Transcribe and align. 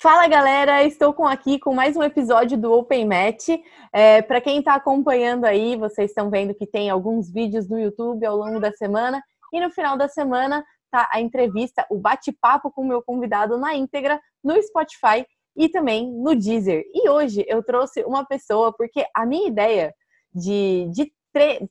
Fala 0.00 0.28
galera, 0.28 0.84
estou 0.84 1.12
com 1.12 1.26
aqui 1.26 1.58
com 1.58 1.74
mais 1.74 1.96
um 1.96 2.04
episódio 2.04 2.56
do 2.56 2.72
Open 2.72 3.04
Match. 3.04 3.48
É, 3.92 4.22
Para 4.22 4.40
quem 4.40 4.60
está 4.60 4.76
acompanhando 4.76 5.44
aí, 5.44 5.74
vocês 5.74 6.12
estão 6.12 6.30
vendo 6.30 6.54
que 6.54 6.68
tem 6.68 6.88
alguns 6.88 7.28
vídeos 7.28 7.68
no 7.68 7.80
YouTube 7.80 8.24
ao 8.24 8.36
longo 8.36 8.60
da 8.60 8.70
semana 8.70 9.20
e 9.52 9.58
no 9.60 9.68
final 9.72 9.98
da 9.98 10.06
semana 10.06 10.64
tá 10.88 11.08
a 11.10 11.20
entrevista, 11.20 11.84
o 11.90 11.98
bate-papo 11.98 12.70
com 12.70 12.82
o 12.82 12.86
meu 12.86 13.02
convidado 13.02 13.58
na 13.58 13.74
íntegra 13.74 14.20
no 14.42 14.54
Spotify 14.62 15.26
e 15.56 15.68
também 15.68 16.08
no 16.08 16.32
Deezer. 16.36 16.84
E 16.94 17.08
hoje 17.08 17.44
eu 17.48 17.60
trouxe 17.60 18.04
uma 18.04 18.24
pessoa 18.24 18.72
porque 18.72 19.04
a 19.12 19.26
minha 19.26 19.48
ideia 19.48 19.92
de, 20.32 20.88
de, 20.92 21.12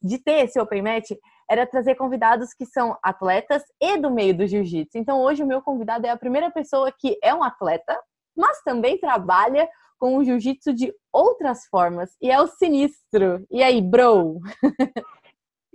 de 0.04 0.18
ter 0.20 0.44
esse 0.44 0.59
Open 0.59 0.82
Match 0.82 1.12
era 1.50 1.66
trazer 1.66 1.96
convidados 1.96 2.54
que 2.54 2.66
são 2.66 2.98
atletas 3.02 3.64
e 3.82 3.98
do 3.98 4.12
meio 4.12 4.36
do 4.36 4.46
jiu-jitsu. 4.46 4.98
Então 4.98 5.21
hoje 5.21 5.44
o 5.44 5.48
meu 5.48 5.62
convidado 5.62 6.05
é 6.05 6.09
a 6.09 6.18
primeira 6.18 6.52
pessoa 6.52 6.91
que 6.91 7.18
é 7.23 7.34
um 7.34 7.41
atleta, 7.41 7.98
mas 8.38 8.62
também 8.62 9.00
trabalha 9.00 9.68
com 10.00 10.18
o 10.18 10.24
jiu-jitsu 10.24 10.73
de 10.73 10.94
outras 11.12 11.66
formas. 11.66 12.12
E 12.22 12.30
é 12.30 12.40
o 12.40 12.48
Sinistro. 12.48 13.45
E 13.50 13.64
aí, 13.64 13.82
bro? 13.82 14.40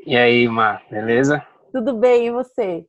E 0.04 0.16
aí, 0.16 0.48
Mar, 0.48 0.84
beleza? 0.90 1.46
Tudo 1.72 1.96
bem, 1.96 2.26
e 2.26 2.32
você? 2.32 2.84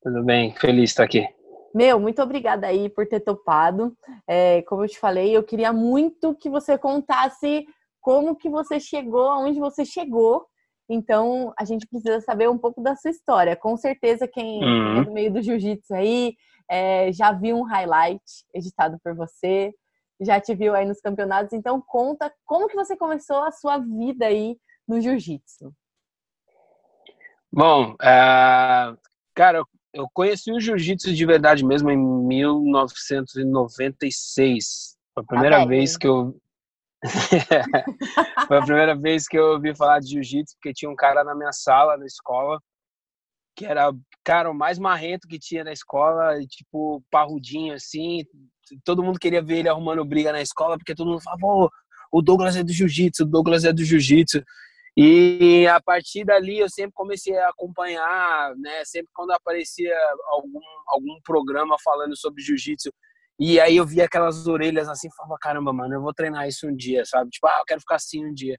Tudo 0.00 0.22
bem, 0.22 0.54
feliz 0.54 0.82
de 0.84 0.90
estar 0.90 1.02
aqui. 1.02 1.26
Meu, 1.74 1.98
muito 1.98 2.22
obrigada 2.22 2.68
aí 2.68 2.88
por 2.88 3.08
ter 3.08 3.18
topado. 3.18 3.92
É, 4.24 4.62
como 4.62 4.84
eu 4.84 4.88
te 4.88 5.00
falei, 5.00 5.36
eu 5.36 5.42
queria 5.42 5.72
muito 5.72 6.36
que 6.36 6.48
você 6.48 6.78
contasse 6.78 7.66
como 8.00 8.36
que 8.36 8.48
você 8.48 8.78
chegou, 8.78 9.28
aonde 9.28 9.58
você 9.58 9.84
chegou. 9.84 10.46
Então, 10.88 11.52
a 11.58 11.64
gente 11.64 11.88
precisa 11.88 12.20
saber 12.20 12.48
um 12.48 12.56
pouco 12.56 12.80
da 12.80 12.94
sua 12.94 13.10
história. 13.10 13.56
Com 13.56 13.76
certeza, 13.76 14.28
quem 14.28 14.62
uhum. 14.62 15.00
é 15.00 15.04
do 15.04 15.12
meio 15.12 15.32
do 15.32 15.42
jiu-jitsu 15.42 15.92
aí 15.92 16.34
é, 16.68 17.10
já 17.12 17.32
viu 17.32 17.56
um 17.56 17.62
highlight 17.62 18.22
editado 18.54 18.98
por 19.02 19.14
você, 19.14 19.72
já 20.20 20.40
te 20.40 20.54
viu 20.54 20.74
aí 20.74 20.84
nos 20.84 21.00
campeonatos, 21.00 21.52
então 21.52 21.80
conta 21.80 22.32
como 22.44 22.66
que 22.68 22.74
você 22.74 22.96
começou 22.96 23.44
a 23.44 23.52
sua 23.52 23.78
vida 23.78 24.26
aí 24.26 24.58
no 24.86 25.00
jiu-jitsu. 25.00 25.72
Bom, 27.52 27.94
uh, 27.94 28.96
cara, 29.34 29.64
eu 29.92 30.08
conheci 30.12 30.52
o 30.52 30.60
jiu-jitsu 30.60 31.12
de 31.14 31.26
verdade 31.26 31.64
mesmo 31.64 31.90
em 31.90 31.96
1996. 31.96 34.96
Foi 35.14 35.22
a 35.22 35.26
primeira 35.26 35.62
ah, 35.62 35.66
vez 35.66 35.96
que 35.96 36.06
eu 36.06 36.38
Foi 38.48 38.58
a 38.58 38.62
primeira 38.62 38.96
vez 38.96 39.28
que 39.28 39.38
eu 39.38 39.52
ouvi 39.52 39.72
falar 39.74 40.00
de 40.00 40.10
jiu-jitsu, 40.10 40.56
porque 40.56 40.74
tinha 40.74 40.90
um 40.90 40.96
cara 40.96 41.22
na 41.22 41.34
minha 41.34 41.52
sala, 41.52 41.96
na 41.96 42.06
escola, 42.06 42.60
que 43.58 43.66
era, 43.66 43.92
cara, 44.24 44.48
o 44.48 44.54
mais 44.54 44.78
marrento 44.78 45.26
que 45.26 45.36
tinha 45.36 45.64
na 45.64 45.72
escola, 45.72 46.38
tipo, 46.46 47.02
parrudinho, 47.10 47.74
assim. 47.74 48.24
Todo 48.84 49.02
mundo 49.02 49.18
queria 49.18 49.42
ver 49.42 49.58
ele 49.58 49.68
arrumando 49.68 50.04
briga 50.04 50.30
na 50.30 50.40
escola, 50.40 50.78
porque 50.78 50.94
todo 50.94 51.08
mundo 51.08 51.20
falava, 51.20 51.68
o 52.12 52.22
Douglas 52.22 52.54
é 52.54 52.62
do 52.62 52.72
jiu-jitsu, 52.72 53.24
o 53.24 53.26
Douglas 53.26 53.64
é 53.64 53.72
do 53.72 53.84
jiu-jitsu. 53.84 54.44
E 54.96 55.66
a 55.66 55.80
partir 55.80 56.24
dali 56.24 56.58
eu 56.60 56.68
sempre 56.68 56.92
comecei 56.94 57.36
a 57.36 57.48
acompanhar, 57.48 58.54
né? 58.56 58.84
Sempre 58.84 59.10
quando 59.12 59.32
aparecia 59.32 59.96
algum, 60.28 60.60
algum 60.86 61.20
programa 61.24 61.76
falando 61.82 62.16
sobre 62.16 62.42
jiu-jitsu, 62.42 62.90
e 63.40 63.58
aí 63.60 63.76
eu 63.76 63.86
via 63.86 64.04
aquelas 64.04 64.46
orelhas 64.46 64.88
assim, 64.88 65.08
falava, 65.16 65.36
caramba, 65.40 65.72
mano, 65.72 65.94
eu 65.94 66.02
vou 66.02 66.14
treinar 66.14 66.46
isso 66.46 66.66
um 66.68 66.74
dia, 66.74 67.04
sabe? 67.04 67.30
Tipo, 67.30 67.48
ah, 67.48 67.58
eu 67.58 67.64
quero 67.64 67.80
ficar 67.80 67.96
assim 67.96 68.24
um 68.24 68.32
dia. 68.32 68.58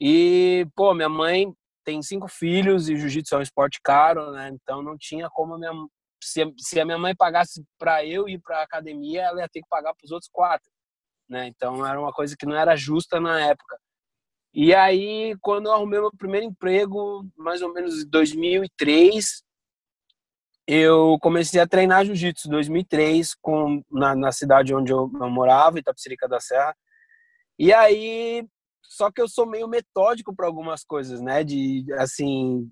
E, 0.00 0.66
pô, 0.76 0.94
minha 0.94 1.08
mãe 1.08 1.52
tem 1.88 2.02
cinco 2.02 2.28
filhos 2.28 2.90
e 2.90 2.96
jiu-jitsu 2.98 3.34
é 3.34 3.38
um 3.38 3.42
esporte 3.42 3.80
caro, 3.82 4.30
né? 4.32 4.50
Então 4.52 4.82
não 4.82 4.94
tinha 4.98 5.30
como 5.30 5.54
a 5.54 5.58
minha 5.58 5.72
se, 6.22 6.42
se 6.58 6.78
a 6.78 6.84
minha 6.84 6.98
mãe 6.98 7.16
pagasse 7.16 7.64
para 7.78 8.04
eu 8.04 8.28
ir 8.28 8.38
para 8.40 8.62
academia, 8.62 9.22
ela 9.22 9.40
ia 9.40 9.48
ter 9.48 9.62
que 9.62 9.68
pagar 9.70 9.94
para 9.94 10.04
os 10.04 10.10
outros 10.10 10.30
quatro, 10.30 10.70
né? 11.26 11.46
Então 11.46 11.86
era 11.86 11.98
uma 11.98 12.12
coisa 12.12 12.36
que 12.38 12.44
não 12.44 12.54
era 12.54 12.76
justa 12.76 13.18
na 13.18 13.40
época. 13.40 13.78
E 14.52 14.74
aí, 14.74 15.34
quando 15.40 15.66
eu 15.66 15.72
arrumei 15.72 15.98
meu 15.98 16.12
primeiro 16.12 16.44
emprego, 16.44 17.26
mais 17.34 17.62
ou 17.62 17.72
menos 17.72 18.02
em 18.02 18.08
2003, 18.10 19.42
eu 20.66 21.16
comecei 21.22 21.58
a 21.58 21.66
treinar 21.66 22.04
jiu-jitsu 22.04 22.48
em 22.48 22.50
2003 22.50 23.34
com 23.40 23.82
na, 23.90 24.14
na 24.14 24.30
cidade 24.30 24.74
onde 24.74 24.92
eu, 24.92 25.10
eu 25.14 25.30
morava, 25.30 25.78
Itapecerica 25.78 26.28
da 26.28 26.38
Serra. 26.38 26.76
E 27.58 27.72
aí 27.72 28.46
só 28.88 29.12
que 29.12 29.20
eu 29.20 29.28
sou 29.28 29.46
meio 29.46 29.68
metódico 29.68 30.34
para 30.34 30.46
algumas 30.46 30.82
coisas, 30.82 31.20
né? 31.20 31.44
De, 31.44 31.84
assim, 31.98 32.68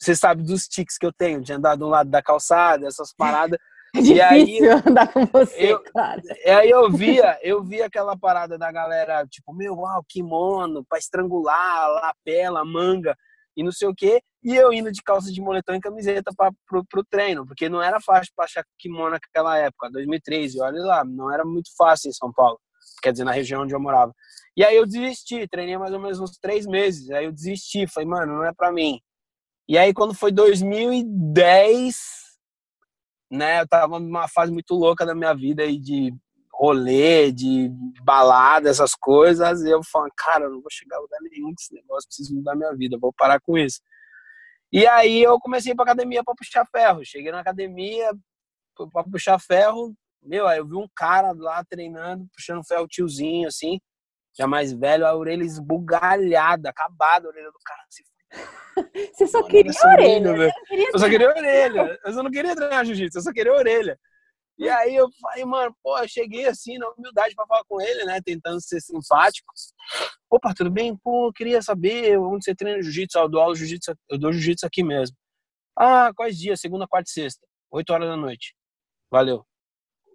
você 0.00 0.16
sabe 0.16 0.42
dos 0.42 0.66
tics 0.66 0.96
que 0.96 1.04
eu 1.04 1.12
tenho, 1.12 1.42
de 1.42 1.52
andar 1.52 1.76
de 1.76 1.84
um 1.84 1.88
lado 1.88 2.10
da 2.10 2.22
calçada, 2.22 2.86
essas 2.86 3.12
paradas. 3.16 3.58
É 3.94 4.00
difícil 4.00 4.16
e 4.16 4.20
aí, 4.22 4.68
andar 4.86 5.12
com 5.12 5.26
você, 5.26 5.74
eu, 5.74 5.84
claro. 5.92 6.22
Aí 6.46 6.70
eu 6.70 6.90
via, 6.90 7.38
eu 7.42 7.62
via 7.62 7.84
aquela 7.84 8.16
parada 8.16 8.56
da 8.56 8.72
galera, 8.72 9.26
tipo, 9.26 9.52
meu, 9.52 9.74
uau, 9.74 10.02
kimono, 10.08 10.82
pra 10.88 10.98
estrangular, 10.98 11.88
lapela, 11.90 12.64
manga 12.64 13.14
e 13.54 13.62
não 13.62 13.70
sei 13.70 13.86
o 13.86 13.94
quê. 13.94 14.22
E 14.42 14.56
eu 14.56 14.72
indo 14.72 14.90
de 14.90 15.02
calça 15.02 15.30
de 15.30 15.42
moletom 15.42 15.74
e 15.74 15.80
camiseta 15.80 16.32
para 16.34 16.50
pro, 16.66 16.82
pro 16.86 17.04
treino, 17.04 17.46
porque 17.46 17.68
não 17.68 17.82
era 17.82 18.00
fácil 18.00 18.32
para 18.34 18.46
achar 18.46 18.64
kimono 18.78 19.10
naquela 19.10 19.58
época, 19.58 19.90
2013, 19.90 20.62
olha 20.62 20.82
lá, 20.82 21.04
não 21.04 21.30
era 21.30 21.44
muito 21.44 21.68
fácil 21.76 22.08
em 22.08 22.14
São 22.14 22.32
Paulo, 22.32 22.58
quer 23.02 23.12
dizer, 23.12 23.24
na 23.24 23.32
região 23.32 23.62
onde 23.62 23.74
eu 23.74 23.80
morava. 23.80 24.14
E 24.56 24.64
aí 24.64 24.76
eu 24.76 24.86
desisti, 24.86 25.46
treinei 25.48 25.76
mais 25.76 25.92
ou 25.92 26.00
menos 26.00 26.20
uns 26.20 26.38
três 26.38 26.66
meses. 26.66 27.10
Aí 27.10 27.24
eu 27.24 27.32
desisti, 27.32 27.86
falei, 27.86 28.08
mano, 28.08 28.36
não 28.36 28.44
é 28.44 28.52
pra 28.52 28.72
mim. 28.72 29.00
E 29.68 29.76
aí 29.78 29.92
quando 29.92 30.14
foi 30.14 30.30
2010, 30.32 31.96
né, 33.30 33.60
eu 33.62 33.68
tava 33.68 33.98
numa 33.98 34.28
fase 34.28 34.52
muito 34.52 34.74
louca 34.74 35.06
da 35.06 35.14
minha 35.14 35.34
vida 35.34 35.62
aí 35.62 35.78
de 35.78 36.14
rolê, 36.52 37.32
de 37.32 37.70
balada, 38.02 38.68
essas 38.68 38.94
coisas. 38.94 39.62
E 39.62 39.70
eu 39.70 39.82
falei, 39.82 40.12
cara, 40.16 40.44
eu 40.44 40.50
não 40.50 40.60
vou 40.60 40.70
chegar 40.70 40.98
a 40.98 41.00
lugar 41.00 41.18
nenhum 41.22 41.52
desse 41.54 41.74
negócio, 41.74 42.08
preciso 42.08 42.34
mudar 42.34 42.54
minha 42.54 42.74
vida, 42.74 42.98
vou 43.00 43.12
parar 43.12 43.40
com 43.40 43.58
isso. 43.58 43.80
E 44.72 44.86
aí 44.86 45.22
eu 45.22 45.38
comecei 45.38 45.74
para 45.74 45.84
academia 45.84 46.24
para 46.24 46.34
puxar 46.34 46.66
ferro. 46.66 47.04
Cheguei 47.04 47.30
na 47.30 47.40
academia 47.40 48.10
para 48.92 49.04
puxar 49.04 49.38
ferro. 49.38 49.94
Meu, 50.22 50.46
aí 50.46 50.58
eu 50.58 50.66
vi 50.66 50.76
um 50.76 50.88
cara 50.94 51.32
lá 51.32 51.64
treinando, 51.64 52.26
puxando 52.34 52.64
ferro 52.64 52.86
tiozinho, 52.86 53.48
assim 53.48 53.78
já 54.36 54.46
mais 54.46 54.72
velho, 54.72 55.06
a 55.06 55.14
orelha 55.14 55.44
esbugalhada, 55.44 56.70
acabada 56.70 57.26
a 57.26 57.30
orelha 57.30 57.50
do 57.50 57.58
cara. 57.64 57.82
Assim, 57.88 58.02
você 59.12 59.26
só 59.26 59.42
queria 59.42 59.72
a 59.72 59.92
orelha. 59.92 60.32
Né? 60.32 60.50
Eu 60.92 60.98
só 60.98 61.08
queria 61.08 61.30
a 61.30 61.36
orelha. 61.36 62.00
Eu 62.04 62.12
só 62.12 62.22
não 62.22 62.30
queria 62.30 62.56
treinar 62.56 62.84
jiu-jitsu, 62.84 63.18
eu 63.18 63.22
só 63.22 63.32
queria 63.32 63.52
a 63.52 63.56
orelha. 63.56 63.98
E 64.58 64.68
aí 64.68 64.94
eu 64.94 65.08
falei, 65.20 65.44
mano, 65.44 65.74
pô, 65.82 65.98
eu 65.98 66.08
cheguei 66.08 66.46
assim, 66.46 66.78
na 66.78 66.88
humildade 66.90 67.34
pra 67.34 67.46
falar 67.46 67.64
com 67.64 67.80
ele, 67.80 68.04
né? 68.04 68.20
Tentando 68.24 68.60
ser 68.60 68.80
simpático. 68.80 69.52
Opa, 70.30 70.54
tudo 70.54 70.70
bem? 70.70 70.96
Pô, 70.96 71.28
eu 71.28 71.32
queria 71.32 71.60
saber 71.60 72.18
onde 72.18 72.44
você 72.44 72.54
treina 72.54 72.82
jiu-jitsu. 72.82 73.18
Eu 73.18 73.28
dou 73.28 73.40
aula 73.40 73.54
jiu-jitsu, 73.54 73.94
eu 74.10 74.18
dou 74.18 74.32
jiu-jitsu 74.32 74.66
aqui 74.66 74.82
mesmo. 74.82 75.16
Ah, 75.76 76.12
quais 76.14 76.38
dias? 76.38 76.60
Segunda, 76.60 76.86
quarta 76.86 77.10
e 77.10 77.12
sexta. 77.12 77.46
Oito 77.70 77.92
horas 77.92 78.08
da 78.08 78.16
noite. 78.16 78.54
Valeu. 79.10 79.44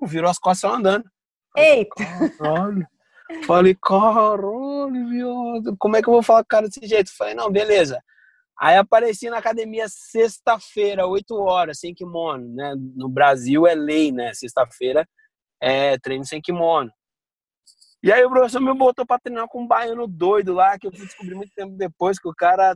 Virou 0.03 0.29
as 0.29 0.37
costas 0.37 0.71
andando. 0.71 1.03
Eita! 1.55 1.95
Olha. 2.39 2.87
Falei, 3.45 3.75
caralho, 3.75 5.09
viado, 5.09 5.75
como 5.77 5.97
é 5.97 6.01
que 6.01 6.07
eu 6.07 6.13
vou 6.13 6.23
falar 6.23 6.39
com 6.39 6.45
o 6.45 6.49
cara 6.49 6.67
desse 6.67 6.87
jeito? 6.87 7.15
Falei, 7.15 7.33
não, 7.33 7.51
beleza. 7.51 8.01
Aí 8.59 8.77
apareci 8.77 9.29
na 9.29 9.37
academia 9.37 9.85
sexta-feira, 9.87 11.05
8 11.05 11.35
horas, 11.35 11.79
sem 11.79 11.93
kimono, 11.93 12.55
né? 12.55 12.73
No 12.95 13.09
Brasil 13.09 13.67
é 13.67 13.75
lei, 13.75 14.11
né? 14.11 14.33
Sexta-feira 14.33 15.07
é 15.61 15.97
treino 15.99 16.25
sem 16.25 16.41
kimono. 16.41 16.91
E 18.01 18.11
aí 18.11 18.23
o 18.23 18.29
professor 18.29 18.61
me 18.61 18.73
botou 18.73 19.05
pra 19.05 19.19
treinar 19.19 19.47
com 19.47 19.61
um 19.61 19.67
baiano 19.67 20.07
doido 20.07 20.53
lá, 20.53 20.79
que 20.79 20.87
eu 20.87 20.91
fui 20.91 21.05
descobrir 21.05 21.35
muito 21.35 21.51
tempo 21.53 21.75
depois 21.75 22.17
que 22.17 22.27
o 22.27 22.33
cara 22.33 22.75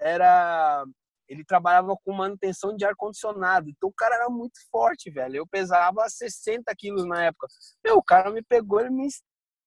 era. 0.00 0.84
Ele 1.28 1.44
trabalhava 1.44 1.96
com 2.04 2.12
manutenção 2.12 2.76
de 2.76 2.84
ar-condicionado. 2.84 3.68
Então 3.68 3.88
o 3.88 3.94
cara 3.94 4.16
era 4.16 4.28
muito 4.28 4.58
forte, 4.70 5.10
velho. 5.10 5.36
Eu 5.36 5.46
pesava 5.46 6.08
60 6.08 6.74
quilos 6.76 7.06
na 7.06 7.24
época. 7.24 7.46
Meu, 7.84 7.96
o 7.96 8.02
cara 8.02 8.30
me 8.30 8.42
pegou, 8.42 8.80
ele 8.80 8.90
me 8.90 9.08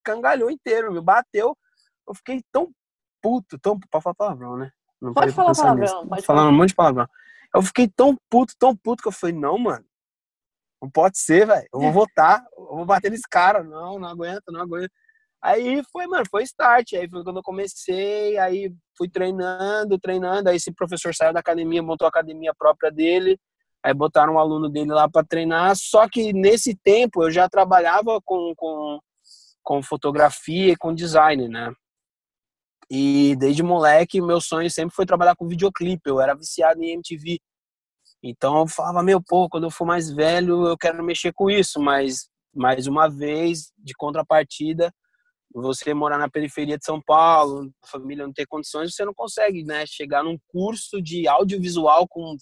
cangalhou 0.03 0.51
inteiro, 0.51 0.93
me 0.93 1.01
bateu. 1.01 1.57
Eu 2.07 2.13
fiquei 2.13 2.41
tão 2.51 2.71
puto, 3.21 3.57
tão. 3.59 3.79
Pode 3.79 4.03
falar 4.03 4.15
palavrão, 4.15 4.57
né? 4.57 4.71
Não 5.01 5.13
pode 5.13 5.31
falar 5.31 5.53
palavrão, 5.55 6.07
pode 6.07 6.21
Falando 6.21 6.49
um 6.49 6.57
monte 6.57 6.69
de 6.69 6.75
palavrão. 6.75 7.07
Eu 7.53 7.61
fiquei 7.61 7.87
tão 7.87 8.17
puto, 8.29 8.53
tão 8.59 8.75
puto 8.75 9.01
que 9.01 9.07
eu 9.07 9.13
falei, 9.13 9.35
não, 9.35 9.57
mano. 9.57 9.85
Não 10.81 10.89
pode 10.89 11.17
ser, 11.17 11.47
velho. 11.47 11.67
Eu 11.73 11.79
vou 11.79 11.91
votar, 11.91 12.45
eu 12.55 12.75
vou 12.75 12.85
bater 12.85 13.09
nesse 13.09 13.27
cara. 13.27 13.63
Não, 13.63 13.97
não 13.97 14.09
aguento, 14.09 14.43
não 14.49 14.61
aguento. 14.61 14.91
Aí 15.45 15.83
foi, 15.91 16.07
mano, 16.07 16.25
foi 16.29 16.43
start. 16.43 16.93
Aí 16.93 17.07
foi 17.07 17.23
quando 17.23 17.37
eu 17.37 17.43
comecei, 17.43 18.37
aí 18.37 18.73
fui 18.97 19.07
treinando, 19.09 19.99
treinando. 19.99 20.49
Aí 20.49 20.55
esse 20.55 20.73
professor 20.73 21.13
saiu 21.13 21.33
da 21.33 21.39
academia, 21.39 21.83
montou 21.83 22.05
a 22.05 22.09
academia 22.09 22.53
própria 22.57 22.91
dele. 22.91 23.39
Aí 23.83 23.93
botaram 23.93 24.33
um 24.33 24.39
aluno 24.39 24.69
dele 24.69 24.91
lá 24.91 25.07
para 25.07 25.25
treinar. 25.25 25.75
Só 25.75 26.09
que 26.09 26.33
nesse 26.33 26.75
tempo 26.75 27.23
eu 27.23 27.29
já 27.29 27.47
trabalhava 27.47 28.19
com, 28.25 28.53
com 28.57 28.99
com 29.65 29.81
fotografia 29.81 30.73
e 30.73 30.77
com 30.77 30.93
design, 30.93 31.49
né? 31.49 31.73
E 32.89 33.35
desde 33.37 33.63
moleque, 33.63 34.21
meu 34.21 34.39
sonho 34.39 34.69
sempre 34.69 34.95
foi 34.95 35.07
trabalhar 35.07 35.35
com 35.35 35.47
videoclipe. 35.47 36.07
Eu 36.07 36.21
era 36.21 36.35
viciado 36.35 36.83
em 36.83 36.91
MTV. 36.91 37.39
Então 38.23 38.59
eu 38.59 38.67
falava, 38.67 39.01
meu, 39.01 39.21
pô, 39.21 39.49
quando 39.49 39.63
eu 39.63 39.71
for 39.71 39.85
mais 39.85 40.11
velho, 40.11 40.67
eu 40.67 40.77
quero 40.77 41.03
mexer 41.03 41.33
com 41.33 41.49
isso, 41.49 41.79
mas 41.81 42.29
mais 42.53 42.85
uma 42.87 43.09
vez, 43.09 43.71
de 43.77 43.93
contrapartida, 43.95 44.93
você 45.61 45.93
morar 45.93 46.17
na 46.17 46.29
periferia 46.29 46.77
de 46.77 46.85
São 46.85 47.01
Paulo, 47.01 47.71
a 47.83 47.87
família 47.87 48.25
não 48.25 48.33
ter 48.33 48.45
condições, 48.45 48.93
você 48.93 49.05
não 49.05 49.13
consegue, 49.13 49.63
né, 49.63 49.85
chegar 49.85 50.23
num 50.23 50.37
curso 50.47 51.01
de 51.01 51.27
audiovisual 51.27 52.07
com 52.07 52.35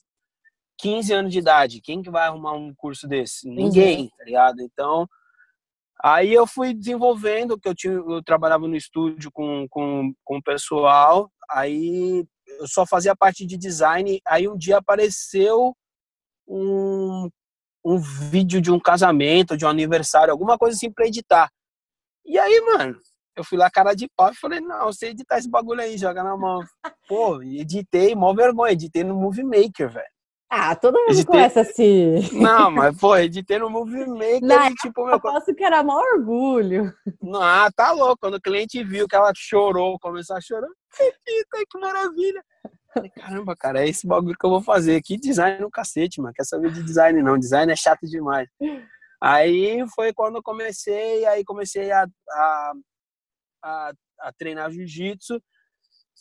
15 0.79 1.13
anos 1.13 1.31
de 1.31 1.39
idade. 1.39 1.81
Quem 1.81 2.01
que 2.01 2.09
vai 2.09 2.27
arrumar 2.27 2.53
um 2.53 2.73
curso 2.75 3.07
desse? 3.07 3.47
Ninguém, 3.47 4.09
tá 4.17 4.23
ligado? 4.25 4.61
Então, 4.61 5.07
aí 6.03 6.33
eu 6.33 6.47
fui 6.47 6.73
desenvolvendo, 6.73 7.59
que 7.59 7.69
eu 7.69 7.75
tinha, 7.75 7.93
eu 7.93 8.23
trabalhava 8.23 8.67
no 8.67 8.75
estúdio 8.75 9.31
com, 9.31 9.67
com, 9.69 10.11
com 10.23 10.37
o 10.37 10.43
pessoal, 10.43 11.31
aí 11.51 12.25
eu 12.59 12.67
só 12.67 12.85
fazia 12.85 13.15
parte 13.15 13.45
de 13.45 13.57
design, 13.57 14.19
aí 14.25 14.47
um 14.47 14.57
dia 14.57 14.77
apareceu 14.77 15.75
um, 16.47 17.29
um 17.85 17.97
vídeo 17.97 18.59
de 18.59 18.71
um 18.71 18.79
casamento, 18.79 19.55
de 19.55 19.65
um 19.65 19.69
aniversário, 19.69 20.31
alguma 20.31 20.57
coisa 20.57 20.75
assim 20.75 20.91
pra 20.91 21.05
editar. 21.05 21.49
E 22.25 22.37
aí, 22.37 22.61
mano, 22.61 22.97
eu 23.35 23.43
fui 23.43 23.57
lá, 23.57 23.69
cara 23.69 23.93
de 23.93 24.07
pau, 24.15 24.31
e 24.31 24.35
falei, 24.35 24.59
não, 24.59 24.85
você 24.85 25.07
editar 25.07 25.37
esse 25.37 25.49
bagulho 25.49 25.81
aí, 25.81 25.97
joga 25.97 26.23
na 26.23 26.37
mão. 26.37 26.61
Pô, 27.07 27.41
editei, 27.41 28.15
mó 28.15 28.33
vergonha, 28.33 28.73
editei 28.73 29.03
no 29.03 29.15
Movie 29.15 29.43
Maker, 29.43 29.91
velho. 29.91 30.13
Ah, 30.55 30.75
todo 30.75 30.99
mundo 30.99 31.13
editei... 31.13 31.25
começa 31.25 31.61
assim. 31.61 32.29
Não, 32.33 32.69
mas, 32.71 32.95
pô, 32.99 33.17
editei 33.17 33.57
no 33.57 33.71
Movie 33.71 34.05
Maker. 34.05 34.41
Não, 34.43 34.67
e, 34.67 34.75
tipo, 34.75 35.03
meu... 35.03 35.15
Eu 35.15 35.19
posso 35.19 35.53
que 35.55 35.63
era 35.63 35.81
maior 35.83 36.03
orgulho. 36.13 36.93
Ah, 37.41 37.71
tá 37.75 37.91
louco. 37.91 38.19
Quando 38.21 38.35
o 38.35 38.41
cliente 38.41 38.83
viu 38.83 39.07
que 39.07 39.15
ela 39.15 39.31
chorou, 39.35 39.97
começou 39.99 40.35
a 40.35 40.41
chorar, 40.41 40.67
eita, 40.99 41.65
que 41.67 41.79
maravilha. 41.79 42.43
Falei, 42.93 43.09
caramba, 43.09 43.55
cara, 43.55 43.83
é 43.83 43.89
esse 43.89 44.05
bagulho 44.05 44.37
que 44.39 44.45
eu 44.45 44.51
vou 44.51 44.61
fazer. 44.61 45.01
Que 45.01 45.17
design 45.17 45.59
no 45.59 45.71
cacete, 45.71 46.21
mano. 46.21 46.33
Quer 46.35 46.45
saber 46.45 46.71
de 46.71 46.83
design, 46.83 47.23
não. 47.23 47.39
Design 47.39 47.71
é 47.71 47.75
chato 47.75 48.07
demais. 48.07 48.47
Aí 49.23 49.87
foi 49.95 50.11
quando 50.11 50.35
eu 50.35 50.43
comecei, 50.43 51.25
aí 51.25 51.45
comecei 51.45 51.89
a, 51.93 52.05
a, 52.29 52.73
a, 53.63 53.93
a 54.19 54.33
treinar 54.33 54.69
jiu-jitsu 54.69 55.41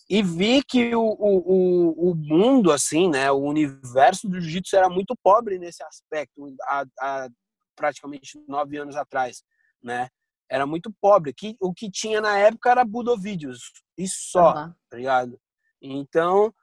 e 0.09 0.23
vi 0.23 0.63
que 0.63 0.95
o, 0.95 1.03
o, 1.03 2.11
o 2.11 2.15
mundo, 2.15 2.71
assim, 2.71 3.11
né, 3.11 3.29
o 3.33 3.41
universo 3.41 4.29
do 4.29 4.41
jiu-jitsu 4.41 4.77
era 4.77 4.89
muito 4.89 5.17
pobre 5.21 5.59
nesse 5.59 5.83
aspecto, 5.83 6.55
há, 6.63 6.85
há, 7.01 7.29
praticamente 7.75 8.39
nove 8.47 8.77
anos 8.77 8.95
atrás, 8.95 9.43
né? 9.83 10.09
Era 10.49 10.65
muito 10.65 10.95
pobre. 11.01 11.35
Que, 11.35 11.57
o 11.59 11.75
que 11.75 11.91
tinha 11.91 12.21
na 12.21 12.39
época 12.39 12.71
era 12.71 12.85
Budovídeos, 12.85 13.73
e 13.99 14.07
só, 14.07 14.55
uhum. 14.55 14.75
tá 14.89 14.97
ligado? 14.97 15.41
Então, 15.81 16.55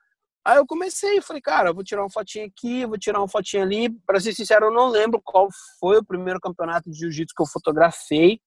Aí 0.49 0.57
eu 0.57 0.65
comecei, 0.65 1.21
falei, 1.21 1.43
cara, 1.43 1.69
eu 1.69 1.75
vou 1.75 1.83
tirar 1.83 2.01
uma 2.01 2.09
fotinha 2.09 2.47
aqui, 2.47 2.83
vou 2.83 2.97
tirar 2.97 3.19
uma 3.19 3.27
fotinha 3.27 3.61
ali. 3.61 3.87
Para 4.07 4.19
ser 4.19 4.33
sincero, 4.33 4.65
eu 4.65 4.71
não 4.71 4.87
lembro 4.87 5.21
qual 5.23 5.47
foi 5.79 5.99
o 5.99 6.03
primeiro 6.03 6.39
campeonato 6.39 6.89
de 6.89 6.97
jiu-jitsu 6.97 7.35
que 7.35 7.41
eu 7.43 7.45
fotografei, 7.45 8.41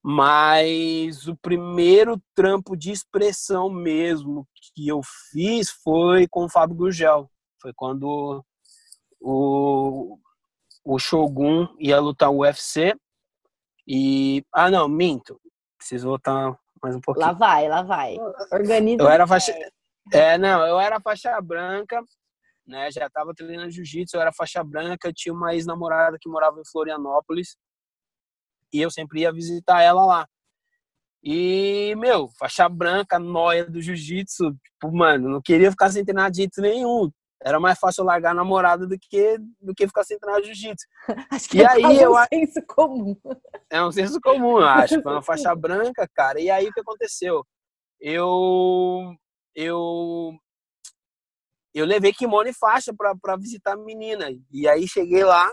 mas 0.00 1.26
o 1.26 1.36
primeiro 1.36 2.22
trampo 2.36 2.76
de 2.76 2.92
expressão 2.92 3.68
mesmo 3.68 4.46
que 4.54 4.86
eu 4.86 5.00
fiz 5.32 5.70
foi 5.82 6.28
com 6.28 6.44
o 6.44 6.48
Fábio 6.48 6.76
Gurgel. 6.76 7.28
Foi 7.60 7.72
quando 7.74 8.44
o, 9.20 10.16
o 10.84 10.98
Shogun 11.00 11.66
ia 11.80 11.98
lutar 11.98 12.30
o 12.30 12.42
UFC. 12.42 12.94
E. 13.88 14.44
Ah, 14.52 14.70
não, 14.70 14.86
minto. 14.86 15.40
Preciso 15.76 16.06
voltar 16.06 16.56
mais 16.80 16.94
um 16.94 17.00
pouquinho. 17.00 17.26
Lá 17.26 17.32
vai, 17.32 17.68
lá 17.68 17.82
vai. 17.82 18.16
Organiza. 18.52 19.02
Eu 19.02 19.08
era 19.08 19.26
faixa. 19.26 19.52
É, 20.12 20.36
não, 20.36 20.66
eu 20.66 20.78
era 20.78 21.00
faixa 21.00 21.40
branca, 21.40 22.02
né? 22.66 22.90
Já 22.90 23.08
tava 23.08 23.34
treinando 23.34 23.70
jiu-jitsu, 23.70 24.16
eu 24.16 24.20
era 24.20 24.32
faixa 24.32 24.62
branca, 24.62 25.12
tinha 25.12 25.34
uma 25.34 25.54
ex-namorada 25.54 26.18
que 26.20 26.28
morava 26.28 26.60
em 26.60 26.70
Florianópolis 26.70 27.56
e 28.72 28.80
eu 28.80 28.90
sempre 28.90 29.20
ia 29.20 29.32
visitar 29.32 29.82
ela 29.82 30.04
lá. 30.04 30.28
E, 31.22 31.94
meu, 31.96 32.28
faixa 32.38 32.68
branca, 32.68 33.18
noia 33.18 33.64
do 33.64 33.80
jiu-jitsu, 33.80 34.52
tipo, 34.62 34.92
mano, 34.92 35.28
não 35.28 35.40
queria 35.40 35.70
ficar 35.70 35.90
sem 35.90 36.04
treinar 36.04 36.30
jiu-jitsu 36.34 36.60
nenhum. 36.60 37.10
Era 37.42 37.60
mais 37.60 37.78
fácil 37.78 38.04
largar 38.04 38.30
a 38.30 38.34
namorada 38.34 38.86
do 38.86 38.98
que, 38.98 39.38
do 39.60 39.74
que 39.74 39.86
ficar 39.86 40.04
sem 40.04 40.18
treinar 40.18 40.42
jiu-jitsu. 40.42 40.86
Acho 41.30 41.48
que 41.48 41.58
e 41.58 41.62
é 41.62 41.70
aí, 41.70 42.00
eu, 42.00 42.12
um 42.12 42.26
senso 42.26 42.62
comum. 42.66 43.16
É 43.70 43.82
um 43.82 43.92
senso 43.92 44.20
comum, 44.20 44.58
eu 44.58 44.66
acho. 44.66 45.00
Foi 45.02 45.12
uma 45.12 45.22
faixa 45.22 45.54
branca, 45.54 46.08
cara. 46.14 46.40
E 46.40 46.50
aí, 46.50 46.68
o 46.68 46.72
que 46.72 46.80
aconteceu? 46.80 47.44
Eu 48.00 49.14
eu 49.54 50.36
eu 51.74 51.84
levei 51.84 52.12
kimono 52.12 52.48
e 52.48 52.54
faixa 52.54 52.94
para 52.94 53.36
visitar 53.36 53.72
a 53.72 53.76
menina. 53.76 54.28
E 54.52 54.68
aí 54.68 54.86
cheguei 54.86 55.24
lá, 55.24 55.52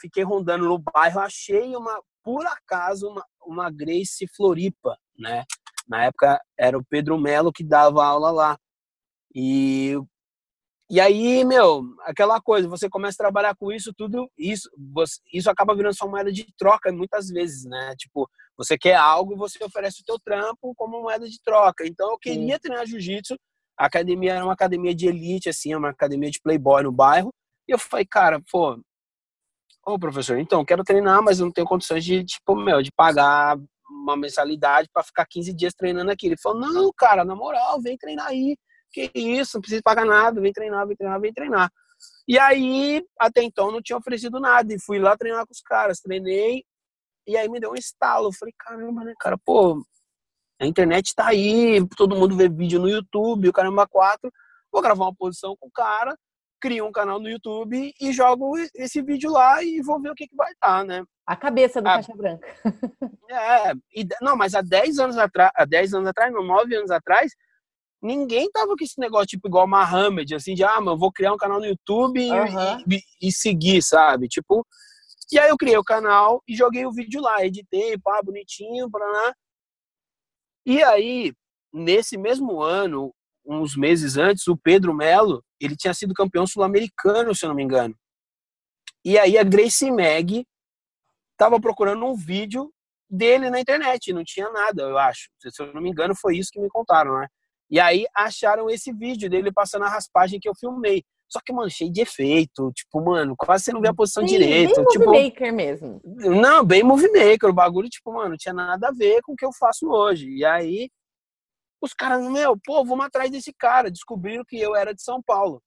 fiquei 0.00 0.22
rondando 0.22 0.64
no 0.64 0.78
bairro, 0.78 1.20
achei 1.20 1.76
uma, 1.76 2.02
por 2.22 2.46
acaso, 2.46 3.08
uma, 3.08 3.26
uma 3.44 3.70
Grace 3.70 4.26
Floripa, 4.34 4.98
né? 5.18 5.44
Na 5.86 6.04
época 6.04 6.40
era 6.58 6.78
o 6.78 6.84
Pedro 6.84 7.18
Melo 7.18 7.52
que 7.52 7.62
dava 7.62 8.04
aula 8.04 8.30
lá. 8.30 8.58
E, 9.34 9.98
e 10.92 11.00
aí, 11.00 11.42
meu, 11.42 11.84
aquela 12.02 12.38
coisa, 12.38 12.68
você 12.68 12.86
começa 12.86 13.14
a 13.14 13.24
trabalhar 13.24 13.56
com 13.56 13.72
isso 13.72 13.94
tudo, 13.96 14.30
isso, 14.36 14.68
você, 14.92 15.18
isso 15.32 15.48
acaba 15.48 15.74
virando 15.74 15.96
sua 15.96 16.06
moeda 16.06 16.30
de 16.30 16.46
troca 16.54 16.92
muitas 16.92 17.28
vezes, 17.28 17.64
né? 17.64 17.94
Tipo, 17.96 18.28
você 18.58 18.76
quer 18.76 18.96
algo, 18.96 19.34
você 19.34 19.64
oferece 19.64 20.02
o 20.02 20.04
teu 20.04 20.18
trampo 20.22 20.74
como 20.76 21.00
moeda 21.00 21.26
de 21.26 21.40
troca. 21.42 21.86
Então 21.86 22.10
eu 22.10 22.18
queria 22.18 22.56
Sim. 22.56 22.60
treinar 22.60 22.84
jiu-jitsu. 22.86 23.36
A 23.74 23.86
academia 23.86 24.34
era 24.34 24.44
uma 24.44 24.52
academia 24.52 24.94
de 24.94 25.06
elite, 25.06 25.48
assim, 25.48 25.74
uma 25.74 25.88
academia 25.88 26.30
de 26.30 26.38
playboy 26.42 26.82
no 26.82 26.92
bairro. 26.92 27.32
E 27.66 27.72
eu 27.72 27.78
falei, 27.78 28.04
cara, 28.04 28.38
pô, 28.50 28.78
ô 29.86 29.98
professor, 29.98 30.38
então, 30.38 30.62
quero 30.62 30.84
treinar, 30.84 31.22
mas 31.22 31.40
eu 31.40 31.46
não 31.46 31.52
tenho 31.54 31.66
condições 31.66 32.04
de, 32.04 32.22
tipo, 32.22 32.54
meu, 32.54 32.82
de 32.82 32.92
pagar 32.92 33.56
uma 33.88 34.14
mensalidade 34.14 34.90
para 34.92 35.02
ficar 35.02 35.24
15 35.24 35.54
dias 35.54 35.72
treinando 35.72 36.10
aqui. 36.10 36.26
Ele 36.26 36.36
falou, 36.36 36.60
não, 36.60 36.92
cara, 36.94 37.24
na 37.24 37.34
moral, 37.34 37.80
vem 37.80 37.96
treinar 37.96 38.26
aí. 38.26 38.58
Que 38.92 39.10
isso, 39.14 39.56
não 39.56 39.60
precisa 39.60 39.82
pagar 39.82 40.04
nada, 40.04 40.40
vem 40.40 40.52
treinar, 40.52 40.86
vem 40.86 40.96
treinar, 40.96 41.20
vem 41.20 41.32
treinar. 41.32 41.70
E 42.26 42.38
aí, 42.38 43.04
até 43.18 43.42
então, 43.42 43.70
não 43.70 43.82
tinha 43.82 43.96
oferecido 43.96 44.38
nada. 44.40 44.72
E 44.72 44.80
fui 44.80 44.98
lá 44.98 45.16
treinar 45.16 45.46
com 45.46 45.52
os 45.52 45.60
caras. 45.60 46.00
Treinei, 46.00 46.64
e 47.26 47.36
aí 47.36 47.48
me 47.48 47.60
deu 47.60 47.72
um 47.72 47.76
estalo. 47.76 48.28
Eu 48.28 48.32
falei, 48.32 48.54
caramba, 48.58 49.04
né, 49.04 49.14
cara? 49.18 49.38
Pô, 49.38 49.82
a 50.60 50.66
internet 50.66 51.14
tá 51.14 51.28
aí, 51.28 51.84
todo 51.96 52.16
mundo 52.16 52.36
vê 52.36 52.48
vídeo 52.48 52.80
no 52.80 52.88
YouTube, 52.88 53.48
o 53.48 53.52
caramba 53.52 53.86
quatro. 53.86 54.32
Vou 54.70 54.82
gravar 54.82 55.04
uma 55.04 55.14
posição 55.14 55.56
com 55.58 55.66
o 55.66 55.72
cara, 55.72 56.16
crio 56.60 56.86
um 56.86 56.92
canal 56.92 57.18
no 57.18 57.28
YouTube 57.28 57.92
e 58.00 58.12
jogo 58.12 58.56
esse 58.74 59.02
vídeo 59.02 59.30
lá 59.30 59.62
e 59.62 59.82
vou 59.82 60.00
ver 60.00 60.10
o 60.10 60.14
que, 60.14 60.28
que 60.28 60.36
vai 60.36 60.52
estar, 60.52 60.78
tá, 60.78 60.84
né? 60.84 61.04
A 61.26 61.36
cabeça 61.36 61.82
do 61.82 61.88
a... 61.88 61.94
Caixa 61.94 62.14
Branca. 62.14 62.46
é, 63.28 63.72
e, 63.94 64.06
não, 64.20 64.36
mas 64.36 64.54
há 64.54 64.62
10 64.62 64.98
anos 64.98 65.18
atrás, 65.18 65.50
há 65.54 65.64
10 65.64 65.94
anos 65.94 66.08
atrás, 66.08 66.32
não, 66.32 66.44
9 66.44 66.74
anos 66.76 66.90
atrás, 66.90 67.32
ninguém 68.02 68.50
tava 68.50 68.74
com 68.76 68.84
esse 68.84 68.98
negócio 68.98 69.28
tipo 69.28 69.46
igual 69.46 69.68
Mohamed, 69.68 70.34
assim, 70.34 70.54
de 70.54 70.64
ah, 70.64 70.78
eu 70.84 70.98
vou 70.98 71.12
criar 71.12 71.32
um 71.32 71.36
canal 71.38 71.60
no 71.60 71.66
YouTube 71.66 72.20
uhum. 72.20 72.84
e, 72.90 73.28
e, 73.28 73.32
seguir, 73.32 73.82
sabe? 73.82 74.26
Tipo, 74.26 74.66
e 75.30 75.38
aí 75.38 75.48
eu 75.48 75.56
criei 75.56 75.76
o 75.76 75.84
canal 75.84 76.42
e 76.46 76.56
joguei 76.56 76.84
o 76.84 76.92
vídeo 76.92 77.20
lá, 77.20 77.44
editei, 77.44 77.96
pá, 77.98 78.20
bonitinho, 78.22 78.88
lá. 78.92 79.34
E 80.66 80.82
aí, 80.82 81.32
nesse 81.72 82.18
mesmo 82.18 82.60
ano, 82.60 83.14
uns 83.46 83.76
meses 83.76 84.16
antes, 84.16 84.46
o 84.48 84.56
Pedro 84.56 84.92
Melo, 84.92 85.42
ele 85.60 85.76
tinha 85.76 85.94
sido 85.94 86.14
campeão 86.14 86.46
sul-americano, 86.46 87.34
se 87.34 87.44
eu 87.44 87.48
não 87.48 87.56
me 87.56 87.62
engano. 87.62 87.96
E 89.04 89.18
aí 89.18 89.38
a 89.38 89.42
Gracie 89.42 89.90
Mag 89.90 90.44
tava 91.36 91.60
procurando 91.60 92.04
um 92.04 92.14
vídeo 92.14 92.72
dele 93.10 93.50
na 93.50 93.60
internet, 93.60 94.12
não 94.12 94.22
tinha 94.24 94.48
nada, 94.50 94.82
eu 94.82 94.98
acho. 94.98 95.28
Se 95.38 95.62
eu 95.62 95.72
não 95.72 95.82
me 95.82 95.90
engano, 95.90 96.14
foi 96.14 96.36
isso 96.36 96.50
que 96.52 96.60
me 96.60 96.68
contaram, 96.68 97.18
né? 97.18 97.26
E 97.72 97.80
aí 97.80 98.04
acharam 98.14 98.68
esse 98.68 98.92
vídeo 98.92 99.30
dele 99.30 99.50
passando 99.50 99.86
a 99.86 99.88
raspagem 99.88 100.38
que 100.38 100.46
eu 100.46 100.54
filmei. 100.54 101.02
Só 101.26 101.40
que, 101.42 101.54
mano, 101.54 101.70
cheio 101.70 101.90
de 101.90 102.02
efeito. 102.02 102.70
Tipo, 102.74 103.00
mano, 103.00 103.34
quase 103.34 103.64
você 103.64 103.72
não 103.72 103.80
vê 103.80 103.88
a 103.88 103.94
posição 103.94 104.28
Sim, 104.28 104.34
direito. 104.34 104.74
Bem 104.74 104.84
tipo, 104.88 105.04
movie 105.06 105.24
maker 105.24 105.52
mesmo. 105.54 106.00
Não, 106.04 106.62
bem 106.62 106.82
movie 106.82 107.08
maker. 107.08 107.48
O 107.48 107.54
bagulho, 107.54 107.88
tipo, 107.88 108.12
mano, 108.12 108.28
não 108.28 108.36
tinha 108.36 108.52
nada 108.52 108.88
a 108.88 108.92
ver 108.92 109.22
com 109.22 109.32
o 109.32 109.36
que 109.36 109.46
eu 109.46 109.52
faço 109.54 109.88
hoje. 109.88 110.28
E 110.28 110.44
aí, 110.44 110.90
os 111.80 111.94
caras, 111.94 112.22
meu, 112.30 112.58
pô, 112.62 112.84
vamos 112.84 113.06
atrás 113.06 113.30
desse 113.30 113.54
cara. 113.54 113.90
Descobriram 113.90 114.44
que 114.46 114.60
eu 114.60 114.76
era 114.76 114.94
de 114.94 115.02
São 115.02 115.22
Paulo. 115.22 115.62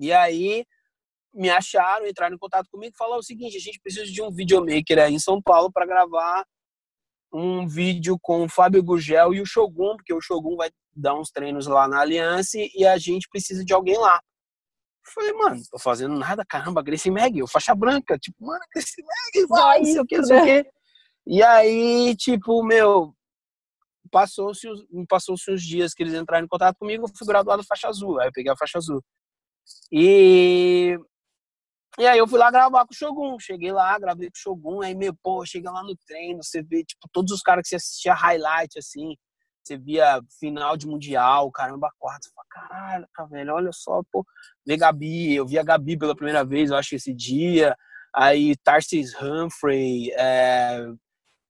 E 0.00 0.12
aí, 0.12 0.66
me 1.32 1.48
acharam, 1.48 2.08
entraram 2.08 2.34
em 2.34 2.38
contato 2.38 2.66
comigo 2.68 2.92
e 2.92 2.98
falaram 2.98 3.20
o 3.20 3.24
seguinte: 3.24 3.56
a 3.56 3.60
gente 3.60 3.78
precisa 3.80 4.04
de 4.04 4.20
um 4.20 4.32
videomaker 4.32 4.98
aí 4.98 5.14
em 5.14 5.20
São 5.20 5.40
Paulo 5.40 5.70
para 5.70 5.86
gravar 5.86 6.44
um 7.32 7.66
vídeo 7.66 8.18
com 8.20 8.44
o 8.44 8.48
Fábio 8.48 8.82
Gurgel 8.82 9.32
e 9.32 9.40
o 9.40 9.46
Shogun, 9.46 9.96
porque 9.96 10.12
o 10.12 10.20
Shogun 10.20 10.56
vai 10.56 10.70
dar 10.94 11.14
uns 11.14 11.30
treinos 11.30 11.66
lá 11.66 11.88
na 11.88 12.00
Aliança 12.00 12.58
e 12.58 12.86
a 12.86 12.98
gente 12.98 13.28
precisa 13.28 13.64
de 13.64 13.72
alguém 13.72 13.96
lá. 13.96 14.20
Falei, 15.14 15.32
mano, 15.32 15.60
tô 15.70 15.78
fazendo 15.78 16.14
nada, 16.16 16.44
caramba, 16.46 16.82
Gracie 16.82 17.10
Mag, 17.10 17.36
eu 17.36 17.48
faixa 17.48 17.74
branca, 17.74 18.18
tipo, 18.18 18.44
mano, 18.44 18.60
Gracie 18.72 19.02
Mag, 19.02 19.46
vai, 19.48 19.78
não 19.78 19.84
sei 19.86 20.00
o 20.00 20.06
que, 20.06 20.18
não 20.18 20.24
sei 20.24 20.40
o 20.40 20.44
que. 20.44 20.70
E 21.26 21.42
aí, 21.42 22.14
tipo, 22.16 22.62
meu, 22.62 23.14
passou-se 24.10 24.68
passou 25.08 25.34
os 25.34 25.62
dias 25.62 25.94
que 25.94 26.02
eles 26.02 26.14
entraram 26.14 26.44
em 26.44 26.48
contato 26.48 26.76
comigo, 26.76 27.04
eu 27.04 27.16
fui 27.16 27.26
graduado 27.26 27.64
faixa 27.64 27.88
azul, 27.88 28.20
aí 28.20 28.28
eu 28.28 28.32
peguei 28.32 28.52
a 28.52 28.56
faixa 28.56 28.78
azul. 28.78 29.02
E 29.90 30.98
E 31.98 32.06
aí 32.06 32.18
eu 32.18 32.26
fui 32.26 32.38
lá 32.38 32.50
gravar 32.50 32.86
com 32.86 32.92
o 32.92 32.96
Shogun. 32.96 33.38
Cheguei 33.38 33.70
lá, 33.70 33.98
gravei 33.98 34.28
com 34.28 34.36
o 34.36 34.40
Shogun. 34.40 34.82
Aí, 34.82 34.94
meu, 34.94 35.14
pô, 35.22 35.44
chega 35.44 35.70
lá 35.70 35.82
no 35.82 35.94
treino, 36.06 36.42
você 36.42 36.62
vê, 36.62 36.84
tipo, 36.84 37.08
todos 37.12 37.32
os 37.32 37.42
caras 37.42 37.62
que 37.62 37.68
você 37.68 37.76
assistia 37.76 38.14
highlight, 38.14 38.78
assim. 38.78 39.14
Você 39.62 39.76
via 39.76 40.20
final 40.40 40.76
de 40.76 40.86
Mundial, 40.86 41.50
caramba, 41.52 41.92
quarto. 41.98 42.24
Você 42.24 42.30
fala, 42.34 42.46
caralho, 42.50 43.06
velho, 43.30 43.54
olha 43.54 43.70
só, 43.72 44.02
pô. 44.10 44.24
Ver 44.66 44.76
Gabi, 44.78 45.34
eu 45.34 45.46
vi 45.46 45.58
a 45.58 45.62
Gabi 45.62 45.96
pela 45.96 46.16
primeira 46.16 46.44
vez, 46.44 46.70
eu 46.70 46.76
acho, 46.76 46.94
esse 46.94 47.14
dia. 47.14 47.76
Aí, 48.14 48.56
Tarsis 48.56 49.14
Humphrey, 49.20 50.10
é, 50.12 50.84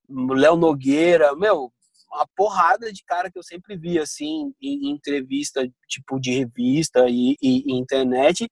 Léo 0.08 0.56
Nogueira, 0.56 1.34
meu, 1.34 1.72
uma 2.12 2.26
porrada 2.36 2.92
de 2.92 3.02
cara 3.04 3.30
que 3.30 3.38
eu 3.38 3.42
sempre 3.42 3.76
vi, 3.76 3.98
assim, 3.98 4.52
em, 4.60 4.88
em 4.88 4.90
entrevista, 4.90 5.66
tipo, 5.88 6.20
de 6.20 6.32
revista 6.32 7.06
e, 7.08 7.36
e, 7.40 7.72
e 7.72 7.78
internet. 7.78 8.50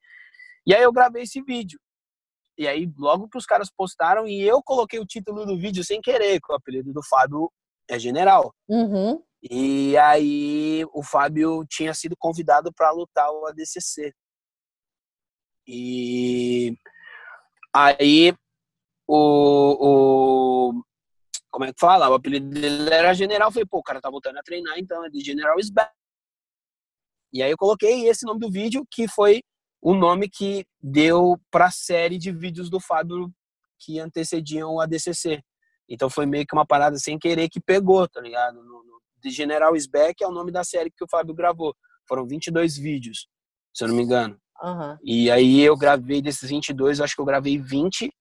E 0.66 0.74
aí 0.74 0.82
eu 0.82 0.92
gravei 0.92 1.22
esse 1.22 1.42
vídeo. 1.42 1.78
E 2.58 2.68
aí, 2.68 2.92
logo 2.98 3.28
que 3.28 3.38
os 3.38 3.46
caras 3.46 3.70
postaram, 3.70 4.26
e 4.28 4.42
eu 4.42 4.62
coloquei 4.62 4.98
o 4.98 5.06
título 5.06 5.46
do 5.46 5.58
vídeo 5.58 5.82
sem 5.82 6.00
querer, 6.00 6.40
que 6.40 6.52
o 6.52 6.54
apelido 6.54 6.92
do 6.92 7.02
Fábio 7.02 7.50
é 7.88 7.98
General. 7.98 8.54
Uhum. 8.68 9.22
E 9.42 9.96
aí 9.96 10.84
o 10.92 11.02
Fábio 11.02 11.64
tinha 11.66 11.94
sido 11.94 12.14
convidado 12.18 12.70
para 12.72 12.90
lutar 12.90 13.30
o 13.30 13.46
ADCC. 13.46 14.12
E 15.66 16.76
aí 17.74 18.34
o, 19.08 20.74
o, 20.76 20.82
como 21.50 21.64
é 21.64 21.72
que 21.72 21.80
fala? 21.80 22.10
O 22.10 22.14
apelido 22.14 22.48
dele 22.50 22.92
era 22.92 23.14
General. 23.14 23.48
Eu 23.48 23.52
falei, 23.52 23.66
pô, 23.66 23.78
o 23.78 23.82
cara 23.82 24.00
tá 24.00 24.10
voltando 24.10 24.38
a 24.38 24.42
treinar, 24.42 24.78
então 24.78 25.04
é 25.04 25.08
de 25.08 25.20
General 25.20 25.58
is 25.58 25.70
back. 25.70 25.90
E 27.32 27.42
aí 27.42 27.50
eu 27.50 27.56
coloquei 27.56 28.06
esse 28.08 28.26
nome 28.26 28.40
do 28.40 28.50
vídeo, 28.50 28.86
que 28.90 29.08
foi 29.08 29.42
o 29.80 29.94
nome 29.94 30.28
que 30.28 30.64
deu 30.82 31.40
para 31.50 31.66
a 31.66 31.70
série 31.70 32.18
de 32.18 32.30
vídeos 32.30 32.68
do 32.68 32.80
Fábio 32.80 33.32
que 33.78 33.98
antecediam 33.98 34.74
o 34.74 34.80
ADCC. 34.80 35.42
Então 35.88 36.10
foi 36.10 36.26
meio 36.26 36.46
que 36.46 36.54
uma 36.54 36.66
parada 36.66 36.96
sem 36.98 37.18
querer 37.18 37.48
que 37.48 37.60
pegou, 37.60 38.06
tá 38.08 38.20
ligado? 38.20 38.62
No, 38.62 38.84
no, 38.84 39.00
The 39.22 39.30
General 39.30 39.74
is 39.74 39.86
Back 39.86 40.22
é 40.22 40.26
o 40.26 40.32
nome 40.32 40.52
da 40.52 40.62
série 40.62 40.90
que 40.90 41.02
o 41.02 41.08
Fábio 41.10 41.34
gravou. 41.34 41.74
Foram 42.06 42.26
22 42.26 42.76
vídeos, 42.76 43.26
se 43.74 43.84
eu 43.84 43.88
não 43.88 43.96
me 43.96 44.02
engano. 44.02 44.38
Uhum. 44.62 44.96
E 45.02 45.30
aí 45.30 45.60
eu 45.60 45.76
gravei 45.76 46.20
desses 46.20 46.48
22, 46.48 47.00
acho 47.00 47.14
que 47.14 47.20
eu 47.20 47.24
gravei 47.24 47.58
20, 47.58 48.12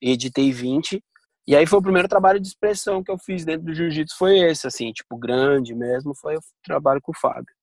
editei 0.00 0.52
20. 0.52 1.02
E 1.46 1.56
aí 1.56 1.66
foi 1.66 1.78
o 1.78 1.82
primeiro 1.82 2.08
trabalho 2.08 2.38
de 2.38 2.46
expressão 2.46 3.02
que 3.02 3.10
eu 3.10 3.18
fiz 3.18 3.44
dentro 3.44 3.64
do 3.64 3.74
jiu-jitsu, 3.74 4.14
foi 4.18 4.38
esse, 4.38 4.66
assim, 4.66 4.92
tipo, 4.92 5.16
grande 5.16 5.74
mesmo, 5.74 6.14
foi 6.14 6.36
o 6.36 6.40
trabalho 6.62 7.00
com 7.00 7.10
o 7.10 7.18
Fábio. 7.18 7.54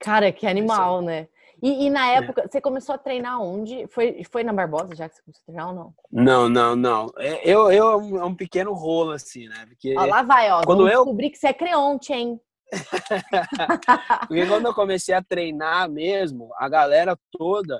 Cara, 0.00 0.32
que 0.32 0.44
animal, 0.44 1.00
né? 1.00 1.28
E, 1.62 1.86
e, 1.86 1.90
na 1.90 2.10
é. 2.10 2.14
época, 2.16 2.42
é. 2.42 2.48
você 2.48 2.60
começou 2.60 2.94
a 2.94 2.98
treinar 2.98 3.40
onde? 3.40 3.86
Foi, 3.86 4.22
foi 4.30 4.42
na 4.42 4.52
Barbosa 4.52 4.96
já 4.96 5.08
que 5.08 5.14
você 5.14 5.22
começou 5.22 5.42
a 5.42 5.46
treinar 5.46 5.68
ou 5.68 5.74
não? 5.74 5.94
Não, 6.10 6.48
não, 6.48 6.74
não. 6.74 7.12
É, 7.16 7.48
eu, 7.48 7.70
eu 7.70 8.18
é 8.18 8.24
um 8.24 8.34
pequeno 8.34 8.72
rolo, 8.72 9.12
assim, 9.12 9.46
né? 9.48 9.64
Porque 9.66 9.94
ó, 9.96 10.04
lá 10.04 10.22
vai, 10.22 10.50
ó. 10.50 10.62
Quando 10.62 10.88
eu 10.88 11.04
descobri 11.04 11.30
que 11.30 11.38
você 11.38 11.46
é 11.48 11.54
creonte, 11.54 12.12
hein? 12.12 12.40
Porque 14.26 14.46
quando 14.46 14.66
eu 14.66 14.74
comecei 14.74 15.14
a 15.14 15.22
treinar 15.22 15.88
mesmo, 15.88 16.50
a 16.56 16.68
galera 16.68 17.16
toda 17.30 17.78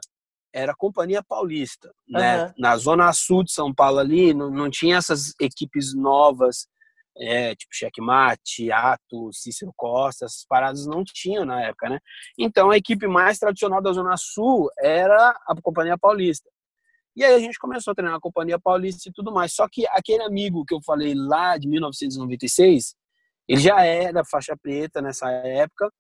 era 0.55 0.77
Companhia 0.77 1.23
Paulista, 1.23 1.91
né? 2.09 2.45
Uhum. 2.45 2.53
Na 2.59 2.77
zona 2.77 3.13
sul 3.13 3.43
de 3.43 3.53
São 3.53 3.75
Paulo 3.75 3.99
ali, 3.99 4.33
não, 4.33 4.51
não 4.51 4.71
tinha 4.71 4.99
essas 4.99 5.33
equipes 5.41 5.95
novas 5.95 6.69
é, 7.17 7.55
tipo 7.55 7.75
Checkmate, 7.75 8.73
Ato, 8.73 9.33
Cícero 9.33 9.73
Costa, 9.77 10.25
essas 10.25 10.45
paradas 10.49 10.87
não 10.87 11.05
tinham 11.05 11.45
na 11.45 11.63
época, 11.63 11.89
né? 11.89 11.99
Então 12.39 12.71
a 12.71 12.77
equipe 12.77 13.07
mais 13.07 13.39
tradicional 13.39 13.83
da 13.83 13.93
Zona 13.93 14.17
Sul 14.17 14.71
era 14.79 15.31
a 15.47 15.55
Companhia 15.63 15.99
Paulista. 15.99 16.49
E 17.15 17.23
aí 17.23 17.35
a 17.35 17.39
gente 17.39 17.59
começou 17.59 17.93
a 17.93 17.95
treinar 17.95 18.17
a 18.17 18.21
Companhia 18.21 18.59
Paulista 18.59 19.09
e 19.09 19.13
tudo 19.13 19.31
mais. 19.31 19.53
Só 19.53 19.69
que 19.71 19.87
aquele 19.89 20.23
amigo 20.23 20.65
que 20.65 20.75
eu 20.75 20.81
falei 20.83 21.15
lá 21.15 21.59
de 21.59 21.69
1996, 21.69 22.95
ele 23.47 23.61
já 23.61 23.85
era 23.85 24.25
faixa 24.25 24.57
preta 24.57 25.03
nessa 25.03 25.31
época 25.31 25.93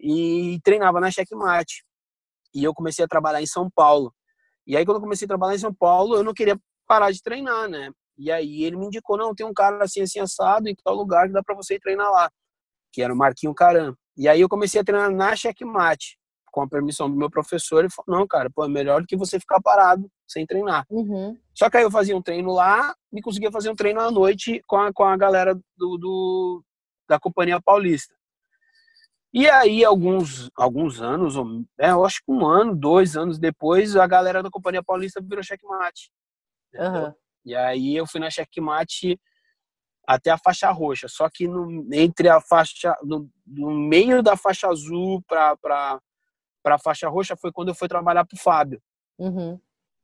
e 0.00 0.58
treinava 0.64 1.00
na 1.00 1.10
Checkmate. 1.10 1.84
E 2.52 2.64
eu 2.64 2.74
comecei 2.74 3.04
a 3.04 3.08
trabalhar 3.08 3.40
em 3.40 3.46
São 3.46 3.70
Paulo. 3.70 4.12
E 4.66 4.76
aí 4.76 4.84
quando 4.84 4.96
eu 4.96 5.02
comecei 5.02 5.26
a 5.26 5.28
trabalhar 5.28 5.54
em 5.54 5.58
São 5.58 5.72
Paulo, 5.72 6.16
eu 6.16 6.24
não 6.24 6.34
queria 6.34 6.58
parar 6.86 7.12
de 7.12 7.22
treinar, 7.22 7.68
né? 7.68 7.92
E 8.18 8.30
aí 8.30 8.64
ele 8.64 8.76
me 8.76 8.86
indicou, 8.86 9.16
não, 9.16 9.34
tem 9.34 9.46
um 9.46 9.54
cara 9.54 9.84
assim, 9.84 10.00
assim, 10.00 10.20
assado 10.20 10.68
em 10.68 10.74
tal 10.74 10.94
lugar 10.94 11.26
que 11.26 11.32
dá 11.32 11.42
para 11.42 11.54
você 11.54 11.74
ir 11.74 11.80
treinar 11.80 12.10
lá, 12.10 12.30
que 12.92 13.02
era 13.02 13.12
o 13.12 13.16
Marquinho 13.16 13.54
Caram. 13.54 13.94
E 14.16 14.28
aí 14.28 14.40
eu 14.40 14.48
comecei 14.48 14.80
a 14.80 14.84
treinar 14.84 15.10
na 15.10 15.36
checkmate, 15.36 16.18
com 16.50 16.62
a 16.62 16.68
permissão 16.68 17.10
do 17.10 17.16
meu 17.16 17.28
professor, 17.28 17.80
ele 17.80 17.90
falou, 17.90 18.18
não, 18.18 18.26
cara, 18.26 18.48
pô, 18.48 18.64
é 18.64 18.68
melhor 18.68 19.02
do 19.02 19.06
que 19.06 19.14
você 19.14 19.38
ficar 19.38 19.60
parado 19.60 20.10
sem 20.26 20.46
treinar. 20.46 20.86
Uhum. 20.88 21.36
Só 21.54 21.68
que 21.68 21.76
aí 21.76 21.82
eu 21.82 21.90
fazia 21.90 22.16
um 22.16 22.22
treino 22.22 22.50
lá 22.50 22.94
e 23.12 23.20
conseguia 23.20 23.52
fazer 23.52 23.68
um 23.68 23.76
treino 23.76 24.00
à 24.00 24.10
noite 24.10 24.62
com 24.66 24.78
a, 24.78 24.90
com 24.90 25.04
a 25.04 25.14
galera 25.18 25.54
do, 25.76 25.98
do 25.98 26.64
da 27.06 27.20
Companhia 27.20 27.60
Paulista. 27.60 28.14
E 29.34 29.46
aí, 29.50 29.84
alguns, 29.84 30.50
alguns 30.56 31.02
anos, 31.02 31.34
é, 31.78 31.90
eu 31.90 32.06
acho 32.06 32.22
que 32.24 32.32
um 32.32 32.46
ano, 32.46 32.74
dois 32.74 33.18
anos 33.18 33.38
depois, 33.38 33.94
a 33.94 34.06
galera 34.06 34.42
da 34.42 34.50
Companhia 34.50 34.82
Paulista 34.82 35.20
virou 35.20 35.44
checkmate. 35.44 36.10
Uhum. 36.74 37.12
E 37.46 37.54
aí 37.54 37.96
eu 37.96 38.06
fui 38.06 38.20
na 38.20 38.28
checkmate 38.28 39.18
até 40.06 40.30
a 40.30 40.38
faixa 40.38 40.70
roxa. 40.70 41.06
Só 41.08 41.30
que 41.30 41.46
no, 41.46 41.88
entre 41.92 42.28
a 42.28 42.40
faixa, 42.40 42.96
no, 43.02 43.30
no 43.46 43.70
meio 43.70 44.22
da 44.22 44.36
faixa 44.36 44.68
azul 44.68 45.22
para 45.26 45.56
para 46.62 46.74
a 46.74 46.78
faixa 46.80 47.08
roxa 47.08 47.36
foi 47.36 47.52
quando 47.52 47.68
eu 47.68 47.76
fui 47.76 47.86
trabalhar 47.86 48.24
para 48.24 48.34
o 48.34 48.38
Fábio. 48.38 48.82
Uhum. 49.16 49.56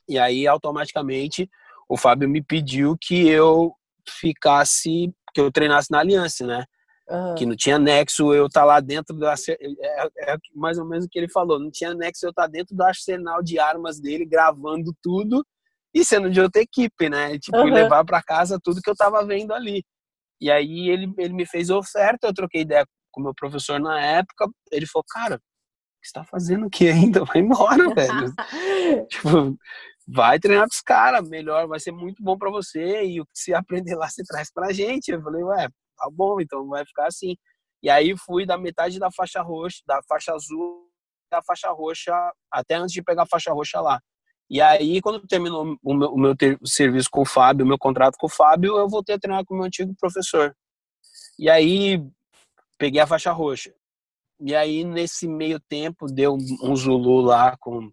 E 0.09 0.17
aí 0.17 0.47
automaticamente 0.47 1.51
o 1.89 1.97
Fábio 1.97 2.29
me 2.29 2.41
pediu 2.41 2.97
que 3.01 3.29
eu 3.29 3.75
ficasse, 4.09 5.13
que 5.35 5.41
eu 5.41 5.51
treinasse 5.51 5.91
na 5.91 5.99
aliança, 5.99 6.47
né? 6.47 6.65
Uhum. 7.11 7.35
Que 7.35 7.47
não 7.47 7.57
tinha 7.57 7.81
nexo 7.81 8.33
eu 8.33 8.47
estar 8.47 8.61
tá 8.61 8.67
lá 8.67 8.81
dentro 8.81 9.19
da. 9.19 9.35
É, 9.49 10.33
é, 10.33 10.37
mais 10.55 10.79
ou 10.79 10.85
menos 10.85 11.05
o 11.05 11.09
que 11.09 11.19
ele 11.19 11.29
falou. 11.29 11.59
Não 11.59 11.71
tinha 11.71 11.93
nexo 11.95 12.25
eu 12.25 12.31
estar 12.31 12.43
tá 12.43 12.49
dentro 12.49 12.77
do 12.77 12.83
arsenal 12.83 13.43
de 13.43 13.59
armas 13.59 13.99
dele, 13.99 14.25
gravando 14.25 14.95
tudo 15.03 15.45
e 15.95 16.05
sendo 16.05 16.31
de 16.31 16.41
outra 16.41 16.63
equipe, 16.63 17.09
né? 17.09 17.39
Tipo, 17.39 17.59
uhum. 17.59 17.73
levar 17.73 18.05
para 18.05 18.23
casa 18.23 18.59
tudo 18.63 18.81
que 18.81 18.91
eu 18.91 18.97
tava 18.97 19.25
vendo 19.25 19.53
ali. 19.53 19.85
E 20.41 20.51
aí 20.51 20.89
ele, 20.89 21.13
ele 21.19 21.35
me 21.35 21.47
fez 21.47 21.71
oferta, 21.71 22.27
eu 22.27 22.35
troquei 22.35 22.63
ideia 22.63 22.85
com 23.13 23.21
o 23.21 23.25
meu 23.25 23.35
professor 23.35 23.79
na 23.79 24.01
época, 24.01 24.49
ele 24.73 24.87
falou, 24.87 25.05
cara, 25.09 25.37
o 25.37 25.39
que 25.39 26.09
você 26.09 26.13
tá 26.13 26.25
fazendo 26.25 26.67
aqui 26.67 26.89
ainda? 26.89 27.25
Vai 27.25 27.39
embora, 27.39 27.89
velho. 27.95 28.35
tipo, 29.07 29.57
vai 30.09 30.41
treinar 30.41 30.67
com 30.67 30.75
os 30.75 30.81
caras, 30.81 31.29
melhor, 31.29 31.69
vai 31.69 31.79
ser 31.79 31.93
muito 31.93 32.23
bom 32.23 32.37
para 32.37 32.51
você, 32.51 33.05
e 33.05 33.21
o 33.21 33.25
que 33.27 33.31
você 33.35 33.55
aprender 33.55 33.95
lá 33.95 34.09
você 34.09 34.25
traz 34.25 34.51
pra 34.53 34.73
gente. 34.73 35.13
Eu 35.13 35.23
falei, 35.23 35.43
ué, 35.45 35.69
tá 35.97 36.09
bom, 36.11 36.41
então 36.41 36.67
vai 36.67 36.85
ficar 36.85 37.07
assim. 37.07 37.37
E 37.83 37.91
aí 37.91 38.17
fui 38.17 38.47
da 38.47 38.57
metade 38.57 38.99
da 38.99 39.11
faixa 39.13 39.43
roxa, 39.43 39.83
da 39.87 40.01
faixa 40.09 40.33
azul, 40.33 40.89
da 41.31 41.43
faixa 41.43 41.71
roxa, 41.71 42.13
até 42.51 42.75
antes 42.75 42.93
de 42.93 43.03
pegar 43.03 43.25
a 43.25 43.27
faixa 43.27 43.53
roxa 43.53 43.81
lá. 43.81 44.01
E 44.51 44.61
aí, 44.61 45.01
quando 45.01 45.27
terminou 45.27 45.79
o 45.83 45.95
meu, 45.95 46.09
o 46.11 46.19
meu 46.19 46.37
ter, 46.37 46.59
o 46.61 46.67
serviço 46.67 47.09
com 47.11 47.23
o 47.23 47.27
Fábio, 47.27 47.65
o 47.65 47.69
meu 47.69 47.79
contrato 47.79 48.17
com 48.19 48.27
o 48.27 48.31
Fábio, 48.31 48.77
eu 48.77 48.89
voltei 48.89 49.15
a 49.15 49.19
treinar 49.19 49.45
com 49.45 49.55
o 49.55 49.57
meu 49.57 49.67
antigo 49.67 49.95
professor. 49.99 50.55
E 51.39 51.49
aí, 51.49 52.05
peguei 52.79 53.01
a 53.01 53.07
faixa 53.07 53.33
roxa. 53.33 53.73
E 54.39 54.55
aí, 54.55 54.85
nesse 54.85 55.27
meio 55.27 55.59
tempo, 55.61 56.07
deu 56.07 56.37
um 56.63 56.77
Zulu 56.77 57.21
lá 57.21 57.57
com, 57.59 57.91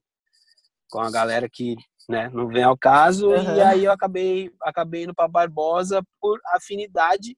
com 0.89 0.99
a 0.99 1.09
galera 1.09 1.47
que 1.49 1.75
né, 2.09 2.29
não 2.33 2.47
vem 2.47 2.63
ao 2.63 2.77
caso. 2.77 3.29
Uhum. 3.29 3.55
E 3.55 3.61
aí, 3.61 3.85
eu 3.85 3.91
acabei, 3.91 4.51
acabei 4.61 5.03
indo 5.03 5.13
para 5.13 5.27
Barbosa 5.27 6.03
por 6.19 6.39
afinidade, 6.47 7.37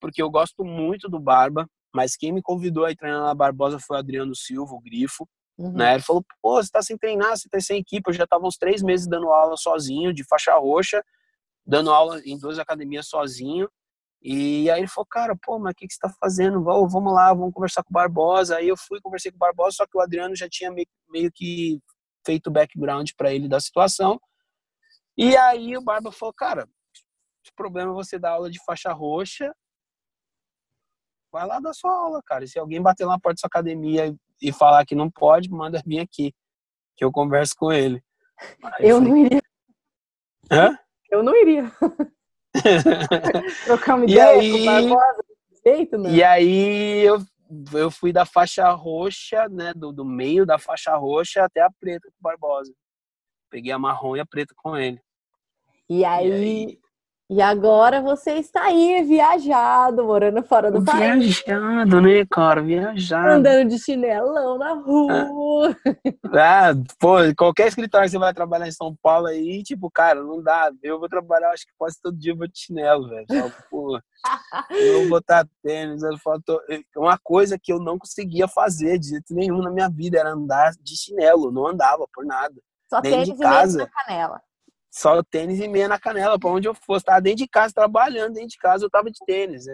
porque 0.00 0.22
eu 0.22 0.30
gosto 0.30 0.64
muito 0.64 1.08
do 1.08 1.18
Barba. 1.18 1.66
Mas 1.94 2.16
quem 2.16 2.32
me 2.32 2.40
convidou 2.40 2.84
a 2.84 2.90
ir 2.90 2.96
treinar 2.96 3.22
na 3.22 3.34
Barbosa 3.34 3.78
foi 3.78 3.96
o 3.96 4.00
Adriano 4.00 4.34
Silva, 4.34 4.72
o 4.72 4.80
Grifo. 4.80 5.28
Uhum. 5.62 5.72
Né? 5.74 5.94
Ele 5.94 6.02
falou, 6.02 6.24
pô, 6.42 6.60
você 6.60 6.68
tá 6.68 6.82
sem 6.82 6.98
treinar, 6.98 7.36
você 7.36 7.48
tá 7.48 7.60
sem 7.60 7.78
equipe. 7.78 8.02
Eu 8.10 8.12
já 8.12 8.26
tava 8.26 8.44
uns 8.44 8.56
três 8.56 8.82
meses 8.82 9.06
dando 9.06 9.30
aula 9.30 9.56
sozinho, 9.56 10.12
de 10.12 10.24
faixa 10.24 10.54
roxa, 10.58 11.04
dando 11.64 11.92
aula 11.92 12.20
em 12.24 12.36
duas 12.36 12.58
academias 12.58 13.06
sozinho. 13.06 13.70
E 14.20 14.68
aí 14.70 14.80
ele 14.80 14.88
falou, 14.88 15.06
cara, 15.06 15.36
pô, 15.40 15.60
mas 15.60 15.72
o 15.72 15.74
que, 15.76 15.86
que 15.86 15.94
você 15.94 16.00
tá 16.00 16.12
fazendo? 16.20 16.62
Vamos 16.64 17.12
lá, 17.12 17.32
vamos 17.32 17.54
conversar 17.54 17.84
com 17.84 17.90
o 17.90 17.94
Barbosa. 17.94 18.56
Aí 18.56 18.66
eu 18.66 18.76
fui, 18.76 19.00
conversei 19.00 19.30
com 19.30 19.36
o 19.36 19.38
Barbosa, 19.38 19.76
só 19.76 19.86
que 19.86 19.96
o 19.96 20.00
Adriano 20.00 20.34
já 20.34 20.48
tinha 20.48 20.70
meio, 20.72 20.86
meio 21.08 21.30
que 21.32 21.80
feito 22.26 22.48
o 22.48 22.52
background 22.52 23.10
para 23.16 23.32
ele 23.32 23.48
da 23.48 23.60
situação. 23.60 24.20
E 25.16 25.36
aí 25.36 25.76
o 25.76 25.82
Barba 25.82 26.10
falou, 26.10 26.34
cara, 26.34 26.64
o 26.64 27.54
problema 27.54 27.92
é 27.92 27.94
você 27.94 28.18
dar 28.18 28.30
aula 28.30 28.50
de 28.50 28.62
faixa 28.64 28.92
roxa, 28.92 29.54
vai 31.30 31.46
lá 31.46 31.60
dar 31.60 31.72
sua 31.72 31.94
aula, 31.94 32.20
cara. 32.24 32.46
Se 32.48 32.58
alguém 32.58 32.82
bater 32.82 33.06
na 33.06 33.18
porta 33.20 33.36
da 33.36 33.40
sua 33.40 33.46
academia 33.48 34.12
e 34.42 34.52
falar 34.52 34.84
que 34.84 34.94
não 34.94 35.08
pode, 35.08 35.48
manda 35.48 35.82
vir 35.86 36.00
aqui, 36.00 36.34
que 36.96 37.04
eu 37.04 37.12
converso 37.12 37.54
com 37.56 37.72
ele. 37.72 38.02
Aí 38.62 38.88
eu, 38.88 39.00
não 39.00 39.16
iria. 39.16 39.40
Hã? 40.50 40.76
Eu 41.08 41.22
não 41.22 41.34
iria. 41.34 41.70
Trocar 43.64 43.94
uma 43.94 44.04
ideia 44.04 44.40
aí... 44.40 44.50
com 44.50 44.58
o 44.58 44.64
Barbosa, 44.64 45.24
jeito, 45.64 45.98
né? 45.98 46.10
E 46.10 46.24
aí 46.24 47.02
eu, 47.04 47.18
eu 47.72 47.90
fui 47.90 48.12
da 48.12 48.26
faixa 48.26 48.68
roxa, 48.70 49.48
né, 49.48 49.72
do, 49.74 49.92
do 49.92 50.04
meio 50.04 50.44
da 50.44 50.58
faixa 50.58 50.96
roxa 50.96 51.44
até 51.44 51.60
a 51.60 51.70
preta 51.70 52.08
com 52.08 52.18
o 52.18 52.22
Barbosa. 52.22 52.74
Peguei 53.48 53.70
a 53.70 53.78
marrom 53.78 54.16
e 54.16 54.20
a 54.20 54.26
preta 54.26 54.54
com 54.56 54.76
ele. 54.76 55.00
E 55.88 56.04
aí, 56.04 56.28
e 56.28 56.32
aí... 56.32 56.81
E 57.32 57.40
agora 57.40 58.02
você 58.02 58.32
está 58.32 58.64
aí, 58.64 59.02
viajado, 59.04 60.04
morando 60.04 60.42
fora 60.42 60.70
do 60.70 60.82
viajado, 60.82 61.00
país. 61.00 61.42
Viajado, 61.42 62.00
né, 62.02 62.26
cara? 62.30 62.60
Viajado. 62.60 63.30
Andando 63.30 63.70
de 63.70 63.78
chinelão 63.78 64.58
na 64.58 64.74
rua. 64.74 65.74
Ah, 66.34 66.72
pô, 66.98 67.16
qualquer 67.34 67.68
escritório 67.68 68.04
que 68.04 68.10
você 68.10 68.18
vai 68.18 68.34
trabalhar 68.34 68.68
em 68.68 68.72
São 68.72 68.94
Paulo 69.02 69.28
aí, 69.28 69.62
tipo, 69.62 69.90
cara, 69.90 70.22
não 70.22 70.42
dá. 70.42 70.70
Eu 70.82 71.00
vou 71.00 71.08
trabalhar, 71.08 71.52
acho 71.52 71.64
que 71.64 71.72
quase 71.78 71.96
todo 72.02 72.18
dia 72.18 72.32
eu 72.32 72.36
vou 72.36 72.46
de 72.46 72.58
chinelo, 72.58 73.08
velho. 73.08 73.26
Pô, 73.70 73.98
eu 74.70 75.00
vou 75.00 75.08
botar 75.08 75.48
tênis. 75.62 76.02
Eu 76.02 76.18
falo, 76.18 76.42
tô... 76.44 76.60
Uma 76.94 77.16
coisa 77.16 77.58
que 77.58 77.72
eu 77.72 77.78
não 77.78 77.98
conseguia 77.98 78.46
fazer 78.46 78.98
de 78.98 79.08
jeito 79.08 79.34
nenhum 79.34 79.62
na 79.62 79.70
minha 79.70 79.88
vida 79.88 80.18
era 80.18 80.32
andar 80.32 80.72
de 80.82 80.94
chinelo. 80.98 81.50
Não 81.50 81.66
andava 81.66 82.06
por 82.12 82.26
nada. 82.26 82.54
Só 82.90 83.00
Nem 83.00 83.12
tênis 83.12 83.28
de 83.30 83.38
casa. 83.38 83.78
e 83.78 83.84
na 83.84 83.86
canela 83.88 84.40
só 84.92 85.22
tênis 85.22 85.58
e 85.58 85.66
meia 85.66 85.88
na 85.88 85.98
canela, 85.98 86.38
para 86.38 86.50
onde 86.50 86.68
eu 86.68 86.74
fosse. 86.74 87.04
Tava 87.04 87.22
dentro 87.22 87.38
de 87.38 87.48
casa, 87.48 87.72
trabalhando 87.72 88.34
dentro 88.34 88.50
de 88.50 88.58
casa, 88.58 88.84
eu 88.84 88.90
tava 88.90 89.10
de 89.10 89.18
tênis. 89.24 89.64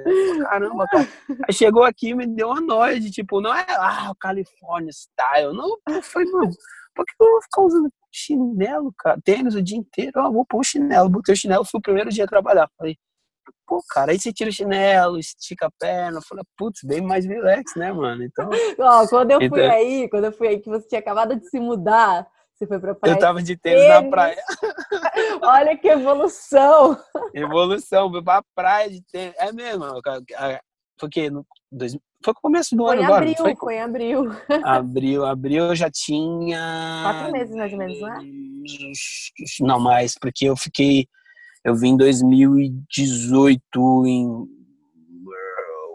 Caramba, 0.49 0.87
cara. 0.87 1.09
Aí 1.49 1.53
chegou 1.53 1.83
aqui 1.83 2.15
me 2.15 2.25
deu 2.25 2.49
uma 2.49 2.61
noia 2.61 3.01
de 3.01 3.11
tipo, 3.11 3.41
não 3.41 3.53
é 3.53 3.67
ah, 3.69 4.11
o 4.13 4.15
California 4.15 4.93
style. 4.93 5.53
Não, 5.53 5.77
foi, 6.03 6.25
mano, 6.27 6.53
por 6.95 7.05
que 7.05 7.13
eu 7.21 7.31
vou 7.31 7.43
ficar 7.43 7.63
usando 7.63 7.89
chinelo, 8.13 8.95
cara? 8.97 9.21
Tênis 9.25 9.57
o 9.57 9.63
dia 9.63 9.77
inteiro? 9.77 10.13
Eu 10.15 10.33
vou 10.33 10.47
pôr 10.47 10.61
um 10.61 10.63
chinelo. 10.63 11.09
Botei 11.09 11.35
o 11.35 11.37
chinelo, 11.37 11.65
fui 11.65 11.79
o 11.79 11.83
primeiro 11.83 12.11
dia 12.11 12.25
a 12.25 12.29
trabalhar. 12.29 12.71
Falei, 12.79 12.97
pô, 13.67 13.83
cara, 13.91 14.13
aí 14.13 14.21
você 14.21 14.33
tira 14.33 14.51
o 14.51 14.53
chinelo, 14.53 15.19
estica 15.19 15.67
a 15.67 15.71
perna. 15.81 16.21
Falei, 16.29 16.45
putz, 16.57 16.81
bem 16.85 17.01
mais 17.01 17.27
relax, 17.27 17.75
né, 17.75 17.93
mano? 17.93 18.23
Então. 18.23 18.49
Ó, 18.79 19.09
quando 19.09 19.33
eu 19.33 19.39
fui 19.41 19.65
então... 19.65 19.71
aí, 19.73 20.09
quando 20.09 20.25
eu 20.27 20.33
fui 20.33 20.47
aí, 20.47 20.61
que 20.61 20.71
você 20.71 20.87
tinha 20.87 21.01
acabado 21.01 21.35
de 21.35 21.49
se 21.49 21.59
mudar 21.59 22.25
você 22.59 22.67
foi 22.67 22.81
pra 22.81 22.95
praia? 22.95 23.15
Eu 23.15 23.19
tava 23.19 23.43
de 23.43 23.57
tênis, 23.57 23.83
tênis. 23.83 24.03
na 24.03 24.11
praia. 24.11 24.37
Olha 25.43 25.79
que 25.79 25.89
evolução! 25.89 26.99
Evolução, 27.33 28.11
fui 28.11 28.23
pra 28.23 28.43
praia 28.55 28.91
de 28.91 29.03
tênis. 29.03 29.35
É 29.39 29.51
mesmo, 29.53 29.85
foi 30.99 31.09
que 31.09 31.31
no 31.31 31.47
dois, 31.71 31.97
foi 32.25 32.33
o 32.33 32.41
começo 32.41 32.75
do 32.75 32.85
foi 32.85 32.97
ano 32.97 33.05
agora. 33.05 33.23
Abril, 33.23 33.37
foi, 33.37 33.55
foi 33.55 33.77
em 33.77 33.81
abril. 33.81 34.25
Abril, 34.65 35.25
abril 35.25 35.67
eu 35.67 35.77
já 35.77 35.89
tinha. 35.89 36.59
Quatro 37.05 37.31
meses 37.33 37.55
mais 37.55 37.73
ou 37.73 37.79
menos, 37.79 38.01
não 38.01 38.13
é? 38.13 38.19
Não 39.61 39.79
mais, 39.79 40.15
porque 40.21 40.47
eu 40.47 40.57
fiquei. 40.57 41.07
Eu 41.65 41.77
vim 41.77 41.91
em 41.91 41.97
2018 41.97 44.07
em 44.07 44.29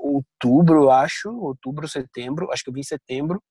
outubro, 0.02 0.90
acho. 0.90 1.30
Outubro, 1.30 1.90
setembro. 1.90 2.50
Acho 2.52 2.64
que 2.64 2.70
eu 2.70 2.74
vim 2.74 2.82
em 2.82 2.84
setembro. 2.84 3.42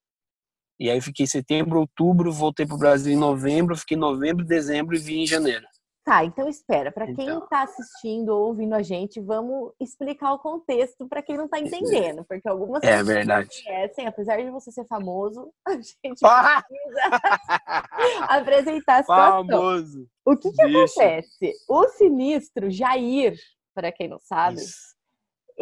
E 0.83 0.91
aí 0.91 1.01
fiquei 1.01 1.29
setembro, 1.29 1.79
outubro, 1.79 2.33
voltei 2.33 2.67
para 2.67 2.75
o 2.75 2.79
Brasil 2.79 3.13
em 3.13 3.17
novembro, 3.17 3.77
fiquei 3.77 3.97
novembro, 3.97 4.45
dezembro 4.45 4.97
e 4.97 4.99
vim 4.99 5.21
em 5.21 5.27
janeiro. 5.29 5.65
Tá, 6.05 6.25
então 6.25 6.49
espera. 6.49 6.91
Para 6.91 7.07
quem 7.07 7.29
está 7.29 7.39
então. 7.39 7.63
assistindo 7.63 8.31
ou 8.31 8.49
ouvindo 8.49 8.75
a 8.75 8.83
gente, 8.83 9.21
vamos 9.21 9.71
explicar 9.79 10.33
o 10.33 10.41
contexto 10.41 11.07
para 11.07 11.23
quem 11.23 11.37
não 11.37 11.45
está 11.45 11.61
entendendo, 11.61 12.25
porque 12.25 12.49
algumas 12.49 12.83
é 12.83 13.01
verdade. 13.01 13.49
conhecem, 13.65 14.09
apesar 14.09 14.39
de 14.39 14.51
você 14.51 14.73
ser 14.73 14.85
famoso, 14.87 15.53
a 15.65 15.75
gente 15.75 16.19
ah! 16.25 16.61
precisa 16.67 18.27
apresentar 18.27 18.97
a 18.97 19.03
situação. 19.03 19.47
Famoso. 19.47 20.09
O 20.27 20.37
que, 20.37 20.51
que 20.51 20.63
acontece? 20.63 21.53
O 21.69 21.89
sinistro 21.91 22.69
Jair, 22.69 23.37
para 23.73 23.93
quem 23.93 24.09
não 24.09 24.19
sabe, 24.19 24.57
Isso. 24.57 24.97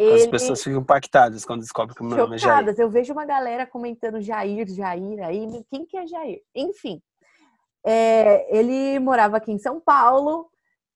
Ele... 0.01 0.13
As 0.13 0.27
pessoas 0.27 0.63
ficam 0.63 0.81
impactadas 0.81 1.45
quando 1.45 1.61
descobrem 1.61 1.95
que 1.95 2.01
o 2.01 2.05
meu 2.05 2.17
nome 2.17 2.35
é 2.35 2.39
Jair. 2.39 2.73
Eu 2.77 2.89
vejo 2.89 3.13
uma 3.13 3.25
galera 3.25 3.67
comentando 3.67 4.19
Jair, 4.19 4.67
Jair, 4.67 5.23
aí 5.23 5.47
quem 5.69 5.85
que 5.85 5.95
é 5.95 6.07
Jair? 6.07 6.41
Enfim, 6.55 6.99
é, 7.85 8.57
ele 8.57 8.99
morava 8.99 9.37
aqui 9.37 9.51
em 9.51 9.59
São 9.59 9.79
Paulo. 9.79 10.49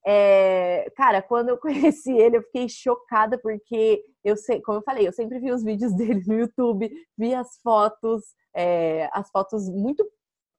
É, 0.08 0.92
cara, 0.96 1.22
quando 1.22 1.50
eu 1.50 1.58
conheci 1.62 2.12
ele, 2.12 2.38
eu 2.38 2.44
fiquei 2.44 2.68
chocada 2.68 3.38
porque 3.38 4.04
eu 4.24 4.36
sei, 4.36 4.60
como 4.60 4.80
eu 4.80 4.84
falei, 4.84 5.08
eu 5.08 5.14
sempre 5.14 5.40
vi 5.40 5.51
os 5.51 5.64
vídeos 5.64 5.94
dele 5.96 6.24
no 6.25 6.40
YouTube, 6.40 6.90
vi 7.16 7.36
as 7.36 7.60
fotos, 7.62 8.24
é, 8.56 9.08
as 9.14 9.29
fotos 9.29 9.70
muito 9.70 10.03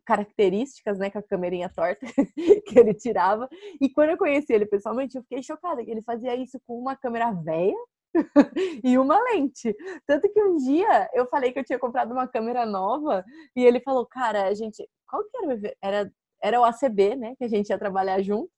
características, 0.07 0.99
né, 0.99 1.11
com 1.11 1.19
a 1.19 1.23
câmerinha 1.23 1.69
torta 1.69 2.07
que 2.65 2.79
ele 2.79 2.95
tirava. 2.95 3.49
E 3.81 3.91
quando 3.91 4.11
eu 4.11 4.17
conheci 4.17 4.53
ele 4.53 4.67
pessoalmente, 4.67 5.17
eu 5.17 5.23
fiquei 5.23 5.43
chocada 5.43 5.85
que 5.85 5.91
ele 5.91 6.03
fazia 6.03 6.37
isso 6.37 6.61
com 6.65 6.79
uma 6.79 6.95
câmera 6.95 7.33
velha, 7.33 7.75
e 8.85 8.99
uma 8.99 9.19
lente. 9.33 9.75
Tanto 10.07 10.29
que 10.33 10.43
um 10.43 10.57
dia 10.57 11.09
eu 11.15 11.27
falei 11.27 11.53
que 11.53 11.59
eu 11.59 11.65
tinha 11.65 11.79
comprado 11.79 12.13
uma 12.13 12.27
câmera 12.27 12.65
nova 12.65 13.25
e 13.55 13.65
ele 13.65 13.81
falou, 13.81 14.07
cara, 14.07 14.45
a 14.45 14.55
gente. 14.55 14.87
Qual 15.09 15.23
que 15.25 15.37
era? 15.37 15.77
Era, 15.83 16.13
era 16.43 16.61
o 16.61 16.65
ACB, 16.65 17.17
né? 17.17 17.35
Que 17.39 17.45
a 17.45 17.49
gente 17.49 17.69
ia 17.71 17.79
trabalhar 17.79 18.21
junto. 18.23 18.51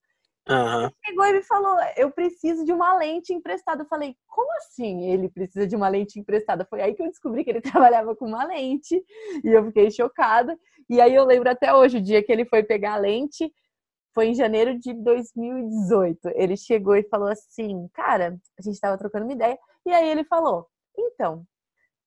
Uhum. 0.48 0.84
Ele 0.84 0.92
chegou 1.04 1.26
e 1.26 1.32
me 1.34 1.42
falou: 1.42 1.76
Eu 1.96 2.10
preciso 2.10 2.64
de 2.64 2.72
uma 2.72 2.96
lente 2.96 3.34
emprestada. 3.34 3.82
Eu 3.82 3.88
falei: 3.88 4.16
Como 4.26 4.50
assim 4.56 5.10
ele 5.10 5.28
precisa 5.28 5.66
de 5.66 5.76
uma 5.76 5.88
lente 5.88 6.18
emprestada? 6.18 6.66
Foi 6.68 6.80
aí 6.80 6.94
que 6.94 7.02
eu 7.02 7.08
descobri 7.08 7.44
que 7.44 7.50
ele 7.50 7.60
trabalhava 7.92 8.16
com 8.16 8.26
uma 8.26 8.44
lente 8.44 9.02
e 9.44 9.48
eu 9.48 9.64
fiquei 9.66 9.90
chocada. 9.90 10.58
E 10.88 11.00
aí 11.00 11.14
eu 11.14 11.24
lembro 11.24 11.50
até 11.50 11.74
hoje 11.74 11.98
o 11.98 12.02
dia 12.02 12.22
que 12.22 12.32
ele 12.32 12.46
foi 12.46 12.62
pegar 12.62 12.94
a 12.94 12.98
lente 12.98 13.52
foi 14.18 14.26
em 14.26 14.34
janeiro 14.34 14.76
de 14.76 14.92
2018. 14.94 16.30
Ele 16.34 16.56
chegou 16.56 16.96
e 16.96 17.04
falou 17.04 17.28
assim: 17.28 17.88
Cara, 17.94 18.36
a 18.58 18.62
gente 18.62 18.80
tava 18.80 18.98
trocando 18.98 19.24
uma 19.24 19.32
ideia. 19.32 19.56
E 19.86 19.92
aí 19.92 20.08
ele 20.08 20.24
falou: 20.24 20.66
Então, 20.98 21.44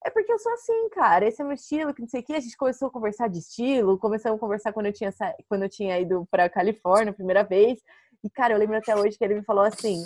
é 0.04 0.10
porque 0.10 0.30
eu 0.30 0.38
sou 0.38 0.52
assim, 0.52 0.90
cara. 0.90 1.26
Esse 1.26 1.42
é 1.42 1.46
meu 1.46 1.54
estilo, 1.54 1.94
que 1.94 2.02
não 2.02 2.10
sei 2.10 2.20
o 2.20 2.24
que. 2.26 2.34
A 2.34 2.40
gente 2.42 2.58
começou 2.58 2.90
a 2.90 2.92
conversar 2.92 3.30
de 3.30 3.40
estilo, 3.40 3.98
começamos 3.98 4.36
a 4.36 4.42
conversar 4.42 4.74
quando 4.74 4.88
eu 4.88 4.94
tinha, 4.94 5.10
sa... 5.14 5.34
quando 5.48 5.64
eu 5.64 5.70
tinha 5.70 5.98
ido 6.02 6.28
pra 6.30 6.50
Califórnia 6.50 7.12
a 7.12 7.16
primeira 7.16 7.46
vez. 7.46 7.80
E, 8.22 8.30
cara, 8.30 8.56
eu 8.56 8.60
lembro 8.60 8.76
até 8.76 8.94
hoje 8.94 9.18
que 9.18 9.24
ele 9.24 9.36
me 9.36 9.46
falou 9.46 9.64
assim: 9.64 10.04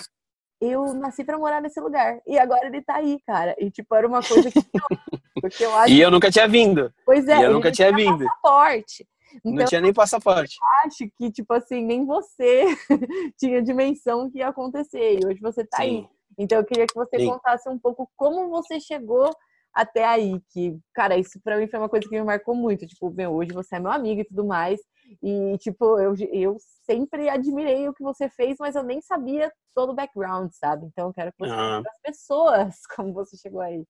eu 0.61 0.93
nasci 0.93 1.23
para 1.23 1.39
morar 1.39 1.59
nesse 1.59 1.79
lugar. 1.81 2.19
E 2.27 2.37
agora 2.37 2.67
ele 2.67 2.83
tá 2.83 2.97
aí, 2.97 3.19
cara. 3.25 3.55
E, 3.57 3.71
tipo, 3.71 3.95
era 3.95 4.07
uma 4.07 4.21
coisa 4.21 4.51
que. 4.51 4.59
Porque 5.41 5.65
eu 5.65 5.75
acho... 5.75 5.91
E 5.91 5.99
eu 5.99 6.09
nunca 6.11 6.31
tinha 6.31 6.47
vindo. 6.47 6.93
Pois 7.03 7.27
é, 7.27 7.39
e 7.39 7.43
eu 7.43 7.51
nunca 7.51 7.71
tinha, 7.71 7.91
tinha 7.91 7.97
vindo. 7.97 8.25
passaporte. 8.25 9.07
Então, 9.37 9.53
não 9.53 9.65
tinha 9.65 9.81
nem 9.81 9.93
passaporte. 9.93 10.57
Acho 10.85 11.09
que, 11.17 11.31
tipo 11.31 11.53
assim, 11.53 11.83
nem 11.83 12.05
você 12.05 12.65
tinha 13.37 13.61
dimensão 13.61 14.29
que 14.29 14.39
ia 14.39 14.49
acontecer. 14.49 15.19
E 15.19 15.25
hoje 15.25 15.39
você 15.41 15.65
tá 15.65 15.77
Sim. 15.77 15.83
aí. 15.83 16.09
Então 16.37 16.57
eu 16.57 16.65
queria 16.65 16.85
que 16.85 16.95
você 16.95 17.19
Sim. 17.19 17.27
contasse 17.27 17.69
um 17.69 17.79
pouco 17.79 18.09
como 18.15 18.49
você 18.49 18.79
chegou 18.79 19.29
até 19.73 20.05
aí. 20.05 20.41
Que, 20.51 20.77
cara, 20.93 21.17
isso 21.17 21.39
pra 21.43 21.57
mim 21.57 21.67
foi 21.67 21.79
uma 21.79 21.89
coisa 21.89 22.07
que 22.07 22.15
me 22.15 22.23
marcou 22.23 22.55
muito. 22.55 22.85
Tipo, 22.85 23.09
meu, 23.11 23.33
hoje 23.33 23.51
você 23.53 23.75
é 23.75 23.79
meu 23.79 23.91
amigo 23.91 24.21
e 24.21 24.25
tudo 24.25 24.45
mais. 24.45 24.79
E, 25.21 25.57
tipo, 25.59 25.99
eu, 25.99 26.13
eu 26.31 26.57
sempre 26.85 27.29
admirei 27.29 27.87
o 27.87 27.93
que 27.93 28.03
você 28.03 28.29
fez, 28.29 28.57
mas 28.59 28.75
eu 28.75 28.83
nem 28.83 29.01
sabia 29.01 29.51
todo 29.73 29.91
o 29.91 29.95
background, 29.95 30.51
sabe? 30.51 30.85
Então 30.87 31.07
eu 31.07 31.13
quero 31.13 31.31
que 31.31 31.39
você 31.39 31.53
ah. 31.53 31.79
as 31.79 32.01
pessoas 32.01 32.75
como 32.95 33.13
você 33.13 33.37
chegou 33.37 33.61
aí. 33.61 33.83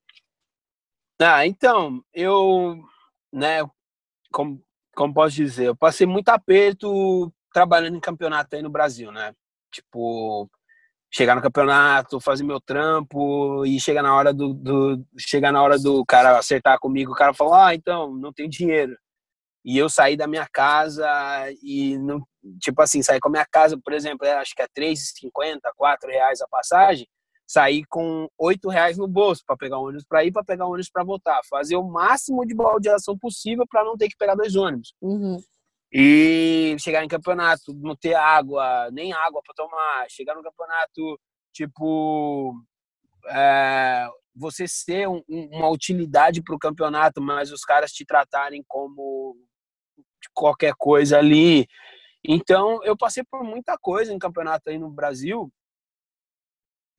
Ah, 1.22 1.46
então, 1.48 2.04
eu, 2.14 2.78
né, 3.32 3.60
como 4.34 4.62
como 4.96 5.14
posso 5.14 5.36
dizer, 5.36 5.68
eu 5.68 5.76
passei 5.76 6.08
muito 6.08 6.30
aperto 6.30 7.32
trabalhando 7.54 7.98
em 7.98 8.02
campeonato 8.02 8.56
aí 8.56 8.62
no 8.62 8.70
Brasil, 8.70 9.12
né? 9.12 9.34
Tipo, 9.72 10.50
chegar 11.14 11.36
no 11.36 11.42
campeonato, 11.42 12.20
fazer 12.20 12.44
meu 12.44 12.60
trampo 12.62 13.66
e 13.66 13.80
chegar 13.80 14.04
na 14.04 14.16
hora 14.16 14.34
do, 14.34 14.54
do 14.54 15.06
chegar 15.18 15.52
na 15.52 15.62
hora 15.64 15.78
do 15.80 16.06
cara 16.06 16.38
acertar 16.38 16.80
comigo, 16.80 17.12
o 17.12 17.16
cara 17.16 17.34
falou: 17.34 17.54
"Ah, 17.54 17.76
então, 17.76 18.14
não 18.16 18.34
tem 18.34 18.50
dinheiro". 18.50 18.98
E 19.66 19.78
eu 19.78 19.90
saí 19.90 20.18
da 20.18 20.28
minha 20.28 20.48
casa 20.52 21.08
e 21.64 21.98
não, 22.00 22.22
tipo 22.62 22.82
assim, 22.82 23.02
sair 23.04 23.20
com 23.20 23.30
a 23.30 23.32
minha 23.32 23.46
casa, 23.52 23.78
por 23.84 23.94
exemplo, 23.94 24.26
é, 24.28 24.34
acho 24.36 24.56
que 24.56 24.62
é 24.62 24.68
3,50, 24.68 25.60
4 25.76 26.10
reais 26.10 26.42
a 26.42 26.48
passagem 26.48 27.08
sair 27.48 27.84
com 27.88 28.28
oito 28.40 28.70
reais 28.70 28.98
no 28.98 29.08
bolso 29.08 29.44
para 29.46 29.56
pegar 29.56 29.78
ônibus 29.78 30.06
para 30.06 30.26
ir, 30.26 30.32
para 30.32 30.44
pegar 30.44 30.66
ônibus 30.66 30.90
para 30.90 31.04
voltar, 31.04 31.42
fazer 31.50 31.76
o 31.76 31.84
máximo 31.84 32.46
de 32.46 32.56
baldeação 32.56 33.18
possível 33.18 33.66
para 33.70 33.84
não 33.84 33.96
ter 33.96 34.08
que 34.10 34.18
pegar 34.18 34.36
dois 34.36 34.56
ônibus. 34.56 34.94
Uhum. 35.02 35.38
E 35.92 36.76
chegar 36.80 37.04
em 37.04 37.08
campeonato, 37.08 37.74
não 37.74 37.96
ter 37.96 38.16
água, 38.16 38.90
nem 38.92 39.14
água 39.14 39.42
para 39.44 39.54
tomar, 39.56 40.06
chegar 40.10 40.36
no 40.36 40.44
campeonato, 40.44 41.20
tipo, 41.54 42.54
é, 43.30 44.08
você 44.36 44.68
ser 44.68 45.08
um, 45.08 45.24
uma 45.30 45.70
utilidade 45.70 46.42
para 46.42 46.56
o 46.56 46.60
campeonato, 46.60 47.22
mas 47.22 47.52
os 47.52 47.62
caras 47.62 47.92
te 47.92 48.04
tratarem 48.06 48.64
como 48.68 49.38
qualquer 50.34 50.74
coisa 50.78 51.20
ali. 51.20 51.68
Então, 52.28 52.84
eu 52.84 52.98
passei 52.98 53.24
por 53.24 53.44
muita 53.44 53.78
coisa 53.78 54.12
em 54.12 54.20
campeonato 54.20 54.70
aí 54.70 54.80
no 54.80 54.90
Brasil 54.90 55.50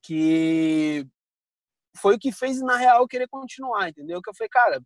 que 0.06 1.04
foi 1.96 2.14
o 2.14 2.18
que 2.18 2.30
fez, 2.30 2.60
na 2.60 2.76
real, 2.76 3.00
eu 3.00 3.08
querer 3.08 3.26
continuar, 3.28 3.88
entendeu? 3.88 4.20
Que 4.22 4.30
eu 4.30 4.34
falei, 4.34 4.48
cara, 4.48 4.80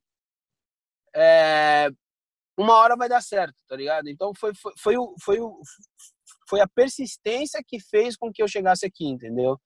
é, 1.14 1.90
uma 2.59 2.74
hora 2.76 2.96
vai 2.96 3.09
dar 3.09 3.20
certo, 3.20 3.56
tá 3.68 3.76
ligado? 3.76 4.09
Então 4.09 4.33
foi, 4.35 4.54
foi, 4.54 4.72
foi, 4.78 4.96
o, 4.96 5.14
foi, 5.22 5.40
o, 5.40 5.61
foi 6.48 6.61
a 6.61 6.68
persistência 6.68 7.62
que 7.66 7.80
fez 7.80 8.16
com 8.16 8.33
que 8.33 8.42
eu 8.42 8.48
chegasse 8.48 8.87
aqui, 8.87 9.06
entendeu? 9.06 9.59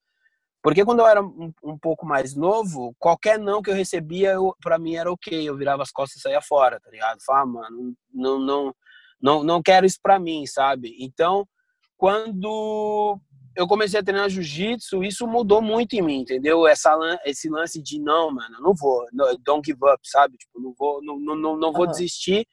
Porque 0.61 0.83
quando 0.83 0.99
eu 0.99 1.07
era 1.07 1.21
um, 1.21 1.53
um 1.63 1.77
pouco 1.77 2.05
mais 2.05 2.35
novo, 2.35 2.95
qualquer 2.97 3.37
não 3.37 3.61
que 3.61 3.69
eu 3.69 3.75
recebia, 3.75 4.31
eu, 4.31 4.55
pra 4.61 4.79
mim 4.79 4.95
era 4.95 5.11
ok, 5.11 5.47
eu 5.47 5.55
virava 5.55 5.83
as 5.83 5.91
costas 5.91 6.17
e 6.17 6.21
saía 6.21 6.41
fora, 6.41 6.79
tá 6.79 6.89
ligado? 6.89 7.19
Falava, 7.23 7.43
ah, 7.43 7.45
mano, 7.45 7.95
não, 8.11 8.39
não, 8.39 8.75
Não, 9.21 9.43
não 9.43 9.61
quero 9.61 9.85
isso 9.85 9.99
para 10.01 10.19
mim, 10.19 10.45
sabe? 10.47 10.95
Então, 10.99 11.47
quando 11.95 13.19
eu 13.55 13.67
comecei 13.67 13.99
a 13.99 14.03
treinar 14.03 14.29
jiu-jitsu, 14.29 15.03
isso 15.03 15.25
mudou 15.27 15.61
muito 15.61 15.93
em 15.93 16.01
mim, 16.01 16.19
entendeu? 16.19 16.67
Essa, 16.67 16.97
esse 17.25 17.49
lance 17.49 17.81
de 17.81 17.99
não, 17.99 18.31
mano, 18.31 18.57
não 18.59 18.73
vou, 18.73 19.05
don't 19.43 19.65
give 19.65 19.79
up, 19.83 19.99
sabe? 20.03 20.37
Tipo, 20.37 20.59
não 20.59 20.73
vou, 20.77 21.01
não, 21.03 21.17
não, 21.17 21.57
não 21.57 21.71
vou 21.71 21.85
uhum. 21.85 21.91
desistir, 21.91 22.45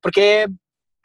porque 0.00 0.46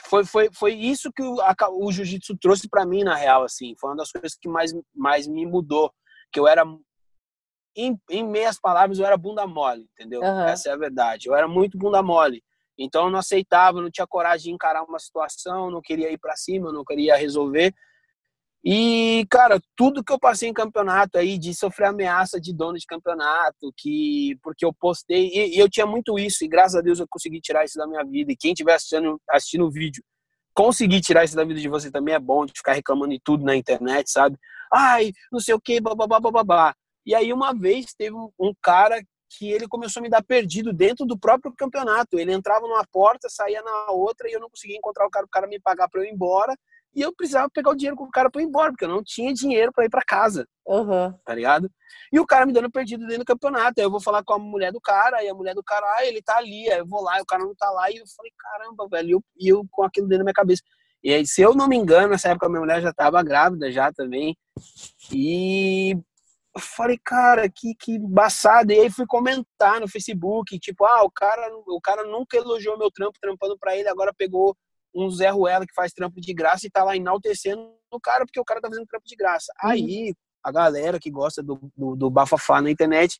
foi, 0.04 0.24
foi, 0.24 0.50
foi 0.54 0.74
isso 0.74 1.12
que 1.12 1.22
o, 1.22 1.38
o 1.80 1.92
jiu-jitsu 1.92 2.38
trouxe 2.38 2.70
para 2.70 2.86
mim, 2.86 3.04
na 3.04 3.16
real, 3.16 3.44
assim. 3.44 3.76
Foi 3.80 3.90
uma 3.90 3.98
das 3.98 4.12
coisas 4.12 4.38
que 4.40 4.48
mais, 4.48 4.74
mais 4.96 5.28
me 5.28 5.46
mudou. 5.46 5.92
Que 6.32 6.40
eu 6.40 6.48
era, 6.48 6.64
em, 7.76 8.00
em 8.10 8.28
meias 8.28 8.60
palavras, 8.60 9.00
eu 9.00 9.06
era 9.06 9.18
bunda 9.18 9.46
mole, 9.46 9.88
entendeu? 9.94 10.22
Uhum. 10.22 10.44
Essa 10.44 10.70
é 10.70 10.74
a 10.74 10.78
verdade. 10.78 11.28
Eu 11.28 11.36
era 11.36 11.48
muito 11.48 11.78
bunda 11.78 12.02
mole. 12.02 12.44
Então 12.78 13.06
eu 13.06 13.12
não 13.12 13.20
aceitava, 13.20 13.82
não 13.82 13.92
tinha 13.92 14.08
coragem 14.08 14.46
de 14.46 14.52
encarar 14.52 14.84
uma 14.84 15.00
situação, 15.00 15.70
não 15.70 15.82
queria 15.82 16.10
ir 16.12 16.18
para 16.18 16.36
cima, 16.38 16.72
não 16.72 16.86
queria 16.86 17.18
resolver. 17.18 17.74
E, 18.64 19.26
cara, 19.30 19.62
tudo 19.76 20.04
que 20.04 20.12
eu 20.12 20.20
passei 20.20 20.50
em 20.50 20.54
campeonato 20.54 21.18
aí, 21.18 21.38
de 21.38 21.54
sofrer 21.54 21.88
ameaça 21.88 22.40
de 22.42 22.54
dono 22.54 22.78
de 22.78 22.86
campeonato, 22.86 23.72
que 23.78 24.38
porque 24.44 24.66
eu 24.66 24.74
postei, 24.74 25.30
e, 25.30 25.56
e, 25.56 25.60
eu 25.60 25.70
tinha 25.70 25.86
muito 25.86 26.20
isso, 26.20 26.44
e 26.44 26.48
graças 26.48 26.76
a 26.76 26.82
Deus 26.82 27.00
eu 27.00 27.08
consegui 27.10 27.40
tirar 27.40 27.64
isso 27.64 27.78
da 27.78 27.88
minha 27.88 28.04
vida. 28.04 28.32
E 28.32 28.38
quem 28.38 28.52
estiver 28.52 28.74
assistindo, 28.74 29.22
assistindo 29.30 29.66
o 29.66 29.72
vídeo, 29.72 30.04
conseguir 30.54 31.00
tirar 31.00 31.24
isso 31.24 31.36
da 31.36 31.46
vida 31.46 31.60
de 31.60 31.70
você 31.70 31.90
também 31.90 32.14
é 32.14 32.20
bom, 32.20 32.46
de 32.46 32.52
ficar 32.54 32.74
reclamando 32.74 33.14
de 33.14 33.22
tudo 33.24 33.46
na 33.46 33.56
internet, 33.56 34.12
sabe? 34.12 34.38
Ai, 34.74 35.14
não 35.32 35.40
sei 35.40 35.54
o 35.54 35.62
que, 35.62 35.80
babá, 35.80 36.20
babá. 36.20 36.76
E 37.06 37.16
aí 37.16 37.32
uma 37.32 37.54
vez 37.54 37.94
teve 37.98 38.16
um, 38.16 38.30
um 38.38 38.54
cara 38.62 39.02
que 39.38 39.50
ele 39.50 39.68
começou 39.68 40.02
a 40.02 40.04
me 40.04 40.10
dar 40.10 40.24
perdido 40.24 40.74
dentro 40.74 41.06
do 41.06 41.18
próprio 41.18 41.54
campeonato. 41.56 42.20
Ele 42.20 42.34
entrava 42.34 42.68
numa 42.68 42.84
porta, 42.92 43.30
saía 43.30 43.62
na 43.62 43.92
outra 43.92 44.28
e 44.28 44.34
eu 44.34 44.40
não 44.40 44.50
conseguia 44.50 44.76
encontrar 44.76 45.08
o 45.08 45.10
cara, 45.10 45.26
o 45.26 45.30
cara 45.30 45.48
me 45.48 45.60
pagar 45.60 45.88
para 45.88 46.02
eu 46.02 46.06
ir 46.06 46.12
embora 46.12 46.54
e 46.96 47.02
eu 47.02 47.14
precisava 47.14 47.50
pegar 47.50 47.72
o 47.72 47.76
dinheiro 47.76 47.96
com 47.96 48.06
o 48.06 48.12
cara 48.12 48.30
para 48.30 48.42
ir 48.42 48.46
embora, 48.46 48.72
porque 48.72 48.86
eu 48.86 48.90
não 48.90 49.04
tinha 49.04 49.34
dinheiro 49.34 49.72
para 49.72 49.86
ir 49.86 49.90
para 49.90 50.02
casa. 50.02 50.48
Uhum. 50.66 51.14
Tá 51.24 51.34
ligado? 51.34 51.70
E 52.12 52.20
o 52.20 52.26
cara 52.26 52.46
me 52.46 52.54
dando 52.54 52.72
perdido 52.72 53.06
dentro 53.06 53.24
do 53.24 53.26
campeonato. 53.26 53.80
Aí 53.80 53.86
eu 53.86 53.92
vou 53.92 54.02
falar 54.02 54.24
com 54.24 54.34
a 54.34 54.40
mulher 54.40 54.72
do 54.72 54.82
cara, 54.82 55.24
e 55.24 55.30
a 55.30 55.34
mulher 55.34 55.54
do 55.54 55.64
cara, 55.64 55.86
ah, 55.98 56.06
ele 56.06 56.22
tá 56.22 56.38
ali. 56.38 56.70
Aí 56.72 56.80
eu 56.80 56.88
vou 56.88 57.02
lá, 57.02 57.20
e 57.20 57.22
o 57.22 57.26
cara 57.26 57.44
não 57.44 57.56
tá 57.56 57.70
lá. 57.72 57.92
E 57.92 57.98
eu 57.98 58.06
falei, 58.16 58.32
caramba, 58.38 58.88
velho. 58.90 59.08
E 59.08 59.12
eu, 59.12 59.24
e 59.40 59.48
eu 59.50 59.66
com 59.72 59.84
aquilo 59.84 60.08
dentro 60.08 60.20
da 60.20 60.26
minha 60.26 60.34
cabeça. 60.34 60.64
E 61.04 61.14
aí, 61.14 61.26
se 61.26 61.42
eu 61.42 61.56
não 61.56 61.68
me 61.68 61.78
engano, 61.78 62.10
nessa 62.10 62.30
época 62.30 62.48
a 62.48 62.50
minha 62.50 62.62
mulher 62.62 62.82
já 62.82 62.92
tava 62.92 63.24
grávida 63.24 63.72
já 63.72 63.92
também. 63.94 64.36
E 65.14 65.92
eu 65.92 66.62
falei, 66.62 67.00
cara, 67.04 67.50
que, 67.50 67.74
que 67.76 67.94
embaçado. 67.94 68.72
E 68.72 68.80
aí 68.80 68.90
fui 68.90 69.06
comentar 69.08 69.80
no 69.80 69.88
Facebook, 69.88 70.60
tipo, 70.60 70.86
ah, 70.86 71.04
o 71.04 71.12
cara, 71.12 71.50
o 71.68 71.80
cara 71.82 72.04
nunca 72.04 72.36
elogiou 72.36 72.78
meu 72.78 72.92
trampo, 72.92 73.18
trampando 73.22 73.58
para 73.58 73.78
ele, 73.78 73.88
agora 73.88 74.14
pegou 74.18 74.56
um 74.94 75.10
Zé 75.10 75.30
Ruela 75.30 75.66
que 75.66 75.74
faz 75.74 75.94
trampo 75.94 76.20
de 76.20 76.34
graça 76.34 76.66
e 76.66 76.70
tá 76.70 76.84
lá 76.84 76.96
enaltecendo 76.96 77.74
o 77.92 78.00
cara 78.00 78.26
porque 78.26 78.40
o 78.40 78.46
cara 78.46 78.62
tá 78.62 78.70
fazendo 78.70 78.88
trampo 78.88 79.06
de 79.06 79.16
graça. 79.16 79.52
Uhum. 79.64 79.70
Aí 79.70 80.14
a 80.44 80.52
galera 80.52 81.00
que 81.00 81.10
gosta 81.10 81.44
do, 81.44 81.60
do, 81.76 81.96
do, 81.96 82.10
bafafá 82.10 82.62
na 82.62 82.72
internet 82.72 83.20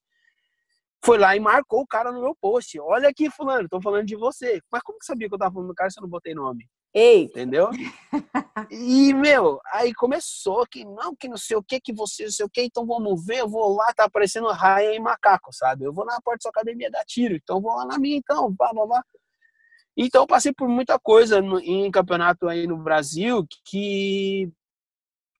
foi 1.04 1.18
lá 1.18 1.36
e 1.36 1.40
marcou 1.40 1.82
o 1.82 1.88
cara 1.88 2.12
no 2.12 2.22
meu 2.22 2.36
post. 2.40 2.80
Olha 2.80 3.10
aqui, 3.10 3.30
fulano, 3.30 3.70
tô 3.70 3.82
falando 3.82 4.06
de 4.06 4.16
você. 4.16 4.62
Mas 4.72 4.82
como 4.82 5.00
que 5.00 5.06
sabia 5.06 5.28
que 5.28 5.34
eu 5.34 5.40
tava 5.40 5.54
falando 5.54 5.70
do 5.70 5.76
cara 5.76 5.90
se 5.90 6.00
eu 6.00 6.02
não 6.02 6.10
botei 6.10 6.34
nome? 6.34 6.68
Ei! 6.94 7.26
Entendeu? 7.26 7.70
e, 8.72 9.14
meu, 9.14 9.60
aí 9.72 9.94
começou 9.94 10.66
que 10.66 10.84
não, 10.84 11.16
que 11.16 11.28
não 11.28 11.38
sei 11.38 11.56
o 11.56 11.64
que, 11.64 11.80
que 11.80 11.94
você, 11.94 12.24
não 12.24 12.32
sei 12.32 12.46
o 12.46 12.50
que, 12.50 12.64
então 12.64 12.86
vamos 12.86 13.24
ver, 13.26 13.40
eu 13.40 13.48
vou 13.48 13.76
lá, 13.76 13.94
tá 13.94 14.06
aparecendo 14.06 14.48
raia 14.48 14.96
e 14.96 15.00
macaco, 15.00 15.54
sabe? 15.54 15.86
Eu 15.86 15.94
vou 15.94 16.04
na 16.04 16.20
porta 16.22 16.40
da 16.40 16.42
sua 16.44 16.50
academia 16.50 16.90
dar 16.90 17.06
tiro, 17.06 17.36
então 17.36 17.62
vou 17.62 17.76
lá 17.76 17.86
na 17.86 18.00
minha, 18.00 18.18
então, 18.18 18.52
blá, 18.58 18.74
blá, 18.74 18.88
blá. 18.88 19.04
Então, 20.02 20.26
passei 20.26 20.54
por 20.54 20.70
muita 20.70 20.98
coisa 20.98 21.42
no, 21.42 21.60
em 21.60 21.92
campeonato 21.92 22.48
aí 22.48 22.66
no 22.66 22.78
Brasil 22.78 23.46
que, 23.66 24.50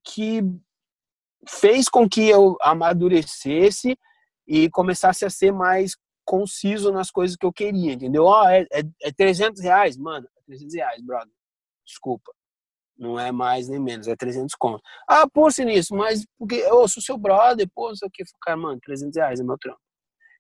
que 0.04 0.42
fez 1.48 1.88
com 1.88 2.10
que 2.10 2.28
eu 2.28 2.58
amadurecesse 2.60 3.98
e 4.46 4.70
começasse 4.70 5.24
a 5.24 5.30
ser 5.30 5.54
mais 5.54 5.96
conciso 6.26 6.92
nas 6.92 7.10
coisas 7.10 7.38
que 7.38 7.46
eu 7.46 7.54
queria, 7.54 7.94
entendeu? 7.94 8.26
Ó, 8.26 8.44
oh, 8.44 8.50
é, 8.50 8.68
é, 8.74 8.84
é 9.04 9.12
300 9.14 9.62
reais? 9.62 9.96
Mano, 9.96 10.28
é 10.38 10.42
300 10.48 10.76
reais, 10.76 11.02
brother. 11.02 11.34
Desculpa. 11.88 12.34
Não 12.98 13.18
é 13.18 13.32
mais 13.32 13.70
nem 13.70 13.80
menos, 13.80 14.10
é 14.10 14.16
300 14.18 14.54
contos. 14.56 14.82
Ah, 15.08 15.26
pô, 15.26 15.48
nisso, 15.60 15.96
mas 15.96 16.26
porque 16.38 16.56
eu 16.56 16.86
sou 16.90 17.02
seu 17.02 17.18
brother, 17.18 17.66
pô, 17.74 17.96
sei 17.96 18.10
o 18.10 18.12
que. 18.12 18.26
Cara, 18.42 18.58
mano, 18.58 18.78
300 18.84 19.16
reais 19.16 19.40
é 19.40 19.44
meu 19.44 19.58
trampo. 19.58 19.80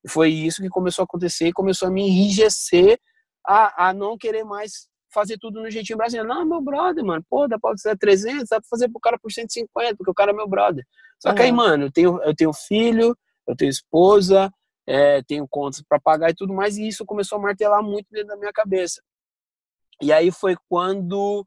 E 0.03 0.09
foi 0.09 0.29
isso 0.29 0.61
que 0.61 0.67
começou 0.67 1.03
a 1.03 1.05
acontecer 1.05 1.53
começou 1.53 1.87
a 1.87 1.91
me 1.91 2.01
enrijecer 2.01 2.99
a, 3.49 3.89
a 3.89 3.93
não 3.93 4.15
querer 4.15 4.43
mais 4.43 4.87
fazer 5.11 5.39
tudo 5.39 5.59
no 5.59 5.71
jeitinho 5.71 5.97
brasileiro. 5.97 6.29
Não, 6.29 6.45
meu 6.45 6.61
brother, 6.61 7.03
mano, 7.03 7.25
pô, 7.27 7.47
dá 7.47 7.57
pra 7.57 7.71
fazer 7.71 7.97
300, 7.97 8.47
dá 8.47 8.59
pra 8.61 8.69
fazer 8.69 8.89
pro 8.89 8.99
cara 8.99 9.17
por 9.17 9.31
150, 9.31 9.95
porque 9.97 10.11
o 10.11 10.13
cara 10.13 10.31
é 10.31 10.35
meu 10.35 10.47
brother. 10.47 10.85
Só 11.19 11.33
que 11.33 11.41
aí, 11.41 11.51
mano, 11.51 11.85
eu 11.85 11.91
tenho, 11.91 12.21
eu 12.21 12.35
tenho 12.35 12.53
filho, 12.53 13.17
eu 13.47 13.55
tenho 13.55 13.69
esposa, 13.69 14.53
é, 14.87 15.23
tenho 15.23 15.47
contas 15.47 15.81
para 15.81 15.99
pagar 15.99 16.29
e 16.29 16.35
tudo 16.35 16.53
mais, 16.53 16.77
e 16.77 16.87
isso 16.87 17.05
começou 17.05 17.39
a 17.39 17.41
martelar 17.41 17.81
muito 17.81 18.05
dentro 18.11 18.27
da 18.27 18.37
minha 18.37 18.53
cabeça. 18.53 19.01
E 20.01 20.13
aí 20.13 20.31
foi 20.31 20.55
quando, 20.69 21.43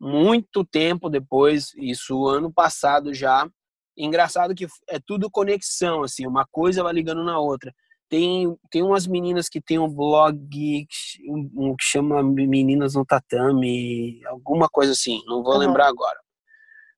muito 0.00 0.64
tempo 0.64 1.08
depois, 1.08 1.72
isso 1.76 2.26
ano 2.26 2.52
passado 2.52 3.14
já, 3.14 3.48
engraçado 3.96 4.54
que 4.54 4.66
é 4.88 4.98
tudo 4.98 5.30
conexão, 5.30 6.02
assim, 6.02 6.26
uma 6.26 6.44
coisa 6.50 6.82
vai 6.82 6.92
ligando 6.92 7.24
na 7.24 7.38
outra. 7.38 7.72
Tem, 8.08 8.56
tem 8.70 8.82
umas 8.82 9.06
meninas 9.06 9.48
que 9.48 9.60
tem 9.60 9.78
um 9.78 9.88
blog 9.88 10.86
um, 11.28 11.76
que 11.76 11.84
chama 11.84 12.22
Meninas 12.22 12.94
no 12.94 13.04
Tatame, 13.04 14.24
alguma 14.26 14.66
coisa 14.68 14.92
assim, 14.92 15.22
não 15.26 15.42
vou 15.42 15.54
uhum. 15.54 15.58
lembrar 15.58 15.88
agora. 15.88 16.18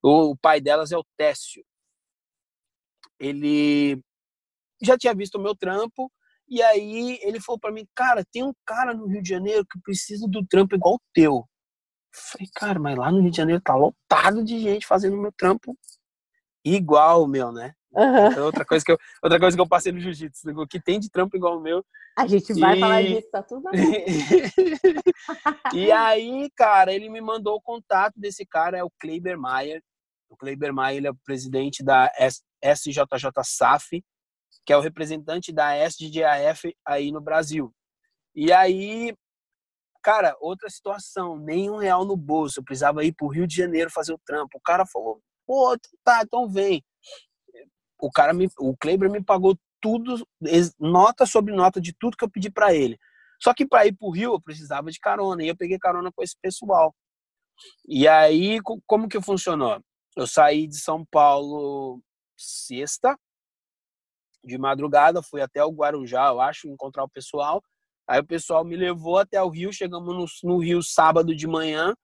O, 0.02 0.30
o 0.30 0.36
pai 0.36 0.60
delas 0.60 0.92
é 0.92 0.96
o 0.96 1.04
Técio. 1.16 1.64
Ele 3.18 4.00
já 4.80 4.96
tinha 4.96 5.14
visto 5.14 5.34
o 5.34 5.42
meu 5.42 5.54
trampo, 5.54 6.10
e 6.48 6.62
aí 6.62 7.18
ele 7.22 7.40
falou 7.40 7.58
para 7.58 7.72
mim, 7.72 7.86
cara, 7.94 8.24
tem 8.32 8.44
um 8.44 8.52
cara 8.64 8.94
no 8.94 9.06
Rio 9.06 9.22
de 9.22 9.28
Janeiro 9.28 9.66
que 9.66 9.80
precisa 9.80 10.26
do 10.28 10.46
trampo 10.46 10.74
igual 10.74 10.94
o 10.94 11.02
teu. 11.12 11.32
Eu 11.32 11.48
falei, 12.12 12.48
cara, 12.54 12.78
mas 12.78 12.96
lá 12.96 13.10
no 13.10 13.20
Rio 13.20 13.30
de 13.30 13.36
Janeiro 13.36 13.62
tá 13.62 13.74
lotado 13.74 14.44
de 14.44 14.58
gente 14.58 14.86
fazendo 14.86 15.16
o 15.16 15.20
meu 15.22 15.32
trampo 15.32 15.76
igual 16.64 17.24
o 17.24 17.28
meu, 17.28 17.52
né? 17.52 17.74
Uhum. 17.92 18.44
outra, 18.44 18.64
coisa 18.64 18.84
que 18.84 18.92
eu, 18.92 18.98
outra 19.22 19.40
coisa 19.40 19.56
que 19.56 19.60
eu 19.60 19.68
passei 19.68 19.90
no 19.90 19.98
jiu-jitsu, 19.98 20.66
que 20.68 20.80
tem 20.80 21.00
de 21.00 21.10
trampo 21.10 21.36
igual 21.36 21.58
o 21.58 21.60
meu. 21.60 21.84
A 22.16 22.26
gente 22.26 22.52
vai 22.54 22.76
e... 22.76 22.80
falar 22.80 23.02
disso, 23.02 23.28
tá 23.30 23.42
tudo 23.42 23.68
bem. 23.70 24.04
e 25.74 25.90
aí, 25.90 26.50
cara, 26.54 26.92
ele 26.92 27.08
me 27.08 27.20
mandou 27.20 27.56
o 27.56 27.60
contato 27.60 28.14
desse 28.16 28.46
cara, 28.46 28.78
é 28.78 28.84
o 28.84 28.92
Kleiber 29.00 29.38
Mayer. 29.38 29.82
O 30.28 30.36
Kleiber 30.36 30.72
Mayer 30.72 30.98
ele 30.98 31.06
é 31.08 31.10
o 31.10 31.18
presidente 31.24 31.82
da 31.82 32.10
SJJ 32.64 33.04
SAF, 33.42 34.04
que 34.64 34.72
é 34.72 34.76
o 34.76 34.80
representante 34.80 35.52
da 35.52 35.76
SDAF 35.88 36.72
aí 36.86 37.10
no 37.10 37.20
Brasil. 37.20 37.74
E 38.32 38.52
aí, 38.52 39.12
cara, 40.00 40.36
outra 40.40 40.70
situação, 40.70 41.36
nenhum 41.36 41.76
real 41.76 42.04
no 42.04 42.16
bolso, 42.16 42.60
eu 42.60 42.64
precisava 42.64 43.04
ir 43.04 43.12
pro 43.12 43.26
Rio 43.26 43.48
de 43.48 43.56
Janeiro 43.56 43.90
fazer 43.90 44.12
o 44.12 44.20
trampo. 44.24 44.58
O 44.58 44.60
cara 44.60 44.86
falou, 44.86 45.20
pô, 45.44 45.76
tá, 46.04 46.22
então 46.22 46.48
vem 46.48 46.84
o 48.00 48.10
cara 48.10 48.32
me, 48.32 48.48
o 48.58 48.76
Kleber 48.76 49.10
me 49.10 49.22
pagou 49.22 49.58
tudo, 49.80 50.26
nota 50.78 51.24
sobre 51.26 51.54
nota 51.54 51.80
de 51.80 51.94
tudo 51.98 52.16
que 52.16 52.24
eu 52.24 52.30
pedi 52.30 52.50
para 52.50 52.74
ele. 52.74 52.98
Só 53.42 53.54
que 53.54 53.66
para 53.66 53.86
ir 53.86 53.96
pro 53.96 54.10
Rio 54.10 54.34
eu 54.34 54.40
precisava 54.40 54.90
de 54.90 55.00
carona 55.00 55.42
e 55.42 55.48
eu 55.48 55.56
peguei 55.56 55.78
carona 55.78 56.12
com 56.12 56.22
esse 56.22 56.36
pessoal. 56.40 56.94
E 57.88 58.06
aí 58.06 58.60
como 58.86 59.08
que 59.08 59.20
funcionou? 59.20 59.82
Eu 60.16 60.26
saí 60.26 60.66
de 60.66 60.78
São 60.78 61.04
Paulo 61.04 62.02
sexta 62.36 63.16
de 64.44 64.58
madrugada, 64.58 65.22
fui 65.22 65.40
até 65.40 65.64
o 65.64 65.70
Guarujá, 65.70 66.28
eu 66.28 66.40
acho, 66.40 66.68
encontrar 66.68 67.04
o 67.04 67.08
pessoal. 67.08 67.62
Aí 68.08 68.20
o 68.20 68.26
pessoal 68.26 68.64
me 68.64 68.76
levou 68.76 69.18
até 69.18 69.42
o 69.42 69.48
Rio, 69.48 69.72
chegamos 69.72 70.14
no, 70.42 70.50
no 70.50 70.58
Rio 70.58 70.82
sábado 70.82 71.34
de 71.34 71.46
manhã. 71.46 71.94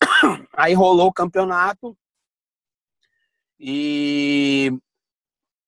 Aí 0.52 0.74
rolou 0.74 1.08
o 1.08 1.12
campeonato. 1.12 1.96
E 3.60 4.72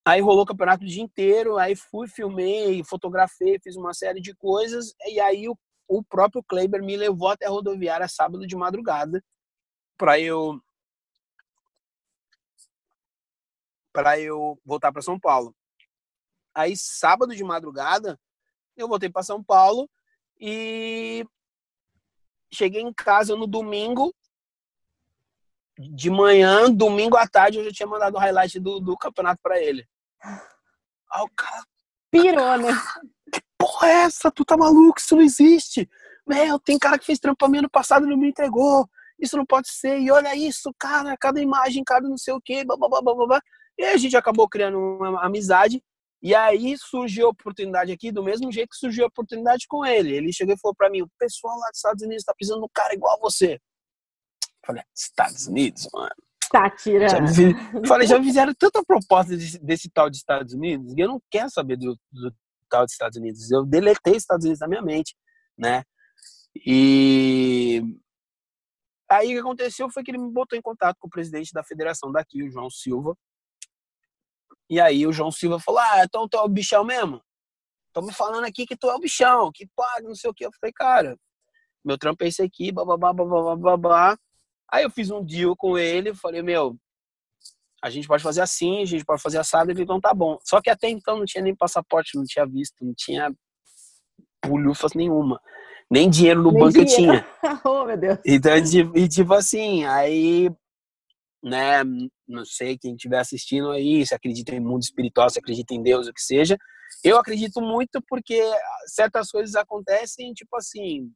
Aí 0.06 0.20
rolou 0.20 0.44
o 0.44 0.46
campeonato 0.46 0.84
o 0.84 0.86
dia 0.86 1.02
inteiro, 1.02 1.58
aí 1.58 1.74
fui, 1.74 2.06
filmei, 2.06 2.84
fotografei, 2.84 3.58
fiz 3.58 3.74
uma 3.74 3.92
série 3.92 4.20
de 4.20 4.32
coisas, 4.36 4.94
e 5.04 5.18
aí 5.18 5.48
o, 5.48 5.58
o 5.88 6.00
próprio 6.00 6.44
Kleber 6.44 6.80
me 6.80 6.96
levou 6.96 7.28
até 7.28 7.46
a 7.46 7.50
rodoviária 7.50 8.06
sábado 8.06 8.46
de 8.46 8.54
madrugada 8.54 9.20
para 9.98 10.20
eu 10.20 10.60
para 13.92 14.20
eu 14.20 14.56
voltar 14.64 14.92
para 14.92 15.02
São 15.02 15.18
Paulo. 15.18 15.52
Aí 16.54 16.76
sábado 16.76 17.34
de 17.34 17.42
madrugada 17.42 18.16
eu 18.76 18.86
voltei 18.86 19.10
para 19.10 19.24
São 19.24 19.42
Paulo 19.42 19.90
e 20.38 21.26
cheguei 22.52 22.80
em 22.80 22.92
casa 22.92 23.34
no 23.34 23.48
domingo 23.48 24.14
de 25.76 26.10
manhã, 26.10 26.72
domingo 26.72 27.16
à 27.16 27.26
tarde 27.26 27.58
eu 27.58 27.64
já 27.64 27.72
tinha 27.72 27.88
mandado 27.88 28.14
o 28.14 28.20
highlight 28.20 28.60
do, 28.60 28.78
do 28.78 28.96
campeonato 28.96 29.40
para 29.42 29.60
ele. 29.60 29.84
Aí 30.22 31.22
o 31.22 31.28
cara. 31.36 31.64
Pirou, 32.10 32.58
né? 32.58 32.72
Que 33.32 33.40
porra 33.58 33.88
é 33.88 33.92
essa? 34.04 34.30
Tu 34.30 34.44
tá 34.44 34.56
maluco? 34.56 34.98
Isso 34.98 35.16
não 35.16 35.22
existe. 35.22 35.88
Meu, 36.26 36.58
tem 36.58 36.78
cara 36.78 36.98
que 36.98 37.06
fez 37.06 37.18
trampo 37.18 37.46
ano 37.46 37.70
passado 37.70 38.06
e 38.06 38.10
não 38.10 38.16
me 38.16 38.28
entregou. 38.28 38.88
Isso 39.18 39.36
não 39.36 39.46
pode 39.46 39.68
ser. 39.70 39.98
E 39.98 40.10
olha 40.10 40.34
isso, 40.36 40.72
cara, 40.78 41.16
cada 41.16 41.40
imagem, 41.40 41.84
cada 41.84 42.08
não 42.08 42.18
sei 42.18 42.34
o 42.34 42.40
quê, 42.40 42.64
blá, 42.64 42.76
blá, 42.76 42.88
blá, 42.88 43.02
blá, 43.02 43.26
blá. 43.26 43.40
E 43.78 43.84
a 43.84 43.96
gente 43.96 44.16
acabou 44.16 44.48
criando 44.48 44.78
uma 44.78 45.24
amizade. 45.24 45.82
E 46.22 46.34
aí 46.34 46.76
surgiu 46.78 47.26
a 47.26 47.30
oportunidade 47.30 47.92
aqui, 47.92 48.10
do 48.10 48.22
mesmo 48.22 48.50
jeito 48.50 48.70
que 48.70 48.76
surgiu 48.76 49.04
a 49.04 49.08
oportunidade 49.08 49.66
com 49.68 49.84
ele. 49.84 50.14
Ele 50.14 50.32
chegou 50.32 50.54
e 50.54 50.58
falou 50.58 50.74
para 50.74 50.90
mim: 50.90 51.02
o 51.02 51.10
pessoal 51.18 51.56
lá 51.58 51.68
dos 51.68 51.78
Estados 51.78 52.02
Unidos 52.02 52.24
tá 52.24 52.34
precisando 52.34 52.60
de 52.60 52.66
um 52.66 52.70
cara 52.72 52.94
igual 52.94 53.16
a 53.16 53.20
você. 53.20 53.60
falei: 54.64 54.82
Estados 54.94 55.46
Unidos, 55.46 55.88
mano. 55.92 56.25
Tirando. 56.76 57.10
Já 57.10 57.20
me, 57.20 57.86
falei, 57.86 58.06
já 58.06 58.20
fizeram 58.22 58.54
tanta 58.54 58.82
proposta 58.84 59.36
desse, 59.36 59.58
desse, 59.58 59.90
tal 59.90 60.10
de 60.10 60.16
Estados 60.16 60.54
Unidos 60.54 60.92
e 60.96 61.00
eu 61.00 61.08
não 61.08 61.20
quero 61.30 61.50
saber 61.50 61.76
do, 61.76 61.98
do 62.10 62.34
tal 62.68 62.84
de 62.84 62.92
Estados 62.92 63.16
Unidos. 63.16 63.50
Eu 63.50 63.64
deletei 63.64 64.16
Estados 64.16 64.44
Unidos 64.44 64.60
na 64.60 64.68
minha 64.68 64.82
mente, 64.82 65.14
né? 65.56 65.84
E 66.64 67.82
aí 69.08 69.28
o 69.28 69.34
que 69.34 69.40
aconteceu 69.40 69.90
foi 69.90 70.02
que 70.02 70.10
ele 70.10 70.18
me 70.18 70.30
botou 70.30 70.58
em 70.58 70.62
contato 70.62 70.96
com 70.98 71.06
o 71.06 71.10
presidente 71.10 71.52
da 71.52 71.62
federação 71.62 72.10
daqui, 72.10 72.42
o 72.42 72.50
João 72.50 72.70
Silva. 72.70 73.16
E 74.68 74.80
aí 74.80 75.06
o 75.06 75.12
João 75.12 75.30
Silva 75.30 75.60
falou: 75.60 75.80
Ah, 75.80 76.02
então 76.04 76.28
tu 76.28 76.36
é 76.36 76.42
o 76.42 76.48
bichão 76.48 76.84
mesmo? 76.84 77.22
Estão 77.96 78.06
me 78.06 78.12
falando 78.12 78.44
aqui 78.44 78.66
que 78.66 78.76
tu 78.76 78.90
é 78.90 78.94
o 78.94 78.98
bichão, 78.98 79.50
que 79.54 79.66
paga, 79.74 80.06
não 80.06 80.14
sei 80.14 80.28
o 80.28 80.34
que. 80.34 80.44
Eu 80.44 80.50
falei, 80.60 80.70
cara, 80.70 81.16
meu 81.82 81.96
trampo 81.96 82.24
é 82.24 82.28
esse 82.28 82.42
aqui, 82.42 82.70
bababá, 82.70 83.10
babá, 83.10 83.56
babá. 83.56 84.18
Aí 84.72 84.84
eu 84.84 84.90
fiz 84.90 85.10
um 85.10 85.24
deal 85.24 85.56
com 85.56 85.78
ele, 85.78 86.14
falei, 86.14 86.42
meu, 86.42 86.76
a 87.82 87.90
gente 87.90 88.08
pode 88.08 88.22
fazer 88.22 88.40
assim, 88.40 88.82
a 88.82 88.84
gente 88.84 89.04
pode 89.04 89.22
fazer 89.22 89.38
assado, 89.38 89.70
ele 89.70 89.82
então 89.82 90.00
tá 90.00 90.12
bom. 90.12 90.38
Só 90.42 90.60
que 90.60 90.70
até 90.70 90.88
então 90.88 91.18
não 91.18 91.24
tinha 91.24 91.42
nem 91.42 91.54
passaporte, 91.54 92.16
não 92.16 92.24
tinha 92.24 92.46
visto, 92.46 92.84
não 92.84 92.94
tinha 92.96 93.32
pulhufas 94.40 94.92
nenhuma. 94.94 95.40
Nem 95.90 96.10
dinheiro 96.10 96.42
no 96.42 96.50
nem 96.50 96.62
banco 96.62 96.84
dinheiro. 96.84 97.14
eu 97.14 97.22
tinha. 97.22 97.26
oh, 97.64 97.84
meu 97.84 97.96
Deus. 97.96 98.18
Então, 98.26 98.52
e 98.94 99.08
tipo 99.08 99.32
assim, 99.34 99.84
aí, 99.84 100.50
né, 101.42 101.84
não 102.26 102.44
sei 102.44 102.76
quem 102.76 102.94
estiver 102.94 103.18
assistindo 103.18 103.70
aí, 103.70 104.04
se 104.04 104.14
acredita 104.14 104.54
em 104.54 104.60
mundo 104.60 104.82
espiritual, 104.82 105.30
se 105.30 105.38
acredita 105.38 105.74
em 105.74 105.82
Deus, 105.82 106.08
o 106.08 106.12
que 106.12 106.20
seja. 106.20 106.56
Eu 107.04 107.18
acredito 107.18 107.60
muito 107.60 108.02
porque 108.08 108.40
certas 108.86 109.30
coisas 109.30 109.54
acontecem, 109.54 110.32
tipo 110.32 110.56
assim, 110.56 111.10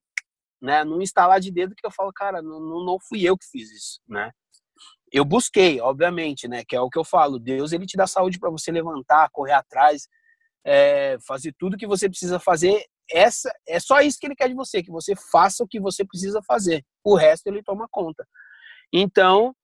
né, 0.61 0.85
num 0.85 1.01
instalar 1.01 1.41
de 1.41 1.51
dedo 1.51 1.75
que 1.75 1.87
eu 1.87 1.91
falo, 1.91 2.13
cara, 2.13 2.43
não, 2.43 2.85
não 2.85 2.99
fui 3.01 3.23
eu 3.23 3.37
que 3.37 3.47
fiz 3.47 3.71
isso, 3.71 4.01
né? 4.09 4.31
Eu 5.13 5.25
busquei, 5.25 5.81
obviamente, 5.81 6.47
né, 6.47 6.65
que 6.65 6.77
é 6.77 6.81
o 6.81 6.89
que 6.89 6.99
eu 6.99 7.05
falo, 7.05 7.39
Deus 7.39 7.73
ele 7.73 7.87
te 7.87 7.97
dá 7.97 8.07
saúde 8.07 8.39
para 8.39 8.51
você 8.51 8.71
levantar, 8.71 9.31
correr 9.31 9.53
atrás, 9.53 10.07
é, 10.65 11.17
fazer 11.27 11.55
tudo 11.59 11.77
que 11.77 11.87
você 11.87 12.09
precisa 12.09 12.39
fazer. 12.39 12.85
Essa 13.11 13.53
é 13.67 13.81
só 13.81 14.01
isso 14.01 14.19
que 14.21 14.27
ele 14.27 14.37
quer 14.37 14.49
de 14.49 14.55
você, 14.55 14.83
que 14.83 14.91
você 14.91 15.15
faça 15.33 15.65
o 15.65 15.67
que 15.67 15.81
você 15.81 16.05
precisa 16.05 16.41
fazer. 16.47 16.85
O 17.03 17.17
resto 17.17 17.49
ele 17.49 17.63
toma 17.63 17.89
conta. 17.91 18.25
Então, 18.93 19.55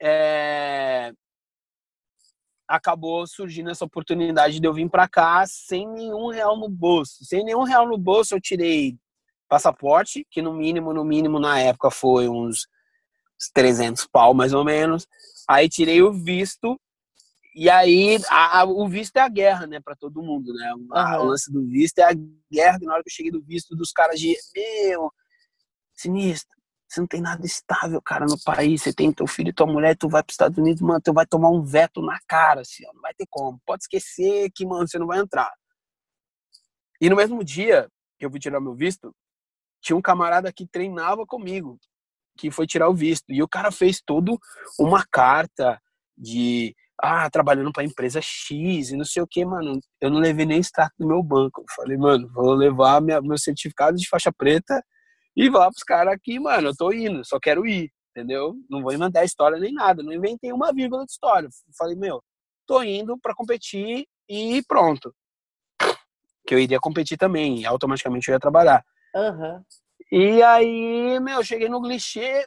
é, 0.00 1.12
acabou 2.68 3.26
surgindo 3.26 3.70
essa 3.70 3.84
oportunidade 3.84 4.60
de 4.60 4.66
eu 4.66 4.74
vir 4.74 4.88
para 4.90 5.08
cá 5.08 5.46
sem 5.46 5.88
nenhum 5.88 6.28
real 6.28 6.58
no 6.58 6.68
bolso. 6.68 7.24
Sem 7.24 7.42
nenhum 7.42 7.62
real 7.62 7.88
no 7.88 7.96
bolso, 7.96 8.34
eu 8.34 8.40
tirei 8.40 8.98
passaporte, 9.48 10.26
que 10.30 10.42
no 10.42 10.52
mínimo, 10.52 10.92
no 10.92 11.04
mínimo 11.04 11.40
na 11.40 11.58
época 11.60 11.90
foi 11.90 12.28
uns 12.28 12.68
300 13.52 14.06
pau 14.06 14.34
mais 14.34 14.52
ou 14.52 14.64
menos. 14.64 15.06
Aí 15.48 15.68
tirei 15.68 16.02
o 16.02 16.12
visto 16.12 16.78
e 17.54 17.68
aí 17.68 18.18
a, 18.28 18.60
a, 18.60 18.64
o 18.64 18.88
visto 18.88 19.16
é 19.16 19.20
a 19.20 19.28
guerra, 19.28 19.66
né, 19.66 19.80
para 19.80 19.96
todo 19.96 20.22
mundo, 20.22 20.52
né? 20.54 20.72
Uhum. 20.74 20.88
o 20.90 21.24
lance 21.24 21.52
do 21.52 21.66
visto 21.66 21.98
é 21.98 22.04
a 22.04 22.14
guerra. 22.52 22.78
Na 22.82 22.94
hora 22.94 23.02
que 23.02 23.10
eu 23.10 23.14
cheguei 23.14 23.32
do 23.32 23.42
visto 23.42 23.74
dos 23.74 23.90
caras 23.90 24.20
de 24.20 24.36
meu 24.54 25.10
sinistro, 25.94 26.56
você 26.88 27.00
não 27.00 27.06
tem 27.06 27.20
nada 27.20 27.44
estável, 27.44 28.00
cara, 28.00 28.26
no 28.26 28.40
país. 28.44 28.82
Você 28.82 28.92
tem 28.92 29.12
teu 29.12 29.26
filho 29.26 29.48
e 29.50 29.52
tua 29.52 29.66
mulher, 29.66 29.96
tu 29.96 30.08
vai 30.08 30.22
para 30.22 30.30
os 30.30 30.34
Estados 30.34 30.56
Unidos, 30.56 30.80
mano, 30.80 31.00
tu 31.02 31.12
vai 31.12 31.26
tomar 31.26 31.50
um 31.50 31.62
veto 31.62 32.00
na 32.00 32.18
cara, 32.26 32.62
assim, 32.62 32.84
ó, 32.86 32.92
não 32.94 33.02
vai 33.02 33.12
ter 33.14 33.26
como. 33.28 33.60
Pode 33.66 33.82
esquecer 33.82 34.50
que, 34.54 34.64
mano, 34.64 34.86
você 34.86 34.98
não 34.98 35.06
vai 35.06 35.18
entrar. 35.18 35.52
E 37.00 37.10
no 37.10 37.16
mesmo 37.16 37.42
dia 37.44 37.88
que 38.18 38.24
eu 38.24 38.30
fui 38.30 38.40
tirar 38.40 38.60
meu 38.60 38.74
visto, 38.74 39.14
tinha 39.80 39.96
um 39.96 40.02
camarada 40.02 40.52
que 40.52 40.66
treinava 40.66 41.26
comigo, 41.26 41.78
que 42.36 42.50
foi 42.50 42.66
tirar 42.66 42.88
o 42.88 42.94
visto. 42.94 43.24
E 43.30 43.42
o 43.42 43.48
cara 43.48 43.70
fez 43.70 44.00
todo 44.04 44.38
uma 44.78 45.04
carta 45.10 45.80
de 46.16 46.74
ah, 47.00 47.30
trabalhando 47.30 47.72
para 47.72 47.84
empresa 47.84 48.20
X 48.20 48.90
e 48.90 48.96
não 48.96 49.04
sei 49.04 49.22
o 49.22 49.26
que, 49.26 49.44
mano. 49.44 49.80
Eu 50.00 50.10
não 50.10 50.18
levei 50.18 50.44
nem 50.44 50.58
extrato 50.58 50.94
do 50.98 51.06
meu 51.06 51.22
banco. 51.22 51.60
Eu 51.60 51.66
falei, 51.74 51.96
mano, 51.96 52.28
vou 52.32 52.54
levar 52.54 53.00
minha, 53.00 53.20
meu 53.20 53.38
certificado 53.38 53.96
de 53.96 54.08
faixa 54.08 54.32
preta 54.32 54.82
e 55.38 55.48
vou 55.48 55.62
pros 55.70 55.84
caras 55.84 56.14
aqui, 56.14 56.40
mano, 56.40 56.70
eu 56.70 56.76
tô 56.76 56.90
indo, 56.92 57.24
só 57.24 57.38
quero 57.38 57.64
ir, 57.64 57.92
entendeu? 58.10 58.56
Não 58.68 58.82
vou 58.82 58.92
inventar 58.92 59.24
história 59.24 59.56
nem 59.56 59.72
nada, 59.72 60.02
não 60.02 60.12
inventei 60.12 60.52
uma 60.52 60.72
vírgula 60.72 61.04
de 61.04 61.12
história. 61.12 61.46
Eu 61.46 61.74
falei, 61.78 61.94
meu, 61.94 62.20
tô 62.66 62.82
indo 62.82 63.16
para 63.16 63.36
competir 63.36 64.04
e 64.28 64.60
pronto. 64.66 65.14
Que 66.44 66.56
eu 66.56 66.58
iria 66.58 66.80
competir 66.80 67.16
também, 67.16 67.60
e 67.60 67.66
automaticamente 67.66 68.28
eu 68.28 68.32
ia 68.32 68.40
trabalhar. 68.40 68.84
Uhum. 69.14 69.64
E 70.10 70.42
aí, 70.42 71.20
meu, 71.20 71.36
eu 71.36 71.44
cheguei 71.44 71.68
no 71.68 71.82
clichê, 71.82 72.46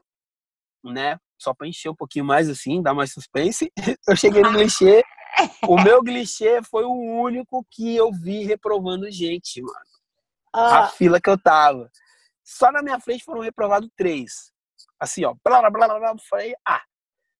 né? 0.84 1.19
Só 1.38 1.54
pra 1.54 1.67
encher 1.67 1.89
um 1.89 1.95
pouquinho 1.95 2.26
mais 2.26 2.50
assim, 2.50 2.82
dar 2.82 2.93
mais 2.93 3.12
suspense. 3.12 3.71
Eu 4.08 4.15
cheguei 4.15 4.41
no 4.41 4.52
clichê. 4.52 5.04
o 5.67 5.82
meu 5.82 6.04
clichê 6.04 6.62
foi 6.63 6.84
o 6.84 6.93
único 6.93 7.65
que 7.71 7.95
eu 7.95 8.12
vi 8.12 8.43
reprovando 8.43 9.10
gente, 9.10 9.62
mano. 9.62 9.80
Ah. 10.54 10.84
A 10.84 10.88
fila 10.88 11.19
que 11.19 11.30
eu 11.30 11.41
tava. 11.41 11.89
Só 12.43 12.71
na 12.71 12.84
minha 12.84 13.00
frente 13.00 13.24
foram 13.24 13.41
reprovados 13.41 13.89
três. 13.95 14.52
Assim, 15.00 15.24
ó. 15.24 15.34
Blá, 15.43 15.62
blá, 15.62 15.88
blá, 15.88 16.00
blá, 16.00 16.15
falei, 16.30 16.54
ah. 16.67 16.84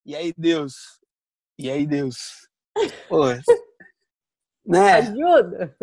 E 0.06 0.16
aí, 0.16 0.32
Deus? 0.36 0.74
E 1.58 1.70
aí, 1.70 1.86
Deus? 1.86 2.48
Pô. 3.08 3.26
né? 4.66 4.94
Ajuda 4.94 5.76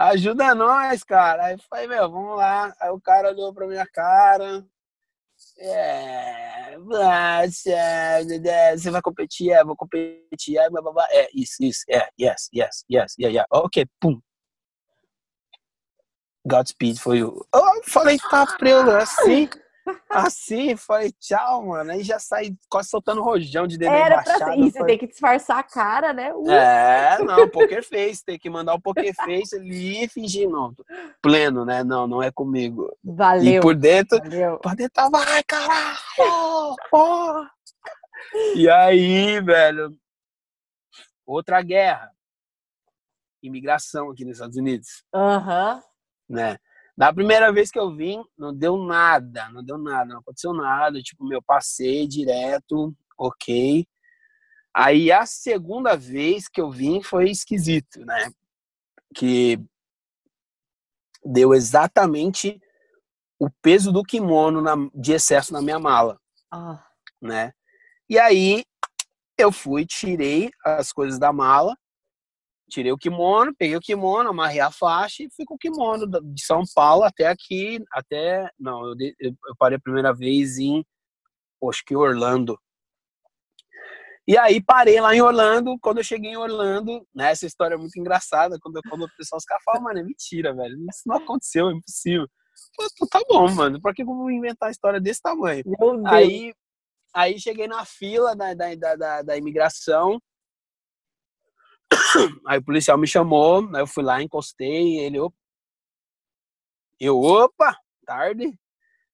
ajuda 0.00 0.54
nós, 0.54 1.04
cara. 1.04 1.46
Aí 1.46 1.54
eu 1.54 1.58
falei, 1.68 1.86
meu, 1.86 2.10
vamos 2.10 2.36
lá. 2.36 2.74
Aí 2.80 2.90
o 2.90 3.00
cara 3.00 3.30
olhou 3.30 3.52
pra 3.52 3.66
minha 3.66 3.86
cara. 3.86 4.64
É, 5.58 6.76
você 8.76 8.90
vai 8.90 9.02
competir? 9.02 9.50
É, 9.50 9.62
vou 9.64 9.76
competir. 9.76 10.56
É, 10.58 10.68
é 11.10 11.28
isso, 11.34 11.62
isso, 11.62 11.84
é, 11.88 12.08
yes, 12.18 12.48
yes, 12.54 12.84
yes, 12.90 13.14
yeah, 13.18 13.32
yeah. 13.32 13.46
Ok, 13.50 13.86
pum. 14.00 14.20
Godspeed 16.46 16.98
foi 16.98 17.22
o. 17.22 17.46
Eu 17.54 17.82
falei, 17.84 18.18
tá, 18.18 18.46
prelo, 18.58 18.90
assim. 18.92 19.48
Assim, 20.08 20.76
falei, 20.76 21.12
tchau, 21.12 21.66
mano. 21.66 21.92
Aí 21.92 22.02
já 22.02 22.18
saí 22.18 22.54
quase 22.68 22.88
soltando 22.88 23.22
rojão 23.22 23.66
de 23.66 23.78
dedo 23.78 23.92
Era 23.92 24.22
pra. 24.22 24.56
E 24.56 24.70
você 24.70 24.84
tem 24.84 24.98
que 24.98 25.06
disfarçar 25.06 25.58
a 25.58 25.62
cara, 25.62 26.12
né? 26.12 26.32
Uh. 26.34 26.50
É, 26.50 27.18
não, 27.22 27.48
poker 27.48 27.82
face. 27.82 28.24
Tem 28.24 28.38
que 28.38 28.50
mandar 28.50 28.74
o 28.74 28.80
poker 28.80 29.14
face 29.14 29.56
ali 29.56 30.04
e 30.04 30.08
fingir, 30.08 30.48
não. 30.48 30.74
Pleno, 31.22 31.64
né? 31.64 31.82
Não, 31.84 32.06
não 32.06 32.22
é 32.22 32.30
comigo. 32.30 32.94
Valeu. 33.02 33.44
E 33.44 33.60
por 33.60 33.74
dentro, 33.74 34.18
valeu. 34.18 34.58
por 34.58 34.74
dentro 34.74 34.92
tava, 34.92 35.18
ai, 35.18 35.42
caralho, 35.44 35.96
porra. 36.90 37.50
E 38.54 38.68
aí, 38.68 39.40
velho, 39.40 39.96
outra 41.26 41.62
guerra. 41.62 42.10
Imigração 43.42 44.10
aqui 44.10 44.24
nos 44.24 44.34
Estados 44.34 44.56
Unidos. 44.56 45.04
Aham. 45.14 45.76
Uhum. 45.76 46.36
Né? 46.36 46.58
Na 46.96 47.12
primeira 47.12 47.52
vez 47.52 47.70
que 47.70 47.78
eu 47.78 47.94
vim, 47.94 48.22
não 48.36 48.54
deu 48.54 48.76
nada, 48.76 49.48
não 49.50 49.64
deu 49.64 49.78
nada, 49.78 50.12
não 50.12 50.20
aconteceu 50.20 50.52
nada. 50.52 51.00
Tipo, 51.00 51.24
meu, 51.24 51.42
passei 51.42 52.06
direto, 52.06 52.94
ok. 53.18 53.86
Aí 54.74 55.10
a 55.10 55.26
segunda 55.26 55.96
vez 55.96 56.48
que 56.48 56.60
eu 56.60 56.70
vim 56.70 57.02
foi 57.02 57.30
esquisito, 57.30 58.04
né? 58.04 58.30
Que 59.14 59.58
deu 61.24 61.54
exatamente 61.54 62.60
o 63.38 63.48
peso 63.62 63.90
do 63.90 64.02
kimono 64.02 64.60
na, 64.60 64.74
de 64.94 65.12
excesso 65.12 65.52
na 65.52 65.62
minha 65.62 65.78
mala, 65.78 66.20
ah. 66.50 66.84
né? 67.20 67.52
E 68.08 68.18
aí 68.18 68.64
eu 69.38 69.50
fui, 69.50 69.86
tirei 69.86 70.50
as 70.64 70.92
coisas 70.92 71.18
da 71.18 71.32
mala 71.32 71.76
tirei 72.70 72.92
o 72.92 72.96
kimono, 72.96 73.54
peguei 73.54 73.76
o 73.76 73.80
kimono, 73.80 74.30
amarrei 74.30 74.60
a 74.60 74.70
faixa 74.70 75.22
e 75.22 75.30
fui 75.34 75.44
com 75.44 75.54
o 75.54 75.58
kimono 75.58 76.06
de 76.06 76.44
São 76.44 76.62
Paulo 76.74 77.02
até 77.02 77.26
aqui, 77.26 77.82
até, 77.92 78.48
não, 78.58 78.88
eu, 78.88 78.94
eu 79.20 79.56
parei 79.58 79.76
a 79.76 79.80
primeira 79.80 80.14
vez 80.14 80.58
em, 80.58 80.84
acho 81.68 81.82
que 81.84 81.94
Orlando. 81.94 82.58
E 84.26 84.38
aí 84.38 84.62
parei 84.62 85.00
lá 85.00 85.14
em 85.14 85.20
Orlando, 85.20 85.76
quando 85.80 85.98
eu 85.98 86.04
cheguei 86.04 86.30
em 86.30 86.36
Orlando, 86.36 87.06
né, 87.14 87.32
essa 87.32 87.46
história 87.46 87.74
é 87.74 87.78
muito 87.78 87.98
engraçada, 87.98 88.58
quando, 88.60 88.80
quando 88.88 89.02
o 89.04 89.16
pessoal 89.16 89.40
fica 89.40 89.58
falando, 89.64 89.82
mano, 89.82 89.98
é 89.98 90.02
mentira, 90.04 90.54
velho, 90.54 90.76
isso 90.88 91.02
não 91.04 91.16
aconteceu, 91.16 91.68
é 91.68 91.72
impossível. 91.72 92.28
Pô, 92.76 93.06
tá 93.06 93.20
bom, 93.28 93.50
mano, 93.50 93.80
por 93.80 93.94
que 93.94 94.02
eu 94.02 94.06
vou 94.06 94.30
inventar 94.30 94.68
a 94.68 94.72
história 94.72 95.00
desse 95.00 95.20
tamanho? 95.20 95.62
Aí, 96.06 96.54
aí 97.14 97.40
cheguei 97.40 97.66
na 97.66 97.84
fila 97.84 98.36
da, 98.36 98.54
da, 98.54 98.96
da, 98.96 99.22
da 99.22 99.36
imigração, 99.36 100.20
Aí 102.46 102.58
o 102.58 102.64
policial 102.64 102.96
me 102.98 103.06
chamou, 103.06 103.68
aí 103.74 103.82
eu 103.82 103.86
fui 103.86 104.02
lá, 104.02 104.22
encostei, 104.22 104.98
ele, 104.98 105.18
opa. 105.18 105.36
Eu, 106.98 107.20
opa, 107.20 107.76
tarde. 108.04 108.58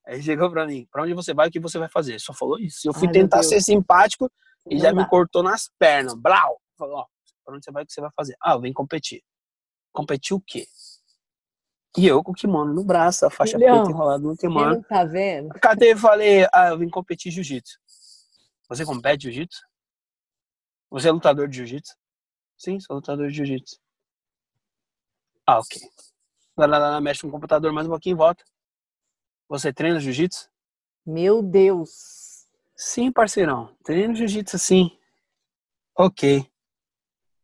Aí 0.06 0.22
chegou 0.22 0.50
pra 0.50 0.66
mim, 0.66 0.86
pra 0.90 1.02
onde 1.02 1.14
você 1.14 1.32
vai, 1.34 1.48
o 1.48 1.50
que 1.50 1.60
você 1.60 1.78
vai 1.78 1.88
fazer? 1.88 2.20
Só 2.20 2.32
falou 2.32 2.58
isso. 2.58 2.88
Eu 2.88 2.92
fui 2.94 3.06
Ai, 3.08 3.12
tentar 3.12 3.42
ser 3.42 3.60
simpático 3.60 4.30
e 4.68 4.74
Não 4.74 4.80
já 4.82 4.92
me 4.92 5.02
dá. 5.02 5.08
cortou 5.08 5.42
nas 5.42 5.70
pernas. 5.78 6.14
Blau! 6.14 6.60
Falou, 6.78 6.98
ó, 6.98 7.06
pra 7.44 7.54
onde 7.54 7.64
você 7.64 7.72
vai, 7.72 7.82
o 7.82 7.86
que 7.86 7.92
você 7.92 8.00
vai 8.00 8.10
fazer? 8.16 8.36
Ah, 8.42 8.52
eu 8.52 8.60
venho 8.60 8.74
competir. 8.74 9.22
Competir 9.92 10.34
o 10.36 10.40
quê? 10.40 10.66
E 11.96 12.06
eu 12.06 12.22
com 12.22 12.32
o 12.32 12.34
kimono 12.34 12.74
no 12.74 12.84
braço, 12.84 13.24
a 13.24 13.30
faixa 13.30 13.56
Filhão, 13.58 13.76
preta 13.76 13.90
enrolada 13.90 14.22
no 14.22 14.36
kimono. 14.36 14.82
tá 14.84 15.04
vendo? 15.04 15.48
Catei 15.60 15.92
e 15.92 15.96
falei, 15.96 16.46
ah, 16.52 16.68
eu 16.68 16.78
vim 16.78 16.90
competir 16.90 17.32
jiu-jitsu. 17.32 17.78
Você 18.68 18.84
compete 18.84 19.22
jiu-jitsu? 19.22 19.62
Você 20.90 21.08
é 21.08 21.12
lutador 21.12 21.48
de 21.48 21.56
jiu-jitsu? 21.56 21.94
Sim, 22.56 22.80
sou 22.80 22.96
lutador 22.96 23.28
de 23.28 23.36
jiu-jitsu. 23.36 23.78
Ah, 25.46 25.58
ok. 25.58 25.80
Lá, 26.56 26.66
lá, 26.66 26.78
lá, 26.78 27.00
mexe 27.00 27.24
no 27.24 27.30
computador 27.30 27.72
mais 27.72 27.86
um 27.86 27.90
pouquinho 27.90 28.14
e 28.14 28.16
volta. 28.16 28.44
Você 29.48 29.72
treina 29.72 30.00
jiu-jitsu? 30.00 30.50
Meu 31.04 31.42
Deus. 31.42 32.46
Sim, 32.74 33.12
parceirão. 33.12 33.76
Treino 33.84 34.14
jiu-jitsu 34.14 34.58
sim. 34.58 34.98
Ok. 35.96 36.50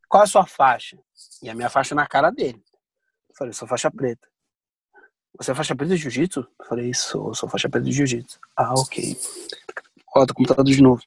Qual 0.09 0.22
a 0.22 0.27
sua 0.27 0.46
faixa? 0.46 0.98
E 1.42 1.48
a 1.48 1.55
minha 1.55 1.70
faixa 1.70 1.94
na 1.94 2.07
cara 2.07 2.31
dele. 2.31 2.62
Eu 3.29 3.37
falei, 3.37 3.53
sou 3.53 3.68
faixa 3.68 3.90
preta. 3.90 4.29
Você 5.38 5.53
é 5.53 5.55
faixa 5.55 5.75
preta 5.77 5.94
de 5.94 6.03
jiu-jitsu? 6.03 6.40
Eu 6.59 6.66
falei, 6.66 6.92
sou, 6.92 7.35
sou 7.35 7.48
faixa 7.48 7.68
preta 7.68 7.87
de 7.87 7.92
jiu-jitsu. 7.92 8.40
Ah, 8.57 8.75
ok. 8.75 9.16
Roda 10.09 10.33
o 10.33 10.35
computador 10.35 10.64
de 10.64 10.83
novo. 10.83 11.03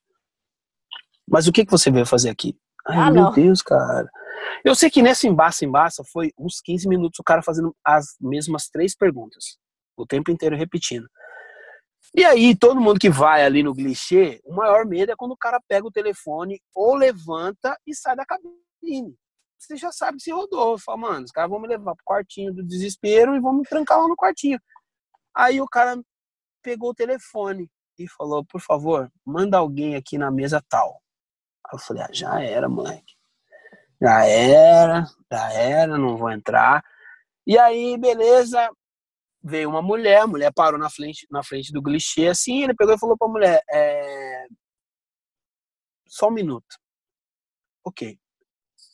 Mas 1.27 1.47
o 1.47 1.51
que, 1.51 1.65
que 1.65 1.71
você 1.71 1.91
veio 1.91 2.05
fazer 2.05 2.29
aqui? 2.29 2.57
Ai, 2.87 2.97
Ah, 2.97 3.11
meu 3.11 3.23
não. 3.23 3.31
Deus, 3.31 3.61
cara. 3.61 4.09
Eu 4.63 4.75
sei 4.75 4.89
que 4.89 5.01
nessa 5.01 5.27
embaça, 5.27 5.65
embaça, 5.65 6.03
foi 6.11 6.31
uns 6.37 6.61
15 6.61 6.87
minutos 6.87 7.19
o 7.19 7.23
cara 7.23 7.41
fazendo 7.41 7.75
as 7.83 8.15
mesmas 8.19 8.67
três 8.67 8.95
perguntas. 8.95 9.57
O 9.97 10.05
tempo 10.05 10.29
inteiro 10.31 10.55
repetindo. 10.55 11.07
E 12.13 12.23
aí, 12.23 12.55
todo 12.55 12.79
mundo 12.79 12.99
que 12.99 13.09
vai 13.09 13.43
ali 13.43 13.63
no 13.63 13.73
clichê, 13.73 14.39
o 14.45 14.53
maior 14.53 14.85
medo 14.85 15.11
é 15.11 15.15
quando 15.15 15.31
o 15.31 15.37
cara 15.37 15.59
pega 15.67 15.87
o 15.87 15.91
telefone 15.91 16.61
ou 16.73 16.95
levanta 16.95 17.77
e 17.85 17.95
sai 17.95 18.15
da 18.15 18.25
cabine. 18.25 19.15
Você 19.57 19.75
já 19.77 19.91
sabe 19.91 20.21
se 20.21 20.31
rodou. 20.31 20.77
Fala, 20.77 20.97
mano, 20.97 21.25
os 21.25 21.31
caras 21.31 21.49
vão 21.49 21.59
me 21.59 21.67
levar 21.67 21.95
pro 21.95 22.05
quartinho 22.05 22.53
do 22.53 22.63
desespero 22.63 23.35
e 23.35 23.39
vão 23.39 23.53
me 23.53 23.63
trancar 23.63 23.99
lá 23.99 24.07
no 24.07 24.15
quartinho. 24.15 24.59
Aí 25.35 25.59
o 25.59 25.67
cara 25.67 25.99
pegou 26.61 26.91
o 26.91 26.95
telefone 26.95 27.69
e 27.97 28.07
falou, 28.09 28.45
por 28.45 28.61
favor, 28.61 29.11
manda 29.25 29.57
alguém 29.57 29.95
aqui 29.95 30.17
na 30.17 30.29
mesa 30.29 30.63
tal. 30.69 31.01
Aí 31.65 31.71
eu 31.73 31.79
falei, 31.79 32.03
ah, 32.03 32.09
já 32.11 32.41
era, 32.41 32.69
moleque. 32.69 33.15
Já 34.01 34.25
era, 34.25 35.05
já 35.31 35.51
era, 35.51 35.97
não 35.97 36.17
vou 36.17 36.31
entrar. 36.31 36.83
E 37.47 37.57
aí, 37.57 37.97
beleza, 37.97 38.69
veio 39.43 39.69
uma 39.69 39.81
mulher, 39.81 40.21
a 40.21 40.27
mulher 40.27 40.51
parou 40.53 40.79
na 40.79 40.89
frente, 40.89 41.27
na 41.31 41.43
frente 41.43 41.71
do 41.71 41.81
clichê 41.81 42.27
assim, 42.27 42.63
ele 42.63 42.73
pegou 42.73 42.95
e 42.95 42.99
falou 42.99 43.17
pra 43.17 43.27
mulher, 43.27 43.61
é... 43.71 44.45
só 46.07 46.27
um 46.27 46.31
minuto. 46.31 46.77
Ok. 47.85 48.19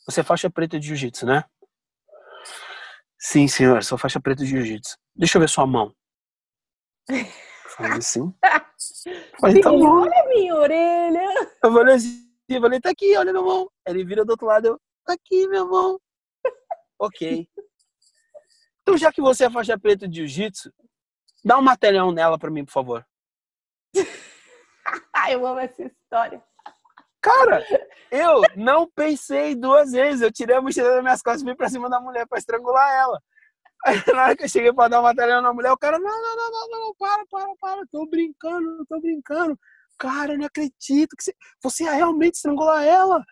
Você 0.06 0.20
é 0.20 0.24
faixa 0.24 0.50
preta 0.50 0.78
de 0.78 0.88
jiu-jitsu, 0.88 1.26
né? 1.26 1.44
Sim, 3.18 3.46
senhor, 3.48 3.82
sou 3.84 3.96
faixa 3.96 4.20
preta 4.20 4.44
de 4.44 4.50
jiu-jitsu. 4.50 4.98
Deixa 5.14 5.38
eu 5.38 5.40
ver 5.40 5.48
sua 5.48 5.66
mão. 5.66 5.94
Falei 7.76 8.02
sim. 8.02 8.34
Falei, 9.40 9.60
tá 9.62 9.70
bom. 9.70 10.02
Olha 10.02 10.20
a 10.20 10.28
minha 10.28 10.54
orelha. 10.54 11.50
Eu 11.62 11.72
falei 11.72 11.94
assim, 11.94 12.31
eu 12.48 12.60
falei, 12.60 12.80
tá 12.80 12.90
aqui, 12.90 13.16
olha 13.16 13.32
minha 13.32 13.44
mão. 13.44 13.70
Ele 13.86 14.04
vira 14.04 14.24
do 14.24 14.30
outro 14.30 14.46
lado, 14.46 14.66
eu, 14.66 14.80
tá 15.04 15.14
aqui, 15.14 15.46
minha 15.48 15.64
mão. 15.64 16.00
ok. 16.98 17.48
Então, 18.82 18.96
já 18.96 19.12
que 19.12 19.20
você 19.20 19.44
é 19.44 19.50
faixa 19.50 19.78
preta 19.78 20.08
de 20.08 20.26
jiu-jitsu, 20.26 20.72
dá 21.44 21.58
um 21.58 21.62
material 21.62 22.10
nela 22.12 22.38
pra 22.38 22.50
mim, 22.50 22.64
por 22.64 22.72
favor. 22.72 23.06
Eu 25.30 25.46
amo 25.46 25.60
essa 25.60 25.82
história. 25.82 26.42
Cara, 27.22 27.64
eu 28.10 28.42
não 28.56 28.90
pensei 28.90 29.54
duas 29.54 29.92
vezes. 29.92 30.20
Eu 30.20 30.32
tirei 30.32 30.56
a 30.56 30.60
mochila 30.60 30.90
das 30.90 31.02
minhas 31.02 31.22
costas 31.22 31.42
e 31.42 31.44
vim 31.44 31.54
pra 31.54 31.68
cima 31.68 31.88
da 31.88 32.00
mulher 32.00 32.26
pra 32.26 32.36
estrangular 32.36 32.92
ela. 32.92 33.22
Aí, 33.86 33.96
na 34.14 34.24
hora 34.24 34.36
que 34.36 34.44
eu 34.44 34.48
cheguei 34.48 34.72
pra 34.72 34.88
dar 34.88 35.00
um 35.00 35.04
material 35.04 35.40
na 35.40 35.52
mulher, 35.52 35.72
o 35.72 35.78
cara, 35.78 35.98
não, 35.98 36.22
não, 36.22 36.36
não, 36.36 36.50
não, 36.50 36.80
não, 36.80 36.94
para, 36.96 37.24
para, 37.30 37.56
para, 37.60 37.86
tô 37.90 38.06
brincando, 38.06 38.84
tô 38.88 39.00
brincando. 39.00 39.58
Cara, 40.02 40.32
eu 40.32 40.38
não 40.38 40.46
acredito 40.46 41.14
que 41.16 41.22
você, 41.22 41.32
você 41.62 41.84
ia 41.84 41.92
realmente 41.92 42.34
estrangular 42.34 42.82
ela. 42.82 43.24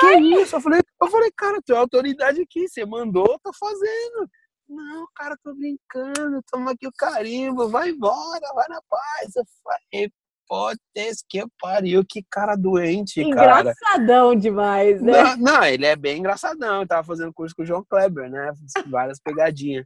Que 0.00 0.18
isso? 0.40 0.56
Eu 0.56 0.60
falei, 0.62 0.80
eu 1.02 1.08
falei, 1.08 1.30
cara, 1.36 1.60
tu 1.62 1.74
é 1.74 1.76
autoridade 1.76 2.40
aqui, 2.40 2.66
você 2.66 2.86
mandou, 2.86 3.38
tô 3.42 3.52
fazendo. 3.52 4.26
Não, 4.66 5.06
cara, 5.14 5.36
tô 5.44 5.54
brincando, 5.54 6.42
toma 6.50 6.70
aqui 6.70 6.86
o 6.86 6.92
carimbo, 6.96 7.68
vai 7.68 7.90
embora, 7.90 8.54
vai 8.54 8.66
na 8.70 8.80
paz. 8.88 9.36
Eu 9.36 9.44
falei, 9.62 10.10
putz, 10.48 11.22
que 11.28 11.44
pariu, 11.60 12.02
que 12.08 12.24
cara 12.30 12.56
doente, 12.56 13.22
cara. 13.30 13.60
Engraçadão 13.60 14.34
demais, 14.34 15.02
né? 15.02 15.22
Não, 15.22 15.36
não, 15.36 15.64
ele 15.64 15.84
é 15.84 15.94
bem 15.94 16.20
engraçadão. 16.20 16.80
Eu 16.80 16.88
tava 16.88 17.06
fazendo 17.06 17.34
curso 17.34 17.54
com 17.54 17.64
o 17.64 17.66
João 17.66 17.84
Kleber, 17.84 18.30
né? 18.30 18.50
Várias 18.86 19.20
pegadinhas. 19.20 19.84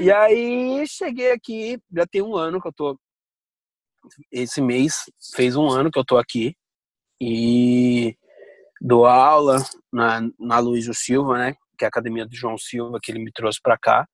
E 0.00 0.10
aí 0.10 0.86
cheguei 0.86 1.32
aqui, 1.32 1.78
já 1.94 2.06
tem 2.06 2.22
um 2.22 2.34
ano 2.34 2.62
que 2.62 2.68
eu 2.68 2.72
tô. 2.72 2.98
Esse 4.30 4.60
mês 4.60 5.04
fez 5.34 5.56
um 5.56 5.68
ano 5.68 5.90
que 5.90 5.98
eu 5.98 6.04
tô 6.04 6.16
aqui. 6.16 6.54
E 7.20 8.16
dou 8.80 9.06
aula 9.06 9.58
na, 9.92 10.20
na 10.38 10.58
Luísio 10.58 10.94
Silva, 10.94 11.38
né? 11.38 11.54
Que 11.78 11.84
é 11.84 11.86
a 11.86 11.88
academia 11.88 12.26
do 12.26 12.34
João 12.34 12.58
Silva, 12.58 12.98
que 13.02 13.10
ele 13.10 13.18
me 13.18 13.32
trouxe 13.32 13.60
pra 13.62 13.78
cá. 13.78 14.06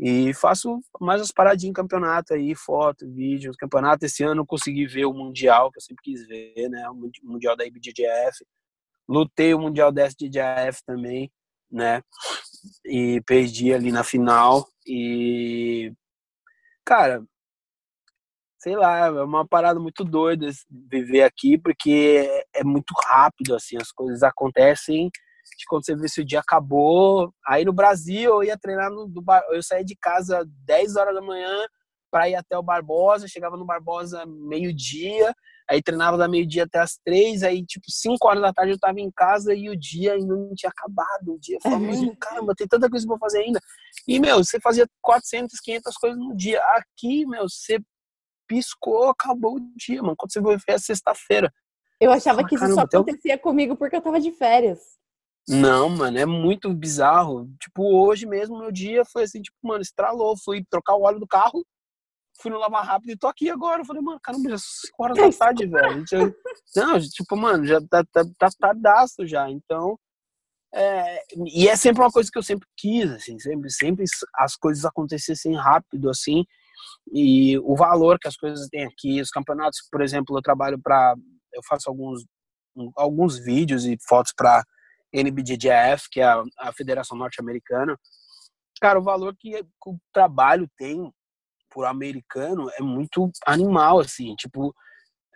E 0.00 0.32
faço 0.32 0.78
mais 1.00 1.20
as 1.20 1.32
paradinhas 1.32 1.70
em 1.70 1.72
campeonato 1.72 2.32
aí, 2.32 2.54
foto, 2.54 3.10
vídeo, 3.10 3.52
campeonato. 3.58 4.04
Esse 4.04 4.22
ano 4.22 4.42
eu 4.42 4.46
consegui 4.46 4.86
ver 4.86 5.06
o 5.06 5.12
Mundial, 5.12 5.72
que 5.72 5.78
eu 5.78 5.82
sempre 5.82 6.02
quis 6.04 6.26
ver, 6.26 6.68
né? 6.68 6.88
O 6.88 6.94
Mundi- 6.94 7.20
Mundial 7.24 7.56
da 7.56 7.66
IBJJF. 7.66 8.46
Lutei 9.08 9.54
o 9.54 9.58
Mundial 9.58 9.90
da 9.90 10.04
SDJF 10.04 10.84
também, 10.86 11.32
né? 11.70 12.02
E 12.84 13.20
perdi 13.22 13.72
ali 13.72 13.90
na 13.90 14.04
final. 14.04 14.68
E, 14.86 15.92
cara, 16.84 17.24
sei 18.58 18.76
lá, 18.76 19.06
é 19.06 19.10
uma 19.22 19.46
parada 19.46 19.78
muito 19.78 20.04
doida 20.04 20.48
viver 20.90 21.22
aqui, 21.22 21.56
porque 21.56 22.26
é, 22.54 22.60
é 22.60 22.64
muito 22.64 22.92
rápido, 23.06 23.54
assim, 23.54 23.76
as 23.80 23.92
coisas 23.92 24.22
acontecem 24.22 25.10
de 25.58 25.64
quando 25.66 25.84
você 25.86 25.96
vê 25.96 26.08
se 26.08 26.20
o 26.20 26.24
dia 26.24 26.40
acabou. 26.40 27.32
Aí 27.46 27.64
no 27.64 27.72
Brasil 27.72 28.30
eu 28.34 28.44
ia 28.44 28.58
treinar 28.58 28.90
no 28.90 29.06
do 29.08 29.22
Bar- 29.22 29.44
eu 29.50 29.62
saía 29.62 29.84
de 29.84 29.96
casa 29.96 30.44
10 30.64 30.96
horas 30.96 31.14
da 31.14 31.22
manhã 31.22 31.56
para 32.10 32.28
ir 32.28 32.34
até 32.34 32.56
o 32.56 32.62
Barbosa, 32.62 33.28
chegava 33.28 33.56
no 33.56 33.64
Barbosa 33.66 34.24
meio-dia, 34.26 35.34
aí 35.68 35.82
treinava 35.82 36.16
da 36.16 36.26
meio-dia 36.26 36.64
até 36.64 36.78
as 36.78 36.98
três, 37.04 37.42
aí 37.42 37.64
tipo 37.64 37.84
5 37.90 38.26
horas 38.28 38.40
da 38.42 38.52
tarde 38.52 38.72
eu 38.72 38.78
tava 38.78 38.98
em 39.00 39.10
casa 39.10 39.54
e 39.54 39.68
o 39.68 39.76
dia 39.78 40.14
ainda 40.14 40.34
não 40.34 40.54
tinha 40.54 40.70
acabado. 40.70 41.34
O 41.34 41.38
dia 41.38 41.56
eu 41.56 41.60
falava, 41.60 41.84
mano, 41.84 42.16
caramba, 42.18 42.54
tem 42.56 42.66
tanta 42.66 42.88
coisa 42.88 43.06
pra 43.06 43.18
fazer 43.18 43.40
ainda. 43.40 43.60
E 44.06 44.18
meu, 44.18 44.38
você 44.42 44.58
fazia 44.60 44.86
400, 45.02 45.60
500 45.60 45.94
coisas 45.96 46.18
no 46.18 46.34
dia. 46.36 46.60
Aqui, 46.76 47.26
meu, 47.26 47.42
você 47.48 47.78
piscou, 48.48 49.10
acabou 49.10 49.56
o 49.56 49.72
dia, 49.76 50.02
mano. 50.02 50.16
Quando 50.16 50.32
você 50.32 50.40
vai 50.40 50.56
ver 50.56 50.62
é 50.68 50.78
sexta-feira. 50.78 51.52
Eu 52.00 52.10
achava 52.10 52.38
Fala, 52.38 52.48
que 52.48 52.54
isso 52.54 52.62
caramba, 52.64 52.80
só 52.80 52.86
então- 52.86 53.00
acontecia 53.02 53.38
comigo 53.38 53.76
porque 53.76 53.94
eu 53.96 54.00
tava 54.02 54.18
de 54.20 54.32
férias. 54.32 54.80
Não, 55.48 55.88
mano, 55.88 56.18
é 56.18 56.26
muito 56.26 56.72
bizarro. 56.74 57.48
Tipo, 57.60 57.82
hoje 58.04 58.26
mesmo, 58.26 58.58
meu 58.58 58.70
dia 58.72 59.04
foi 59.04 59.22
assim, 59.24 59.40
tipo, 59.40 59.56
mano, 59.62 59.80
estralou. 59.82 60.36
Fui 60.36 60.64
trocar 60.70 60.94
o 60.96 61.02
óleo 61.02 61.18
do 61.18 61.26
carro, 61.26 61.64
fui 62.40 62.50
no 62.50 62.58
lavar 62.58 62.84
rápido 62.84 63.10
e 63.12 63.16
tô 63.16 63.26
aqui 63.26 63.48
agora. 63.48 63.80
Eu 63.80 63.84
falei, 63.86 64.02
mano, 64.02 64.20
caramba, 64.22 64.50
já 64.50 64.58
são 64.58 64.68
5 64.86 65.02
horas 65.04 65.16
da 65.16 65.32
tarde, 65.32 65.66
velho. 66.02 66.04
Já- 66.06 66.32
Não, 66.76 67.00
tipo, 67.00 67.36
mano, 67.36 67.64
já 67.66 67.80
tá, 67.80 68.04
tá, 68.12 68.24
tá 68.38 68.48
tardaço 68.60 69.26
já. 69.26 69.50
Então, 69.50 69.98
é, 70.74 71.22
e 71.46 71.66
é 71.66 71.74
sempre 71.76 72.02
uma 72.02 72.10
coisa 72.10 72.30
que 72.30 72.38
eu 72.38 72.42
sempre 72.42 72.68
quis, 72.76 73.10
assim, 73.10 73.38
sempre, 73.38 73.70
sempre 73.70 74.04
as 74.36 74.54
coisas 74.54 74.84
acontecessem 74.84 75.56
rápido, 75.56 76.10
assim, 76.10 76.44
e 77.12 77.58
o 77.58 77.76
valor 77.76 78.18
que 78.18 78.28
as 78.28 78.36
coisas 78.36 78.68
têm 78.68 78.84
aqui, 78.84 79.20
os 79.20 79.30
campeonatos, 79.30 79.80
por 79.90 80.00
exemplo, 80.00 80.36
eu 80.36 80.42
trabalho 80.42 80.78
para, 80.80 81.14
eu 81.52 81.62
faço 81.68 81.88
alguns, 81.88 82.24
alguns 82.96 83.38
vídeos 83.38 83.84
e 83.84 83.96
fotos 84.06 84.32
para 84.36 84.64
NBJJF, 85.12 86.08
que 86.10 86.20
é 86.20 86.24
a, 86.24 86.42
a 86.58 86.72
Federação 86.72 87.16
Norte-Americana. 87.16 87.98
Cara, 88.80 88.98
o 88.98 89.02
valor 89.02 89.34
que, 89.36 89.60
o 89.86 89.98
trabalho 90.12 90.68
tem 90.76 91.12
por 91.70 91.84
americano 91.84 92.70
é 92.78 92.82
muito 92.82 93.30
animal, 93.46 94.00
assim, 94.00 94.34
tipo, 94.36 94.74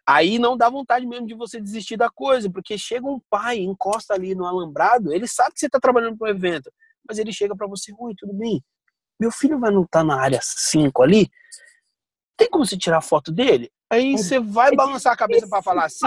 aí 0.07 0.39
não 0.39 0.57
dá 0.57 0.69
vontade 0.69 1.07
mesmo 1.07 1.27
de 1.27 1.35
você 1.35 1.61
desistir 1.61 1.97
da 1.97 2.09
coisa, 2.09 2.51
porque 2.51 2.79
chega 2.79 3.07
um 3.07 3.21
pai, 3.31 3.59
encosta 3.59 4.15
ali 4.15 4.35
no 4.35 4.47
alambrado, 4.47 5.13
ele 5.13 5.27
sabe 5.27 5.53
que 5.53 5.61
você 5.61 5.69
tá 5.69 5.79
trabalhando 5.81 6.17
para 6.17 6.27
o 6.27 6.31
evento, 6.31 6.73
mas 7.07 7.19
ele 7.19 7.33
chega 7.33 7.55
para 7.55 7.67
você, 7.67 7.93
oi, 7.99 8.15
tudo 8.17 8.33
bem? 8.33 8.63
Meu 9.23 9.31
filho 9.31 9.57
vai 9.57 9.71
lutar 9.71 10.03
na 10.05 10.21
área 10.21 10.41
5 10.43 11.01
ali, 11.01 11.31
tem 12.37 12.51
como 12.51 12.67
você 12.67 12.77
tirar 12.77 13.01
foto 13.01 13.31
dele? 13.31 13.71
Aí 13.89 14.15
É- 14.15 14.17
você 14.17 14.41
vai 14.41 14.75
balançar 14.75 15.13
a 15.13 15.17
cabeça 15.17 15.47
para 15.49 15.63
falar 15.63 15.85
assim, 15.85 16.05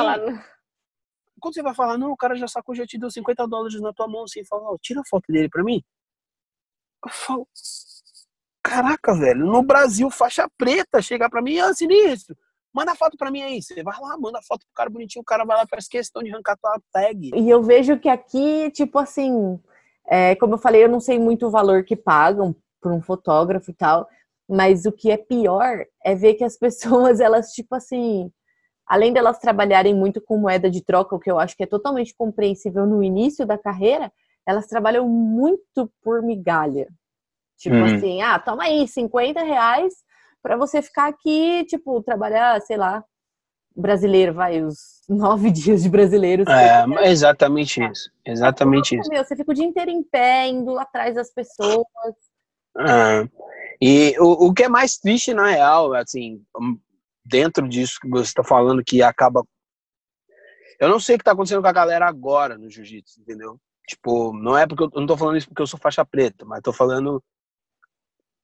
quando 1.39 1.53
você 1.53 1.63
vai 1.63 1.73
falar, 1.73 1.97
não, 1.97 2.11
o 2.11 2.17
cara 2.17 2.35
já 2.35 2.45
sacou, 2.45 2.75
já 2.75 2.85
te 2.85 2.97
deu 2.97 3.09
50 3.09 3.47
dólares 3.47 3.79
na 3.79 3.93
tua 3.93 4.05
mão, 4.05 4.25
assim, 4.25 4.41
e 4.41 4.45
fala, 4.45 4.63
ó, 4.63 4.77
tira 4.81 4.99
a 4.99 5.05
foto 5.09 5.31
dele 5.31 5.47
pra 5.47 5.63
mim. 5.63 5.81
Eu 7.05 7.09
falo, 7.09 7.47
caraca, 8.61 9.13
velho, 9.17 9.45
no 9.45 9.63
Brasil, 9.63 10.09
faixa 10.09 10.49
preta, 10.57 11.01
chegar 11.01 11.29
pra 11.29 11.41
mim, 11.41 11.57
ah, 11.59 11.73
sinistro, 11.73 12.35
manda 12.73 12.95
foto 12.95 13.15
pra 13.15 13.31
mim 13.31 13.43
aí. 13.43 13.61
Você 13.61 13.81
vai 13.81 13.97
lá, 13.97 14.17
manda 14.17 14.41
foto 14.41 14.65
pro 14.65 14.75
cara 14.75 14.89
bonitinho, 14.89 15.21
o 15.21 15.25
cara 15.25 15.45
vai 15.45 15.55
lá, 15.55 15.65
faz 15.65 15.87
questão 15.87 16.21
de 16.21 16.33
arrancar 16.33 16.57
tua 16.57 16.77
tag. 16.91 17.31
E 17.33 17.49
eu 17.49 17.63
vejo 17.63 17.97
que 17.97 18.09
aqui, 18.09 18.69
tipo 18.71 18.99
assim, 18.99 19.57
é, 20.05 20.35
como 20.35 20.55
eu 20.55 20.57
falei, 20.57 20.83
eu 20.83 20.89
não 20.89 20.99
sei 20.99 21.17
muito 21.17 21.47
o 21.47 21.51
valor 21.51 21.85
que 21.85 21.95
pagam 21.95 22.53
por 22.85 22.91
um 22.91 23.01
fotógrafo 23.01 23.71
e 23.71 23.73
tal, 23.73 24.07
mas 24.47 24.85
o 24.85 24.91
que 24.91 25.09
é 25.09 25.17
pior 25.17 25.83
é 26.03 26.13
ver 26.13 26.35
que 26.35 26.43
as 26.43 26.55
pessoas, 27.09 27.19
elas, 27.19 27.49
tipo 27.49 27.73
assim, 27.73 28.31
além 28.85 29.11
delas 29.11 29.39
trabalharem 29.39 29.95
muito 29.95 30.21
com 30.21 30.37
moeda 30.37 30.69
de 30.69 30.83
troca, 30.83 31.15
o 31.15 31.19
que 31.19 31.31
eu 31.31 31.39
acho 31.39 31.57
que 31.57 31.63
é 31.63 31.67
totalmente 31.67 32.13
compreensível 32.15 32.85
no 32.85 33.01
início 33.01 33.43
da 33.43 33.57
carreira, 33.57 34.13
elas 34.47 34.67
trabalham 34.67 35.09
muito 35.09 35.91
por 36.03 36.21
migalha. 36.21 36.87
Tipo 37.57 37.77
uhum. 37.77 37.95
assim, 37.95 38.21
ah, 38.21 38.37
toma 38.37 38.65
aí, 38.65 38.87
50 38.87 39.41
reais 39.41 39.91
para 40.43 40.55
você 40.55 40.79
ficar 40.79 41.07
aqui, 41.07 41.65
tipo, 41.65 42.03
trabalhar, 42.03 42.61
sei 42.61 42.77
lá, 42.77 43.03
brasileiro, 43.75 44.31
vai, 44.31 44.61
os 44.61 45.01
nove 45.09 45.49
dias 45.49 45.81
de 45.81 45.89
brasileiro. 45.89 46.43
É, 46.47 47.09
exatamente 47.09 47.83
isso. 47.83 48.11
Exatamente 48.23 48.95
é, 48.95 48.99
isso. 48.99 49.09
Meu, 49.09 49.25
você 49.25 49.35
fica 49.35 49.51
o 49.51 49.55
dia 49.55 49.65
inteiro 49.65 49.89
em 49.89 50.03
pé, 50.03 50.49
indo 50.49 50.77
atrás 50.77 51.15
das 51.15 51.33
pessoas. 51.33 51.85
É. 52.79 53.27
E 53.81 54.15
o, 54.19 54.47
o 54.47 54.53
que 54.53 54.63
é 54.63 54.69
mais 54.69 54.97
triste, 54.97 55.33
na 55.33 55.47
real, 55.47 55.93
assim, 55.93 56.43
dentro 57.25 57.67
disso 57.67 57.99
que 58.01 58.09
você 58.09 58.29
está 58.29 58.43
falando, 58.43 58.83
que 58.83 59.01
acaba. 59.01 59.45
Eu 60.79 60.89
não 60.89 60.99
sei 60.99 61.15
o 61.15 61.17
que 61.17 61.21
está 61.21 61.31
acontecendo 61.31 61.61
com 61.61 61.67
a 61.67 61.73
galera 61.73 62.05
agora 62.07 62.57
no 62.57 62.69
jiu-jitsu, 62.69 63.21
entendeu? 63.21 63.59
Tipo, 63.87 64.33
não 64.33 64.57
é 64.57 64.65
porque 64.67 64.83
eu, 64.83 64.89
eu 64.93 64.99
não 64.99 65.07
tô 65.07 65.15
falando 65.15 65.37
isso 65.37 65.47
porque 65.47 65.61
eu 65.61 65.67
sou 65.67 65.79
faixa 65.79 66.05
preta, 66.05 66.43
mas 66.43 66.61
tô 66.61 66.73
falando 66.73 67.23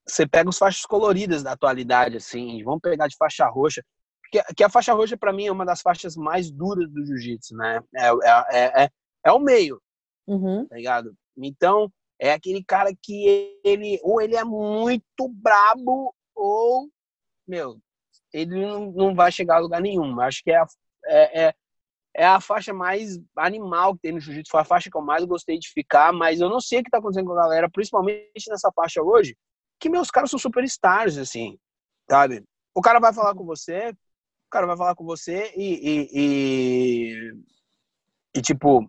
você 0.08 0.28
pega 0.28 0.50
os 0.50 0.58
faixas 0.58 0.86
coloridas 0.86 1.44
da 1.44 1.54
atualidade, 1.54 2.18
assim, 2.18 2.64
vamos 2.64 2.82
pegar 2.82 3.08
de 3.08 3.16
faixa 3.16 3.48
roxa, 3.48 3.84
que, 4.32 4.42
que 4.56 4.64
a 4.64 4.70
faixa 4.70 4.94
roxa 4.94 5.18
para 5.18 5.34
mim 5.34 5.48
é 5.48 5.52
uma 5.52 5.66
das 5.66 5.82
faixas 5.82 6.16
mais 6.16 6.50
duras 6.50 6.90
do 6.90 7.06
jiu-jitsu, 7.06 7.56
né? 7.56 7.82
É, 7.96 8.08
é, 8.08 8.46
é, 8.52 8.84
é, 8.84 8.90
é 9.26 9.32
o 9.32 9.40
meio, 9.40 9.82
uhum. 10.28 10.66
tá 10.68 10.76
ligado? 10.76 11.14
Então, 11.38 11.92
é 12.22 12.34
aquele 12.34 12.64
cara 12.64 12.92
que 13.02 13.60
ele, 13.64 14.00
ou 14.04 14.22
ele 14.22 14.36
é 14.36 14.44
muito 14.44 15.28
brabo, 15.28 16.14
ou, 16.36 16.88
meu, 17.48 17.82
ele 18.32 18.64
não, 18.64 18.92
não 18.92 19.16
vai 19.16 19.32
chegar 19.32 19.56
a 19.56 19.60
lugar 19.60 19.82
nenhum. 19.82 20.22
Acho 20.22 20.44
que 20.44 20.52
é 20.52 20.58
a, 20.58 20.68
é, 21.06 21.46
é, 21.46 21.54
é 22.16 22.26
a 22.26 22.40
faixa 22.40 22.72
mais 22.72 23.20
animal 23.36 23.96
que 23.96 24.02
tem 24.02 24.12
no 24.12 24.20
jiu-jitsu, 24.20 24.52
foi 24.52 24.62
a 24.62 24.66
faixa 24.66 24.88
que 24.88 24.96
eu 24.96 25.02
mais 25.02 25.26
gostei 25.26 25.58
de 25.58 25.68
ficar, 25.70 26.14
mas 26.14 26.40
eu 26.40 26.48
não 26.48 26.62
sei 26.62 26.82
o 26.82 26.84
que 26.84 26.92
tá 26.92 27.00
acontecendo 27.00 27.26
com 27.26 27.34
a 27.34 27.42
galera, 27.42 27.68
principalmente 27.68 28.50
nessa 28.50 28.72
faixa 28.72 29.02
hoje, 29.02 29.36
que 29.80 29.90
meus 29.90 30.12
caras 30.12 30.30
são 30.30 30.38
superstars, 30.38 31.18
assim, 31.18 31.58
sabe? 32.08 32.44
O 32.76 32.82
cara 32.82 33.00
vai 33.00 33.12
falar 33.12 33.34
com 33.34 33.44
você, 33.44 33.90
o 33.90 34.50
cara 34.52 34.68
vai 34.68 34.78
falar 34.78 34.94
com 34.94 35.04
você 35.04 35.52
e, 35.58 35.74
e, 35.90 36.10
e, 36.14 37.34
e 38.36 38.42
tipo, 38.44 38.88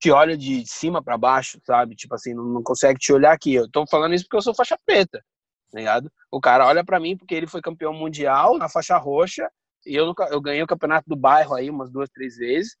te 0.00 0.10
olha 0.10 0.36
de 0.36 0.66
cima 0.66 1.02
para 1.02 1.18
baixo, 1.18 1.60
sabe? 1.64 1.94
Tipo 1.94 2.14
assim, 2.14 2.34
não, 2.34 2.44
não, 2.44 2.62
consegue 2.62 2.98
te 2.98 3.12
olhar 3.12 3.32
aqui. 3.32 3.54
Eu 3.54 3.70
tô 3.70 3.86
falando 3.86 4.14
isso 4.14 4.24
porque 4.24 4.36
eu 4.38 4.42
sou 4.42 4.54
faixa 4.54 4.78
preta, 4.84 5.22
tá 5.70 5.78
ligado? 5.78 6.10
O 6.30 6.40
cara 6.40 6.66
olha 6.66 6.84
para 6.84 6.98
mim 6.98 7.16
porque 7.16 7.34
ele 7.34 7.46
foi 7.46 7.60
campeão 7.60 7.92
mundial 7.92 8.56
na 8.56 8.68
faixa 8.68 8.96
roxa 8.96 9.48
e 9.86 9.94
eu, 9.94 10.14
eu 10.30 10.40
ganhei 10.40 10.62
o 10.62 10.66
campeonato 10.66 11.08
do 11.08 11.16
bairro 11.16 11.54
aí 11.54 11.68
umas 11.68 11.90
duas, 11.90 12.08
três 12.08 12.36
vezes. 12.36 12.76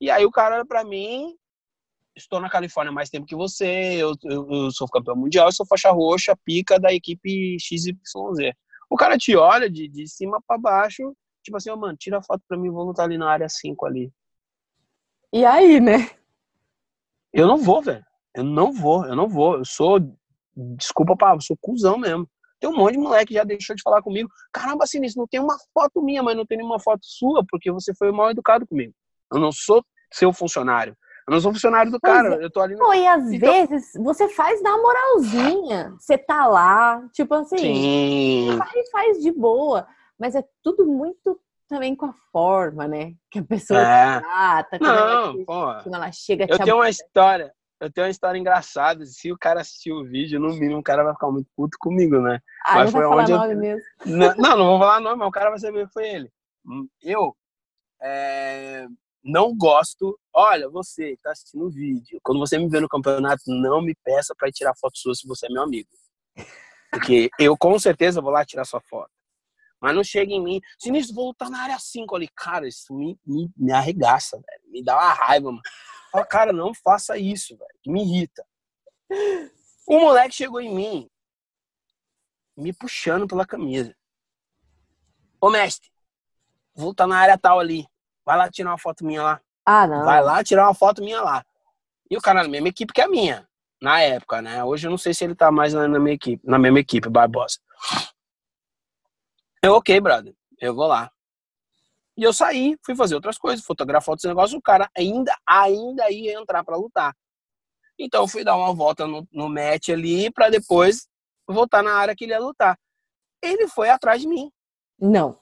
E 0.00 0.10
aí 0.10 0.24
o 0.24 0.30
cara 0.30 0.54
olha 0.56 0.66
pra 0.66 0.84
mim 0.84 1.36
estou 2.14 2.40
na 2.40 2.50
Califórnia 2.50 2.92
mais 2.92 3.10
tempo 3.10 3.26
que 3.26 3.34
você, 3.34 3.94
eu, 3.94 4.14
eu, 4.24 4.48
eu 4.50 4.70
sou 4.70 4.86
campeão 4.86 5.16
mundial, 5.16 5.48
eu 5.48 5.52
sou 5.52 5.66
faixa 5.66 5.90
roxa, 5.90 6.36
pica 6.44 6.78
da 6.78 6.92
equipe 6.92 7.56
XYZ. 7.58 7.96
O 8.90 8.96
cara 8.96 9.16
te 9.16 9.34
olha 9.34 9.70
de, 9.70 9.88
de 9.88 10.06
cima 10.06 10.40
para 10.46 10.58
baixo, 10.58 11.16
tipo 11.42 11.56
assim, 11.56 11.70
ó, 11.70 11.74
oh, 11.74 11.78
mano, 11.78 11.96
tira 11.96 12.18
a 12.18 12.22
foto 12.22 12.42
pra 12.46 12.58
mim, 12.58 12.70
vou 12.70 12.84
lutar 12.84 13.06
ali 13.06 13.16
na 13.16 13.30
área 13.30 13.48
5 13.48 13.86
ali. 13.86 14.12
E 15.32 15.44
aí, 15.46 15.80
né? 15.80 16.10
Eu 17.32 17.46
não 17.46 17.56
vou, 17.56 17.80
velho. 17.80 18.04
Eu 18.34 18.44
não 18.44 18.72
vou, 18.72 19.04
eu 19.06 19.16
não 19.16 19.28
vou. 19.28 19.58
Eu 19.58 19.64
sou, 19.64 19.98
desculpa, 20.76 21.16
pá, 21.16 21.34
eu 21.34 21.40
sou 21.40 21.56
cuzão 21.60 21.98
mesmo. 21.98 22.28
Tem 22.60 22.70
um 22.70 22.76
monte 22.76 22.92
de 22.92 22.98
moleque 22.98 23.26
que 23.26 23.34
já 23.34 23.44
deixou 23.44 23.74
de 23.74 23.82
falar 23.82 24.02
comigo. 24.02 24.28
Caramba, 24.52 24.86
Sinistro, 24.86 25.20
não 25.20 25.26
tem 25.26 25.40
uma 25.40 25.56
foto 25.74 26.00
minha, 26.00 26.22
mas 26.22 26.36
não 26.36 26.46
tem 26.46 26.58
nenhuma 26.58 26.78
foto 26.78 27.00
sua, 27.02 27.44
porque 27.48 27.72
você 27.72 27.92
foi 27.94 28.12
mal 28.12 28.30
educado 28.30 28.66
comigo. 28.66 28.94
Eu 29.32 29.40
não 29.40 29.50
sou 29.50 29.84
seu 30.12 30.32
funcionário. 30.32 30.96
Eu 31.26 31.32
não 31.32 31.40
sou 31.40 31.52
funcionário 31.52 31.90
do 31.90 32.00
cara, 32.00 32.36
é. 32.36 32.44
eu 32.44 32.50
tô 32.50 32.60
ali. 32.60 32.74
No... 32.74 32.92
e 32.94 33.06
às 33.06 33.30
então... 33.30 33.66
vezes 33.66 33.92
você 33.96 34.28
faz 34.28 34.62
na 34.62 34.76
moralzinha. 34.76 35.94
Você 35.98 36.18
tá 36.18 36.46
lá, 36.46 37.02
tipo 37.12 37.34
assim, 37.34 37.56
Sim. 37.56 38.58
faz, 38.58 38.90
faz 38.90 39.18
de 39.18 39.32
boa. 39.32 39.86
Mas 40.18 40.34
é 40.34 40.44
tudo 40.62 40.86
muito 40.86 41.40
também 41.72 41.96
com 41.96 42.06
a 42.06 42.14
forma, 42.30 42.86
né? 42.86 43.14
Que 43.30 43.38
a 43.38 43.44
pessoa 43.44 43.80
é. 43.80 44.20
trata, 44.20 44.78
como, 44.78 44.90
não, 44.90 45.44
ela, 45.48 45.82
como 45.82 45.96
ela 45.96 46.12
chega 46.12 46.46
Eu 46.48 46.58
tenho 46.58 46.76
uma 46.76 46.90
história, 46.90 47.52
eu 47.80 47.90
tenho 47.90 48.06
uma 48.06 48.10
história 48.10 48.38
engraçada. 48.38 49.04
Se 49.06 49.32
o 49.32 49.38
cara 49.38 49.62
assistir 49.62 49.90
o 49.90 50.04
vídeo, 50.04 50.38
no 50.38 50.50
mínimo 50.50 50.80
o 50.80 50.82
cara 50.82 51.02
vai 51.02 51.14
ficar 51.14 51.30
muito 51.30 51.48
puto 51.56 51.78
comigo, 51.80 52.20
né? 52.20 52.38
Ah, 52.64 52.76
mas 52.76 52.92
não 52.92 53.00
foi 53.00 53.26
nome 53.26 53.54
eu... 53.54 53.58
mesmo. 53.58 53.82
Não, 54.04 54.34
não, 54.36 54.56
não 54.56 54.66
vou 54.66 54.78
falar 54.78 55.00
nome, 55.00 55.16
mas 55.16 55.28
o 55.28 55.32
cara 55.32 55.50
vai 55.50 55.58
saber 55.58 55.86
que 55.86 55.92
foi 55.92 56.08
ele. 56.08 56.30
Eu 57.02 57.34
é, 58.02 58.86
não 59.24 59.56
gosto. 59.56 60.18
Olha, 60.34 60.68
você 60.68 61.12
está 61.12 61.32
assistindo 61.32 61.64
o 61.64 61.70
vídeo. 61.70 62.20
Quando 62.22 62.38
você 62.38 62.58
me 62.58 62.68
vê 62.68 62.80
no 62.80 62.88
campeonato, 62.88 63.42
não 63.46 63.80
me 63.80 63.94
peça 64.04 64.34
para 64.36 64.52
tirar 64.52 64.74
foto 64.78 64.98
sua 64.98 65.14
se 65.14 65.26
você 65.26 65.46
é 65.46 65.50
meu 65.50 65.62
amigo. 65.62 65.88
Porque 66.90 67.30
eu 67.38 67.56
com 67.56 67.78
certeza 67.78 68.20
vou 68.20 68.30
lá 68.30 68.44
tirar 68.44 68.66
sua 68.66 68.80
foto. 68.82 69.10
Mas 69.82 69.96
não 69.96 70.04
chega 70.04 70.32
em 70.32 70.40
mim. 70.40 70.60
Sinistro, 70.78 71.16
vou 71.16 71.26
lutar 71.26 71.50
na 71.50 71.60
área 71.60 71.76
5 71.76 72.14
ali. 72.14 72.28
Cara, 72.28 72.68
isso 72.68 72.94
me, 72.94 73.18
me, 73.26 73.50
me 73.56 73.72
arregaça, 73.72 74.36
velho. 74.36 74.62
Me 74.70 74.82
dá 74.82 74.94
uma 74.94 75.12
raiva, 75.12 75.50
mano. 75.50 75.62
Fala, 76.12 76.24
cara, 76.24 76.52
não 76.52 76.72
faça 76.72 77.18
isso, 77.18 77.56
velho. 77.58 77.74
Que 77.82 77.90
me 77.90 78.02
irrita. 78.02 78.46
O 79.88 79.98
moleque 79.98 80.36
chegou 80.36 80.60
em 80.60 80.72
mim, 80.72 81.10
me 82.56 82.72
puxando 82.72 83.26
pela 83.26 83.44
camisa. 83.44 83.94
Ô, 85.40 85.50
mestre, 85.50 85.90
vou 86.74 86.90
lutar 86.90 87.08
na 87.08 87.18
área 87.18 87.36
tal 87.36 87.58
ali. 87.58 87.84
Vai 88.24 88.36
lá 88.36 88.48
tirar 88.48 88.70
uma 88.70 88.78
foto 88.78 89.04
minha 89.04 89.22
lá. 89.22 89.40
Ah, 89.66 89.86
não. 89.86 90.04
Vai 90.04 90.22
lá 90.22 90.44
tirar 90.44 90.68
uma 90.68 90.74
foto 90.74 91.02
minha 91.02 91.20
lá. 91.20 91.44
E 92.08 92.16
o 92.16 92.20
cara 92.20 92.44
na 92.44 92.48
mesma 92.48 92.68
equipe 92.68 92.92
que 92.92 93.00
a 93.00 93.08
minha, 93.08 93.48
na 93.80 94.00
época, 94.00 94.40
né? 94.40 94.62
Hoje 94.62 94.86
eu 94.86 94.90
não 94.90 94.98
sei 94.98 95.12
se 95.12 95.24
ele 95.24 95.34
tá 95.34 95.50
mais 95.50 95.74
na, 95.74 95.88
na 95.88 95.98
minha 95.98 96.14
equipe, 96.14 96.46
na 96.46 96.58
mesma 96.58 96.78
equipe, 96.78 97.08
Barbosa. 97.08 97.58
Eu, 99.64 99.74
ok, 99.74 100.00
brother, 100.00 100.34
eu 100.60 100.74
vou 100.74 100.86
lá. 100.86 101.10
E 102.16 102.22
eu 102.22 102.32
saí, 102.32 102.76
fui 102.84 102.96
fazer 102.96 103.14
outras 103.14 103.38
coisas, 103.38 103.64
fotografar 103.64 104.12
outros 104.12 104.28
negócios, 104.28 104.58
o 104.58 104.62
cara 104.62 104.90
ainda, 104.96 105.34
ainda 105.46 106.10
ia 106.10 106.38
entrar 106.38 106.64
para 106.64 106.76
lutar. 106.76 107.16
Então 107.98 108.22
eu 108.22 108.28
fui 108.28 108.42
dar 108.42 108.56
uma 108.56 108.74
volta 108.74 109.06
no, 109.06 109.26
no 109.30 109.48
match 109.48 109.90
ali 109.90 110.30
para 110.30 110.50
depois 110.50 111.08
voltar 111.46 111.82
na 111.82 111.94
área 111.94 112.14
que 112.14 112.24
ele 112.24 112.32
ia 112.32 112.40
lutar. 112.40 112.78
Ele 113.40 113.68
foi 113.68 113.88
atrás 113.88 114.20
de 114.20 114.28
mim. 114.28 114.50
Não. 114.98 115.38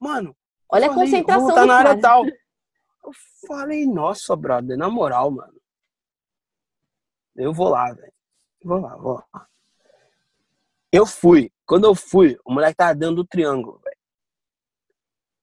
Mano, 0.00 0.34
Olha 0.68 0.86
falei, 0.86 1.02
a 1.02 1.04
concentração 1.04 1.54
tá 1.54 1.66
na 1.66 1.74
área 1.74 2.00
tal. 2.00 2.24
Eu 2.26 3.10
falei, 3.46 3.86
nossa, 3.86 4.34
brother, 4.34 4.76
na 4.76 4.88
moral, 4.88 5.30
mano. 5.30 5.60
Eu 7.36 7.52
vou 7.52 7.68
lá, 7.68 7.92
velho. 7.92 8.12
Vou 8.64 8.80
lá, 8.80 8.96
vou 8.96 9.22
lá. 9.32 9.48
Eu 10.92 11.06
fui. 11.06 11.50
Quando 11.66 11.86
eu 11.86 11.94
fui, 11.94 12.38
o 12.44 12.52
moleque 12.52 12.76
tava 12.76 12.94
dentro 12.94 13.16
do 13.16 13.26
triângulo, 13.26 13.80
velho. 13.82 13.96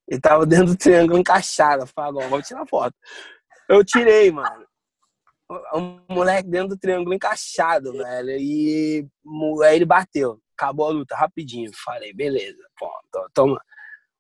Ele 0.08 0.22
tava 0.22 0.46
dentro 0.46 0.68
do 0.68 0.78
triângulo 0.78 1.18
encaixado. 1.20 1.84
Eu 1.84 1.88
falei, 1.88 2.28
vou 2.28 2.42
tirar 2.42 2.66
foto. 2.68 2.96
Eu 3.68 3.84
tirei, 3.84 4.32
mano. 4.32 4.68
O 5.74 6.14
moleque 6.14 6.48
dentro 6.48 6.70
do 6.70 6.78
triângulo 6.78 7.14
encaixado, 7.14 7.94
velho. 7.94 8.30
E 8.32 9.08
aí 9.64 9.76
ele 9.76 9.86
bateu. 9.86 10.40
Acabou 10.56 10.88
a 10.88 10.92
luta 10.92 11.16
rapidinho. 11.16 11.72
Falei, 11.74 12.14
beleza. 12.14 12.64
Pô, 12.78 12.92
toma. 13.34 13.60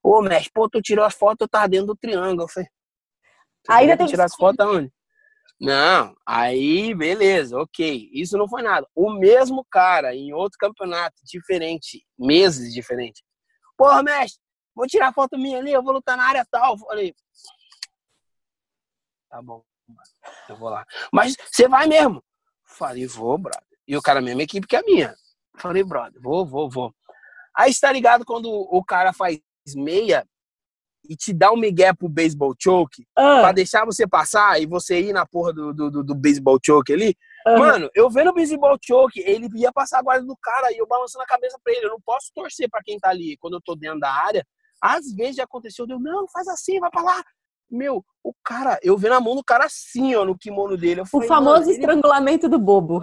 Ô, 0.01 0.21
mestre, 0.21 0.51
pô, 0.53 0.69
tu 0.69 0.81
tirou 0.81 1.05
as 1.05 1.13
fotos, 1.13 1.45
eu 1.45 1.49
tava 1.49 1.67
dentro 1.67 1.87
do 1.87 1.95
triângulo. 1.95 2.43
Eu 2.43 2.47
falei, 2.47 2.69
ainda 3.67 3.97
tem 3.97 4.05
que 4.05 4.13
tirar 4.13 4.25
as 4.25 4.35
fotos 4.35 4.65
aonde? 4.65 4.91
Não, 5.59 6.15
aí 6.25 6.95
beleza, 6.95 7.57
ok. 7.57 8.09
Isso 8.13 8.37
não 8.37 8.47
foi 8.47 8.61
nada. 8.61 8.87
O 8.95 9.11
mesmo 9.11 9.65
cara 9.69 10.15
em 10.15 10.31
outro 10.31 10.57
campeonato 10.57 11.17
diferente, 11.25 12.05
meses 12.17 12.73
diferentes. 12.73 13.21
Porra, 13.77 14.01
mestre, 14.01 14.41
vou 14.73 14.87
tirar 14.87 15.13
foto 15.13 15.37
minha 15.37 15.59
ali, 15.59 15.73
eu 15.73 15.83
vou 15.83 15.93
lutar 15.93 16.15
na 16.15 16.23
área 16.23 16.47
tal. 16.49 16.77
Falei, 16.77 17.13
tá 19.29 19.41
bom, 19.41 19.63
eu 20.47 20.55
vou 20.55 20.69
lá. 20.69 20.85
Mas 21.11 21.35
você 21.51 21.67
vai 21.67 21.87
mesmo? 21.87 22.23
Falei, 22.65 23.05
vou, 23.05 23.37
brother. 23.37 23.67
E 23.85 23.97
o 23.97 24.01
cara, 24.01 24.21
mesma 24.21 24.43
equipe 24.43 24.67
que 24.67 24.75
a 24.75 24.83
minha. 24.83 25.13
Falei, 25.57 25.83
brother, 25.83 26.21
vou, 26.21 26.45
vou, 26.45 26.69
vou. 26.69 26.95
Aí 27.53 27.71
está 27.71 27.91
ligado 27.91 28.23
quando 28.23 28.49
o 28.49 28.83
cara 28.85 29.11
faz 29.11 29.41
meia 29.75 30.25
e 31.09 31.15
te 31.15 31.33
dá 31.33 31.51
um 31.51 31.57
migué 31.57 31.91
pro 31.91 32.07
baseball 32.07 32.53
choke 32.61 33.03
Ah, 33.15 33.41
pra 33.41 33.51
deixar 33.51 33.83
você 33.83 34.07
passar 34.07 34.61
e 34.61 34.67
você 34.67 35.01
ir 35.01 35.11
na 35.11 35.25
porra 35.25 35.51
do, 35.51 35.73
do, 35.73 35.89
do, 35.89 36.03
do 36.03 36.15
baseball 36.15 36.59
choke 36.63 36.93
ali. 36.93 37.15
aham. 37.47 37.57
Mano, 37.57 37.89
eu 37.95 38.09
vendo 38.11 38.29
o 38.29 38.33
baseball 38.33 38.77
choke, 38.79 39.19
ele 39.21 39.47
ia 39.55 39.71
passar 39.73 39.99
a 39.99 40.03
guarda 40.03 40.25
do 40.25 40.37
cara 40.41 40.71
e 40.71 40.77
eu 40.77 40.85
balançando 40.87 41.23
a 41.23 41.27
cabeça 41.27 41.57
pra 41.63 41.73
ele. 41.73 41.87
Eu 41.87 41.89
não 41.91 42.01
posso 42.05 42.31
torcer 42.35 42.69
pra 42.69 42.81
quem 42.83 42.99
tá 42.99 43.09
ali 43.09 43.35
quando 43.37 43.55
eu 43.55 43.61
tô 43.61 43.75
dentro 43.75 43.99
da 43.99 44.11
área. 44.11 44.45
Às 44.81 45.11
vezes 45.13 45.37
já 45.37 45.43
aconteceu, 45.45 45.87
deu, 45.87 45.99
não, 45.99 46.27
faz 46.29 46.47
assim, 46.47 46.79
vai 46.79 46.89
pra 46.91 47.01
lá. 47.01 47.23
Meu, 47.71 48.03
o 48.23 48.33
cara, 48.43 48.79
eu 48.81 48.97
vendo 48.97 49.13
a 49.13 49.19
mão 49.21 49.35
do 49.35 49.43
cara 49.43 49.65
assim, 49.65 50.15
ó, 50.15 50.25
no 50.25 50.35
kimono 50.37 50.75
dele. 50.75 51.01
Eu 51.01 51.03
o 51.03 51.07
falei, 51.07 51.27
famoso 51.27 51.59
mano, 51.59 51.71
ele- 51.71 51.79
estrangulamento 51.79 52.49
do 52.49 52.57
bobo. 52.57 53.01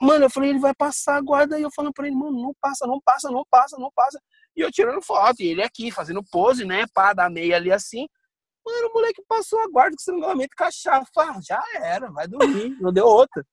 Mano, 0.00 0.24
eu 0.26 0.30
falei, 0.30 0.50
ele 0.50 0.58
vai 0.60 0.72
passar 0.74 1.16
a 1.16 1.20
guarda. 1.20 1.58
E 1.58 1.62
eu 1.62 1.70
falando 1.74 1.92
pra 1.92 2.06
ele, 2.06 2.14
mano, 2.16 2.40
não 2.40 2.54
passa, 2.60 2.86
não 2.86 3.00
passa, 3.04 3.30
não 3.30 3.44
passa, 3.50 3.76
não 3.78 3.90
passa. 3.94 4.20
E 4.56 4.60
eu 4.60 4.70
tirando 4.70 5.02
foto, 5.02 5.40
e 5.40 5.46
ele 5.48 5.62
aqui, 5.62 5.90
fazendo 5.90 6.22
pose, 6.30 6.64
né? 6.64 6.84
Pá, 6.94 7.12
da 7.12 7.28
meia 7.28 7.56
ali 7.56 7.72
assim. 7.72 8.06
Mano, 8.64 8.88
o 8.88 8.94
moleque 8.94 9.22
passou 9.28 9.60
a 9.60 9.68
guarda 9.68 9.90
com 9.90 10.00
estrangulamento 10.00 10.56
com 10.56 10.64
a 10.64 10.70
chave. 10.70 11.06
Falei, 11.14 11.30
ah, 11.36 11.40
já 11.42 11.62
era, 11.74 12.10
vai 12.10 12.26
dormir. 12.26 12.70
Não 12.80 12.92
deu 12.92 13.06
outra. 13.06 13.44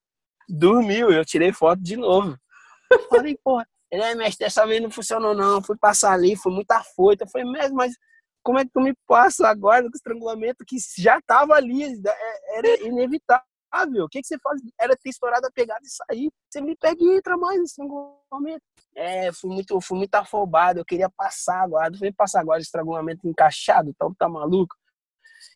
Dormiu, 0.48 1.12
eu 1.12 1.26
tirei 1.26 1.52
foto 1.52 1.82
de 1.82 1.98
novo. 1.98 2.38
Falei, 3.10 3.38
porra, 3.44 3.66
ele 3.92 4.04
é 4.04 4.16
mestre, 4.16 4.46
dessa 4.46 4.66
vez 4.66 4.82
não 4.82 4.90
funcionou 4.90 5.36
não. 5.36 5.62
Fui 5.62 5.78
passar 5.78 6.14
ali, 6.14 6.36
foi 6.36 6.52
muita 6.54 6.78
afoita. 6.78 7.26
Eu 7.26 7.30
falei, 7.30 7.50
mestre, 7.52 7.74
mas 7.74 7.94
como 8.44 8.60
é 8.60 8.66
que 8.66 8.72
tu 8.74 8.80
me 8.80 8.94
passa 9.08 9.48
a 9.48 9.54
guarda 9.54 9.90
com 9.90 9.96
estrangulamento 9.96 10.66
que 10.66 10.78
já 10.98 11.20
tava 11.22 11.54
ali? 11.56 11.84
é- 11.84 12.58
Era 12.58 12.88
inevitável. 12.88 13.46
O 13.74 14.10
que, 14.10 14.22
que 14.22 14.28
você 14.28 14.38
faz? 14.40 14.62
Era 14.80 14.96
ter 14.96 15.10
estourado 15.10 15.48
a 15.48 15.52
pegada 15.52 15.82
e 15.84 15.90
sair. 15.90 16.32
Você 16.50 16.62
me 16.62 16.76
pega 16.76 17.02
e 17.02 17.18
entra 17.18 17.38
mais 17.38 17.60
nesse 17.60 17.72
estrangulamento. 17.72 18.64
É, 18.96 19.32
fui 19.32 19.50
muito, 19.50 19.80
fui 19.80 19.98
muito 19.98 20.14
afobado. 20.16 20.80
Eu 20.80 20.86
queria 20.86 21.10
passar 21.10 21.64
a. 21.64 21.88
Eu 21.88 21.98
falei, 21.98 22.12
passar 22.12 22.42
a 22.42 22.44
guarda, 22.44 22.62
estrangulamento 22.62 23.28
encaixado, 23.28 23.90
então 23.90 24.14
tá 24.14 24.28
maluco. 24.28 24.76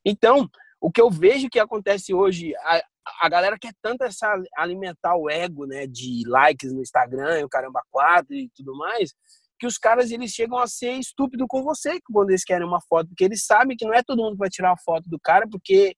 Então, 0.03 0.49
o 0.80 0.91
que 0.91 1.01
eu 1.01 1.09
vejo 1.09 1.49
que 1.49 1.59
acontece 1.59 2.13
hoje, 2.13 2.55
a, 2.57 2.82
a 3.22 3.30
galera 3.30 3.57
quer 3.59 3.74
tanto 3.82 4.03
essa, 4.03 4.41
alimentar 4.55 5.16
o 5.16 5.30
ego, 5.30 5.66
né, 5.66 5.86
de 5.86 6.24
likes 6.28 6.72
no 6.72 6.82
Instagram, 6.82 7.45
o 7.45 7.49
caramba 7.49 7.84
4 7.91 8.34
e 8.34 8.49
tudo 8.55 8.76
mais, 8.78 9.13
que 9.59 9.68
os 9.68 9.78
caras 9.78 10.11
eles 10.11 10.32
chegam 10.32 10.57
a 10.57 10.68
ser 10.68 10.93
estúpido 10.93 11.45
com 11.47 11.63
você 11.63 11.99
quando 12.11 12.30
eles 12.30 12.43
querem 12.43 12.68
uma 12.68 12.82
foto, 12.82 13.07
porque 13.09 13.24
eles 13.24 13.45
sabem 13.45 13.78
que 13.78 13.86
não 13.86 13.93
é 13.93 14.03
todo 14.03 14.22
mundo 14.22 14.34
que 14.34 14.39
vai 14.39 14.49
tirar 14.49 14.70
uma 14.70 14.78
foto 14.78 15.09
do 15.09 15.20
cara, 15.20 15.47
porque 15.49 15.95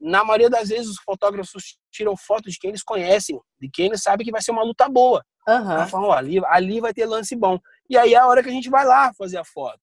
na 0.00 0.24
maioria 0.24 0.50
das 0.50 0.68
vezes 0.68 0.88
os 0.88 1.02
fotógrafos 1.04 1.78
tiram 1.90 2.16
foto 2.16 2.50
de 2.50 2.58
quem 2.58 2.70
eles 2.70 2.82
conhecem, 2.82 3.40
de 3.60 3.68
quem 3.70 3.86
eles 3.86 4.02
sabem 4.02 4.24
que 4.24 4.32
vai 4.32 4.42
ser 4.42 4.50
uma 4.52 4.62
luta 4.62 4.88
boa. 4.88 5.24
Aham. 5.46 5.72
Ela 5.74 5.86
fala, 5.86 6.06
ó, 6.08 6.12
ali, 6.12 6.40
ali 6.46 6.80
vai 6.80 6.92
ter 6.92 7.06
lance 7.06 7.34
bom. 7.34 7.58
E 7.88 7.96
aí 7.96 8.14
é 8.14 8.18
a 8.18 8.26
hora 8.26 8.42
que 8.42 8.48
a 8.48 8.52
gente 8.52 8.68
vai 8.70 8.84
lá 8.84 9.12
fazer 9.14 9.38
a 9.38 9.44
foto. 9.44 9.80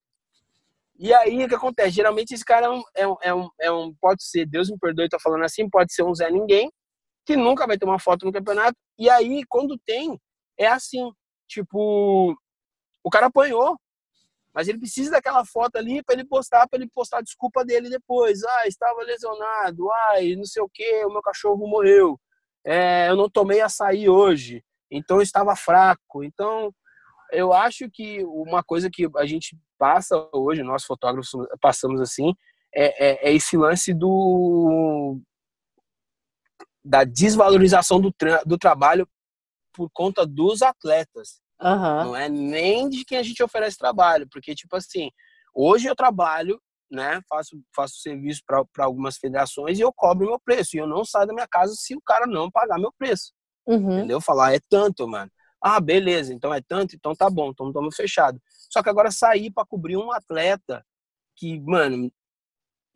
E 0.97 1.13
aí 1.13 1.43
o 1.43 1.49
que 1.49 1.55
acontece? 1.55 1.91
Geralmente 1.91 2.33
esse 2.33 2.45
cara 2.45 2.67
é 2.67 2.69
um, 2.69 2.83
é 2.95 3.07
um, 3.07 3.15
é 3.21 3.33
um, 3.33 3.49
é 3.61 3.71
um- 3.71 3.93
pode 3.99 4.23
ser, 4.23 4.45
Deus 4.45 4.69
me 4.69 4.77
perdoe, 4.79 5.09
tô 5.09 5.19
falando 5.19 5.43
assim, 5.43 5.69
pode 5.69 5.93
ser 5.93 6.03
um 6.03 6.13
Zé 6.15 6.29
Ninguém, 6.31 6.71
que 7.25 7.35
nunca 7.35 7.67
vai 7.67 7.77
ter 7.77 7.85
uma 7.85 7.99
foto 7.99 8.25
no 8.25 8.31
campeonato. 8.31 8.77
E 8.97 9.09
aí, 9.09 9.43
quando 9.49 9.77
tem, 9.85 10.17
é 10.57 10.67
assim, 10.67 11.11
tipo, 11.47 12.33
o 13.03 13.09
cara 13.09 13.25
apanhou, 13.25 13.75
mas 14.55 14.67
ele 14.69 14.79
precisa 14.79 15.11
daquela 15.11 15.43
foto 15.45 15.75
ali 15.75 16.01
para 16.01 16.15
ele 16.15 16.25
postar, 16.25 16.65
para 16.67 16.79
ele 16.79 16.89
postar 16.93 17.17
a 17.17 17.21
desculpa 17.21 17.65
dele 17.65 17.89
depois. 17.89 18.41
Ah, 18.43 18.67
estava 18.67 19.01
lesionado, 19.03 19.91
ai, 20.11 20.35
não 20.35 20.45
sei 20.45 20.63
o 20.63 20.69
que, 20.73 21.03
o 21.05 21.11
meu 21.11 21.21
cachorro 21.21 21.67
morreu, 21.67 22.17
é, 22.65 23.09
eu 23.09 23.17
não 23.17 23.29
tomei 23.29 23.59
açaí 23.61 24.07
hoje, 24.09 24.63
então 24.89 25.17
eu 25.17 25.21
estava 25.21 25.55
fraco. 25.55 26.23
Então, 26.23 26.73
eu 27.31 27.51
acho 27.53 27.89
que 27.91 28.23
uma 28.23 28.63
coisa 28.63 28.89
que 28.89 29.07
a 29.17 29.25
gente 29.25 29.57
passa 29.77 30.15
hoje, 30.31 30.63
nós 30.63 30.85
fotógrafos 30.85 31.31
passamos 31.61 31.99
assim, 31.99 32.33
é, 32.73 33.27
é- 33.27 33.29
é 33.29 33.33
esse 33.33 33.57
lance 33.57 33.93
do 33.93 35.19
da 36.83 37.03
desvalorização 37.03 37.99
do, 37.99 38.11
tra- 38.11 38.43
do 38.45 38.57
trabalho 38.59 39.07
por 39.73 39.89
conta 39.91 40.25
dos 40.25 40.61
atletas. 40.61 41.41
Aham. 41.59 42.05
Não 42.05 42.15
é 42.15 42.27
nem 42.29 42.89
de 42.89 43.05
quem 43.05 43.17
a 43.17 43.23
gente 43.23 43.41
oferece 43.41 43.77
trabalho, 43.77 44.27
porque, 44.29 44.53
tipo 44.53 44.75
assim, 44.75 45.09
hoje 45.53 45.87
eu 45.87 45.95
trabalho, 45.95 46.61
né, 46.91 47.21
faço, 47.29 47.59
faço 47.75 47.95
serviço 47.99 48.41
para 48.45 48.63
algumas 48.85 49.17
federações 49.17 49.79
e 49.79 49.81
eu 49.81 49.91
cobro 49.93 50.27
meu 50.27 50.39
preço. 50.39 50.75
E 50.75 50.79
eu 50.79 50.87
não 50.87 51.03
saio 51.03 51.27
da 51.27 51.33
minha 51.33 51.47
casa 51.47 51.73
se 51.75 51.95
o 51.95 52.01
cara 52.01 52.25
não 52.27 52.51
pagar 52.51 52.77
meu 52.77 52.93
preço. 52.97 53.33
Uhum. 53.65 53.97
Entendeu? 53.99 54.21
Falar, 54.21 54.53
é 54.53 54.59
tanto, 54.69 55.07
mano. 55.07 55.31
Ah, 55.61 55.79
beleza, 55.79 56.31
então 56.33 56.53
é 56.53 56.61
tanto, 56.61 56.95
então 56.95 57.15
tá 57.15 57.27
bom, 57.29 57.49
então 57.49 57.69
estamos 57.69 57.95
fechado. 57.95 58.39
Só 58.69 58.83
que 58.83 58.89
agora 58.89 59.09
sair 59.09 59.51
para 59.51 59.65
cobrir 59.65 59.97
um 59.97 60.11
atleta 60.11 60.85
que, 61.35 61.59
mano, 61.61 62.11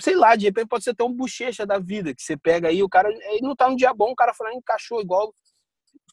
sei 0.01 0.16
lá, 0.16 0.36
de 0.36 0.45
repente 0.45 0.68
pode 0.68 0.84
ser 0.84 0.95
tão 0.95 1.12
bochecha 1.12 1.66
da 1.66 1.80
vida, 1.80 2.14
que 2.14 2.22
você 2.22 2.38
pega 2.38 2.70
aí, 2.70 2.84
o 2.84 2.89
cara 2.89 3.10
ele 3.10 3.41
não 3.41 3.55
tá 3.55 3.68
num 3.68 3.76
dia 3.76 3.93
bom, 3.93 4.12
o 4.12 4.16
cara 4.16 4.34
e 4.53 4.55
encaixou 4.55 5.01
igual. 5.01 5.34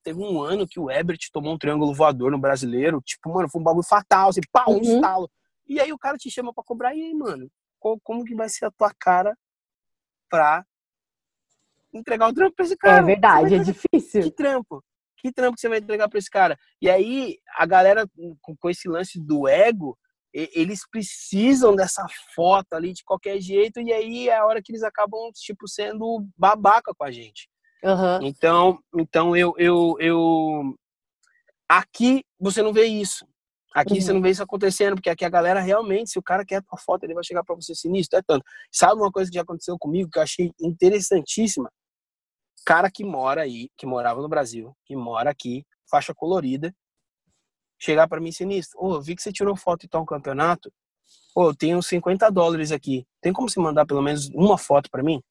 Teve 0.07 0.21
um 0.21 0.41
ano 0.41 0.69
que 0.69 0.79
o 0.79 0.89
Ebert 0.89 1.19
tomou 1.33 1.53
um 1.53 1.59
triângulo 1.59 1.93
voador 1.93 2.31
no 2.31 2.39
brasileiro, 2.39 3.03
tipo, 3.05 3.29
mano, 3.35 3.49
foi 3.51 3.61
um 3.61 3.65
bagulho 3.65 3.85
fatal, 3.85 4.29
assim, 4.29 4.41
pá, 4.53 4.65
um 4.69 4.75
Uhum. 4.75 4.81
estalo. 4.83 5.29
E 5.67 5.81
aí 5.81 5.93
o 5.93 5.99
cara 5.99 6.17
te 6.17 6.31
chama 6.31 6.55
para 6.55 6.63
cobrar, 6.63 6.95
e 6.95 7.03
aí, 7.03 7.13
mano, 7.13 7.51
como 7.81 8.25
que 8.25 8.33
vai 8.33 8.49
ser 8.49 8.67
a 8.67 8.71
tua 8.71 8.93
cara 9.01 9.37
pra 10.31 10.65
entregar 11.93 12.29
o 12.29 12.33
trampo 12.33 12.55
pra 12.55 12.65
esse 12.65 12.77
cara? 12.77 12.99
É 12.99 13.03
verdade, 13.03 13.55
é 13.57 13.59
difícil. 13.59 14.23
que 14.23 14.31
trampo? 14.31 14.81
Que 15.17 15.33
trampo 15.33 15.57
que 15.57 15.61
você 15.61 15.69
vai 15.69 15.79
entregar 15.79 16.09
pra 16.09 16.21
esse 16.21 16.31
cara? 16.31 16.57
E 16.81 16.89
aí, 16.89 17.37
a 17.57 17.67
galera, 17.67 18.07
com, 18.41 18.71
esse 18.71 18.87
lance 18.89 19.19
do 19.19 19.49
ego, 19.49 19.99
e- 20.33 20.51
eles 20.55 20.89
precisam 20.89 21.75
dessa 21.75 22.07
foto 22.33 22.75
ali 22.75 22.93
de 22.93 23.03
qualquer 23.03 23.41
jeito, 23.41 23.81
e 23.81 23.93
aí 23.93 24.29
é 24.29 24.37
a 24.37 24.47
hora 24.47 24.63
que 24.63 24.71
eles 24.71 24.85
acabam, 24.85 25.33
tipo, 25.35 25.67
sendo 25.67 26.25
babaca 26.37 26.95
com 26.97 27.03
a 27.03 27.11
gente. 27.11 27.49
Aham. 27.85 28.21
Então, 28.23 28.79
então 28.95 29.37
eu, 29.37 29.55
eu, 29.59 29.97
eu... 30.01 30.75
Aqui 31.69 32.25
você 32.39 32.63
não 32.63 32.73
vê 32.73 32.85
isso. 32.87 33.27
Aqui 33.75 33.95
Uhum. 33.95 34.01
você 34.01 34.13
não 34.13 34.23
vê 34.23 34.31
isso 34.31 34.43
acontecendo, 34.43 34.95
porque 34.95 35.11
aqui 35.11 35.25
a 35.25 35.29
galera 35.29 35.61
realmente, 35.61 36.11
se 36.11 36.19
o 36.19 36.23
cara 36.23 36.47
quer 36.47 36.57
a 36.57 36.63
tua 36.63 36.79
foto, 36.79 37.05
ele 37.05 37.13
vai 37.13 37.23
chegar 37.23 37.45
pra 37.45 37.55
você 37.55 37.75
sinistro, 37.75 38.19
é 38.19 38.23
tanto. 38.27 38.43
Sabe 38.73 39.01
uma 39.01 39.13
coisa 39.13 39.31
que 39.31 39.35
já 39.35 39.43
aconteceu 39.43 39.77
comigo 39.79 40.09
que 40.11 40.19
eu 40.19 40.23
achei 40.23 40.51
interessantíssima? 40.61 41.71
Cara 42.65 42.91
que 42.91 43.05
mora 43.05 43.43
aí, 43.43 43.69
que 43.77 43.85
morava 43.85 44.23
no 44.23 44.29
Brasil, 44.29 44.75
que 44.87 44.97
mora 44.97 45.29
aqui, 45.31 45.65
faixa 45.91 46.15
colorida, 46.15 46.75
chegar 47.79 48.09
pra 48.09 48.21
mim 48.21 48.33
sinistro. 48.33 48.79
Ô, 48.81 48.95
eu 48.95 49.03
vi 49.03 49.15
que 49.15 49.23
você 49.23 49.33
tirou 49.33 49.55
foto 49.55 49.85
e 49.85 49.89
tal 49.89 50.03
um 50.03 50.07
campeonato. 50.07 50.73
Ô, 51.35 51.49
eu 51.51 51.55
tenho 51.55 51.83
50 51.83 52.31
dólares 52.31 52.73
aqui. 52.73 53.07
Tem 53.21 53.33
como 53.33 53.49
você 53.49 53.61
mandar 53.61 53.85
pelo 53.85 54.03
menos 54.03 54.29
uma 54.31 54.57
foto 54.57 54.91
pra 54.91 55.03
mim? 55.03 55.23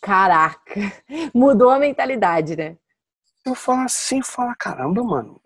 Caraca. 0.00 0.74
Mudou 1.34 1.70
a 1.70 1.78
mentalidade, 1.78 2.56
né? 2.56 2.76
Eu 3.44 3.54
falo 3.54 3.82
assim, 3.82 4.22
fala, 4.22 4.54
caramba, 4.56 5.02
mano. 5.02 5.40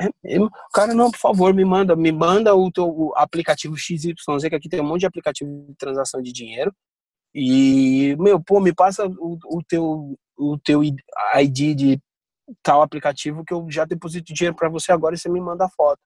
É 0.00 0.08
mesmo? 0.22 0.50
Cara, 0.72 0.94
não, 0.94 1.10
por 1.10 1.18
favor, 1.18 1.52
me 1.52 1.64
manda, 1.64 1.96
me 1.96 2.12
manda 2.12 2.54
o 2.54 2.70
teu 2.70 3.12
aplicativo 3.16 3.76
XYZ, 3.76 4.14
que 4.48 4.54
aqui 4.54 4.68
tem 4.68 4.80
um 4.80 4.86
monte 4.86 5.00
de 5.00 5.06
aplicativo 5.06 5.66
de 5.68 5.74
transação 5.74 6.22
de 6.22 6.32
dinheiro. 6.32 6.72
E, 7.34 8.16
meu, 8.18 8.42
pô, 8.42 8.60
me 8.60 8.72
passa 8.72 9.06
o, 9.06 9.38
o 9.46 9.62
teu 9.62 10.18
o 10.38 10.56
teu 10.56 10.84
ID 10.84 11.74
de 11.74 12.00
tal 12.62 12.80
aplicativo 12.80 13.44
que 13.44 13.52
eu 13.52 13.66
já 13.68 13.84
deposito 13.84 14.32
dinheiro 14.32 14.54
pra 14.54 14.68
você 14.68 14.92
agora 14.92 15.14
e 15.14 15.18
você 15.18 15.28
me 15.28 15.40
manda 15.40 15.64
a 15.64 15.68
foto. 15.68 15.98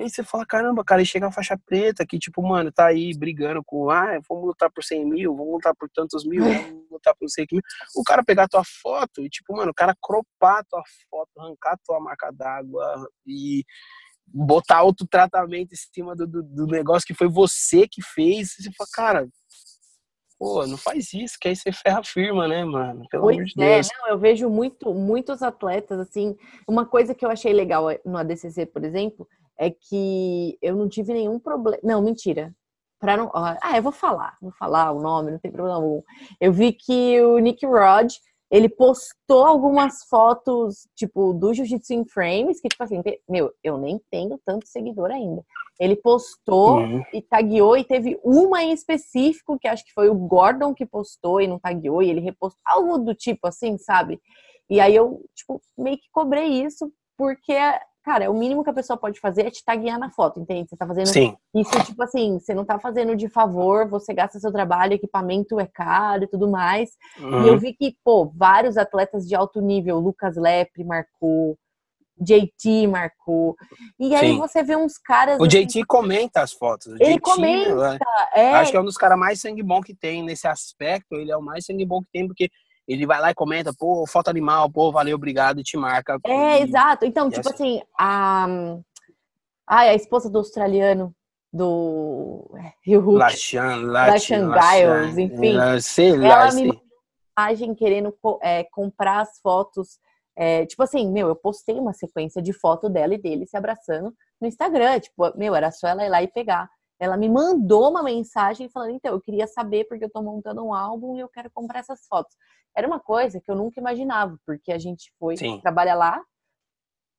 E 0.00 0.04
aí 0.04 0.08
você 0.08 0.24
fala, 0.24 0.46
caramba, 0.46 0.82
cara, 0.82 1.02
e 1.02 1.04
chega 1.04 1.26
a 1.26 1.30
faixa 1.30 1.58
preta 1.58 2.06
que, 2.06 2.18
tipo, 2.18 2.42
mano, 2.42 2.72
tá 2.72 2.86
aí 2.86 3.12
brigando 3.14 3.62
com, 3.62 3.90
ah, 3.90 4.18
vamos 4.26 4.46
lutar 4.46 4.70
por 4.72 4.82
100 4.82 5.04
mil, 5.04 5.36
vamos 5.36 5.52
lutar 5.52 5.74
por 5.76 5.90
tantos 5.90 6.24
mil, 6.24 6.42
vamos 6.42 6.90
lutar 6.90 7.14
por 7.14 7.24
não 7.24 7.28
sei 7.28 7.44
o 7.44 7.46
que 7.46 7.56
mil. 7.56 7.62
O 7.94 8.02
cara 8.02 8.24
pegar 8.24 8.48
tua 8.48 8.62
foto 8.64 9.20
e, 9.20 9.28
tipo, 9.28 9.54
mano, 9.54 9.72
o 9.72 9.74
cara 9.74 9.94
cropar 10.00 10.64
tua 10.64 10.82
foto, 11.10 11.28
arrancar 11.36 11.78
tua 11.84 12.00
marca 12.00 12.32
d'água 12.32 13.06
e 13.26 13.62
botar 14.24 14.78
autotratamento 14.78 15.74
em 15.74 15.76
cima 15.76 16.16
do, 16.16 16.26
do, 16.26 16.42
do 16.42 16.66
negócio 16.66 17.06
que 17.06 17.12
foi 17.12 17.28
você 17.28 17.86
que 17.86 18.00
fez. 18.02 18.54
Você 18.58 18.70
fala, 18.72 18.88
cara, 18.94 19.28
pô, 20.38 20.66
não 20.66 20.78
faz 20.78 21.12
isso, 21.12 21.36
que 21.38 21.48
aí 21.48 21.54
você 21.54 21.70
ferra 21.72 22.00
a 22.00 22.04
firma, 22.04 22.48
né, 22.48 22.64
mano? 22.64 23.04
Pelo 23.10 23.24
amor 23.28 23.34
Pois 23.36 23.50
de 23.50 23.62
é, 23.62 23.74
Deus. 23.74 23.88
não, 24.00 24.08
eu 24.08 24.18
vejo 24.18 24.48
muito, 24.48 24.94
muitos 24.94 25.42
atletas, 25.42 26.00
assim, 26.00 26.38
uma 26.66 26.86
coisa 26.86 27.14
que 27.14 27.26
eu 27.26 27.30
achei 27.30 27.52
legal 27.52 27.88
no 28.02 28.16
ADCC, 28.16 28.64
por 28.64 28.82
exemplo, 28.82 29.28
é 29.60 29.70
que 29.70 30.56
eu 30.62 30.74
não 30.74 30.88
tive 30.88 31.12
nenhum 31.12 31.38
problema, 31.38 31.78
não, 31.84 32.02
mentira, 32.02 32.52
Pra 32.98 33.16
não, 33.16 33.30
ah, 33.32 33.56
eu 33.78 33.82
vou 33.82 33.92
falar, 33.92 34.36
vou 34.42 34.52
falar 34.52 34.92
o 34.92 35.00
nome, 35.00 35.30
não 35.30 35.38
tem 35.38 35.50
problema 35.50 35.76
algum. 35.78 36.02
Eu 36.38 36.52
vi 36.52 36.70
que 36.70 37.18
o 37.22 37.38
Nick 37.38 37.64
Rod, 37.64 38.12
ele 38.50 38.68
postou 38.68 39.46
algumas 39.46 40.04
fotos, 40.04 40.86
tipo, 40.94 41.32
do 41.32 41.54
Jiu-Jitsu 41.54 41.94
in 41.94 42.04
Frames, 42.04 42.60
que, 42.60 42.68
tipo 42.68 42.84
assim, 42.84 43.02
meu, 43.26 43.54
eu 43.64 43.78
nem 43.78 43.98
tenho 44.10 44.38
tanto 44.44 44.66
seguidor 44.68 45.10
ainda. 45.10 45.42
Ele 45.80 45.96
postou 45.96 46.80
Uhum. 46.80 47.02
e 47.14 47.22
tagueou, 47.22 47.74
e 47.74 47.84
teve 47.84 48.20
uma 48.22 48.62
em 48.62 48.70
específico, 48.72 49.58
que 49.58 49.66
acho 49.66 49.82
que 49.82 49.94
foi 49.94 50.10
o 50.10 50.14
Gordon 50.14 50.74
que 50.74 50.84
postou 50.84 51.40
e 51.40 51.46
não 51.46 51.58
tagueou, 51.58 52.02
e 52.02 52.10
ele 52.10 52.20
repostou, 52.20 52.60
algo 52.66 52.98
do 52.98 53.14
tipo 53.14 53.46
assim, 53.46 53.78
sabe? 53.78 54.20
E 54.68 54.78
aí 54.78 54.94
eu, 54.94 55.24
tipo, 55.34 55.58
meio 55.78 55.96
que 55.96 56.10
cobrei 56.12 56.48
isso, 56.62 56.92
porque, 57.16 57.56
cara, 58.10 58.24
é 58.24 58.28
o 58.28 58.34
mínimo 58.34 58.64
que 58.64 58.70
a 58.70 58.74
pessoa 58.74 58.96
pode 58.96 59.20
fazer 59.20 59.46
é 59.46 59.50
te 59.50 59.64
taguear 59.64 59.96
na 59.96 60.10
foto, 60.10 60.40
entende? 60.40 60.68
Você 60.68 60.76
tá 60.76 60.84
fazendo 60.84 61.06
Sim. 61.06 61.36
isso, 61.54 61.84
tipo 61.84 62.02
assim, 62.02 62.40
você 62.40 62.52
não 62.52 62.64
tá 62.64 62.76
fazendo 62.76 63.14
de 63.14 63.28
favor, 63.28 63.88
você 63.88 64.12
gasta 64.12 64.40
seu 64.40 64.50
trabalho, 64.50 64.94
equipamento 64.94 65.60
é 65.60 65.66
caro 65.66 66.24
e 66.24 66.26
tudo 66.26 66.50
mais. 66.50 66.90
Uhum. 67.20 67.44
E 67.44 67.48
eu 67.48 67.56
vi 67.56 67.72
que, 67.72 67.94
pô, 68.04 68.32
vários 68.34 68.76
atletas 68.76 69.28
de 69.28 69.36
alto 69.36 69.60
nível, 69.60 70.00
Lucas 70.00 70.36
Lepre 70.36 70.82
marcou, 70.82 71.56
JT 72.18 72.88
marcou. 72.88 73.54
E 73.98 74.12
aí 74.12 74.32
Sim. 74.32 74.38
você 74.38 74.64
vê 74.64 74.74
uns 74.74 74.98
caras. 74.98 75.38
O 75.38 75.44
assim, 75.44 75.64
JT 75.64 75.84
comenta 75.84 76.42
as 76.42 76.52
fotos. 76.52 76.88
O 76.88 76.96
Ele 76.96 77.14
JT, 77.14 77.20
comenta, 77.20 77.98
é, 78.34 78.40
é. 78.40 78.54
Acho 78.54 78.72
que 78.72 78.76
é 78.76 78.80
um 78.80 78.84
dos 78.84 78.96
caras 78.96 79.18
mais 79.18 79.40
sangue 79.40 79.62
bom 79.62 79.80
que 79.80 79.94
tem 79.94 80.24
nesse 80.24 80.48
aspecto. 80.48 81.14
Ele 81.14 81.30
é 81.30 81.36
o 81.36 81.42
mais 81.42 81.64
sangue 81.64 81.86
bom 81.86 82.00
que 82.02 82.08
tem, 82.12 82.26
porque 82.26 82.50
ele 82.86 83.06
vai 83.06 83.20
lá 83.20 83.30
e 83.30 83.34
comenta, 83.34 83.72
pô, 83.76 84.04
foto 84.06 84.28
animal, 84.28 84.70
pô, 84.70 84.90
valeu, 84.90 85.14
obrigado, 85.16 85.60
e 85.60 85.62
te 85.62 85.76
marca. 85.76 86.18
É, 86.26 86.58
E- 86.60 86.62
exato. 86.62 87.04
Então, 87.04 87.28
e 87.28 87.32
tipo 87.32 87.48
assim- 87.48 87.78
assim, 87.78 87.82
a. 87.98 88.46
Ai, 89.68 89.90
a 89.90 89.94
esposa 89.94 90.28
do 90.28 90.38
australiano, 90.38 91.14
do 91.52 92.50
Rio 92.84 93.00
Hulk. 93.00 93.18
Lachan, 93.18 93.76
Lachan 93.86 94.50
Giles, 94.52 95.18
enfim. 95.18 95.52
Lachan, 95.52 95.80
Sei 95.80 96.16
lá, 96.18 96.26
ela 96.26 96.44
me 96.46 96.50
sei. 96.52 96.66
mandou 96.66 96.82
mensagem 97.38 97.74
querendo 97.74 98.16
é, 98.42 98.64
comprar 98.64 99.20
as 99.20 99.38
fotos. 99.40 99.98
é, 100.36 100.64
tipo 100.66 100.82
assim, 100.82 101.10
meu, 101.10 101.28
eu 101.28 101.36
postei 101.36 101.78
uma 101.78 101.92
sequência 101.92 102.40
de 102.40 102.52
foto 102.52 102.88
dela 102.88 103.14
e 103.14 103.18
dele 103.18 103.46
se 103.46 103.56
abraçando 103.56 104.14
no 104.40 104.46
Instagram. 104.48 104.98
Tipo, 105.00 105.36
meu, 105.36 105.54
era 105.54 105.70
só 105.70 105.86
ela 105.88 106.04
ir 106.04 106.08
lá 106.08 106.22
e 106.22 106.28
pegar. 106.28 106.68
Ela 106.98 107.16
me 107.16 107.28
mandou 107.28 107.90
uma 107.90 108.02
mensagem 108.02 108.68
falando, 108.68 108.90
então, 108.92 109.12
eu 109.12 109.20
queria 109.20 109.46
saber 109.46 109.84
porque 109.84 110.04
eu 110.04 110.10
tô 110.10 110.22
montando 110.22 110.64
um 110.64 110.72
álbum 110.74 111.16
e 111.16 111.20
eu 111.20 111.28
quero 111.28 111.50
comprar 111.52 111.80
essas 111.80 112.06
fotos. 112.06 112.34
Era 112.76 112.86
uma 112.86 113.00
coisa 113.00 113.40
que 113.40 113.50
eu 113.50 113.56
nunca 113.56 113.80
imaginava, 113.80 114.36
porque 114.46 114.72
a 114.72 114.78
gente 114.78 115.12
foi 115.18 115.34
trabalhar 115.60 115.94
lá 115.94 116.20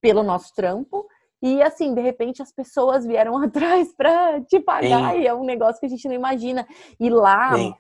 pelo 0.02 0.24
nosso 0.24 0.54
trampo. 0.56 1.08
E 1.44 1.62
assim, 1.62 1.94
de 1.96 2.02
repente 2.02 2.42
as 2.42 2.52
pessoas 2.54 3.06
vieram 3.06 3.36
atrás 3.42 3.94
pra 3.96 4.42
te 4.42 4.60
pagar, 4.60 5.14
Sim. 5.14 5.22
e 5.22 5.28
é 5.28 5.34
um 5.34 5.44
negócio 5.44 5.80
que 5.80 5.86
a 5.86 5.90
gente 5.90 6.08
não 6.08 6.14
imagina. 6.16 6.68
E 7.00 7.10
lá, 7.10 7.56
Sim. 7.56 7.74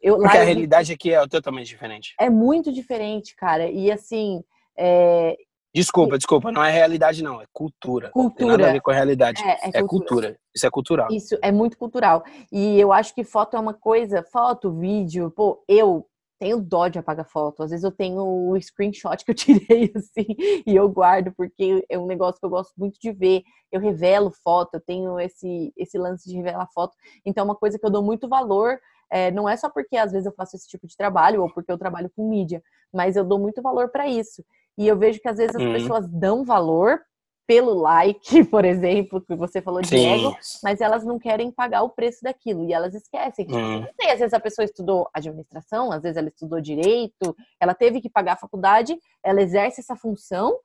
eu, 0.00 0.16
lá 0.16 0.22
Porque 0.28 0.38
a 0.38 0.44
realidade 0.44 0.92
aqui 0.92 1.12
é 1.12 1.26
totalmente 1.26 1.66
diferente. 1.66 2.14
é 2.18 2.30
muito 2.30 2.72
diferente, 2.72 3.34
cara. 3.36 3.68
E 3.68 3.90
assim, 3.90 4.42
é, 4.78 5.36
Desculpa, 5.74 6.18
desculpa, 6.18 6.52
não 6.52 6.62
é 6.62 6.70
realidade, 6.70 7.22
não, 7.24 7.40
é 7.40 7.46
cultura. 7.50 8.12
Não 8.14 8.28
tem 8.28 8.46
nada 8.46 8.54
a 8.54 8.58
cultura. 8.58 8.72
ver 8.74 8.80
com 8.82 8.90
a 8.90 8.94
realidade. 8.94 9.42
É, 9.42 9.48
é 9.48 9.54
É 9.54 9.58
cultura. 9.80 9.88
cultura. 9.88 10.38
Isso 10.54 10.66
é 10.66 10.70
cultural. 10.70 11.08
Isso 11.10 11.38
é 11.40 11.50
muito 11.50 11.78
cultural. 11.78 12.22
E 12.52 12.78
eu 12.78 12.92
acho 12.92 13.14
que 13.14 13.24
foto 13.24 13.56
é 13.56 13.60
uma 13.60 13.72
coisa, 13.72 14.22
foto, 14.22 14.70
vídeo, 14.70 15.30
pô, 15.30 15.64
eu 15.66 16.06
tenho 16.42 16.60
dó 16.60 16.88
de 16.88 16.98
apagar 16.98 17.24
foto. 17.28 17.62
Às 17.62 17.70
vezes 17.70 17.84
eu 17.84 17.92
tenho 17.92 18.20
o 18.22 18.60
screenshot 18.60 19.24
que 19.24 19.30
eu 19.30 19.34
tirei, 19.36 19.92
assim, 19.94 20.26
e 20.66 20.74
eu 20.74 20.88
guardo, 20.88 21.32
porque 21.36 21.84
é 21.88 21.96
um 21.98 22.06
negócio 22.06 22.40
que 22.40 22.46
eu 22.46 22.50
gosto 22.50 22.72
muito 22.76 22.98
de 23.00 23.12
ver. 23.12 23.42
Eu 23.70 23.80
revelo 23.80 24.30
foto, 24.42 24.74
eu 24.74 24.80
tenho 24.80 25.18
esse, 25.20 25.72
esse 25.76 25.96
lance 25.98 26.28
de 26.28 26.36
revelar 26.36 26.66
foto. 26.74 26.94
Então, 27.24 27.42
é 27.42 27.44
uma 27.44 27.54
coisa 27.56 27.78
que 27.78 27.86
eu 27.86 27.90
dou 27.90 28.02
muito 28.02 28.28
valor. 28.28 28.78
é, 29.10 29.30
não 29.30 29.48
é 29.48 29.56
só 29.56 29.68
porque 29.70 29.96
às 29.96 30.10
vezes 30.12 30.26
eu 30.26 30.32
faço 30.32 30.56
esse 30.56 30.66
tipo 30.68 30.86
de 30.86 30.96
trabalho 30.96 31.42
ou 31.42 31.50
porque 31.50 31.70
eu 31.70 31.78
trabalho 31.78 32.10
com 32.16 32.28
mídia, 32.28 32.62
mas 32.92 33.14
eu 33.16 33.24
dou 33.24 33.38
muito 33.38 33.60
valor 33.62 33.90
para 33.90 34.08
isso. 34.08 34.44
E 34.76 34.88
eu 34.88 34.96
vejo 34.98 35.20
que 35.20 35.28
às 35.28 35.36
vezes 35.36 35.54
as 35.54 35.62
Uhum. 35.62 35.72
pessoas 35.72 36.08
dão 36.08 36.44
valor 36.44 37.00
pelo 37.46 37.74
like, 37.74 38.20
por 38.50 38.64
exemplo, 38.64 39.20
que 39.20 39.34
você 39.34 39.60
falou 39.60 39.82
de 39.82 39.88
Sim. 39.88 40.06
ego, 40.06 40.36
mas 40.62 40.80
elas 40.80 41.04
não 41.04 41.18
querem 41.18 41.50
pagar 41.50 41.82
o 41.82 41.90
preço 41.90 42.20
daquilo 42.22 42.64
e 42.64 42.72
elas 42.72 42.94
esquecem. 42.94 43.46
que, 43.46 43.54
Hum. 43.54 43.80
não 43.80 43.88
sei, 44.00 44.10
às 44.12 44.18
vezes 44.20 44.32
a 44.34 44.40
pessoa 44.40 44.64
estudou 44.64 45.08
administração, 45.12 45.90
às 45.92 46.02
vezes 46.02 46.16
ela 46.16 46.28
estudou 46.28 46.60
direito, 46.60 47.36
ela 47.60 47.74
teve 47.74 48.00
que 48.00 48.08
pagar 48.08 48.34
a 48.34 48.38
faculdade, 48.38 48.96
ela 49.22 49.42
exerce 49.42 49.80
essa 49.80 49.96
função 49.96 50.58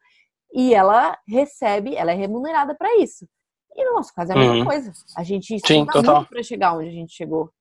e 0.53 0.73
ela 0.73 1.17
recebe, 1.27 1.95
ela 1.95 2.11
é 2.11 2.15
remunerada 2.15 2.75
para 2.75 2.95
isso. 2.97 3.27
E 3.75 3.83
no 3.85 3.93
nosso 3.95 4.13
caso 4.13 4.31
é 4.31 4.35
a 4.35 4.37
mesma 4.39 4.55
Uhum. 4.55 4.65
coisa. 4.65 4.91
A 5.15 5.23
gente 5.23 5.55
estuda 5.55 6.01
muito 6.01 6.29
para 6.29 6.43
chegar 6.43 6.73
onde 6.75 6.89
a 6.89 6.91
gente 6.91 7.13
chegou. 7.13 7.51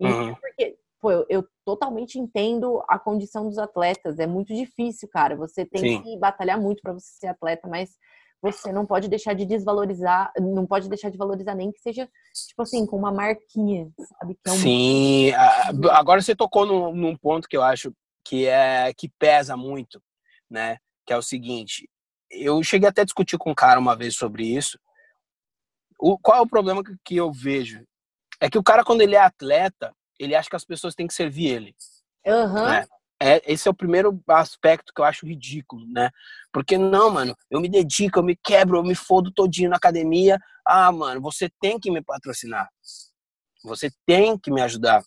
Uhum. 0.00 0.34
porque, 0.36 0.76
pô, 0.98 1.10
eu, 1.12 1.26
eu 1.28 1.44
totalmente 1.64 2.18
entendo 2.18 2.82
a 2.88 2.98
condição 2.98 3.46
dos 3.46 3.58
atletas. 3.58 4.18
É 4.18 4.26
muito 4.26 4.54
difícil, 4.54 5.08
cara. 5.12 5.36
Você 5.36 5.64
tem 5.66 5.82
Sim. 5.82 6.02
que 6.02 6.18
batalhar 6.18 6.58
muito 6.58 6.80
para 6.82 6.94
você 6.94 7.06
ser 7.18 7.26
atleta, 7.26 7.68
mas 7.68 7.90
você 8.42 8.72
não 8.72 8.86
pode 8.86 9.08
deixar 9.08 9.34
de 9.34 9.44
desvalorizar, 9.44 10.32
não 10.38 10.66
pode 10.66 10.88
deixar 10.88 11.10
de 11.10 11.18
valorizar 11.18 11.54
nem 11.54 11.70
que 11.70 11.78
seja, 11.80 12.08
tipo 12.48 12.62
assim, 12.62 12.86
com 12.86 12.96
uma 12.96 13.12
marquinha, 13.12 13.90
sabe? 14.18 14.38
É 14.46 14.50
um 14.50 14.54
Sim, 14.54 15.32
agora 15.90 16.22
você 16.22 16.34
tocou 16.34 16.64
num, 16.64 16.94
num 16.94 17.16
ponto 17.16 17.48
que 17.48 17.56
eu 17.56 17.62
acho 17.62 17.92
que 18.24 18.46
é 18.46 18.92
que 18.94 19.08
pesa 19.18 19.56
muito, 19.56 20.02
né? 20.48 20.78
Que 21.06 21.12
é 21.12 21.16
o 21.16 21.22
seguinte, 21.22 21.88
eu 22.30 22.62
cheguei 22.62 22.88
até 22.88 23.02
a 23.02 23.04
discutir 23.04 23.36
com 23.36 23.50
um 23.50 23.54
cara 23.54 23.80
uma 23.80 23.96
vez 23.96 24.16
sobre 24.16 24.44
isso. 24.44 24.78
O, 25.98 26.18
qual 26.18 26.38
é 26.38 26.40
o 26.40 26.48
problema 26.48 26.82
que, 26.82 26.94
que 27.04 27.16
eu 27.16 27.30
vejo? 27.32 27.84
É 28.40 28.48
que 28.48 28.58
o 28.58 28.62
cara, 28.62 28.84
quando 28.84 29.02
ele 29.02 29.16
é 29.16 29.20
atleta, 29.20 29.94
ele 30.18 30.34
acha 30.34 30.48
que 30.48 30.56
as 30.56 30.64
pessoas 30.64 30.94
têm 30.94 31.06
que 31.06 31.14
servir 31.14 31.48
ele. 31.48 31.76
Aham. 32.26 32.68
né? 32.68 32.86
É, 33.22 33.42
esse 33.52 33.68
é 33.68 33.70
o 33.70 33.74
primeiro 33.74 34.18
aspecto 34.28 34.92
que 34.94 35.00
eu 35.00 35.04
acho 35.04 35.26
ridículo, 35.26 35.86
né? 35.92 36.10
Porque 36.50 36.78
não, 36.78 37.10
mano, 37.10 37.36
eu 37.50 37.60
me 37.60 37.68
dedico, 37.68 38.18
eu 38.18 38.22
me 38.22 38.34
quebro, 38.34 38.78
eu 38.78 38.82
me 38.82 38.94
fodo 38.94 39.30
todinho 39.30 39.68
na 39.68 39.76
academia. 39.76 40.38
Ah, 40.66 40.90
mano, 40.90 41.20
você 41.20 41.50
tem 41.60 41.78
que 41.78 41.90
me 41.90 42.02
patrocinar. 42.02 42.68
Você 43.64 43.90
tem 44.06 44.38
que 44.38 44.50
me 44.50 44.62
ajudar. 44.62 45.02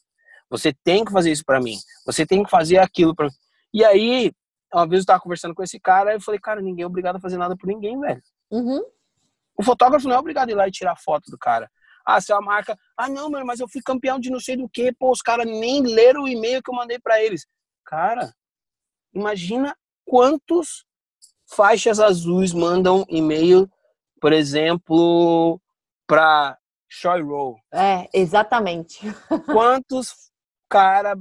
Você 0.49 0.72
tem 0.84 1.03
que 1.03 1.11
fazer 1.11 1.32
isso 1.32 1.43
pra 1.43 1.59
mim. 1.59 1.76
Você 2.05 2.26
tem 2.26 2.43
que 2.43 2.51
fazer 2.51 2.78
aquilo 2.78 3.16
pra 3.16 3.28
E 3.74 3.84
aí, 3.84 4.32
uma 4.72 4.88
vez 4.88 5.01
eu 5.01 5.07
tava 5.07 5.20
conversando 5.20 5.55
com 5.55 5.64
esse 5.64 5.80
cara, 5.80 6.14
eu 6.14 6.22
falei, 6.22 6.39
cara, 6.39 6.61
ninguém 6.61 6.84
é 6.84 6.88
obrigado 6.88 7.16
a 7.16 7.20
fazer 7.20 7.38
nada 7.38 7.57
por 7.57 7.66
ninguém, 7.66 7.99
velho. 7.99 8.22
Uhum. 8.51 8.84
O 9.57 9.64
fotógrafo 9.64 10.07
não 10.07 10.16
é 10.16 10.20
obrigado 10.20 10.49
a 10.49 10.51
ir 10.51 10.55
lá 10.55 10.68
e 10.68 10.72
tirar 10.72 10.95
foto 10.97 11.32
do 11.32 11.38
cara. 11.38 11.68
Ah, 12.05 12.22
se 12.22 12.32
é 12.32 12.36
uma 12.36 12.41
marca, 12.41 12.78
ah, 12.97 13.09
não, 13.09 13.32
mano, 13.32 13.45
mas 13.45 13.59
eu 13.59 13.68
fui 13.68 13.82
campeão 13.82 14.20
de 14.20 14.30
não 14.30 14.39
sei 14.39 14.57
do 14.57 14.70
que, 14.70 14.91
pô, 14.93 15.11
os 15.11 15.22
caras 15.22 15.47
nem 15.47 15.82
leram 15.82 16.24
o 16.24 16.28
e-mail 16.28 16.61
que 16.61 16.70
eu 16.70 16.76
mandei 16.76 16.99
pra 16.99 17.24
eles. 17.24 17.45
Cara, 17.86 18.34
imagina 19.14 19.76
quantos 20.06 20.86
faixas 21.46 22.00
azuis 22.00 22.54
mandam 22.54 23.06
e-mail, 23.10 23.70
por 24.20 24.34
exemplo, 24.34 25.60
pra 26.08 26.58
Shoy 26.90 27.22
Roll. 27.22 27.58
É, 27.72 28.10
exatamente. 28.14 29.02
Quantos 29.52 30.32
cara 30.70 31.16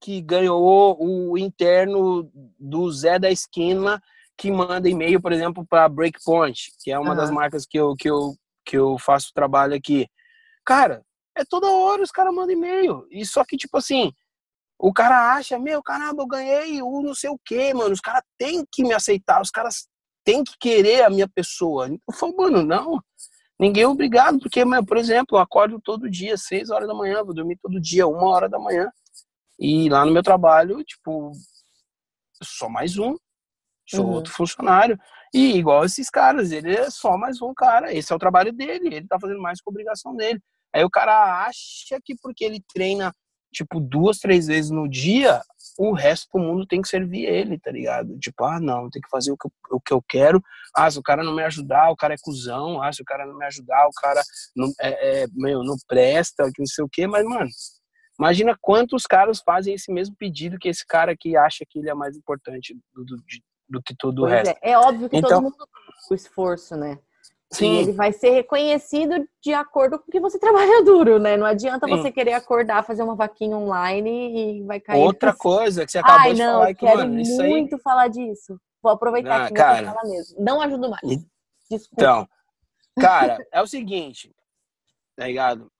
que 0.00 0.20
ganhou 0.20 0.96
o 1.00 1.38
interno 1.38 2.30
do 2.58 2.90
Zé 2.90 3.18
da 3.18 3.30
Esquina 3.30 4.02
que 4.36 4.50
manda 4.50 4.88
e-mail, 4.88 5.20
por 5.20 5.32
exemplo, 5.32 5.64
para 5.64 5.88
Breakpoint, 5.88 6.72
que 6.82 6.90
é 6.90 6.98
uma 6.98 7.14
das 7.14 7.28
Aham. 7.28 7.36
marcas 7.36 7.64
que 7.64 7.78
eu, 7.78 7.94
que, 7.94 8.10
eu, 8.10 8.34
que 8.64 8.76
eu 8.76 8.98
faço 8.98 9.32
trabalho 9.32 9.74
aqui. 9.74 10.08
Cara, 10.64 11.04
é 11.36 11.44
toda 11.44 11.70
hora 11.70 12.02
os 12.02 12.10
caras 12.10 12.34
mandam 12.34 12.56
e-mail. 12.56 13.06
E 13.10 13.24
só 13.24 13.44
que, 13.44 13.56
tipo 13.56 13.76
assim, 13.76 14.12
o 14.84 14.92
cara 14.92 15.34
acha, 15.34 15.56
meu, 15.60 15.80
caramba, 15.80 16.22
eu 16.22 16.26
ganhei 16.26 16.82
o 16.82 17.00
não 17.00 17.14
sei 17.14 17.30
o 17.30 17.38
quê, 17.44 17.72
mano. 17.72 17.92
Os 17.92 18.00
caras 18.00 18.22
têm 18.36 18.66
que 18.70 18.82
me 18.82 18.92
aceitar, 18.92 19.40
os 19.40 19.48
caras 19.50 19.86
têm 20.24 20.42
que 20.42 20.54
querer 20.58 21.04
a 21.04 21.08
minha 21.10 21.28
pessoa. 21.28 21.88
Eu 21.88 22.14
falo, 22.14 22.36
mano, 22.36 22.64
não. 22.64 23.00
Ninguém 23.60 23.84
é 23.84 23.88
obrigado, 23.88 24.40
porque, 24.40 24.64
mano, 24.64 24.84
por 24.84 24.96
exemplo, 24.96 25.36
eu 25.38 25.40
acordo 25.40 25.80
todo 25.80 26.10
dia, 26.10 26.36
seis 26.36 26.68
horas 26.68 26.88
da 26.88 26.94
manhã, 26.94 27.22
vou 27.22 27.32
dormir 27.32 27.56
todo 27.62 27.80
dia, 27.80 28.08
uma 28.08 28.26
hora 28.28 28.48
da 28.48 28.58
manhã. 28.58 28.90
E 29.56 29.88
lá 29.88 30.04
no 30.04 30.10
meu 30.10 30.22
trabalho, 30.22 30.82
tipo, 30.82 31.30
só 32.42 32.68
mais 32.68 32.98
um. 32.98 33.16
Sou 33.88 34.04
Uhum. 34.04 34.12
outro 34.14 34.32
funcionário. 34.32 34.98
E 35.32 35.56
igual 35.58 35.84
esses 35.84 36.10
caras, 36.10 36.50
ele 36.50 36.74
é 36.74 36.90
só 36.90 37.16
mais 37.16 37.40
um 37.40 37.54
cara. 37.54 37.94
Esse 37.94 38.12
é 38.12 38.16
o 38.16 38.18
trabalho 38.18 38.52
dele, 38.52 38.96
ele 38.96 39.06
tá 39.06 39.16
fazendo 39.20 39.40
mais 39.40 39.60
que 39.60 39.68
a 39.68 39.70
obrigação 39.70 40.16
dele. 40.16 40.40
Aí 40.74 40.82
o 40.84 40.90
cara 40.90 41.46
acha 41.46 42.00
que 42.04 42.16
porque 42.20 42.44
ele 42.44 42.60
treina, 42.74 43.14
tipo, 43.52 43.78
duas, 43.80 44.18
três 44.18 44.46
vezes 44.46 44.70
no 44.70 44.88
dia, 44.88 45.40
o 45.78 45.92
resto 45.92 46.28
do 46.32 46.38
mundo 46.42 46.66
tem 46.66 46.80
que 46.82 46.88
servir 46.88 47.24
ele, 47.26 47.58
tá 47.58 47.70
ligado? 47.70 48.18
Tipo, 48.18 48.44
ah, 48.44 48.58
não, 48.60 48.88
tem 48.90 49.00
que 49.00 49.08
fazer 49.10 49.30
o 49.32 49.36
que, 49.36 49.46
eu, 49.46 49.52
o 49.76 49.80
que 49.80 49.92
eu 49.92 50.02
quero. 50.02 50.42
Ah, 50.76 50.90
se 50.90 50.98
o 50.98 51.02
cara 51.02 51.22
não 51.22 51.34
me 51.34 51.42
ajudar, 51.44 51.90
o 51.90 51.96
cara 51.96 52.14
é 52.14 52.18
cuzão. 52.20 52.82
Ah, 52.82 52.92
se 52.92 53.02
o 53.02 53.04
cara 53.04 53.26
não 53.26 53.36
me 53.36 53.44
ajudar, 53.46 53.86
o 53.86 53.92
cara 53.92 54.22
não, 54.56 54.68
é, 54.80 55.22
é, 55.22 55.26
meu, 55.34 55.62
não 55.62 55.76
presta, 55.86 56.50
que 56.52 56.60
não 56.60 56.66
sei 56.66 56.84
o 56.84 56.88
quê. 56.90 57.06
Mas, 57.06 57.24
mano, 57.24 57.48
imagina 58.18 58.56
quantos 58.60 59.04
caras 59.06 59.40
fazem 59.44 59.74
esse 59.74 59.92
mesmo 59.92 60.14
pedido 60.16 60.58
que 60.58 60.68
esse 60.68 60.86
cara 60.86 61.14
que 61.16 61.36
acha 61.36 61.64
que 61.68 61.78
ele 61.78 61.90
é 61.90 61.94
mais 61.94 62.16
importante 62.16 62.74
do, 62.94 63.04
do, 63.04 63.16
do 63.68 63.82
que 63.82 63.94
todo 63.96 64.20
o 64.20 64.28
Pois 64.28 64.32
resto. 64.32 64.58
é. 64.62 64.70
é 64.72 64.78
óbvio 64.78 65.08
que 65.08 65.16
Então- 65.16 65.30
todo 65.30 65.42
mundo 65.42 65.56
o 66.10 66.14
esforço, 66.14 66.76
né? 66.76 66.98
E 67.52 67.56
Sim, 67.56 67.76
ele 67.80 67.92
vai 67.92 68.12
ser 68.12 68.30
reconhecido 68.30 69.28
de 69.42 69.52
acordo 69.52 69.98
com 69.98 70.06
o 70.08 70.10
que 70.10 70.18
você 70.20 70.38
trabalha 70.40 70.82
duro, 70.82 71.18
né? 71.18 71.36
Não 71.36 71.46
adianta 71.46 71.86
Sim. 71.86 71.96
você 71.96 72.10
querer 72.10 72.32
acordar, 72.32 72.82
fazer 72.84 73.02
uma 73.02 73.14
vaquinha 73.14 73.56
online 73.56 74.60
e 74.60 74.62
vai 74.64 74.80
cair. 74.80 75.02
outra 75.02 75.34
coisa 75.34 75.84
que 75.84 75.92
você 75.92 75.98
acabou 75.98 76.20
Ai, 76.20 76.32
de 76.34 76.38
não, 76.40 76.52
falar 76.54 76.70
é 76.70 76.74
que, 76.74 76.80
quero 76.86 76.98
mano, 76.98 77.20
isso 77.20 77.42
aí. 77.42 77.50
muito 77.50 77.78
falar 77.78 78.08
disso. 78.08 78.58
Vou 78.82 78.90
aproveitar 78.92 79.44
Ah, 79.44 79.48
que 79.48 79.54
cara. 79.54 79.76
você 79.88 79.94
fala 79.94 80.08
mesmo. 80.10 80.40
Não 80.42 80.60
ajudo 80.62 80.88
mais. 80.90 81.02
Desculpa. 81.70 81.94
Então, 82.02 82.28
cara, 82.98 83.38
é 83.52 83.60
o 83.62 83.66
seguinte, 83.66 84.34
tá 85.14 85.26
ligado? 85.26 85.70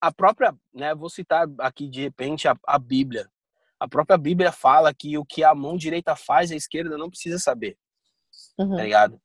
A 0.00 0.10
própria, 0.12 0.54
né, 0.74 0.94
vou 0.94 1.08
citar 1.10 1.46
aqui 1.60 1.88
de 1.88 2.00
repente 2.02 2.48
a, 2.48 2.56
a 2.66 2.78
Bíblia. 2.78 3.28
A 3.78 3.86
própria 3.88 4.18
Bíblia 4.18 4.50
fala 4.50 4.92
que 4.92 5.16
o 5.16 5.24
que 5.24 5.44
a 5.44 5.54
mão 5.54 5.76
direita 5.76 6.16
faz, 6.16 6.50
a 6.50 6.56
esquerda 6.56 6.98
não 6.98 7.08
precisa 7.08 7.38
saber, 7.38 7.78
Uhum. 8.58 8.76
tá 8.76 8.82
ligado? 8.82 9.20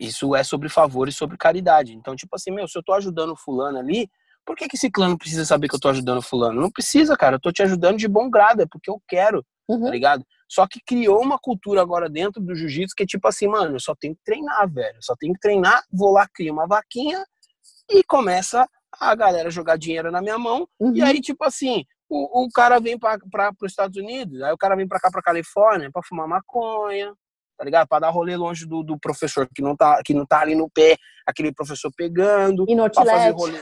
Isso 0.00 0.34
é 0.34 0.44
sobre 0.44 0.68
favor 0.68 1.08
e 1.08 1.12
sobre 1.12 1.36
caridade. 1.36 1.94
Então, 1.94 2.14
tipo 2.14 2.34
assim, 2.34 2.50
meu, 2.50 2.68
se 2.68 2.78
eu 2.78 2.82
tô 2.82 2.92
ajudando 2.92 3.36
fulano 3.36 3.78
ali, 3.78 4.08
por 4.44 4.56
que, 4.56 4.68
que 4.68 4.76
esse 4.76 4.90
clã 4.90 5.08
não 5.08 5.18
precisa 5.18 5.44
saber 5.44 5.68
que 5.68 5.74
eu 5.74 5.80
tô 5.80 5.88
ajudando 5.88 6.22
fulano? 6.22 6.60
Não 6.60 6.70
precisa, 6.70 7.16
cara. 7.16 7.36
Eu 7.36 7.40
tô 7.40 7.52
te 7.52 7.62
ajudando 7.62 7.98
de 7.98 8.08
bom 8.08 8.30
grado, 8.30 8.62
é 8.62 8.66
porque 8.66 8.90
eu 8.90 9.00
quero, 9.06 9.42
tá 9.42 9.74
uhum. 9.74 9.84
tá 9.84 9.90
ligado? 9.90 10.24
Só 10.48 10.66
que 10.66 10.80
criou 10.86 11.20
uma 11.20 11.38
cultura 11.38 11.82
agora 11.82 12.08
dentro 12.08 12.40
do 12.42 12.54
jiu-jitsu 12.54 12.94
que 12.96 13.02
é 13.02 13.06
tipo 13.06 13.28
assim, 13.28 13.46
mano, 13.46 13.76
eu 13.76 13.80
só 13.80 13.94
tenho 13.94 14.14
que 14.14 14.22
treinar, 14.24 14.70
velho. 14.72 14.96
Eu 14.96 15.02
só 15.02 15.14
tenho 15.18 15.34
que 15.34 15.40
treinar, 15.40 15.82
vou 15.92 16.12
lá, 16.12 16.26
crio 16.32 16.52
uma 16.52 16.66
vaquinha 16.66 17.22
e 17.90 18.02
começa 18.04 18.66
a 18.98 19.14
galera 19.14 19.50
jogar 19.50 19.76
dinheiro 19.76 20.10
na 20.10 20.22
minha 20.22 20.38
mão. 20.38 20.66
Uhum. 20.80 20.94
E 20.94 21.02
aí, 21.02 21.20
tipo 21.20 21.44
assim, 21.44 21.84
o, 22.08 22.44
o 22.44 22.48
cara 22.50 22.80
vem 22.80 22.98
para 22.98 23.18
os 23.62 23.70
Estados 23.70 23.96
Unidos, 23.98 24.40
aí 24.40 24.52
o 24.52 24.58
cara 24.58 24.74
vem 24.74 24.88
para 24.88 24.98
cá, 24.98 25.10
para 25.10 25.20
Califórnia, 25.22 25.90
para 25.92 26.02
fumar 26.02 26.26
maconha, 26.26 27.12
tá 27.58 27.64
ligado? 27.64 27.88
Para 27.88 28.06
dar 28.06 28.10
rolê 28.10 28.36
longe 28.36 28.64
do, 28.64 28.84
do, 28.84 28.96
professor 28.98 29.48
que 29.52 29.60
não, 29.60 29.76
tá, 29.76 30.00
que 30.04 30.14
não 30.14 30.24
tá 30.24 30.40
ali 30.40 30.54
no 30.54 30.70
pé, 30.70 30.96
aquele 31.26 31.52
professor 31.52 31.90
pegando. 31.94 32.64
E 32.68 32.74
no 32.74 32.84
outlet. 32.84 33.10
Fazer 33.10 33.30
rolê, 33.32 33.58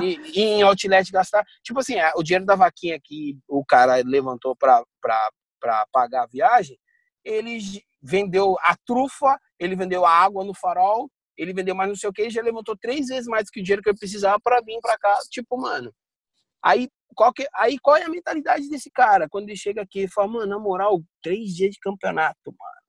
e, 0.00 0.38
e, 0.38 0.40
em 0.40 0.62
outlet 0.62 1.10
gastar. 1.10 1.44
Tipo 1.62 1.80
assim, 1.80 1.94
o 2.14 2.22
dinheiro 2.22 2.46
da 2.46 2.54
vaquinha 2.54 2.98
que 3.02 3.36
o 3.48 3.64
cara 3.64 3.96
levantou 4.04 4.56
para 4.56 4.84
pagar 5.92 6.22
a 6.22 6.28
viagem, 6.28 6.78
ele 7.24 7.58
vendeu 8.00 8.56
a 8.62 8.76
trufa, 8.86 9.36
ele 9.58 9.74
vendeu 9.74 10.06
a 10.06 10.10
água 10.10 10.44
no 10.44 10.54
farol, 10.54 11.10
ele 11.36 11.52
vendeu 11.52 11.74
mais 11.74 11.88
não 11.88 11.96
sei 11.96 12.08
o 12.08 12.12
que, 12.12 12.22
e 12.22 12.30
já 12.30 12.40
levantou 12.40 12.76
três 12.80 13.08
vezes 13.08 13.26
mais 13.26 13.50
que 13.50 13.60
o 13.60 13.62
dinheiro 13.64 13.82
que 13.82 13.90
eu 13.90 13.98
precisava 13.98 14.38
para 14.40 14.60
vir 14.60 14.78
para 14.80 14.96
cá. 14.96 15.18
Tipo, 15.28 15.60
mano. 15.60 15.92
Aí 16.62 16.88
qual, 17.16 17.32
que, 17.32 17.48
aí 17.56 17.78
qual 17.80 17.96
é 17.96 18.04
a 18.04 18.08
mentalidade 18.08 18.68
desse 18.68 18.90
cara? 18.90 19.28
Quando 19.28 19.48
ele 19.48 19.56
chega 19.56 19.82
aqui 19.82 20.04
e 20.04 20.08
fala, 20.08 20.28
mano, 20.28 20.46
na 20.46 20.58
moral, 20.58 21.02
três 21.20 21.50
dias 21.50 21.70
de 21.72 21.80
campeonato, 21.80 22.38
mano. 22.46 22.79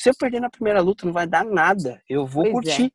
Se 0.00 0.08
eu 0.08 0.14
perder 0.18 0.40
na 0.40 0.48
primeira 0.48 0.80
luta, 0.80 1.04
não 1.04 1.12
vai 1.12 1.26
dar 1.26 1.44
nada. 1.44 2.00
Eu 2.08 2.26
vou 2.26 2.44
pois 2.44 2.48
é. 2.48 2.52
curtir. 2.52 2.86
É. 2.86 2.90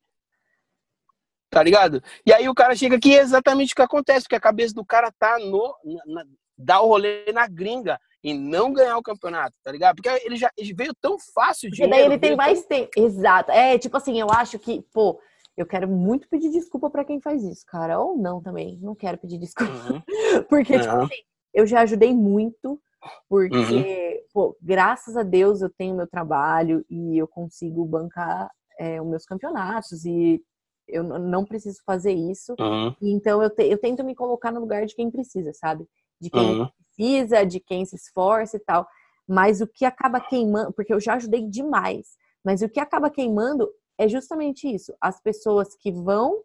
Tá 1.48 1.62
ligado? 1.62 2.02
E 2.26 2.32
aí 2.32 2.48
o 2.48 2.54
cara 2.54 2.74
chega 2.74 2.96
aqui 2.96 3.16
é 3.16 3.20
exatamente 3.20 3.72
o 3.72 3.76
que 3.76 3.82
acontece, 3.82 4.22
porque 4.22 4.34
a 4.34 4.40
cabeça 4.40 4.74
do 4.74 4.84
cara 4.84 5.12
tá 5.16 5.38
no. 5.38 5.72
Na, 5.84 6.04
na, 6.04 6.24
dar 6.58 6.80
o 6.80 6.88
rolê 6.88 7.30
na 7.32 7.46
gringa 7.46 7.96
e 8.24 8.34
não 8.34 8.72
ganhar 8.72 8.98
o 8.98 9.02
campeonato, 9.02 9.54
tá 9.62 9.70
ligado? 9.70 9.94
Porque 9.94 10.08
ele 10.26 10.34
já 10.34 10.50
ele 10.56 10.74
veio 10.74 10.92
tão 11.00 11.16
fácil 11.32 11.70
de. 11.70 11.76
Porque 11.76 11.88
daí 11.88 12.04
ele 12.04 12.18
tem 12.18 12.34
mais 12.34 12.58
tão... 12.62 12.68
tempo. 12.70 12.90
Exato. 12.96 13.52
É, 13.52 13.78
tipo 13.78 13.96
assim, 13.96 14.18
eu 14.18 14.28
acho 14.28 14.58
que, 14.58 14.84
pô, 14.92 15.20
eu 15.56 15.64
quero 15.64 15.86
muito 15.86 16.28
pedir 16.28 16.50
desculpa 16.50 16.90
para 16.90 17.04
quem 17.04 17.20
faz 17.20 17.44
isso, 17.44 17.64
cara. 17.68 18.00
Ou 18.00 18.16
não 18.16 18.42
também. 18.42 18.80
Não 18.82 18.96
quero 18.96 19.16
pedir 19.16 19.38
desculpa. 19.38 19.72
Uhum. 19.72 20.02
porque, 20.50 20.76
tipo 20.76 20.92
assim, 20.92 21.22
eu 21.54 21.64
já 21.68 21.82
ajudei 21.82 22.12
muito 22.12 22.82
porque, 23.28 23.56
uhum. 23.56 24.28
pô, 24.32 24.56
graças 24.60 25.16
a 25.16 25.22
Deus 25.22 25.62
eu 25.62 25.70
tenho 25.70 25.96
meu 25.96 26.06
trabalho 26.06 26.84
e 26.90 27.18
eu 27.18 27.26
consigo 27.26 27.84
bancar 27.84 28.50
é, 28.78 29.00
os 29.00 29.08
meus 29.08 29.24
campeonatos 29.24 30.04
e 30.04 30.42
eu 30.88 31.02
não 31.02 31.44
preciso 31.44 31.80
fazer 31.84 32.12
isso. 32.12 32.54
Uhum. 32.58 32.94
Então 33.02 33.42
eu, 33.42 33.50
te, 33.50 33.64
eu 33.64 33.78
tento 33.78 34.04
me 34.04 34.14
colocar 34.14 34.52
no 34.52 34.60
lugar 34.60 34.86
de 34.86 34.94
quem 34.94 35.10
precisa, 35.10 35.52
sabe? 35.52 35.86
De 36.20 36.30
quem 36.30 36.60
uhum. 36.60 36.68
precisa, 36.96 37.44
de 37.44 37.60
quem 37.60 37.84
se 37.84 37.96
esforça 37.96 38.56
e 38.56 38.60
tal. 38.60 38.86
Mas 39.26 39.60
o 39.60 39.66
que 39.66 39.84
acaba 39.84 40.20
queimando, 40.20 40.72
porque 40.72 40.92
eu 40.92 41.00
já 41.00 41.14
ajudei 41.14 41.42
demais, 41.42 42.16
mas 42.44 42.62
o 42.62 42.68
que 42.68 42.78
acaba 42.78 43.10
queimando 43.10 43.68
é 43.98 44.08
justamente 44.08 44.72
isso. 44.72 44.94
As 45.00 45.20
pessoas 45.20 45.74
que 45.74 45.90
vão, 45.90 46.36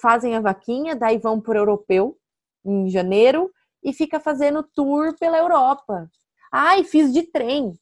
fazem 0.00 0.36
a 0.36 0.40
vaquinha, 0.40 0.94
daí 0.94 1.18
vão 1.18 1.40
pro 1.40 1.58
europeu 1.58 2.16
em 2.64 2.88
janeiro, 2.88 3.50
e 3.82 3.92
fica 3.92 4.20
fazendo 4.20 4.62
tour 4.62 5.16
pela 5.18 5.38
Europa. 5.38 6.10
Ai, 6.52 6.84
fiz 6.84 7.12
de 7.12 7.22
trem. 7.22 7.74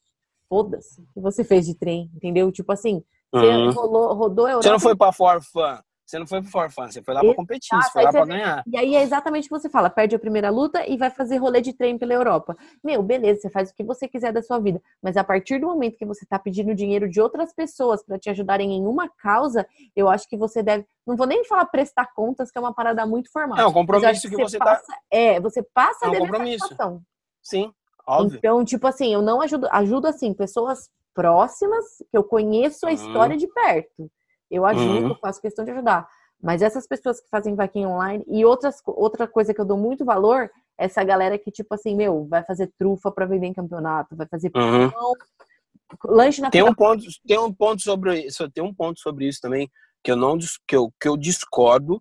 Foda-se 0.48 1.06
que 1.12 1.20
você 1.20 1.44
fez 1.44 1.66
de 1.66 1.74
trem, 1.74 2.10
entendeu? 2.14 2.50
Tipo 2.50 2.72
assim, 2.72 3.02
você 3.32 3.46
uhum. 3.46 3.70
rolou, 3.70 4.14
rodou 4.14 4.46
a 4.46 4.50
Europa. 4.50 4.62
Você 4.62 4.72
não 4.72 4.80
foi 4.80 4.96
pra 4.96 5.12
Forfan. 5.12 5.82
Você 6.08 6.18
não 6.18 6.26
foi 6.26 6.40
pro 6.40 6.50
for 6.50 6.70
fun, 6.70 6.90
você 6.90 7.02
foi 7.02 7.12
lá 7.12 7.20
para 7.20 7.34
competir, 7.34 7.76
você 7.76 7.90
foi 7.90 8.02
lá 8.02 8.10
para 8.10 8.24
ganhar. 8.24 8.64
E 8.66 8.78
aí 8.78 8.94
é 8.94 9.02
exatamente 9.02 9.44
o 9.44 9.48
que 9.48 9.60
você 9.60 9.68
fala, 9.68 9.90
perde 9.90 10.16
a 10.16 10.18
primeira 10.18 10.48
luta 10.48 10.88
e 10.88 10.96
vai 10.96 11.10
fazer 11.10 11.36
rolê 11.36 11.60
de 11.60 11.74
trem 11.74 11.98
pela 11.98 12.14
Europa. 12.14 12.56
Meu, 12.82 13.02
beleza, 13.02 13.42
você 13.42 13.50
faz 13.50 13.68
o 13.68 13.74
que 13.74 13.84
você 13.84 14.08
quiser 14.08 14.32
da 14.32 14.40
sua 14.40 14.58
vida, 14.58 14.80
mas 15.02 15.18
a 15.18 15.22
partir 15.22 15.60
do 15.60 15.66
momento 15.66 15.98
que 15.98 16.06
você 16.06 16.24
tá 16.24 16.38
pedindo 16.38 16.74
dinheiro 16.74 17.10
de 17.10 17.20
outras 17.20 17.52
pessoas 17.52 18.02
para 18.02 18.18
te 18.18 18.30
ajudarem 18.30 18.72
em 18.72 18.86
uma 18.86 19.06
causa, 19.06 19.68
eu 19.94 20.08
acho 20.08 20.26
que 20.26 20.36
você 20.38 20.62
deve, 20.62 20.86
não 21.06 21.14
vou 21.14 21.26
nem 21.26 21.44
falar 21.44 21.66
prestar 21.66 22.06
contas, 22.14 22.50
que 22.50 22.56
é 22.56 22.60
uma 22.62 22.72
parada 22.72 23.04
muito 23.04 23.30
formal. 23.30 23.58
É 23.58 23.66
um 23.66 23.72
compromisso 23.72 24.30
que, 24.30 24.34
que, 24.34 24.42
você, 24.42 24.56
tá 24.56 24.64
passa, 24.64 24.86
tá 24.86 24.98
É, 25.10 25.38
você 25.38 25.62
passa 25.74 26.06
é 26.06 26.08
um 26.08 26.14
a 26.14 26.18
compromisso. 26.20 26.74
Sim, 27.42 27.70
óbvio. 28.06 28.38
Então, 28.38 28.64
tipo 28.64 28.86
assim, 28.86 29.12
eu 29.12 29.20
não 29.20 29.42
ajudo, 29.42 29.68
ajudo 29.70 30.06
assim 30.06 30.32
pessoas 30.32 30.88
próximas 31.12 31.84
que 32.10 32.16
eu 32.16 32.24
conheço 32.24 32.86
a 32.86 32.88
uhum. 32.88 32.94
história 32.94 33.36
de 33.36 33.46
perto. 33.48 34.10
Eu 34.50 34.64
ajudo, 34.64 35.08
uhum. 35.08 35.14
faço 35.16 35.40
questão 35.40 35.64
de 35.64 35.70
ajudar. 35.70 36.08
Mas 36.40 36.62
essas 36.62 36.86
pessoas 36.86 37.20
que 37.20 37.28
fazem 37.28 37.54
vaquinha 37.54 37.88
online 37.88 38.24
e 38.28 38.44
outras, 38.44 38.80
outra 38.86 39.26
coisa 39.26 39.52
que 39.52 39.60
eu 39.60 39.64
dou 39.64 39.76
muito 39.76 40.04
valor 40.04 40.50
é 40.78 40.84
essa 40.84 41.02
galera 41.02 41.38
que, 41.38 41.50
tipo 41.50 41.74
assim, 41.74 41.96
meu, 41.96 42.26
vai 42.26 42.44
fazer 42.44 42.72
trufa 42.78 43.10
para 43.10 43.26
vender 43.26 43.48
em 43.48 43.52
campeonato, 43.52 44.14
vai 44.14 44.26
fazer 44.26 44.50
uhum. 44.54 44.90
pão, 44.90 45.12
lanche 46.04 46.40
na 46.40 46.50
tem 46.50 46.62
um 46.62 46.74
ponto 46.74 47.04
Tem 47.26 47.38
um 47.38 47.52
ponto 47.52 47.82
sobre 47.82 48.20
isso, 48.20 48.48
tem 48.50 48.62
um 48.62 48.74
ponto 48.74 49.00
sobre 49.00 49.26
isso 49.26 49.40
também 49.40 49.68
que 50.02 50.12
eu 50.12 50.16
não 50.16 50.38
que 50.66 50.76
eu, 50.76 50.92
que 51.00 51.08
eu 51.08 51.16
discordo, 51.16 52.00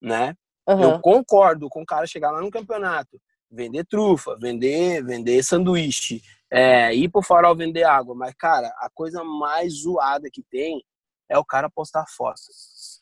né? 0.00 0.34
Uhum. 0.68 0.82
Eu 0.82 1.00
concordo 1.00 1.68
com 1.68 1.82
o 1.82 1.86
cara 1.86 2.06
chegar 2.06 2.30
lá 2.30 2.40
no 2.40 2.50
campeonato, 2.50 3.18
vender 3.50 3.84
trufa, 3.86 4.36
vender, 4.38 5.02
vender 5.02 5.42
sanduíche, 5.42 6.20
é, 6.50 6.94
ir 6.94 7.08
pro 7.08 7.22
farol 7.22 7.56
vender 7.56 7.84
água, 7.84 8.14
mas 8.14 8.34
cara, 8.34 8.68
a 8.78 8.90
coisa 8.92 9.24
mais 9.24 9.82
zoada 9.82 10.28
que 10.30 10.42
tem 10.50 10.82
é 11.30 11.38
o 11.38 11.44
cara 11.44 11.70
postar 11.70 12.04
fotos. 12.08 13.00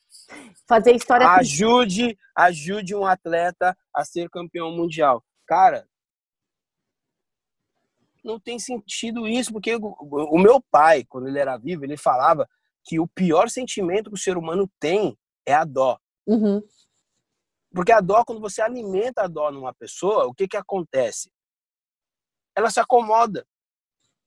Fazer 0.68 0.95
história. 0.95 1.26
Ajude, 1.26 2.16
ajude 2.37 2.95
um 2.95 3.07
atleta 3.07 3.76
a 3.95 4.05
ser 4.05 4.29
campeão 4.29 4.70
mundial. 4.70 5.24
Cara, 5.47 5.89
não 8.22 8.39
tem 8.39 8.59
sentido 8.59 9.26
isso, 9.26 9.51
porque 9.51 9.74
o 9.74 10.39
meu 10.39 10.62
pai, 10.70 11.05
quando 11.05 11.29
ele 11.29 11.39
era 11.39 11.57
vivo, 11.57 11.85
ele 11.85 11.97
falava 11.97 12.47
que 12.85 13.01
o 13.01 13.09
pior 13.09 13.49
sentimento 13.49 14.11
que 14.11 14.16
o 14.16 14.20
ser 14.20 14.37
humano 14.37 14.70
tem 14.79 15.18
é 15.47 15.55
a 15.55 15.64
dó. 15.64 15.99
Uhum. 16.26 16.62
Porque 17.72 17.93
a 17.93 18.01
dó, 18.01 18.22
quando 18.24 18.41
você 18.41 18.61
alimenta 18.61 19.22
a 19.22 19.26
dó 19.26 19.51
numa 19.51 19.72
pessoa, 19.72 20.26
o 20.26 20.35
que 20.35 20.47
que 20.47 20.57
acontece? 20.57 21.33
Ela 22.55 22.70
se 22.70 22.81
acomoda. 22.81 23.47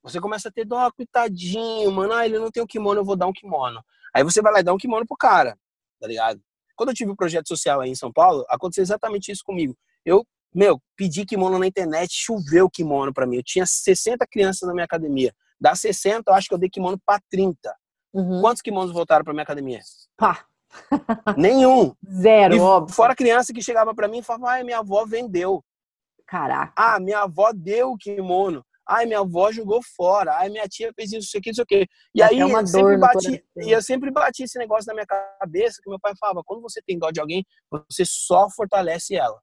Você 0.04 0.20
começa 0.20 0.50
a 0.50 0.52
ter 0.52 0.66
dó, 0.66 0.90
coitadinho, 0.92 1.92
mano. 1.92 2.14
Ah, 2.14 2.26
ele 2.26 2.40
não 2.40 2.50
tem 2.50 2.64
um 2.64 2.68
kimono, 2.68 3.00
eu 3.00 3.06
vou 3.06 3.16
dar 3.16 3.28
um 3.28 3.34
kimono. 3.34 3.84
Aí 4.14 4.24
você 4.24 4.42
vai 4.42 4.52
lá 4.52 4.60
e 4.60 4.64
dá 4.64 4.74
um 4.74 4.78
kimono 4.78 5.06
pro 5.06 5.16
cara, 5.16 5.58
tá 6.00 6.08
ligado? 6.08 6.42
Quando 6.76 6.90
eu 6.90 6.96
tive 6.96 7.12
o 7.12 7.14
um 7.14 7.16
projeto 7.16 7.48
social 7.48 7.82
aí 7.82 7.90
em 7.92 7.96
São 7.96 8.12
Paulo, 8.12 8.44
aconteceu 8.50 8.82
exatamente 8.82 9.32
isso 9.32 9.44
comigo. 9.46 9.78
Eu, 10.04 10.26
meu, 10.54 10.82
pedi 10.96 11.26
kimono 11.26 11.60
na 11.60 11.68
internet, 11.68 12.12
choveu 12.12 12.70
kimono 12.70 13.14
para 13.14 13.28
mim. 13.28 13.38
Eu 13.38 13.44
tinha 13.44 13.66
60 13.66 14.26
crianças 14.28 14.68
na 14.68 14.74
minha 14.74 14.86
academia. 14.86 15.34
Das 15.60 15.80
60, 15.80 16.24
eu 16.28 16.34
acho 16.34 16.48
que 16.48 16.54
eu 16.54 16.58
dei 16.58 16.70
kimono 16.70 17.00
para 17.06 17.22
30. 17.30 17.74
Uhum. 18.14 18.42
Quantos 18.42 18.62
kimonos 18.62 18.92
voltaram 18.92 19.24
para 19.24 19.34
minha 19.34 19.44
academia? 19.44 19.80
Pá. 20.18 20.46
Nenhum. 21.38 21.94
Zero, 22.10 22.56
e 22.56 22.60
óbvio. 22.60 22.96
Fora 22.96 23.16
criança 23.16 23.54
que 23.54 23.62
chegava 23.62 23.94
para 23.94 24.08
mim 24.08 24.20
e 24.20 24.24
falava: 24.24 24.56
"Ah, 24.56 24.64
minha 24.64 24.80
avó 24.80 25.06
vendeu". 25.06 25.64
Caraca. 26.26 26.74
Ah, 26.76 27.00
minha 27.00 27.20
avó 27.20 27.52
deu 27.54 27.92
o 27.92 27.98
kimono. 27.98 28.66
Ai, 28.92 29.06
minha 29.06 29.20
avó 29.20 29.52
jogou 29.52 29.82
fora. 29.96 30.36
Ai, 30.36 30.50
minha 30.50 30.68
tia 30.68 30.92
fez 30.94 31.14
isso, 31.14 31.28
isso 31.28 31.38
aqui, 31.38 31.50
isso 31.52 31.62
aqui. 31.62 31.88
E 32.14 32.22
aí, 32.22 32.40
eu 32.40 32.68
sempre, 32.68 32.98
bati, 32.98 33.46
e 33.58 33.72
eu 33.72 33.82
sempre 33.82 34.12
bati 34.12 34.44
esse 34.44 34.60
negócio 34.60 34.86
na 34.88 34.94
minha 34.94 35.06
cabeça, 35.06 35.80
que 35.82 35.90
meu 35.90 36.00
pai 36.00 36.14
falava, 36.20 36.44
quando 36.46 36.62
você 36.62 36.82
tem 36.82 37.00
dó 37.00 37.10
de 37.10 37.22
alguém, 37.22 37.46
você 37.90 38.04
só 38.06 38.50
fortalece 38.50 39.16
ela. 39.16 39.40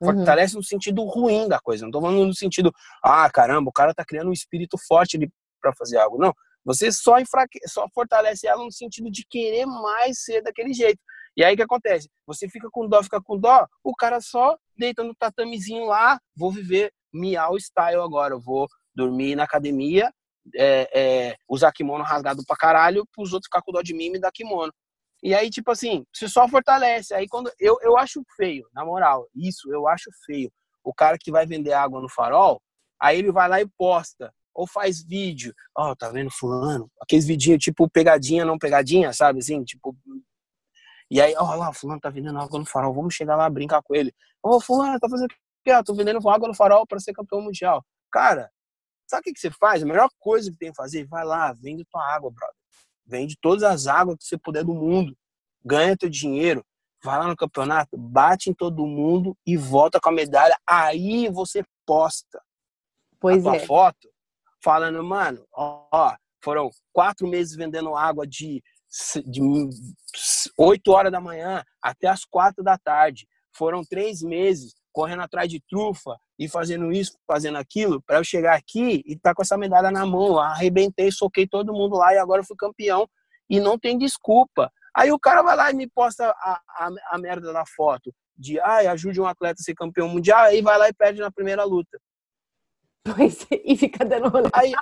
Uhum. 0.00 0.14
Fortalece 0.14 0.54
uhum. 0.54 0.60
no 0.60 0.64
sentido 0.64 1.04
ruim 1.04 1.46
da 1.46 1.60
coisa. 1.60 1.84
Não 1.84 1.90
tô 1.90 2.00
falando 2.00 2.24
no 2.24 2.34
sentido, 2.34 2.72
ah, 3.04 3.28
caramba, 3.30 3.68
o 3.68 3.72
cara 3.72 3.92
tá 3.92 4.04
criando 4.04 4.28
um 4.28 4.32
espírito 4.32 4.78
forte 4.88 5.18
ali 5.18 5.30
pra 5.60 5.74
fazer 5.76 5.98
algo. 5.98 6.16
Não. 6.16 6.32
Você 6.64 6.90
só, 6.90 7.18
enfraque... 7.18 7.58
só 7.66 7.86
fortalece 7.94 8.46
ela 8.46 8.64
no 8.64 8.72
sentido 8.72 9.10
de 9.10 9.26
querer 9.28 9.66
mais 9.66 10.22
ser 10.22 10.42
daquele 10.42 10.72
jeito. 10.72 10.98
E 11.36 11.44
aí 11.44 11.54
o 11.54 11.56
que 11.56 11.62
acontece? 11.62 12.08
Você 12.26 12.48
fica 12.48 12.68
com 12.70 12.88
dó, 12.88 13.02
fica 13.02 13.20
com 13.22 13.38
dó, 13.38 13.66
o 13.84 13.94
cara 13.94 14.20
só 14.20 14.56
deita 14.76 15.04
no 15.04 15.14
tatamezinho 15.14 15.84
lá, 15.84 16.18
vou 16.36 16.50
viver 16.50 16.92
miau 17.12 17.58
style 17.58 18.00
agora. 18.00 18.34
Eu 18.34 18.40
vou 18.40 18.68
dormir 18.94 19.34
na 19.36 19.44
academia, 19.44 20.12
é, 20.54 20.88
é, 20.92 21.36
usar 21.48 21.72
kimono 21.72 22.04
rasgado 22.04 22.42
pra 22.46 22.56
caralho, 22.56 23.06
pros 23.14 23.32
outros 23.32 23.46
ficar 23.46 23.62
com 23.62 23.72
dó 23.72 23.82
de 23.82 23.94
mim 23.94 24.06
e 24.06 24.10
me 24.10 24.20
dar 24.20 24.32
kimono. 24.32 24.72
E 25.22 25.34
aí, 25.34 25.50
tipo 25.50 25.70
assim, 25.70 26.04
você 26.12 26.28
só 26.28 26.48
fortalece. 26.48 27.14
Aí 27.14 27.28
quando. 27.28 27.50
Eu, 27.58 27.78
eu 27.82 27.96
acho 27.98 28.22
feio, 28.36 28.66
na 28.74 28.84
moral, 28.84 29.28
isso 29.34 29.72
eu 29.72 29.86
acho 29.86 30.10
feio. 30.24 30.50
O 30.82 30.94
cara 30.94 31.18
que 31.18 31.30
vai 31.30 31.46
vender 31.46 31.72
água 31.72 32.00
no 32.00 32.08
farol, 32.08 32.60
aí 33.00 33.18
ele 33.18 33.30
vai 33.30 33.48
lá 33.48 33.60
e 33.60 33.68
posta. 33.76 34.32
Ou 34.54 34.66
faz 34.66 35.02
vídeo. 35.02 35.54
Ó, 35.76 35.90
oh, 35.90 35.96
tá 35.96 36.08
vendo 36.08 36.30
fulano? 36.30 36.90
Aqueles 37.00 37.26
vidinhos 37.26 37.62
tipo 37.62 37.88
pegadinha, 37.88 38.44
não 38.44 38.58
pegadinha, 38.58 39.12
sabe? 39.12 39.40
Assim, 39.40 39.62
tipo. 39.62 39.96
E 41.10 41.20
aí, 41.20 41.34
ó 41.36 41.54
lá, 41.54 41.72
fulano 41.72 42.00
tá 42.00 42.08
vendendo 42.08 42.38
água 42.38 42.58
no 42.58 42.66
farol, 42.66 42.94
vamos 42.94 43.14
chegar 43.14 43.36
lá 43.36 43.48
brincar 43.50 43.82
com 43.82 43.94
ele. 43.94 44.12
Ô, 44.42 44.56
oh, 44.56 44.60
fulano, 44.60 44.98
tá 44.98 45.08
fazendo 45.08 45.34
porque, 45.60 45.70
ah, 45.70 45.84
tô 45.84 45.94
vendendo 45.94 46.26
água 46.28 46.48
no 46.48 46.54
farol 46.54 46.86
para 46.86 46.98
ser 46.98 47.12
campeão 47.12 47.42
mundial. 47.42 47.84
Cara, 48.10 48.50
sabe 49.06 49.20
o 49.20 49.24
que, 49.24 49.32
que 49.34 49.40
você 49.40 49.50
faz? 49.50 49.82
A 49.82 49.86
melhor 49.86 50.08
coisa 50.18 50.50
que 50.50 50.56
tem 50.56 50.70
que 50.70 50.76
fazer, 50.76 51.06
vai 51.06 51.24
lá, 51.24 51.52
vende 51.52 51.84
tua 51.84 52.02
água, 52.02 52.30
brother. 52.30 52.56
vende 53.04 53.36
todas 53.40 53.62
as 53.62 53.86
águas 53.86 54.16
que 54.18 54.24
você 54.24 54.38
puder 54.38 54.64
do 54.64 54.74
mundo, 54.74 55.16
ganha 55.64 55.96
teu 55.96 56.08
dinheiro, 56.08 56.64
vai 57.02 57.18
lá 57.18 57.26
no 57.26 57.36
campeonato, 57.36 57.96
bate 57.96 58.50
em 58.50 58.54
todo 58.54 58.86
mundo 58.86 59.36
e 59.46 59.56
volta 59.56 60.00
com 60.00 60.08
a 60.08 60.12
medalha. 60.12 60.56
Aí 60.66 61.28
você 61.28 61.64
posta 61.86 62.40
pois 63.20 63.46
a 63.46 63.50
tua 63.50 63.56
é. 63.56 63.66
foto 63.66 64.08
falando, 64.62 65.02
mano, 65.04 65.46
ó, 65.52 66.14
foram 66.42 66.70
quatro 66.92 67.28
meses 67.28 67.54
vendendo 67.54 67.94
água 67.94 68.26
de, 68.26 68.62
de 69.26 69.40
8 70.56 70.90
horas 70.90 71.12
da 71.12 71.20
manhã 71.20 71.64
até 71.82 72.08
as 72.08 72.24
quatro 72.24 72.62
da 72.64 72.78
tarde. 72.78 73.28
Foram 73.52 73.82
três 73.84 74.22
meses 74.22 74.74
correndo 74.92 75.22
atrás 75.22 75.48
de 75.48 75.60
trufa 75.68 76.16
e 76.38 76.48
fazendo 76.48 76.92
isso, 76.92 77.18
fazendo 77.26 77.58
aquilo, 77.58 78.02
para 78.02 78.18
eu 78.18 78.24
chegar 78.24 78.56
aqui 78.56 79.02
e 79.06 79.12
estar 79.12 79.30
tá 79.30 79.34
com 79.34 79.42
essa 79.42 79.56
medalha 79.56 79.90
na 79.90 80.06
mão. 80.06 80.38
Arrebentei, 80.38 81.10
soquei 81.10 81.46
todo 81.46 81.72
mundo 81.72 81.96
lá 81.96 82.14
e 82.14 82.18
agora 82.18 82.44
fui 82.44 82.56
campeão. 82.56 83.08
E 83.48 83.60
não 83.60 83.78
tem 83.78 83.98
desculpa. 83.98 84.72
Aí 84.94 85.12
o 85.12 85.18
cara 85.18 85.42
vai 85.42 85.56
lá 85.56 85.70
e 85.70 85.74
me 85.74 85.88
posta 85.88 86.30
a, 86.30 86.60
a, 86.68 86.90
a 87.12 87.18
merda 87.18 87.52
da 87.52 87.64
foto 87.66 88.12
de 88.40 88.58
ai, 88.58 88.86
ajude 88.86 89.20
um 89.20 89.26
atleta 89.26 89.60
a 89.60 89.62
ser 89.62 89.74
campeão 89.74 90.08
mundial, 90.08 90.44
aí 90.44 90.62
vai 90.62 90.78
lá 90.78 90.88
e 90.88 90.94
perde 90.94 91.20
na 91.20 91.30
primeira 91.30 91.62
luta. 91.62 92.00
Pois 93.04 93.46
e 93.50 93.76
fica 93.76 94.04
dando 94.04 94.28
rolê. 94.28 94.48
Aí, 94.54 94.72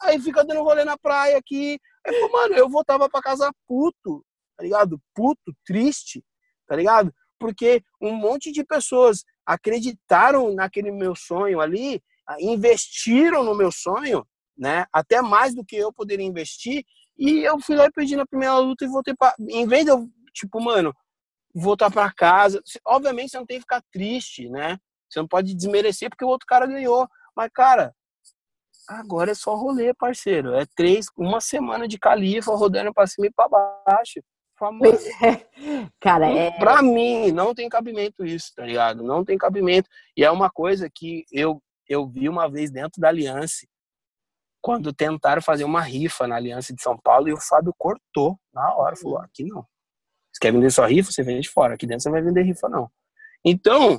aí 0.00 0.20
fica 0.20 0.44
dando 0.44 0.62
rolê 0.62 0.84
na 0.84 0.96
praia 0.96 1.36
aqui. 1.36 1.80
Aí, 2.06 2.28
mano, 2.30 2.54
eu 2.54 2.68
voltava 2.68 3.08
pra 3.08 3.20
casa 3.20 3.50
puto, 3.66 4.24
tá 4.56 4.62
ligado? 4.62 5.00
Puto, 5.12 5.52
triste, 5.64 6.24
tá 6.66 6.76
ligado? 6.76 7.12
Porque 7.38 7.82
um 8.00 8.14
monte 8.14 8.50
de 8.50 8.64
pessoas 8.64 9.24
acreditaram 9.44 10.52
naquele 10.54 10.90
meu 10.90 11.14
sonho 11.14 11.60
ali, 11.60 12.02
investiram 12.40 13.44
no 13.44 13.54
meu 13.54 13.70
sonho, 13.70 14.26
né? 14.56 14.86
Até 14.92 15.22
mais 15.22 15.54
do 15.54 15.64
que 15.64 15.76
eu 15.76 15.92
poderia 15.92 16.26
investir. 16.26 16.84
E 17.18 17.44
eu 17.44 17.58
fui 17.60 17.76
lá 17.76 17.86
e 17.86 17.92
perdi 17.92 18.16
na 18.16 18.26
primeira 18.26 18.58
luta 18.58 18.84
e 18.84 18.88
voltei 18.88 19.14
para, 19.14 19.34
em 19.48 19.66
vez 19.66 19.84
de 19.84 19.90
eu, 19.90 20.08
tipo, 20.34 20.60
mano, 20.60 20.94
voltar 21.54 21.90
para 21.90 22.12
casa. 22.12 22.62
Obviamente 22.84 23.30
você 23.30 23.38
não 23.38 23.46
tem 23.46 23.56
que 23.56 23.62
ficar 23.62 23.82
triste, 23.90 24.48
né? 24.48 24.78
Você 25.08 25.20
não 25.20 25.28
pode 25.28 25.54
desmerecer 25.54 26.10
porque 26.10 26.24
o 26.24 26.28
outro 26.28 26.46
cara 26.46 26.66
ganhou. 26.66 27.08
Mas, 27.34 27.50
cara, 27.54 27.94
agora 28.88 29.30
é 29.30 29.34
só 29.34 29.54
rolê, 29.54 29.94
parceiro. 29.94 30.54
É 30.54 30.66
três, 30.74 31.06
uma 31.16 31.40
semana 31.40 31.88
de 31.88 31.98
califa 31.98 32.54
rodando 32.54 32.92
para 32.92 33.06
cima 33.06 33.26
e 33.26 33.32
para 33.32 33.48
baixo. 33.86 34.20
Pois 34.58 35.06
é. 35.22 35.46
Cara, 36.00 36.28
é. 36.28 36.50
Pra 36.52 36.82
mim, 36.82 37.30
não 37.32 37.54
tem 37.54 37.68
cabimento 37.68 38.24
isso, 38.24 38.52
tá 38.54 38.64
ligado? 38.64 39.02
Não 39.02 39.24
tem 39.24 39.36
cabimento. 39.36 39.88
E 40.16 40.24
é 40.24 40.30
uma 40.30 40.50
coisa 40.50 40.88
que 40.92 41.24
eu, 41.30 41.62
eu 41.88 42.06
vi 42.08 42.28
uma 42.28 42.48
vez 42.48 42.70
dentro 42.70 43.00
da 43.00 43.08
Aliança, 43.08 43.66
quando 44.62 44.92
tentaram 44.92 45.42
fazer 45.42 45.64
uma 45.64 45.80
rifa 45.80 46.26
na 46.26 46.36
Aliança 46.36 46.74
de 46.74 46.82
São 46.82 46.98
Paulo, 46.98 47.28
e 47.28 47.32
o 47.32 47.40
Fábio 47.40 47.74
cortou 47.78 48.38
na 48.52 48.74
hora. 48.74 48.96
Falou: 48.96 49.18
aqui 49.18 49.44
não. 49.44 49.66
Você 50.32 50.40
quer 50.40 50.52
vender 50.52 50.70
sua 50.70 50.86
rifa? 50.86 51.12
Você 51.12 51.22
vende 51.22 51.48
fora. 51.48 51.74
Aqui 51.74 51.86
dentro 51.86 52.02
você 52.02 52.10
vai 52.10 52.22
vender 52.22 52.42
rifa, 52.42 52.68
não. 52.68 52.90
Então, 53.44 53.98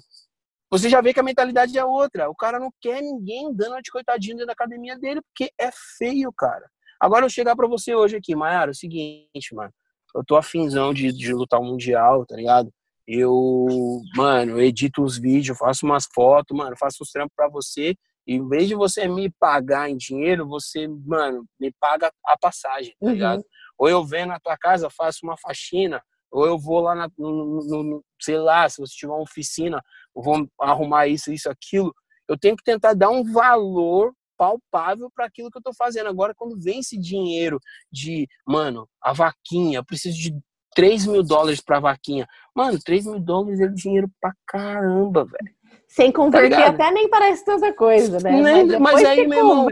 você 0.69 0.89
já 0.89 1.01
vê 1.01 1.13
que 1.13 1.19
a 1.19 1.23
mentalidade 1.23 1.77
é 1.77 1.85
outra. 1.85 2.29
O 2.29 2.35
cara 2.35 2.59
não 2.59 2.69
quer 2.81 3.01
ninguém 3.01 3.53
dando 3.55 3.81
de 3.81 3.89
coitadinho 3.89 4.35
dentro 4.35 4.47
da 4.47 4.53
academia 4.53 4.97
dele, 4.97 5.21
porque 5.21 5.51
é 5.57 5.69
feio, 5.97 6.31
cara. 6.33 6.69
Agora 6.99 7.25
eu 7.25 7.29
chegar 7.29 7.55
para 7.55 7.67
você 7.67 7.95
hoje 7.95 8.17
aqui, 8.17 8.35
Mayara, 8.35 8.71
é 8.71 8.73
o 8.73 8.75
seguinte, 8.75 9.53
mano. 9.53 9.71
Eu 10.15 10.23
tô 10.25 10.35
afinzão 10.35 10.93
de, 10.93 11.11
de 11.11 11.33
lutar 11.33 11.59
o 11.59 11.63
Mundial, 11.63 12.25
tá 12.25 12.35
ligado? 12.35 12.71
Eu, 13.07 14.01
mano, 14.15 14.53
eu 14.53 14.61
edito 14.61 15.03
os 15.03 15.17
vídeos, 15.17 15.57
faço 15.57 15.85
umas 15.85 16.05
fotos, 16.13 16.57
mano, 16.57 16.75
faço 16.77 17.03
os 17.03 17.11
trampos 17.11 17.33
pra 17.35 17.47
você. 17.47 17.95
E 18.27 18.33
em 18.33 18.47
vez 18.47 18.67
de 18.67 18.75
você 18.75 19.07
me 19.07 19.29
pagar 19.39 19.89
em 19.89 19.95
dinheiro, 19.95 20.45
você, 20.45 20.87
mano, 20.87 21.45
me 21.57 21.71
paga 21.79 22.11
a 22.25 22.37
passagem, 22.37 22.93
tá 22.99 23.09
ligado? 23.09 23.37
Uhum. 23.39 23.45
Ou 23.77 23.89
eu 23.89 24.03
venho 24.03 24.27
na 24.27 24.39
tua 24.39 24.57
casa, 24.57 24.89
faço 24.89 25.19
uma 25.23 25.37
faxina, 25.37 26.01
ou 26.29 26.45
eu 26.45 26.59
vou 26.59 26.81
lá, 26.81 26.93
na, 26.93 27.09
no, 27.17 27.83
no, 27.83 28.03
sei 28.21 28.37
lá, 28.37 28.67
se 28.67 28.81
você 28.81 28.93
tiver 28.93 29.13
uma 29.13 29.21
oficina, 29.21 29.81
eu 30.13 30.21
vou 30.21 30.45
arrumar 30.59 31.07
isso, 31.07 31.31
isso, 31.31 31.49
aquilo. 31.49 31.93
Eu 32.27 32.37
tenho 32.37 32.57
que 32.57 32.63
tentar 32.63 32.93
dar 32.93 33.09
um 33.09 33.23
valor 33.31 34.13
palpável 34.37 35.11
para 35.13 35.25
aquilo 35.25 35.49
que 35.49 35.57
eu 35.57 35.61
estou 35.61 35.73
fazendo. 35.73 36.07
Agora, 36.07 36.33
quando 36.35 36.59
vem 36.59 36.79
esse 36.79 36.97
dinheiro 36.97 37.59
de, 37.91 38.27
mano, 38.45 38.87
a 39.01 39.11
vaquinha, 39.13 39.79
eu 39.79 39.85
preciso 39.85 40.17
de 40.17 40.37
3 40.75 41.07
mil 41.07 41.23
dólares 41.23 41.59
pra 41.59 41.79
vaquinha. 41.79 42.27
Mano, 42.55 42.77
3 42.79 43.05
mil 43.05 43.19
dólares 43.19 43.59
é 43.59 43.67
dinheiro 43.67 44.09
pra 44.21 44.31
caramba, 44.45 45.25
velho. 45.25 45.57
Sem 45.87 46.11
converter 46.11 46.55
tá 46.55 46.67
até 46.67 46.91
nem 46.91 47.09
parece 47.09 47.43
tanta 47.43 47.73
coisa, 47.73 48.19
né? 48.19 48.31
Nem, 48.31 48.65
mas, 48.67 48.79
mas 48.79 49.05
aí, 49.05 49.25
meu 49.25 49.39
irmão, 49.39 49.67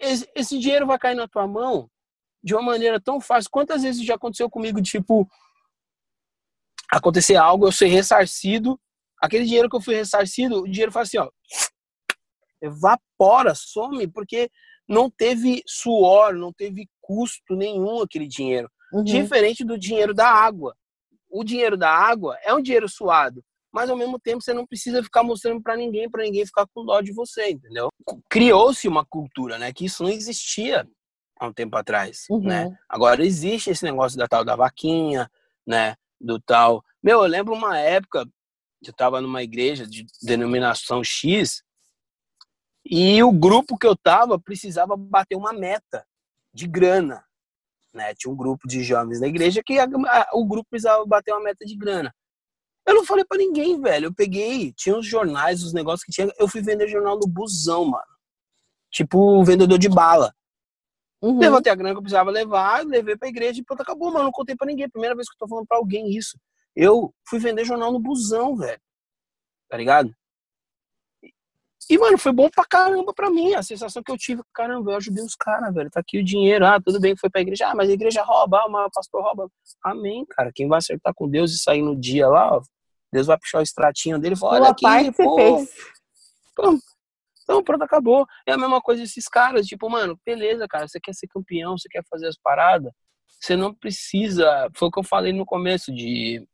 esse, 0.00 0.28
esse 0.34 0.58
dinheiro 0.58 0.86
vai 0.86 0.98
cair 0.98 1.14
na 1.14 1.28
tua 1.28 1.46
mão 1.46 1.88
de 2.42 2.54
uma 2.54 2.62
maneira 2.62 3.00
tão 3.00 3.20
fácil. 3.20 3.50
Quantas 3.50 3.82
vezes 3.82 4.04
já 4.04 4.16
aconteceu 4.16 4.50
comigo, 4.50 4.82
tipo, 4.82 5.28
acontecer 6.90 7.36
algo, 7.36 7.66
eu 7.66 7.72
ser 7.72 7.86
ressarcido, 7.86 8.78
aquele 9.20 9.44
dinheiro 9.44 9.68
que 9.68 9.76
eu 9.76 9.80
fui 9.80 9.94
ressarcido, 9.94 10.62
o 10.62 10.68
dinheiro 10.68 10.92
faz 10.92 11.08
assim, 11.08 11.18
ó, 11.18 11.30
evapora, 12.60 13.54
some, 13.54 14.06
porque 14.08 14.50
não 14.88 15.10
teve 15.10 15.62
suor, 15.66 16.34
não 16.34 16.52
teve 16.52 16.88
custo 17.00 17.54
nenhum 17.54 18.00
aquele 18.02 18.26
dinheiro. 18.26 18.68
Uhum. 18.92 19.04
Diferente 19.04 19.64
do 19.64 19.78
dinheiro 19.78 20.12
da 20.12 20.28
água. 20.28 20.74
O 21.30 21.44
dinheiro 21.44 21.76
da 21.76 21.90
água 21.90 22.36
é 22.42 22.52
um 22.52 22.60
dinheiro 22.60 22.88
suado, 22.88 23.42
mas 23.72 23.88
ao 23.88 23.96
mesmo 23.96 24.18
tempo 24.18 24.42
você 24.42 24.52
não 24.52 24.66
precisa 24.66 25.02
ficar 25.02 25.22
mostrando 25.22 25.62
para 25.62 25.76
ninguém, 25.76 26.10
para 26.10 26.24
ninguém 26.24 26.44
ficar 26.44 26.66
com 26.74 26.84
dó 26.84 27.00
de 27.00 27.12
você, 27.12 27.50
entendeu? 27.50 27.88
Criou-se 28.28 28.88
uma 28.88 29.04
cultura, 29.04 29.58
né, 29.58 29.72
que 29.72 29.84
isso 29.84 30.02
não 30.02 30.10
existia 30.10 30.86
há 31.38 31.46
um 31.46 31.52
tempo 31.52 31.76
atrás, 31.76 32.24
uhum. 32.28 32.42
né? 32.42 32.76
Agora 32.88 33.24
existe 33.24 33.70
esse 33.70 33.84
negócio 33.84 34.18
da 34.18 34.26
tal 34.26 34.44
da 34.44 34.56
vaquinha, 34.56 35.30
né, 35.64 35.94
do 36.20 36.40
tal. 36.40 36.82
Meu, 37.00 37.22
eu 37.22 37.28
lembro 37.28 37.54
uma 37.54 37.78
época 37.78 38.26
eu 38.82 38.90
estava 38.90 39.20
numa 39.20 39.42
igreja 39.42 39.86
de 39.86 40.06
denominação 40.22 41.04
X 41.04 41.62
e 42.90 43.22
o 43.22 43.30
grupo 43.30 43.78
que 43.78 43.86
eu 43.86 43.96
tava 43.96 44.36
precisava 44.36 44.96
bater 44.96 45.36
uma 45.36 45.52
meta 45.52 46.04
de 46.52 46.66
grana, 46.66 47.24
né? 47.94 48.12
Tinha 48.16 48.32
um 48.32 48.36
grupo 48.36 48.66
de 48.66 48.82
jovens 48.82 49.20
na 49.20 49.28
igreja 49.28 49.62
que 49.64 49.78
a, 49.78 49.84
a, 49.84 50.30
o 50.34 50.44
grupo 50.44 50.68
precisava 50.68 51.06
bater 51.06 51.32
uma 51.32 51.44
meta 51.44 51.64
de 51.64 51.76
grana. 51.76 52.12
Eu 52.84 52.96
não 52.96 53.04
falei 53.04 53.24
para 53.24 53.38
ninguém, 53.38 53.80
velho. 53.80 54.06
Eu 54.06 54.14
peguei, 54.14 54.72
tinha 54.72 54.96
os 54.96 55.06
jornais, 55.06 55.62
os 55.62 55.72
negócios 55.72 56.02
que 56.02 56.10
tinha. 56.10 56.28
Eu 56.36 56.48
fui 56.48 56.60
vender 56.60 56.88
jornal 56.88 57.16
no 57.16 57.28
busão, 57.28 57.84
mano. 57.84 58.02
Tipo 58.90 59.44
vendedor 59.44 59.78
de 59.78 59.88
bala. 59.88 60.34
Uhum. 61.22 61.38
Levantei 61.38 61.70
a 61.70 61.76
grana 61.76 61.94
que 61.94 61.98
eu 61.98 62.02
precisava 62.02 62.30
levar, 62.30 62.84
levei 62.84 63.16
pra 63.16 63.28
igreja 63.28 63.60
e 63.60 63.64
pronto, 63.64 63.82
acabou, 63.82 64.12
mano. 64.12 64.24
Não 64.24 64.32
contei 64.32 64.56
pra 64.56 64.66
ninguém. 64.66 64.90
Primeira 64.90 65.14
vez 65.14 65.28
que 65.28 65.34
eu 65.34 65.38
tô 65.38 65.46
falando 65.46 65.66
pra 65.66 65.76
alguém 65.76 66.10
isso. 66.10 66.36
Eu 66.74 67.14
fui 67.28 67.38
vender 67.38 67.64
jornal 67.64 67.92
no 67.92 68.00
busão, 68.00 68.56
velho. 68.56 68.80
Tá 69.68 69.76
ligado? 69.76 70.12
E, 71.90 71.98
mano, 71.98 72.16
foi 72.16 72.30
bom 72.30 72.48
pra 72.48 72.64
caramba 72.64 73.12
pra 73.12 73.28
mim. 73.28 73.52
A 73.54 73.64
sensação 73.64 74.00
que 74.00 74.12
eu 74.12 74.16
tive, 74.16 74.42
caramba, 74.54 74.92
eu 74.92 74.96
ajudei 74.96 75.24
os 75.24 75.34
caras, 75.34 75.74
velho. 75.74 75.90
Tá 75.90 75.98
aqui 75.98 76.20
o 76.20 76.24
dinheiro. 76.24 76.64
Ah, 76.64 76.80
tudo 76.80 77.00
bem 77.00 77.16
que 77.16 77.20
foi 77.20 77.28
pra 77.28 77.40
igreja. 77.40 77.66
Ah, 77.66 77.74
mas 77.74 77.90
a 77.90 77.92
igreja 77.92 78.22
rouba, 78.22 78.58
ah, 78.58 78.86
o 78.86 78.90
pastor 78.94 79.20
rouba. 79.24 79.50
Amém, 79.82 80.24
cara. 80.30 80.52
Quem 80.54 80.68
vai 80.68 80.78
acertar 80.78 81.12
com 81.12 81.28
Deus 81.28 81.52
e 81.52 81.58
sair 81.58 81.82
no 81.82 81.98
dia 81.98 82.28
lá, 82.28 82.58
ó, 82.58 82.62
Deus 83.12 83.26
vai 83.26 83.36
puxar 83.36 83.58
o 83.58 83.62
extratinho 83.62 84.20
dele 84.20 84.36
e 84.36 84.38
falar, 84.38 84.60
olha 84.60 84.70
aqui, 84.70 85.12
pô. 85.16 85.34
Fez. 85.34 85.70
Pronto. 86.54 86.82
Então, 87.42 87.64
pronto, 87.64 87.82
acabou. 87.82 88.24
É 88.46 88.52
a 88.52 88.58
mesma 88.58 88.80
coisa 88.80 89.02
esses 89.02 89.26
caras. 89.26 89.66
Tipo, 89.66 89.90
mano, 89.90 90.16
beleza, 90.24 90.68
cara. 90.68 90.86
Você 90.86 91.00
quer 91.00 91.12
ser 91.12 91.26
campeão, 91.26 91.76
você 91.76 91.88
quer 91.88 92.04
fazer 92.08 92.28
as 92.28 92.36
paradas. 92.36 92.92
Você 93.40 93.56
não 93.56 93.74
precisa. 93.74 94.70
Foi 94.76 94.86
o 94.86 94.90
que 94.92 95.00
eu 95.00 95.04
falei 95.04 95.32
no 95.32 95.44
começo 95.44 95.92
de 95.92 96.46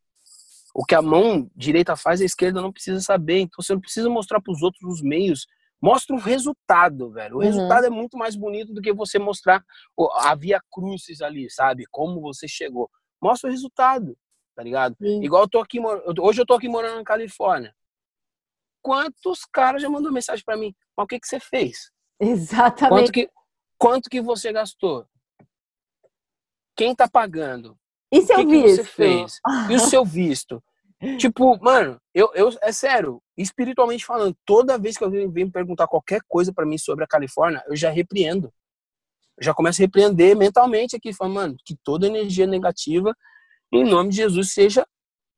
o 0.78 0.84
que 0.84 0.94
a 0.94 1.00
mão 1.00 1.50
direita 1.56 1.96
faz, 1.96 2.20
a 2.20 2.24
esquerda 2.26 2.60
não 2.60 2.70
precisa 2.70 3.00
saber. 3.00 3.38
Então 3.40 3.64
você 3.64 3.72
não 3.72 3.80
precisa 3.80 4.10
mostrar 4.10 4.42
para 4.42 4.52
os 4.52 4.60
outros 4.60 4.82
os 4.84 5.00
meios. 5.00 5.46
Mostra 5.80 6.14
o 6.14 6.18
resultado, 6.18 7.10
velho. 7.10 7.36
O 7.36 7.38
uhum. 7.38 7.44
resultado 7.44 7.86
é 7.86 7.90
muito 7.90 8.18
mais 8.18 8.36
bonito 8.36 8.74
do 8.74 8.82
que 8.82 8.92
você 8.92 9.18
mostrar 9.18 9.64
a 10.16 10.34
via 10.34 10.60
crucis 10.70 11.22
ali, 11.22 11.48
sabe? 11.50 11.86
Como 11.90 12.20
você 12.20 12.46
chegou. 12.46 12.90
Mostra 13.22 13.48
o 13.48 13.50
resultado, 13.50 14.18
tá 14.54 14.62
ligado? 14.62 14.94
Sim. 15.00 15.22
Igual 15.22 15.44
eu 15.44 15.48
tô 15.48 15.60
aqui, 15.60 15.80
hoje 16.20 16.42
eu 16.42 16.46
tô 16.46 16.52
aqui 16.52 16.68
morando 16.68 16.96
na 16.96 17.04
Califórnia. 17.04 17.74
Quantos 18.82 19.46
caras 19.46 19.80
já 19.80 19.88
mandou 19.88 20.12
mensagem 20.12 20.44
para 20.44 20.58
mim? 20.58 20.74
Mas 20.94 21.04
o 21.04 21.06
que 21.06 21.18
que 21.18 21.26
você 21.26 21.40
fez? 21.40 21.90
Exatamente. 22.20 22.90
Quanto 22.90 23.12
que, 23.12 23.30
quanto 23.78 24.10
que 24.10 24.20
você 24.20 24.52
gastou? 24.52 25.06
Quem 26.76 26.94
tá 26.94 27.08
pagando? 27.08 27.78
E 28.12 28.22
seu 28.22 28.36
que 28.36 28.46
visto? 28.46 28.64
Que 28.64 28.76
você 28.76 28.84
fez? 28.84 29.40
E 29.70 29.74
o 29.74 29.80
seu 29.80 30.04
visto? 30.04 30.62
tipo, 31.18 31.58
mano, 31.62 32.00
eu, 32.14 32.30
eu, 32.34 32.50
é 32.62 32.72
sério, 32.72 33.22
espiritualmente 33.36 34.04
falando, 34.04 34.36
toda 34.44 34.78
vez 34.78 34.96
que 34.96 35.04
alguém 35.04 35.30
vem 35.30 35.50
perguntar 35.50 35.86
qualquer 35.86 36.20
coisa 36.26 36.52
para 36.52 36.66
mim 36.66 36.78
sobre 36.78 37.04
a 37.04 37.08
Califórnia, 37.08 37.62
eu 37.68 37.76
já 37.76 37.90
repreendo. 37.90 38.52
Eu 39.38 39.44
já 39.44 39.54
começo 39.54 39.80
a 39.80 39.84
repreender 39.84 40.36
mentalmente 40.36 40.96
aqui, 40.96 41.12
falando, 41.12 41.34
mano, 41.34 41.56
que 41.64 41.76
toda 41.84 42.06
energia 42.06 42.46
negativa, 42.46 43.14
em 43.70 43.84
nome 43.84 44.10
de 44.10 44.16
Jesus, 44.16 44.52
seja 44.52 44.86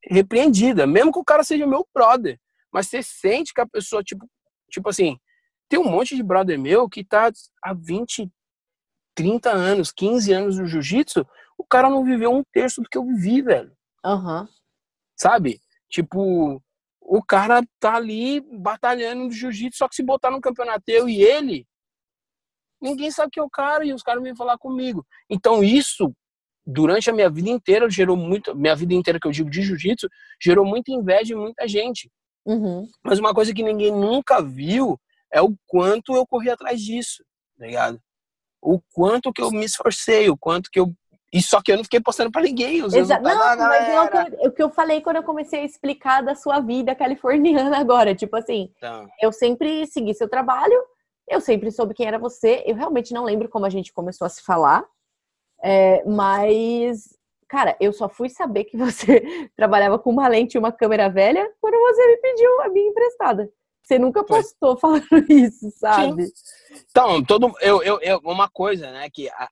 repreendida, 0.05 0.87
mesmo 0.87 1.11
que 1.11 1.19
o 1.19 1.25
cara 1.25 1.43
seja 1.43 1.67
meu 1.67 1.85
brother. 1.93 2.39
Mas 2.71 2.87
você 2.87 3.03
sente 3.03 3.53
que 3.53 3.59
a 3.59 3.67
pessoa, 3.67 4.01
tipo, 4.01 4.25
tipo 4.71 4.87
assim, 4.87 5.17
tem 5.67 5.79
um 5.79 5.89
monte 5.89 6.15
de 6.15 6.23
brother 6.23 6.57
meu 6.57 6.87
que 6.87 7.03
tá 7.03 7.29
há 7.61 7.73
20, 7.73 8.31
30 9.13 9.51
anos, 9.51 9.91
15 9.91 10.31
anos 10.31 10.57
no 10.57 10.65
jiu-jitsu, 10.65 11.27
O 11.59 11.65
cara 11.65 11.89
não 11.89 12.05
viveu 12.05 12.31
um 12.31 12.41
terço 12.53 12.81
do 12.81 12.87
que 12.89 12.97
eu 12.97 13.05
vivi, 13.05 13.41
velho. 13.41 13.75
Uhum. 14.05 14.47
Sabe? 15.19 15.59
Tipo, 15.89 16.63
o 17.01 17.21
cara 17.21 17.61
tá 17.79 17.95
ali 17.95 18.39
batalhando 18.39 19.25
no 19.25 19.31
jiu-jitsu, 19.31 19.77
só 19.77 19.89
que 19.89 19.95
se 19.95 20.01
botar 20.01 20.31
no 20.31 20.39
campeonato 20.39 20.83
eu 20.87 21.09
e 21.09 21.21
ele, 21.21 21.67
ninguém 22.81 23.11
sabe 23.11 23.31
que 23.31 23.39
é 23.39 23.43
o 23.43 23.49
cara 23.49 23.85
e 23.85 23.93
os 23.93 24.01
caras 24.01 24.23
vêm 24.23 24.35
falar 24.35 24.57
comigo. 24.57 25.05
Então 25.29 25.61
isso, 25.61 26.13
durante 26.65 27.09
a 27.09 27.13
minha 27.13 27.29
vida 27.29 27.49
inteira, 27.49 27.89
gerou 27.89 28.15
muito, 28.15 28.55
minha 28.55 28.75
vida 28.75 28.93
inteira 28.93 29.19
que 29.19 29.27
eu 29.27 29.31
digo 29.31 29.49
de 29.49 29.61
jiu-jitsu, 29.61 30.07
gerou 30.41 30.65
muita 30.65 30.91
inveja 30.91 31.33
em 31.33 31.37
muita 31.37 31.67
gente. 31.67 32.09
Uhum. 32.45 32.87
Mas 33.03 33.19
uma 33.19 33.33
coisa 33.33 33.53
que 33.53 33.63
ninguém 33.63 33.91
nunca 33.91 34.41
viu 34.41 34.97
é 35.31 35.41
o 35.41 35.53
quanto 35.67 36.15
eu 36.15 36.25
corri 36.25 36.49
atrás 36.49 36.79
disso, 36.81 37.23
tá 37.57 37.65
ligado? 37.65 37.99
O 38.61 38.79
quanto 38.93 39.33
que 39.33 39.41
eu 39.41 39.51
me 39.51 39.65
esforcei, 39.65 40.29
o 40.29 40.37
quanto 40.37 40.69
que 40.71 40.79
eu 40.79 40.93
e 41.31 41.41
só 41.41 41.61
que 41.61 41.71
eu 41.71 41.77
não 41.77 41.83
fiquei 41.83 41.99
postando 41.99 42.31
pra 42.31 42.41
ninguém. 42.41 42.83
Os 42.83 42.93
Exato. 42.93 43.21
Não, 43.21 43.37
mas 43.37 43.89
é 43.89 44.01
o 44.01 44.09
que, 44.09 44.17
eu, 44.17 44.47
o 44.47 44.51
que, 44.51 44.63
eu, 44.63 44.69
falei 44.69 44.99
quando 45.01 45.17
eu 45.17 45.23
comecei 45.23 45.61
a 45.61 45.65
explicar 45.65 46.21
da 46.21 46.33
sua 46.33 46.59
vida 46.59 46.95
californiana 46.95 47.77
agora. 47.77 48.15
Tipo 48.15 48.35
assim, 48.35 48.71
então. 48.77 49.07
eu 49.21 49.31
sempre 49.31 49.85
segui 49.85 50.13
seu 50.15 50.27
trabalho, 50.27 50.81
eu 51.27 51.39
sempre 51.39 51.71
soube 51.71 51.93
quem 51.93 52.07
era 52.07 52.17
você. 52.17 52.63
Eu 52.65 52.75
realmente 52.75 53.13
não 53.13 53.23
lembro 53.23 53.47
como 53.47 53.65
a 53.65 53.69
gente 53.69 53.93
começou 53.93 54.25
a 54.25 54.29
se 54.29 54.41
falar. 54.41 54.83
É, 55.61 56.03
mas, 56.05 57.15
cara, 57.47 57.75
eu 57.79 57.93
só 57.93 58.09
fui 58.09 58.29
saber 58.29 58.63
que 58.63 58.77
você 58.77 59.21
trabalhava 59.55 59.99
com 59.99 60.09
uma 60.09 60.27
lente 60.27 60.55
e 60.55 60.59
uma 60.59 60.71
câmera 60.71 61.09
velha 61.09 61.47
quando 61.61 61.75
você 61.75 62.07
me 62.07 62.17
pediu 62.17 62.61
a 62.61 62.69
minha 62.69 62.89
emprestada. 62.89 63.51
Você 63.83 63.99
nunca 63.99 64.23
postou 64.23 64.77
falando 64.81 65.05
isso, 65.29 65.69
sabe? 65.71 66.25
Sim. 66.25 66.33
Então, 66.89 67.23
todo, 67.23 67.53
eu, 67.61 67.83
eu, 67.83 67.99
eu, 68.01 68.19
uma 68.23 68.49
coisa, 68.49 68.91
né, 68.91 69.09
que 69.11 69.29
a, 69.29 69.49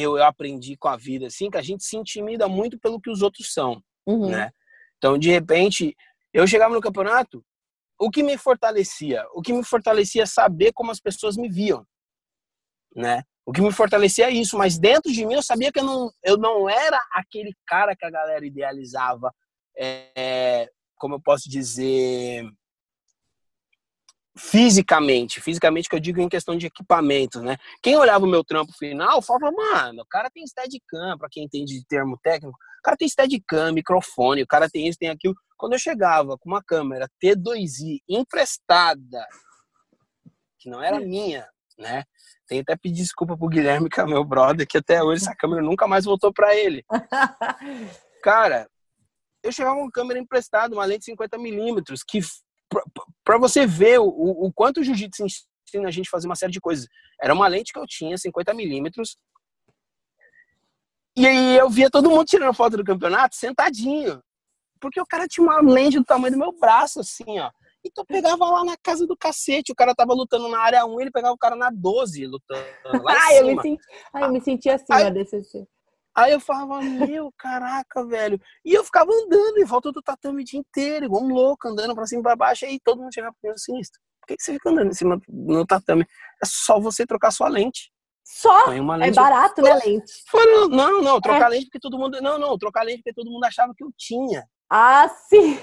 eu, 0.00 0.16
eu 0.16 0.24
aprendi 0.24 0.76
com 0.76 0.88
a 0.88 0.96
vida, 0.96 1.26
assim, 1.26 1.50
que 1.50 1.58
a 1.58 1.62
gente 1.62 1.84
se 1.84 1.96
intimida 1.96 2.48
muito 2.48 2.78
pelo 2.78 3.00
que 3.00 3.10
os 3.10 3.22
outros 3.22 3.52
são, 3.52 3.82
uhum. 4.06 4.30
né? 4.30 4.50
Então, 4.96 5.18
de 5.18 5.30
repente, 5.30 5.96
eu 6.32 6.46
chegava 6.46 6.74
no 6.74 6.80
campeonato, 6.80 7.44
o 7.98 8.10
que 8.10 8.22
me 8.22 8.36
fortalecia? 8.38 9.24
O 9.32 9.42
que 9.42 9.52
me 9.52 9.64
fortalecia 9.64 10.22
é 10.22 10.26
saber 10.26 10.72
como 10.72 10.90
as 10.90 11.00
pessoas 11.00 11.36
me 11.36 11.48
viam, 11.48 11.84
né? 12.94 13.22
O 13.44 13.52
que 13.52 13.62
me 13.62 13.72
fortalecia 13.72 14.26
é 14.26 14.30
isso, 14.30 14.58
mas 14.58 14.78
dentro 14.78 15.10
de 15.10 15.24
mim 15.24 15.34
eu 15.34 15.42
sabia 15.42 15.72
que 15.72 15.80
eu 15.80 15.84
não, 15.84 16.12
eu 16.22 16.36
não 16.36 16.68
era 16.68 17.00
aquele 17.12 17.54
cara 17.66 17.96
que 17.96 18.04
a 18.04 18.10
galera 18.10 18.44
idealizava, 18.44 19.32
é, 19.76 20.68
como 20.96 21.14
eu 21.14 21.20
posso 21.20 21.48
dizer, 21.48 22.44
fisicamente, 24.38 25.40
fisicamente 25.40 25.88
que 25.88 25.96
eu 25.96 26.00
digo 26.00 26.20
em 26.20 26.28
questão 26.28 26.56
de 26.56 26.66
equipamentos, 26.66 27.42
né? 27.42 27.56
Quem 27.82 27.96
olhava 27.96 28.24
o 28.24 28.28
meu 28.28 28.44
trampo 28.44 28.72
final 28.72 29.20
falava, 29.20 29.50
mano, 29.50 30.02
o 30.02 30.06
cara 30.06 30.30
tem 30.30 30.46
steadicam, 30.46 31.18
para 31.18 31.28
quem 31.30 31.44
entende 31.44 31.78
de 31.78 31.86
termo 31.86 32.16
técnico, 32.22 32.56
o 32.56 32.82
cara 32.82 32.96
tem 32.96 33.08
steadicam, 33.08 33.72
microfone, 33.72 34.42
o 34.42 34.46
cara 34.46 34.70
tem 34.70 34.86
isso, 34.86 34.98
tem 34.98 35.08
aquilo. 35.08 35.34
Quando 35.56 35.72
eu 35.72 35.78
chegava 35.78 36.38
com 36.38 36.48
uma 36.48 36.62
câmera 36.62 37.08
T2i 37.22 37.98
emprestada, 38.08 39.26
que 40.58 40.70
não 40.70 40.82
era 40.82 41.00
minha, 41.00 41.48
né? 41.76 42.04
Tem 42.46 42.60
até 42.60 42.76
pedir 42.76 43.02
desculpa 43.02 43.36
pro 43.36 43.48
Guilherme, 43.48 43.90
que 43.90 44.00
é 44.00 44.06
meu 44.06 44.24
brother, 44.24 44.66
que 44.66 44.78
até 44.78 45.02
hoje 45.02 45.22
essa 45.22 45.34
câmera 45.34 45.62
nunca 45.62 45.86
mais 45.86 46.04
voltou 46.04 46.32
para 46.32 46.54
ele. 46.54 46.84
Cara, 48.22 48.68
eu 49.42 49.52
chegava 49.52 49.76
com 49.76 49.82
uma 49.82 49.90
câmera 49.90 50.18
emprestada, 50.18 50.74
uma 50.74 50.84
lente 50.84 51.12
50mm, 51.12 51.82
que 52.06 52.20
para 53.28 53.36
você 53.36 53.66
ver 53.66 54.00
o, 54.00 54.06
o 54.06 54.50
quanto 54.50 54.80
o 54.80 54.82
jiu-jitsu 54.82 55.22
ensina 55.22 55.86
a 55.86 55.90
gente 55.90 56.06
a 56.06 56.10
fazer 56.10 56.26
uma 56.26 56.34
série 56.34 56.50
de 56.50 56.62
coisas. 56.62 56.88
Era 57.20 57.34
uma 57.34 57.46
lente 57.46 57.74
que 57.74 57.78
eu 57.78 57.86
tinha, 57.86 58.16
50 58.16 58.54
milímetros. 58.54 59.18
E 61.14 61.26
aí 61.26 61.58
eu 61.58 61.68
via 61.68 61.90
todo 61.90 62.08
mundo 62.08 62.24
tirando 62.24 62.54
foto 62.54 62.78
do 62.78 62.84
campeonato 62.84 63.36
sentadinho. 63.36 64.22
Porque 64.80 64.98
o 64.98 65.04
cara 65.04 65.28
tinha 65.28 65.46
uma 65.46 65.60
lente 65.60 65.98
do 65.98 66.06
tamanho 66.06 66.32
do 66.32 66.38
meu 66.38 66.58
braço, 66.58 67.00
assim, 67.00 67.38
ó. 67.38 67.50
Então 67.84 68.02
eu 68.02 68.06
pegava 68.06 68.46
lá 68.46 68.64
na 68.64 68.78
casa 68.82 69.06
do 69.06 69.14
cacete. 69.14 69.72
O 69.72 69.76
cara 69.76 69.94
tava 69.94 70.14
lutando 70.14 70.48
na 70.48 70.60
área 70.60 70.86
1, 70.86 70.98
ele 70.98 71.10
pegava 71.10 71.34
o 71.34 71.38
cara 71.38 71.54
na 71.54 71.68
12 71.70 72.24
lutando. 72.24 72.64
Lá 73.04 73.12
ah, 73.14 73.34
eu 73.36 73.46
me 73.46 73.60
senti, 73.60 73.82
ah, 74.14 74.20
eu 74.22 74.32
me 74.32 74.40
senti 74.40 74.70
assim 74.70 74.86
aí, 74.90 75.04
na 75.04 75.10
DCC. 75.10 75.68
Aí 76.18 76.32
eu 76.32 76.40
falava, 76.40 76.82
meu, 76.82 77.32
caraca, 77.38 78.04
velho. 78.04 78.40
E 78.64 78.74
eu 78.74 78.82
ficava 78.82 79.08
andando 79.08 79.58
em 79.58 79.64
volta 79.64 79.92
do 79.92 80.02
tatame 80.02 80.42
o 80.42 80.44
dia 80.44 80.58
inteiro, 80.58 81.04
igual 81.04 81.22
um 81.22 81.32
louco, 81.32 81.68
andando 81.68 81.94
pra 81.94 82.06
cima 82.06 82.18
e 82.18 82.22
pra 82.24 82.34
baixo. 82.34 82.64
Aí 82.64 82.80
todo 82.82 83.00
mundo 83.00 83.14
chegava 83.14 83.36
mim 83.40 83.50
assim, 83.50 83.74
por 84.20 84.26
que, 84.26 84.34
você 84.36 84.54
fica 84.54 84.68
andando 84.68 84.88
em 84.88 84.94
cima 84.94 85.20
no 85.28 85.64
tatame? 85.64 86.04
É 86.42 86.44
só 86.44 86.80
você 86.80 87.06
trocar 87.06 87.30
sua 87.30 87.48
lente. 87.48 87.92
Só? 88.24 88.72
É 88.72 88.80
lente. 88.80 89.10
É 89.10 89.12
barato, 89.12 89.62
né, 89.62 89.74
lente? 89.74 90.12
Foi, 90.28 90.44
não, 90.66 91.00
não, 91.00 91.20
trocar 91.20 91.46
é. 91.46 91.50
lente 91.50 91.66
porque 91.66 91.78
todo 91.78 91.96
mundo. 91.96 92.20
Não, 92.20 92.36
não, 92.36 92.58
trocar 92.58 92.82
lente 92.82 92.98
porque 92.98 93.14
todo 93.14 93.30
mundo 93.30 93.44
achava 93.44 93.72
que 93.72 93.84
eu 93.84 93.92
tinha. 93.96 94.44
Ah, 94.68 95.08
sim. 95.28 95.56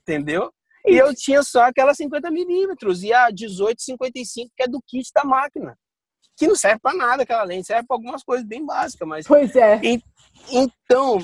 Entendeu? 0.00 0.52
E 0.88 0.96
eu 0.96 1.14
tinha 1.14 1.44
só 1.44 1.62
aquela 1.62 1.94
50 1.94 2.28
milímetros 2.32 3.04
e 3.04 3.12
a 3.12 3.28
1855, 3.28 4.50
que 4.56 4.62
é 4.64 4.66
do 4.66 4.82
kit 4.84 5.08
da 5.14 5.22
máquina 5.22 5.78
que 6.38 6.46
não 6.46 6.54
serve 6.54 6.78
para 6.78 6.96
nada 6.96 7.24
aquela 7.24 7.42
lente, 7.42 7.66
serve 7.66 7.84
para 7.86 7.96
algumas 7.96 8.22
coisas 8.22 8.46
bem 8.46 8.64
básicas, 8.64 9.06
mas 9.06 9.26
Pois 9.26 9.54
é. 9.56 9.80
E, 9.82 10.00
então, 10.52 11.18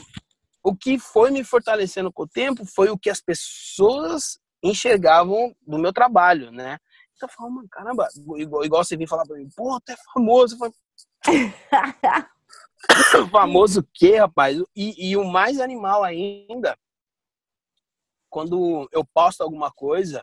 o 0.62 0.74
que 0.74 0.98
foi 0.98 1.30
me 1.30 1.44
fortalecendo 1.44 2.12
com 2.12 2.24
o 2.24 2.28
tempo 2.28 2.66
foi 2.66 2.90
o 2.90 2.98
que 2.98 3.08
as 3.08 3.20
pessoas 3.20 4.40
enxergavam 4.62 5.54
do 5.64 5.78
meu 5.78 5.92
trabalho, 5.92 6.50
né? 6.50 6.78
Então 7.14 7.28
eu 7.28 7.32
falava, 7.32 7.54
mano, 7.54 7.68
caramba, 7.70 8.08
igual, 8.36 8.64
igual 8.64 8.84
você 8.84 8.96
vinha 8.96 9.06
falar 9.06 9.24
pra 9.24 9.36
mim, 9.36 9.48
pô, 9.54 9.80
tu 9.80 9.92
é 9.92 9.96
famoso. 10.12 10.58
Famoso 13.30 13.80
o 13.80 13.88
quê, 13.94 14.18
rapaz? 14.18 14.58
E, 14.76 15.10
e 15.10 15.16
o 15.16 15.24
mais 15.24 15.58
animal 15.58 16.04
ainda, 16.04 16.76
quando 18.28 18.86
eu 18.92 19.02
posto 19.04 19.42
alguma 19.42 19.70
coisa 19.72 20.22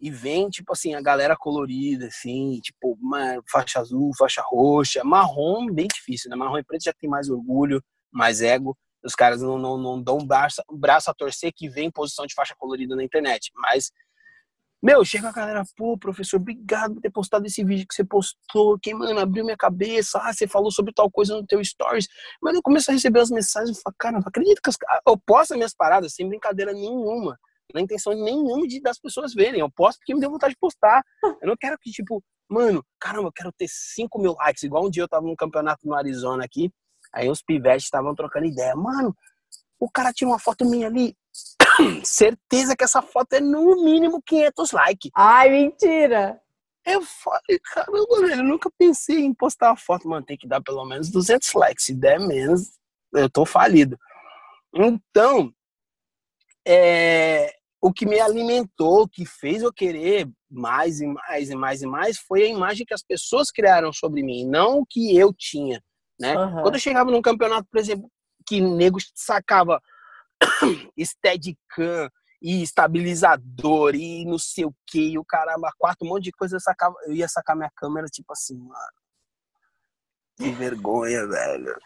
e 0.00 0.10
vem, 0.10 0.48
tipo 0.48 0.72
assim, 0.72 0.94
a 0.94 1.00
galera 1.00 1.36
colorida, 1.36 2.06
assim, 2.06 2.58
tipo, 2.62 2.98
uma 3.00 3.42
faixa 3.50 3.80
azul, 3.80 4.10
faixa 4.16 4.42
roxa, 4.44 5.04
marrom, 5.04 5.66
bem 5.66 5.86
difícil, 5.86 6.30
né? 6.30 6.36
Marrom 6.36 6.58
e 6.58 6.64
preto 6.64 6.84
já 6.84 6.92
tem 6.92 7.08
mais 7.08 7.28
orgulho, 7.28 7.82
mais 8.10 8.40
ego. 8.40 8.76
Os 9.04 9.14
caras 9.14 9.42
não, 9.42 9.58
não, 9.58 9.78
não 9.78 10.02
dão 10.02 10.18
braço, 10.18 10.62
braço 10.72 11.10
a 11.10 11.14
torcer 11.14 11.52
que 11.54 11.68
vem 11.68 11.86
em 11.86 11.90
posição 11.90 12.26
de 12.26 12.34
faixa 12.34 12.54
colorida 12.58 12.96
na 12.96 13.04
internet. 13.04 13.50
Mas, 13.54 13.90
meu, 14.82 15.04
chega 15.04 15.28
a 15.28 15.32
galera, 15.32 15.62
pô, 15.76 15.98
professor, 15.98 16.36
obrigado 16.40 16.94
por 16.94 17.00
ter 17.00 17.10
postado 17.10 17.46
esse 17.46 17.62
vídeo 17.62 17.86
que 17.86 17.94
você 17.94 18.04
postou, 18.04 18.78
que, 18.78 18.94
mano, 18.94 19.20
abriu 19.20 19.44
minha 19.44 19.56
cabeça, 19.56 20.18
ah, 20.22 20.32
você 20.32 20.46
falou 20.46 20.70
sobre 20.70 20.92
tal 20.94 21.10
coisa 21.10 21.34
no 21.34 21.46
teu 21.46 21.62
stories. 21.62 22.08
Mas 22.42 22.54
eu 22.54 22.62
começo 22.62 22.90
a 22.90 22.94
receber 22.94 23.20
as 23.20 23.30
mensagens 23.30 23.78
e 23.78 23.82
falo, 23.82 23.96
cara, 23.98 24.18
não 24.18 24.26
acredito 24.26 24.60
que 24.62 24.70
as... 24.70 24.76
eu 25.06 25.18
posto 25.18 25.52
as 25.52 25.56
minhas 25.56 25.74
paradas 25.74 26.14
sem 26.14 26.28
brincadeira 26.28 26.72
nenhuma 26.72 27.38
na 27.74 27.80
intenção 27.80 28.12
nenhuma 28.12 28.66
de 28.66 28.80
das 28.80 28.98
pessoas 28.98 29.34
verem. 29.34 29.60
Eu 29.60 29.70
posto 29.70 29.98
porque 29.98 30.14
me 30.14 30.20
deu 30.20 30.30
vontade 30.30 30.54
de 30.54 30.58
postar. 30.60 31.02
Eu 31.22 31.48
não 31.48 31.56
quero 31.56 31.78
que, 31.78 31.90
tipo, 31.90 32.22
mano, 32.48 32.84
caramba, 32.98 33.28
eu 33.28 33.32
quero 33.32 33.52
ter 33.52 33.68
5 33.68 34.18
mil 34.18 34.34
likes. 34.34 34.62
Igual 34.62 34.86
um 34.86 34.90
dia 34.90 35.02
eu 35.02 35.08
tava 35.08 35.26
num 35.26 35.36
campeonato 35.36 35.86
no 35.86 35.94
Arizona 35.94 36.44
aqui, 36.44 36.70
aí 37.12 37.28
os 37.28 37.42
pivetes 37.42 37.84
estavam 37.84 38.14
trocando 38.14 38.46
ideia. 38.46 38.74
Mano, 38.74 39.14
o 39.78 39.90
cara 39.90 40.12
tira 40.12 40.30
uma 40.30 40.38
foto 40.38 40.64
minha 40.64 40.88
ali. 40.88 41.16
Certeza 42.04 42.76
que 42.76 42.84
essa 42.84 43.00
foto 43.00 43.34
é 43.34 43.40
no 43.40 43.84
mínimo 43.84 44.22
500 44.22 44.72
likes. 44.72 45.10
Ai, 45.14 45.50
mentira! 45.50 46.40
Eu 46.84 47.02
falei, 47.02 47.58
caramba, 47.62 48.20
velho, 48.20 48.40
eu 48.40 48.44
nunca 48.44 48.70
pensei 48.76 49.20
em 49.20 49.34
postar 49.34 49.70
uma 49.70 49.76
foto, 49.76 50.08
mano, 50.08 50.24
tem 50.24 50.36
que 50.36 50.48
dar 50.48 50.62
pelo 50.62 50.84
menos 50.84 51.10
200 51.10 51.52
likes. 51.54 51.84
Se 51.84 51.94
der 51.94 52.18
menos, 52.18 52.72
eu 53.12 53.28
tô 53.30 53.44
falido. 53.44 53.98
Então, 54.74 55.52
é, 56.66 57.54
o 57.80 57.92
que 57.92 58.04
me 58.04 58.20
alimentou, 58.20 59.08
que 59.08 59.24
fez 59.24 59.62
eu 59.62 59.72
querer 59.72 60.28
mais 60.50 61.00
e 61.00 61.06
mais 61.06 61.50
e 61.50 61.54
mais 61.54 61.82
e 61.82 61.86
mais, 61.86 62.18
foi 62.18 62.42
a 62.42 62.48
imagem 62.48 62.84
que 62.84 62.92
as 62.92 63.02
pessoas 63.02 63.50
criaram 63.50 63.92
sobre 63.92 64.22
mim, 64.22 64.44
não 64.44 64.80
o 64.80 64.86
que 64.86 65.16
eu 65.16 65.32
tinha, 65.32 65.82
né? 66.18 66.36
Uhum. 66.36 66.62
Quando 66.62 66.74
eu 66.74 66.80
chegava 66.80 67.10
num 67.10 67.22
campeonato, 67.22 67.66
por 67.70 67.78
exemplo, 67.78 68.10
que 68.46 68.60
nego 68.60 68.98
sacava 69.14 69.80
Steadicam 71.02 72.10
e 72.42 72.62
estabilizador 72.62 73.94
e 73.94 74.24
não 74.24 74.38
sei 74.38 74.64
o 74.64 74.74
que, 74.86 75.12
e 75.12 75.18
o 75.18 75.24
caramba, 75.24 75.72
quatro, 75.78 76.06
um 76.06 76.10
monte 76.10 76.24
de 76.24 76.32
coisa, 76.32 76.56
eu, 76.56 76.60
sacava, 76.60 76.94
eu 77.06 77.14
ia 77.14 77.28
sacar 77.28 77.56
minha 77.56 77.70
câmera, 77.76 78.06
tipo 78.06 78.32
assim, 78.32 78.56
mano, 78.56 79.00
que 80.36 80.50
vergonha, 80.52 81.26
velho. 81.26 81.78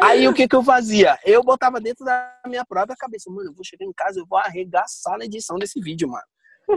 Aí 0.00 0.28
o 0.28 0.34
que 0.34 0.46
que 0.46 0.54
eu 0.54 0.62
fazia? 0.62 1.18
Eu 1.24 1.42
botava 1.42 1.80
dentro 1.80 2.04
da 2.04 2.40
minha 2.46 2.64
própria 2.64 2.96
cabeça, 2.96 3.30
mano, 3.30 3.50
eu 3.50 3.54
vou 3.54 3.64
chegar 3.64 3.84
em 3.84 3.92
casa, 3.92 4.20
eu 4.20 4.26
vou 4.26 4.38
arregaçar 4.38 5.18
na 5.18 5.24
edição 5.24 5.56
desse 5.58 5.80
vídeo, 5.80 6.08
mano. 6.08 6.24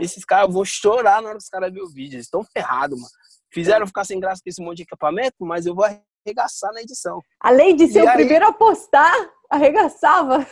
Esses 0.00 0.24
caras, 0.24 0.48
eu 0.48 0.52
vou 0.52 0.64
chorar 0.64 1.20
na 1.20 1.28
hora 1.28 1.38
que 1.38 1.44
os 1.44 1.48
caras 1.48 1.70
verem 1.70 1.84
o 1.84 1.90
vídeo, 1.90 2.16
eles 2.16 2.26
estão 2.26 2.44
ferrados, 2.44 2.98
mano. 2.98 3.10
Fizeram 3.52 3.86
ficar 3.86 4.04
sem 4.04 4.20
graça 4.20 4.40
com 4.42 4.48
esse 4.48 4.62
monte 4.62 4.78
de 4.78 4.82
equipamento, 4.84 5.36
mas 5.40 5.66
eu 5.66 5.74
vou 5.74 5.84
arregaçar 5.84 6.72
na 6.72 6.80
edição. 6.80 7.20
Além 7.40 7.74
de 7.74 7.88
ser 7.88 8.00
e 8.00 8.06
o 8.06 8.08
aí... 8.08 8.16
primeiro 8.16 8.46
a 8.46 8.52
postar, 8.52 9.12
arregaçava. 9.50 10.46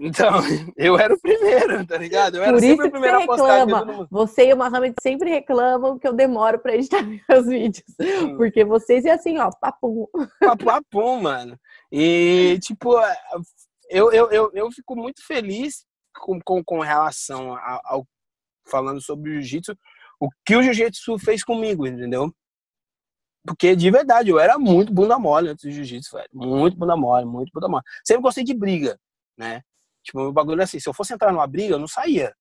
Então, 0.00 0.30
eu 0.76 0.98
era 0.98 1.14
o 1.14 1.20
primeiro, 1.20 1.86
tá 1.86 1.96
ligado? 1.96 2.36
Eu 2.36 2.42
era 2.42 2.52
Por 2.52 2.60
sempre 2.60 2.76
isso 2.76 2.88
o 2.88 2.90
primeiro 2.90 3.18
você 3.20 3.26
postar. 3.26 3.58
reclama. 3.58 4.08
Você 4.10 4.48
e 4.48 4.52
o 4.52 4.56
Mohamed 4.56 4.94
sempre 5.02 5.30
reclamam 5.30 5.98
que 5.98 6.06
eu 6.06 6.12
demoro 6.12 6.58
pra 6.58 6.74
editar 6.74 7.02
meus 7.28 7.46
vídeos. 7.46 7.84
Porque 8.36 8.64
vocês 8.64 9.04
é 9.04 9.12
assim, 9.12 9.38
ó, 9.38 9.50
papum. 9.50 10.06
Papo 10.40 10.64
papum, 10.64 11.20
mano. 11.20 11.58
E, 11.90 12.58
tipo, 12.60 12.94
eu, 13.88 14.12
eu, 14.12 14.30
eu, 14.30 14.50
eu 14.54 14.72
fico 14.72 14.96
muito 14.96 15.24
feliz 15.26 15.84
com, 16.14 16.40
com, 16.40 16.62
com 16.64 16.80
relação 16.80 17.56
ao, 17.56 17.80
ao 17.84 18.06
falando 18.66 19.00
sobre 19.00 19.30
o 19.30 19.34
jiu-jitsu, 19.34 19.76
o 20.18 20.28
que 20.44 20.56
o 20.56 20.62
jiu-jitsu 20.62 21.18
fez 21.18 21.44
comigo, 21.44 21.86
entendeu? 21.86 22.32
Porque 23.46 23.76
de 23.76 23.90
verdade, 23.90 24.30
eu 24.30 24.38
era 24.38 24.58
muito 24.58 24.92
bunda 24.92 25.18
mole 25.18 25.50
antes 25.50 25.64
do 25.64 25.70
jiu-jitsu, 25.70 26.16
velho. 26.16 26.28
Muito 26.32 26.76
bunda 26.78 26.96
mole, 26.96 27.26
muito 27.26 27.50
bunda 27.52 27.68
mole. 27.68 27.84
Sempre 28.02 28.22
gostei 28.22 28.42
de 28.42 28.54
briga, 28.54 28.98
né? 29.36 29.62
Tipo, 30.04 30.20
o 30.20 30.32
bagulho 30.32 30.60
é 30.60 30.64
assim, 30.64 30.78
se 30.78 30.88
eu 30.88 30.94
fosse 30.94 31.14
entrar 31.14 31.32
numa 31.32 31.46
briga, 31.46 31.74
eu 31.74 31.78
não 31.78 31.88
saía. 31.88 32.34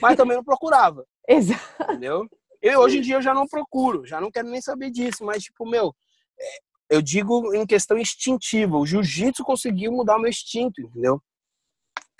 Mas 0.00 0.16
também 0.16 0.36
não 0.36 0.44
procurava. 0.44 1.04
Exato. 1.26 1.82
Entendeu? 1.84 2.28
Eu, 2.60 2.80
hoje 2.80 2.98
em 2.98 3.00
dia 3.00 3.16
eu 3.16 3.22
já 3.22 3.34
não 3.34 3.46
procuro, 3.48 4.06
já 4.06 4.20
não 4.20 4.30
quero 4.30 4.48
nem 4.48 4.60
saber 4.60 4.90
disso, 4.90 5.24
mas 5.24 5.42
tipo, 5.42 5.66
meu, 5.66 5.92
é, 6.38 6.58
eu 6.90 7.02
digo 7.02 7.52
em 7.54 7.66
questão 7.66 7.98
instintiva, 7.98 8.76
o 8.76 8.86
jiu-jitsu 8.86 9.42
conseguiu 9.42 9.90
mudar 9.90 10.16
o 10.16 10.20
meu 10.20 10.28
instinto, 10.30 10.80
entendeu? 10.80 11.20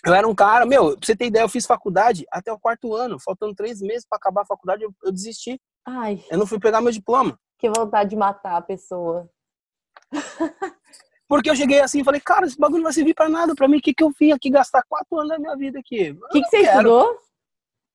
Eu 0.04 0.14
era 0.14 0.26
um 0.26 0.34
cara, 0.34 0.66
meu, 0.66 0.96
pra 0.96 1.06
você 1.06 1.14
ter 1.14 1.26
ideia, 1.26 1.44
eu 1.44 1.48
fiz 1.48 1.64
faculdade 1.64 2.24
até 2.32 2.52
o 2.52 2.58
quarto 2.58 2.92
ano, 2.92 3.20
faltando 3.20 3.54
três 3.54 3.80
meses 3.80 4.04
para 4.08 4.16
acabar 4.16 4.42
a 4.42 4.46
faculdade, 4.46 4.82
eu, 4.82 4.92
eu 5.04 5.12
desisti. 5.12 5.60
Ai, 5.86 6.24
Eu 6.28 6.38
não 6.38 6.46
fui 6.46 6.58
pegar 6.58 6.80
meu 6.80 6.90
diploma. 6.90 7.38
que 7.56 7.68
vontade 7.70 8.10
de 8.10 8.16
matar 8.16 8.56
a 8.56 8.62
pessoa. 8.62 9.30
Porque 11.32 11.48
eu 11.48 11.56
cheguei 11.56 11.80
assim 11.80 12.00
e 12.02 12.04
falei, 12.04 12.20
cara, 12.20 12.44
esse 12.44 12.58
bagulho 12.58 12.80
não 12.80 12.84
vai 12.84 12.92
servir 12.92 13.14
pra 13.14 13.26
nada 13.26 13.54
pra 13.54 13.66
mim. 13.66 13.78
O 13.78 13.80
que, 13.80 13.94
que 13.94 14.04
eu 14.04 14.10
vim 14.10 14.32
aqui 14.32 14.50
gastar 14.50 14.82
quatro 14.82 15.16
anos 15.16 15.30
da 15.30 15.38
minha 15.38 15.56
vida 15.56 15.78
aqui? 15.78 16.10
O 16.10 16.28
que, 16.28 16.42
que 16.42 16.48
você 16.50 16.58
estudou? 16.58 17.18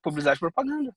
Publicidade 0.01 0.37
e 0.37 0.39
propaganda. 0.39 0.91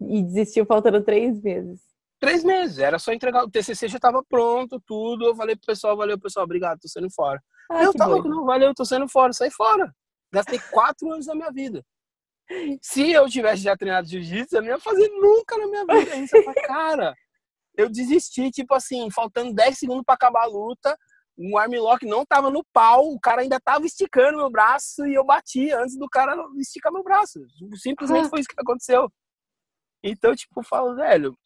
E 0.00 0.24
desistiu 0.24 0.66
faltando 0.66 1.00
três 1.04 1.40
meses. 1.40 1.80
Três 2.18 2.42
meses, 2.42 2.80
era 2.80 2.98
só 2.98 3.12
entregar. 3.12 3.44
O 3.44 3.48
TCC 3.48 3.86
já 3.86 4.00
tava 4.00 4.24
pronto, 4.28 4.82
tudo. 4.84 5.24
Eu 5.24 5.36
falei 5.36 5.54
pro 5.54 5.66
pessoal, 5.66 5.96
valeu, 5.96 6.18
pessoal, 6.18 6.42
obrigado, 6.42 6.80
tô 6.80 6.88
saindo 6.88 7.12
fora. 7.12 7.40
Eu 7.70 7.76
Ah, 7.76 7.92
que 7.92 7.98
tava, 7.98 8.18
não, 8.24 8.44
valeu, 8.44 8.74
tô 8.74 8.84
saindo 8.84 9.06
fora, 9.06 9.32
saí 9.32 9.52
fora. 9.52 9.94
Gastei 10.32 10.58
quatro 10.72 11.12
anos 11.12 11.26
da 11.26 11.34
minha 11.36 11.52
vida. 11.52 11.84
Se 12.82 13.12
eu 13.12 13.28
tivesse 13.28 13.62
já 13.62 13.76
treinado 13.76 14.08
jiu-jitsu, 14.08 14.56
eu 14.56 14.62
não 14.62 14.68
ia 14.68 14.80
fazer 14.80 15.08
nunca 15.10 15.56
na 15.56 15.68
minha 15.68 15.86
vida 15.86 16.16
isso. 16.16 16.36
Eu 16.36 16.42
falei, 16.42 16.62
cara, 16.64 17.14
eu 17.76 17.88
desisti, 17.88 18.50
tipo 18.50 18.74
assim, 18.74 19.08
faltando 19.12 19.54
10 19.54 19.78
segundos 19.78 20.02
pra 20.04 20.16
acabar 20.16 20.42
a 20.42 20.46
luta. 20.46 20.98
O 21.36 21.56
armlock 21.58 22.04
não 22.06 22.24
tava 22.26 22.50
no 22.50 22.64
pau, 22.72 23.08
o 23.08 23.18
cara 23.20 23.40
ainda 23.42 23.58
tava 23.58 23.86
esticando 23.86 24.36
meu 24.38 24.50
braço 24.50 25.06
e 25.06 25.14
eu 25.14 25.24
bati 25.24 25.70
antes 25.72 25.96
do 25.96 26.08
cara 26.08 26.36
esticar 26.58 26.92
meu 26.92 27.02
braço. 27.02 27.40
Simplesmente 27.76 28.26
Ah. 28.26 28.28
foi 28.30 28.40
isso 28.40 28.48
que 28.48 28.60
aconteceu. 28.60 29.10
Então, 30.04 30.34
tipo, 30.34 30.60
eu 30.60 30.64
falo, 30.64 30.94
velho, 30.94 31.36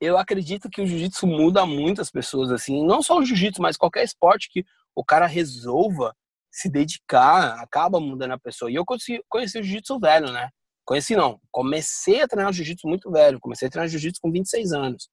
eu 0.00 0.18
acredito 0.18 0.68
que 0.68 0.82
o 0.82 0.86
jiu-jitsu 0.86 1.26
muda 1.26 1.64
muitas 1.64 2.10
pessoas, 2.10 2.50
assim, 2.50 2.84
não 2.84 3.00
só 3.02 3.18
o 3.18 3.24
jiu-jitsu, 3.24 3.62
mas 3.62 3.76
qualquer 3.76 4.02
esporte 4.04 4.48
que 4.50 4.64
o 4.94 5.04
cara 5.04 5.26
resolva 5.26 6.14
se 6.50 6.68
dedicar, 6.68 7.60
acaba 7.60 7.98
mudando 7.98 8.32
a 8.32 8.38
pessoa. 8.38 8.70
E 8.70 8.74
eu 8.74 8.84
conheci, 8.84 9.22
conheci 9.28 9.58
o 9.58 9.62
jiu-jitsu 9.62 9.98
velho, 9.98 10.30
né? 10.32 10.50
Conheci 10.84 11.16
não, 11.16 11.40
comecei 11.50 12.20
a 12.20 12.28
treinar 12.28 12.52
jiu-jitsu 12.52 12.86
muito 12.88 13.10
velho, 13.10 13.40
comecei 13.40 13.68
a 13.68 13.70
treinar 13.70 13.88
jiu-jitsu 13.88 14.20
com 14.20 14.30
26 14.30 14.72
anos, 14.72 15.08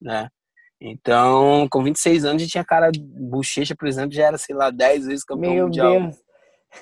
né? 0.00 0.28
Então, 0.80 1.66
com 1.70 1.82
26 1.82 2.24
anos, 2.24 2.42
já 2.42 2.48
tinha 2.48 2.64
cara, 2.64 2.90
bochecha, 2.94 3.74
por 3.74 3.88
exemplo, 3.88 4.12
já 4.12 4.26
era, 4.26 4.38
sei 4.38 4.54
lá, 4.54 4.70
10 4.70 5.06
vezes 5.06 5.24
campeão 5.24 5.54
Meu 5.54 5.64
mundial. 5.66 6.00
Deus. 6.00 6.16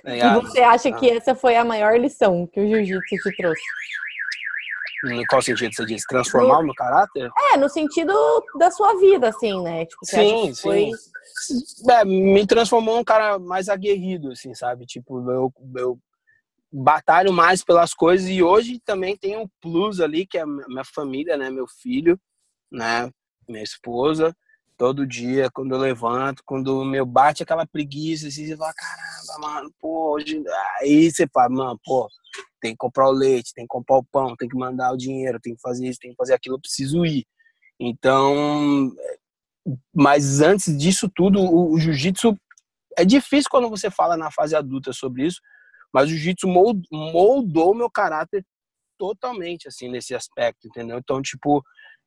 tá 0.03 0.16
E 0.16 0.40
você 0.40 0.61
acha 0.61 0.88
Ah. 0.88 0.93
que 0.93 1.11
essa 1.11 1.34
foi 1.34 1.57
a 1.57 1.64
maior 1.64 1.99
lição 1.99 2.47
que 2.47 2.61
o 2.61 2.66
jiu-jitsu 2.66 3.16
te 3.30 3.36
trouxe? 3.36 3.62
Em 5.05 5.26
qual 5.26 5.43
sentido 5.43 5.74
você 5.74 5.84
diz? 5.84 6.03
Transformar 6.09 6.61
o 6.61 6.62
meu 6.62 6.74
caráter? 6.74 7.28
É, 7.53 7.57
no 7.57 7.68
sentido 7.68 8.12
da 8.59 8.70
sua 8.70 8.95
vida, 9.01 9.28
assim, 9.28 9.61
né? 9.62 9.84
Tipo, 9.86 10.07
Sim, 10.07 10.53
que 10.53 10.62
foi... 10.62 10.90
sim. 11.36 11.90
É, 11.90 12.05
me 12.05 12.47
transformou 12.47 12.99
um 12.99 13.05
cara 13.05 13.36
mais 13.38 13.68
aguerrido, 13.68 14.30
assim, 14.30 14.55
sabe? 14.55 14.86
Tipo, 14.86 15.28
eu, 15.30 15.53
eu 15.76 15.99
batalho 16.72 17.32
mais 17.32 17.64
pelas 17.64 17.93
coisas 17.93 18.28
e 18.28 18.43
hoje 18.45 18.80
também 18.84 19.16
tem 19.16 19.36
um 19.36 19.49
plus 19.61 20.01
ali, 20.01 20.24
que 20.24 20.38
é 20.38 20.43
a 20.43 20.47
minha 20.47 20.84
família, 20.84 21.36
né? 21.36 21.51
Meu 21.51 21.66
filho, 21.66 22.18
né? 22.70 23.11
Minha 23.49 23.62
esposa. 23.62 24.34
Todo 24.76 25.07
dia, 25.07 25.51
quando 25.53 25.74
eu 25.74 25.78
levanto, 25.78 26.43
quando 26.45 26.84
meu 26.84 27.07
bate 27.07 27.43
aquela 27.43 27.66
preguiça, 27.66 28.28
assim, 28.28 28.47
você 28.47 28.57
fala, 28.57 28.72
caramba, 28.74 29.38
mano, 29.49 29.74
pô, 29.78 30.14
hoje... 30.14 30.43
Aí 30.80 31.11
você 31.11 31.26
fala, 31.32 31.51
mano, 31.51 31.80
pô, 31.84 32.09
tem 32.61 32.72
que 32.72 32.78
comprar 32.78 33.09
o 33.09 33.12
leite, 33.12 33.53
tem 33.55 33.64
que 33.64 33.68
comprar 33.68 33.99
o 33.99 34.05
pão, 34.05 34.34
tem 34.34 34.49
que 34.49 34.57
mandar 34.57 34.93
o 34.93 34.97
dinheiro, 34.97 35.38
tem 35.40 35.55
que 35.55 35.61
fazer 35.61 35.86
isso, 35.88 36.01
tem 36.01 36.11
que 36.11 36.16
fazer 36.16 36.34
aquilo, 36.34 36.57
eu 36.57 36.61
preciso 36.61 37.05
ir. 37.05 37.24
Então, 37.78 38.93
mas 39.95 40.40
antes 40.40 40.76
disso 40.76 41.09
tudo, 41.14 41.40
o, 41.40 41.78
jiu-jitsu 41.78 42.36
é 42.97 43.05
difícil 43.05 43.51
quando 43.51 43.68
você 43.68 43.90
fala 43.90 44.16
na 44.16 44.30
fase 44.30 44.57
adulta 44.57 44.93
sobre 44.93 45.26
isso, 45.26 45.40
mas 45.93 46.07
o 46.07 46.09
jiu-jitsu 46.09 46.49
mold- 46.49 46.86
moldou 46.90 47.74
meu 47.74 47.90
caráter 47.90 48.45
totalmente, 48.99 49.68
assim, 49.68 49.88
nesse 49.88 50.14
aspecto, 50.14 50.66
entendeu? 50.66 50.99
Então, 50.99 51.20
tipo, 51.20 51.62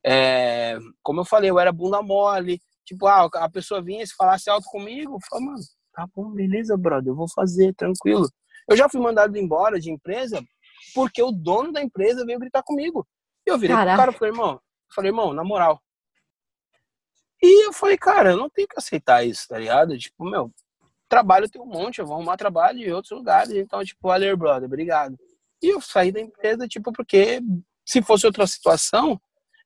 é, 0.05 0.77
como 1.01 1.21
eu 1.21 1.25
falei, 1.25 1.49
eu 1.49 1.59
era 1.59 1.71
bunda 1.71 2.01
mole, 2.01 2.59
tipo, 2.85 3.07
ah, 3.07 3.27
a 3.33 3.49
pessoa 3.49 3.81
vinha 3.81 4.03
e 4.03 4.07
se 4.07 4.15
falasse 4.15 4.49
alto 4.49 4.65
comigo, 4.69 5.15
eu 5.15 5.19
falava, 5.27 5.51
mano, 5.51 5.63
tá 5.93 6.07
bom, 6.15 6.31
beleza, 6.31 6.77
brother, 6.77 7.11
eu 7.11 7.15
vou 7.15 7.27
fazer, 7.33 7.73
tranquilo. 7.73 8.29
Eu 8.67 8.77
já 8.77 8.89
fui 8.89 9.01
mandado 9.01 9.35
embora 9.37 9.79
de 9.79 9.91
empresa 9.91 10.43
porque 10.93 11.21
o 11.21 11.31
dono 11.31 11.71
da 11.71 11.81
empresa 11.81 12.25
veio 12.25 12.39
gritar 12.39 12.63
comigo. 12.63 13.07
E 13.47 13.51
eu 13.51 13.57
virei 13.57 13.75
pro 13.75 13.85
Caraca. 13.85 13.97
cara 13.97 14.11
e 14.11 14.15
falei, 14.15 14.33
irmão, 14.33 14.59
falei, 14.93 15.09
irmão, 15.09 15.33
na 15.33 15.43
moral, 15.43 15.79
e 17.41 17.67
eu 17.67 17.73
falei, 17.73 17.97
cara, 17.97 18.31
eu 18.31 18.37
não 18.37 18.49
tenho 18.49 18.67
que 18.67 18.77
aceitar 18.77 19.23
isso, 19.23 19.47
tá 19.47 19.59
ligado? 19.59 19.97
Tipo, 19.97 20.25
meu, 20.25 20.51
trabalho 21.07 21.49
tem 21.49 21.61
um 21.61 21.65
monte, 21.67 21.99
eu 21.99 22.05
vou 22.05 22.15
arrumar 22.15 22.37
trabalho 22.37 22.79
em 22.79 22.91
outros 22.91 23.11
lugares, 23.11 23.51
então, 23.51 23.83
tipo, 23.83 24.07
valeu, 24.07 24.35
brother, 24.35 24.65
obrigado. 24.65 25.15
E 25.61 25.67
eu 25.67 25.79
saí 25.79 26.11
da 26.11 26.19
empresa, 26.19 26.67
tipo, 26.67 26.91
porque 26.91 27.41
se 27.85 28.01
fosse 28.01 28.25
outra 28.25 28.47
situação, 28.47 29.19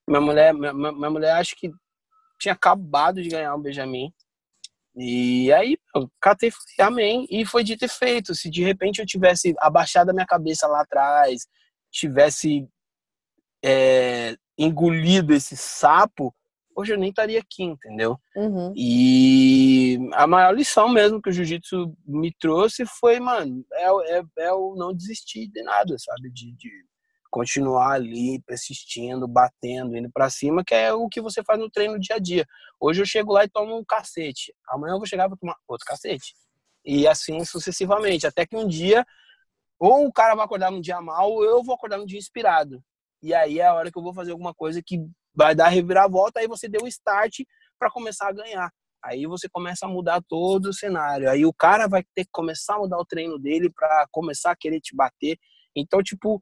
minha 0.09 0.21
mulher, 0.21 0.53
minha, 0.53 0.73
minha 0.73 1.09
mulher 1.09 1.35
acho 1.35 1.55
que 1.55 1.71
tinha 2.39 2.53
acabado 2.53 3.21
de 3.21 3.29
ganhar 3.29 3.55
um 3.55 3.61
Benjamin. 3.61 4.11
E 4.95 5.51
aí, 5.53 5.77
eu 5.95 6.09
catei 6.19 6.49
e 6.49 6.51
falei, 6.51 6.91
amém. 6.91 7.27
E 7.29 7.45
foi 7.45 7.63
dito 7.63 7.85
e 7.85 7.87
feito. 7.87 8.33
Se 8.33 8.49
de 8.49 8.63
repente 8.63 8.99
eu 8.99 9.05
tivesse 9.05 9.53
abaixado 9.59 10.09
a 10.09 10.13
minha 10.13 10.25
cabeça 10.25 10.67
lá 10.67 10.81
atrás, 10.81 11.47
tivesse 11.91 12.67
é, 13.63 14.35
engolido 14.57 15.33
esse 15.33 15.55
sapo, 15.55 16.33
hoje 16.75 16.93
eu 16.93 16.97
nem 16.97 17.09
estaria 17.09 17.39
aqui, 17.39 17.63
entendeu? 17.63 18.17
Uhum. 18.35 18.73
E 18.75 19.97
a 20.13 20.25
maior 20.25 20.55
lição 20.55 20.89
mesmo 20.89 21.21
que 21.21 21.29
o 21.29 21.33
jiu-jitsu 21.33 21.93
me 22.05 22.33
trouxe 22.39 22.85
foi, 22.85 23.19
mano, 23.19 23.65
é, 23.73 23.91
o- 23.91 24.01
é, 24.01 24.23
é 24.39 24.53
o 24.53 24.75
não 24.75 24.93
desistir 24.93 25.47
de 25.47 25.61
nada, 25.61 25.95
sabe? 25.99 26.29
De, 26.31 26.53
de 26.55 26.69
continuar 27.29 27.93
ali, 27.93 28.41
persistindo, 28.45 29.27
batendo, 29.27 29.95
indo 29.95 30.09
pra 30.11 30.29
cima, 30.29 30.63
que 30.63 30.73
é 30.73 30.91
o 30.93 31.07
que 31.07 31.21
você 31.21 31.43
faz 31.43 31.59
no 31.59 31.69
treino 31.69 31.99
dia 31.99 32.15
a 32.15 32.19
dia. 32.19 32.45
Hoje 32.79 33.01
eu 33.01 33.05
chego 33.05 33.33
lá 33.33 33.43
e 33.43 33.49
tomo 33.49 33.77
um 33.77 33.83
cacete. 33.85 34.53
Amanhã 34.67 34.93
eu 34.93 34.97
vou 34.97 35.07
chegar 35.07 35.25
e 35.25 35.29
vou 35.29 35.37
tomar 35.37 35.55
outro 35.67 35.85
cacete. 35.85 36.33
E 36.83 37.07
assim 37.07 37.43
sucessivamente. 37.45 38.25
Até 38.25 38.45
que 38.45 38.55
um 38.55 38.67
dia, 38.67 39.05
ou 39.79 40.07
o 40.07 40.13
cara 40.13 40.35
vai 40.35 40.45
acordar 40.45 40.71
num 40.71 40.81
dia 40.81 41.01
mal, 41.01 41.31
ou 41.31 41.43
eu 41.43 41.63
vou 41.63 41.75
acordar 41.75 41.97
num 41.97 42.05
dia 42.05 42.17
inspirado. 42.17 42.83
E 43.21 43.33
aí 43.33 43.59
é 43.59 43.65
a 43.65 43.73
hora 43.73 43.91
que 43.91 43.97
eu 43.97 44.03
vou 44.03 44.13
fazer 44.13 44.31
alguma 44.31 44.53
coisa 44.53 44.81
que 44.83 44.99
vai 45.35 45.53
dar 45.53 45.67
reviravolta, 45.67 46.39
aí 46.39 46.47
você 46.47 46.67
deu 46.67 46.83
o 46.83 46.87
start 46.87 47.41
para 47.77 47.91
começar 47.91 48.27
a 48.27 48.33
ganhar. 48.33 48.71
Aí 49.03 49.25
você 49.25 49.47
começa 49.47 49.85
a 49.85 49.89
mudar 49.89 50.21
todo 50.27 50.67
o 50.67 50.73
cenário. 50.73 51.29
Aí 51.29 51.45
o 51.45 51.53
cara 51.53 51.87
vai 51.87 52.03
ter 52.13 52.25
que 52.25 52.31
começar 52.31 52.75
a 52.75 52.79
mudar 52.79 52.97
o 52.97 53.05
treino 53.05 53.37
dele 53.37 53.69
para 53.69 54.07
começar 54.11 54.51
a 54.51 54.55
querer 54.55 54.81
te 54.81 54.95
bater. 54.95 55.37
Então, 55.75 56.03
tipo, 56.03 56.39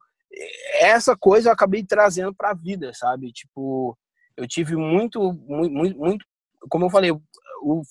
essa 0.80 1.16
coisa 1.16 1.48
eu 1.48 1.52
acabei 1.52 1.84
trazendo 1.84 2.34
para 2.34 2.50
a 2.50 2.54
vida, 2.54 2.92
sabe? 2.94 3.32
Tipo, 3.32 3.96
eu 4.36 4.46
tive 4.46 4.76
muito, 4.76 5.32
muito, 5.32 5.98
muito, 5.98 6.24
como 6.68 6.86
eu 6.86 6.90
falei, 6.90 7.10
eu 7.10 7.20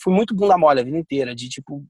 fui 0.02 0.14
muito 0.14 0.36
bunda 0.36 0.58
mole 0.58 0.82
a 0.82 0.84
vida 0.84 0.98
inteira, 0.98 1.36
de 1.36 1.50
tipo 1.50 1.86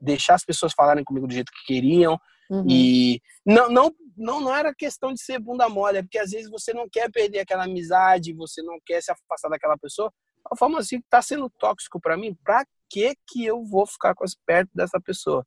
deixar 0.00 0.34
as 0.34 0.44
pessoas 0.44 0.72
falarem 0.72 1.04
comigo 1.04 1.26
do 1.26 1.32
jeito 1.32 1.52
que 1.52 1.74
queriam 1.74 2.18
Uhum. 2.50 2.66
e 2.68 3.20
não, 3.44 3.70
não, 3.70 3.94
não, 4.16 4.40
não 4.40 4.54
era 4.54 4.74
questão 4.74 5.12
de 5.12 5.20
ser 5.20 5.38
bunda 5.38 5.68
mole, 5.68 5.98
é 5.98 6.02
porque 6.02 6.18
às 6.18 6.30
vezes 6.30 6.50
você 6.50 6.72
não 6.72 6.88
quer 6.88 7.10
perder 7.10 7.40
aquela 7.40 7.64
amizade, 7.64 8.34
você 8.34 8.62
não 8.62 8.78
quer 8.84 9.02
se 9.02 9.10
afastar 9.10 9.48
daquela 9.48 9.78
pessoa. 9.78 10.12
A 10.50 10.56
forma 10.56 10.78
assim, 10.78 11.00
tá 11.08 11.22
sendo 11.22 11.50
tóxico 11.58 12.00
para 12.00 12.16
mim, 12.16 12.36
pra 12.44 12.64
que 12.90 13.14
que 13.26 13.44
eu 13.44 13.64
vou 13.64 13.86
ficar 13.86 14.14
perto 14.46 14.70
dessa 14.74 15.00
pessoa? 15.00 15.44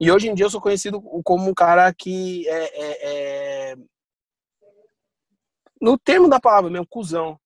E 0.00 0.10
hoje 0.10 0.28
em 0.28 0.34
dia 0.34 0.46
eu 0.46 0.50
sou 0.50 0.62
conhecido 0.62 1.00
como 1.22 1.48
um 1.50 1.52
cara 1.52 1.92
que 1.92 2.48
é, 2.48 2.64
é- 2.64 3.72
é- 3.72 3.76
no 5.80 5.98
termo 5.98 6.28
da 6.28 6.40
palavra 6.40 6.70
mesmo, 6.70 6.86
cuzão. 6.88 7.38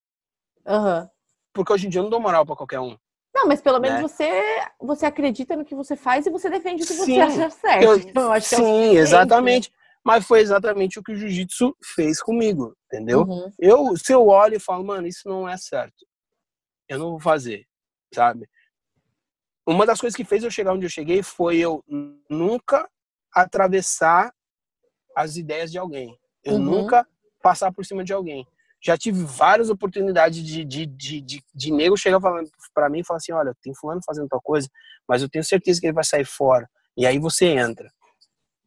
Aham. 0.64 1.10
Porque 1.52 1.72
hoje 1.72 1.86
em 1.86 1.90
dia 1.90 1.98
eu 1.98 2.04
não 2.04 2.10
dou 2.10 2.20
moral 2.20 2.46
pra 2.46 2.54
qualquer 2.56 2.78
um. 2.80 2.96
Não, 3.34 3.48
mas 3.48 3.60
pelo 3.60 3.80
menos 3.80 3.96
né? 4.00 4.02
você, 4.08 4.42
você 4.80 5.04
acredita 5.06 5.56
no 5.56 5.64
que 5.64 5.74
você 5.74 5.96
faz 5.96 6.26
e 6.26 6.30
você 6.30 6.48
defende 6.48 6.84
o 6.84 6.86
que 6.86 6.92
sim, 6.94 7.14
você 7.14 7.20
acha 7.20 7.50
certo. 7.50 7.82
Eu, 7.82 7.96
então, 7.98 8.34
eu 8.34 8.40
sim, 8.40 8.96
é 8.96 9.00
exatamente. 9.00 9.72
Mas 10.04 10.24
foi 10.26 10.40
exatamente 10.40 10.98
o 10.98 11.02
que 11.02 11.12
o 11.12 11.16
jiu-jitsu 11.16 11.74
fez 11.82 12.22
comigo, 12.22 12.76
entendeu? 12.86 13.22
Uhum. 13.22 13.50
Eu, 13.58 13.96
se 13.96 14.12
eu 14.12 14.26
olho 14.28 14.56
e 14.56 14.60
falo, 14.60 14.84
mano, 14.84 15.06
isso 15.06 15.26
não 15.26 15.48
é 15.48 15.56
certo. 15.56 16.06
Eu 16.88 16.98
não 16.98 17.10
vou 17.12 17.20
fazer, 17.20 17.66
sabe? 18.12 18.46
Uma 19.66 19.86
das 19.86 20.00
coisas 20.00 20.16
que 20.16 20.24
fez 20.24 20.44
eu 20.44 20.50
chegar 20.50 20.72
onde 20.72 20.86
eu 20.86 20.90
cheguei 20.90 21.22
foi 21.22 21.58
eu 21.58 21.82
nunca 22.28 22.88
atravessar 23.32 24.32
as 25.16 25.36
ideias 25.36 25.70
de 25.72 25.78
alguém. 25.78 26.18
Eu 26.42 26.54
uhum. 26.54 26.60
nunca 26.60 27.06
passar 27.42 27.72
por 27.72 27.84
cima 27.84 28.04
de 28.04 28.12
alguém 28.12 28.46
já 28.84 28.98
tive 28.98 29.24
várias 29.24 29.70
oportunidades 29.70 30.44
de, 30.44 30.62
de, 30.62 30.84
de, 30.84 31.20
de, 31.22 31.42
de 31.54 31.72
nego 31.72 31.96
chegar 31.96 32.20
para 32.20 32.90
mim 32.90 33.00
e 33.00 33.04
falar 33.04 33.16
assim, 33.16 33.32
olha, 33.32 33.56
tem 33.62 33.74
fulano 33.74 34.02
fazendo 34.04 34.28
tal 34.28 34.42
coisa, 34.42 34.68
mas 35.08 35.22
eu 35.22 35.28
tenho 35.28 35.42
certeza 35.42 35.80
que 35.80 35.86
ele 35.86 35.94
vai 35.94 36.04
sair 36.04 36.26
fora. 36.26 36.68
E 36.94 37.06
aí 37.06 37.18
você 37.18 37.46
entra. 37.46 37.90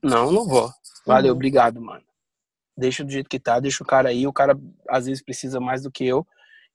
Não, 0.02 0.32
não 0.32 0.48
vou. 0.48 0.72
Valeu, 1.06 1.32
uhum. 1.32 1.36
obrigado, 1.36 1.80
mano. 1.80 2.03
Deixa 2.76 3.03
do 3.03 3.11
jeito 3.11 3.30
que 3.30 3.40
tá, 3.40 3.60
deixa 3.60 3.84
o 3.84 3.88
cara 3.88 4.10
aí, 4.10 4.26
o 4.26 4.34
cara 4.34 4.60
às 4.90 5.06
vezes 5.06 5.24
precisa 5.24 5.60
mais 5.60 5.84
do 5.84 5.91
que 5.91 6.07
eu. 6.07 6.26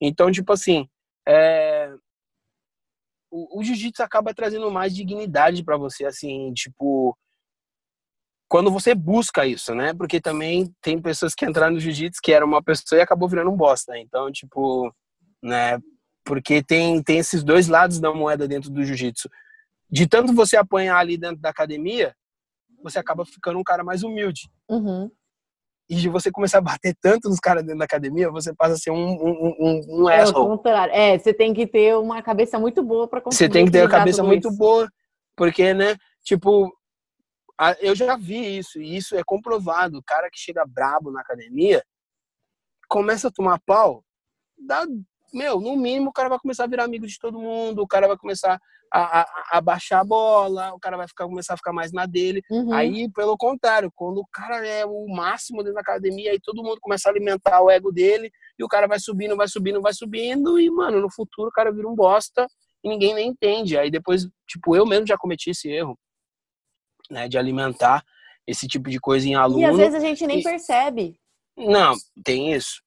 Então, 0.01 0.31
tipo 0.31 0.53
assim, 0.53 0.89
é... 1.27 1.93
o, 3.33 3.59
o 3.59 3.65
jiu-jitsu 3.65 4.03
acaba 4.03 4.35
trazendo 4.35 4.71
mais 4.71 4.95
dignidade 4.95 5.65
para 5.65 5.79
você, 5.79 6.05
assim, 6.05 6.53
tipo, 6.53 7.17
quando 8.47 8.71
você 8.71 8.95
busca 8.95 9.47
isso, 9.47 9.75
né? 9.75 9.95
Porque 9.95 10.21
também 10.21 10.71
tem 10.83 11.01
pessoas 11.01 11.35
que 11.35 11.47
entraram 11.47 11.73
no 11.73 11.81
jiu-jitsu 11.81 12.21
que 12.23 12.33
era 12.33 12.45
uma 12.45 12.63
pessoa 12.63 12.99
e 12.99 13.03
acabou 13.03 13.27
virando 13.27 13.51
um 13.51 13.57
bosta. 13.57 13.99
Então, 13.99 14.31
tipo, 14.31 14.95
né? 15.43 15.81
Porque 16.23 16.63
tem, 16.63 17.03
tem 17.03 17.19
esses 17.19 17.43
dois 17.43 17.67
lados 17.67 17.99
da 17.99 18.13
moeda 18.13 18.47
dentro 18.47 18.69
do 18.69 18.85
jiu-jitsu. 18.85 19.31
De 19.91 20.07
tanto 20.07 20.35
você 20.35 20.59
apanhar 20.59 20.99
ali 20.99 21.17
dentro 21.17 21.39
da 21.39 21.49
academia, 21.49 22.15
você 22.83 22.99
acaba 22.99 23.25
ficando 23.25 23.59
um 23.59 23.65
cara 23.65 23.83
mais 23.83 24.03
humilde. 24.03 24.51
Uhum. 24.69 25.11
E 25.89 25.97
de 25.97 26.09
você 26.09 26.31
começar 26.31 26.59
a 26.59 26.63
bater 26.63 26.97
tanto 27.01 27.29
nos 27.29 27.41
caras 27.41 27.63
dentro 27.63 27.79
da 27.79 27.85
academia, 27.85 28.31
você 28.31 28.55
passa 28.55 28.75
a 28.75 28.79
ser 28.79 28.91
um, 28.91 28.97
um, 28.97 29.55
um, 29.59 30.03
um 30.03 30.09
é, 30.09 30.23
É, 30.91 31.19
você 31.19 31.35
tem 31.35 31.53
que 31.53 31.67
ter 31.67 31.97
uma 31.97 32.23
cabeça 32.23 32.59
muito 32.59 32.83
boa 32.83 33.09
para 33.09 33.21
conseguir. 33.21 33.45
Você 33.45 33.49
tem 33.49 33.67
que 33.67 33.71
ter 33.73 33.83
uma 33.83 33.91
cabeça 33.91 34.23
muito 34.23 34.49
isso. 34.49 34.57
boa, 34.57 34.89
porque, 35.37 35.75
né? 35.75 35.97
Tipo, 36.23 36.73
eu 37.81 37.95
já 37.95 38.17
vi 38.17 38.59
isso, 38.59 38.81
e 38.81 38.97
isso 38.97 39.17
é 39.17 39.23
comprovado. 39.25 39.99
O 39.99 40.03
cara 40.03 40.31
que 40.31 40.39
chega 40.39 40.65
brabo 40.67 41.11
na 41.11 41.21
academia, 41.21 41.83
começa 42.89 43.29
a 43.29 43.33
tomar 43.33 43.61
pau, 43.67 44.05
dá, 44.59 44.87
meu, 45.33 45.61
no 45.61 45.77
mínimo 45.77 46.11
o 46.11 46.13
cara 46.13 46.29
vai 46.29 46.39
começar 46.39 46.65
a 46.65 46.69
virar 46.69 46.85
amigo 46.85 47.07
de 47.07 47.19
todo 47.19 47.41
mundo, 47.41 47.83
o 47.83 47.87
cara 47.87 48.07
vai 48.07 48.17
começar 48.17 48.59
a, 48.93 49.23
a, 49.23 49.27
a 49.52 49.60
baixar 49.60 50.01
a 50.01 50.05
bola, 50.05 50.74
o 50.74 50.78
cara 50.78 50.98
vai 50.98 51.09
ficar, 51.09 51.24
começar 51.24 51.55
a 51.55 51.56
ficar 51.56 51.73
mais 51.73 51.93
na 51.93 52.05
dele. 52.05 52.43
Uhum. 52.51 52.74
Aí, 52.74 53.10
pelo 53.12 53.36
contrário, 53.39 53.90
quando 53.94 54.19
o 54.19 54.27
cara 54.31 54.66
é 54.66 54.85
o 54.85 55.06
máximo 55.09 55.62
dentro 55.62 55.74
da 55.74 55.81
academia, 55.81 56.31
aí 56.31 56.39
todo 56.40 56.62
mundo 56.62 56.78
começa 56.81 57.09
a 57.09 57.12
alimentar 57.12 57.62
o 57.62 57.70
ego 57.70 57.90
dele, 57.90 58.31
e 58.59 58.62
o 58.62 58.69
cara 58.69 58.86
vai 58.86 58.98
subindo, 59.01 59.35
vai 59.35 59.48
subindo, 59.48 59.81
vai 59.81 59.94
subindo, 59.94 60.60
e, 60.60 60.70
mano, 60.70 61.01
no 61.01 61.10
futuro 61.10 61.48
o 61.48 61.52
cara 61.52 61.73
vira 61.73 61.89
um 61.89 61.94
bosta 61.94 62.47
e 62.85 62.89
ninguém 62.89 63.14
nem 63.14 63.28
entende. 63.28 63.78
Aí 63.78 63.90
depois, 63.90 64.28
tipo, 64.47 64.77
eu 64.77 64.85
mesmo 64.85 65.06
já 65.06 65.16
cometi 65.16 65.51
esse 65.51 65.70
erro 65.70 65.98
né, 67.10 67.28
de 67.28 67.39
alimentar 67.39 68.05
esse 68.47 68.66
tipo 68.66 68.90
de 68.90 69.01
coisa 69.01 69.27
em 69.27 69.35
aluno. 69.35 69.60
E 69.60 69.64
às 69.64 69.77
vezes 69.77 69.94
a 69.94 70.01
gente 70.01 70.27
nem 70.27 70.40
e... 70.40 70.43
percebe. 70.43 71.19
Não, 71.56 71.94
tem 72.24 72.52
isso. 72.52 72.82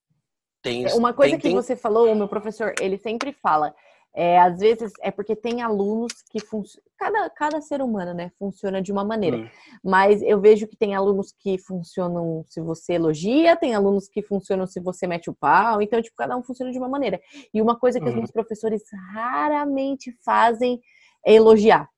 Tem 0.61 0.84
isso. 0.84 0.98
Uma 0.98 1.14
coisa 1.14 1.32
tem, 1.32 1.40
que 1.40 1.48
tem... 1.48 1.56
você 1.56 1.76
falou, 1.76 2.11
o 2.11 2.15
meu 2.15 2.27
professor, 2.27 2.73
ele 2.80 2.98
sempre 2.98 3.32
fala, 3.32 3.73
é, 4.16 4.40
às 4.40 4.60
vezes 4.60 4.94
é 5.02 5.12
porque 5.12 5.36
tem 5.36 5.62
alunos 5.62 6.14
que 6.32 6.40
funcionam. 6.40 6.86
Cada, 6.98 7.30
cada 7.30 7.62
ser 7.62 7.82
humano, 7.82 8.14
né, 8.14 8.32
funciona 8.40 8.82
de 8.82 8.90
uma 8.90 9.04
maneira. 9.04 9.38
Hum. 9.38 9.50
Mas 9.84 10.22
eu 10.22 10.40
vejo 10.40 10.66
que 10.66 10.78
tem 10.78 10.96
alunos 10.96 11.34
que 11.38 11.58
funcionam 11.58 12.46
se 12.48 12.62
você 12.62 12.94
elogia, 12.94 13.58
tem 13.58 13.76
alunos 13.76 14.08
que 14.08 14.24
funcionam 14.24 14.66
se 14.66 14.80
você 14.80 15.06
mete 15.06 15.30
o 15.30 15.36
pau. 15.36 15.82
Então, 15.82 16.02
tipo, 16.02 16.16
cada 16.16 16.38
um 16.38 16.44
funciona 16.44 16.72
de 16.72 16.78
uma 16.78 16.88
maneira. 16.88 17.20
E 17.54 17.62
uma 17.62 17.78
coisa 17.78 18.00
que 18.00 18.06
hum. 18.06 18.10
os 18.10 18.16
meus 18.16 18.32
professores 18.32 18.84
raramente 19.14 20.16
fazem 20.24 20.80
é 21.26 21.34
elogiar. 21.34 21.90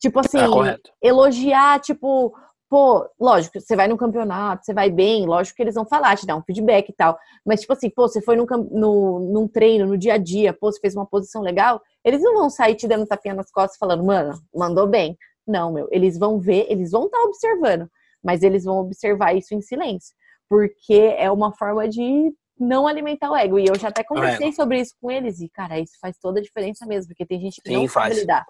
Tipo 0.00 0.20
assim, 0.20 0.38
é 0.38 1.08
elogiar, 1.08 1.80
tipo, 1.80 2.32
pô, 2.68 3.08
lógico, 3.18 3.60
você 3.60 3.76
vai 3.76 3.88
no 3.88 3.96
campeonato, 3.96 4.64
você 4.64 4.74
vai 4.74 4.90
bem, 4.90 5.26
lógico 5.26 5.56
que 5.56 5.62
eles 5.62 5.74
vão 5.74 5.86
falar, 5.86 6.16
te 6.16 6.26
dar 6.26 6.36
um 6.36 6.42
feedback 6.42 6.88
e 6.88 6.92
tal. 6.92 7.18
Mas, 7.44 7.60
tipo 7.60 7.72
assim, 7.72 7.90
pô, 7.90 8.08
você 8.08 8.20
foi 8.20 8.36
num, 8.36 8.46
no, 8.70 9.20
num 9.32 9.48
treino, 9.48 9.86
no 9.86 9.96
dia 9.96 10.14
a 10.14 10.18
dia, 10.18 10.52
pô, 10.52 10.70
você 10.70 10.80
fez 10.80 10.94
uma 10.94 11.06
posição 11.06 11.42
legal, 11.42 11.80
eles 12.04 12.22
não 12.22 12.34
vão 12.34 12.50
sair 12.50 12.74
te 12.74 12.88
dando 12.88 13.06
tapinha 13.06 13.34
nas 13.34 13.50
costas 13.50 13.78
falando, 13.78 14.04
mano, 14.04 14.38
mandou 14.54 14.86
bem. 14.86 15.16
Não, 15.46 15.72
meu, 15.72 15.88
eles 15.92 16.18
vão 16.18 16.40
ver, 16.40 16.66
eles 16.68 16.90
vão 16.90 17.06
estar 17.06 17.18
tá 17.18 17.24
observando, 17.24 17.88
mas 18.22 18.42
eles 18.42 18.64
vão 18.64 18.78
observar 18.78 19.36
isso 19.36 19.54
em 19.54 19.60
silêncio. 19.60 20.14
Porque 20.48 21.14
é 21.16 21.30
uma 21.30 21.52
forma 21.52 21.88
de 21.88 22.32
não 22.58 22.86
alimentar 22.86 23.30
o 23.30 23.36
ego. 23.36 23.58
E 23.58 23.66
eu 23.66 23.78
já 23.78 23.88
até 23.88 24.02
conversei 24.02 24.48
é. 24.48 24.52
sobre 24.52 24.80
isso 24.80 24.94
com 25.00 25.10
eles, 25.10 25.40
e, 25.40 25.48
cara, 25.48 25.78
isso 25.78 25.96
faz 26.00 26.18
toda 26.18 26.40
a 26.40 26.42
diferença 26.42 26.84
mesmo, 26.86 27.08
porque 27.08 27.26
tem 27.26 27.40
gente 27.40 27.60
que 27.62 27.68
Sim, 27.68 27.76
não 27.76 27.88
faz. 27.88 28.08
sabe 28.08 28.20
lidar. 28.20 28.44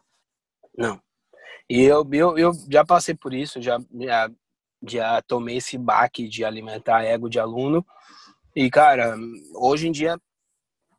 Não. 0.77 1.01
E 1.69 1.83
eu, 1.83 2.09
eu, 2.13 2.39
eu 2.39 2.53
já 2.71 2.85
passei 2.85 3.15
por 3.15 3.35
isso, 3.35 3.61
já, 3.61 3.79
já, 4.01 4.31
já 4.87 5.23
tomei 5.23 5.57
esse 5.57 5.77
baque 5.77 6.29
de 6.29 6.45
alimentar 6.45 7.05
ego 7.05 7.29
de 7.29 7.41
aluno. 7.41 7.85
E, 8.55 8.71
cara, 8.71 9.17
hoje 9.55 9.89
em 9.89 9.93
dia, 9.93 10.19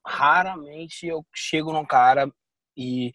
raramente 0.06 1.08
eu 1.08 1.26
chego 1.34 1.72
num 1.72 1.86
cara 1.86 2.32
e. 2.76 3.12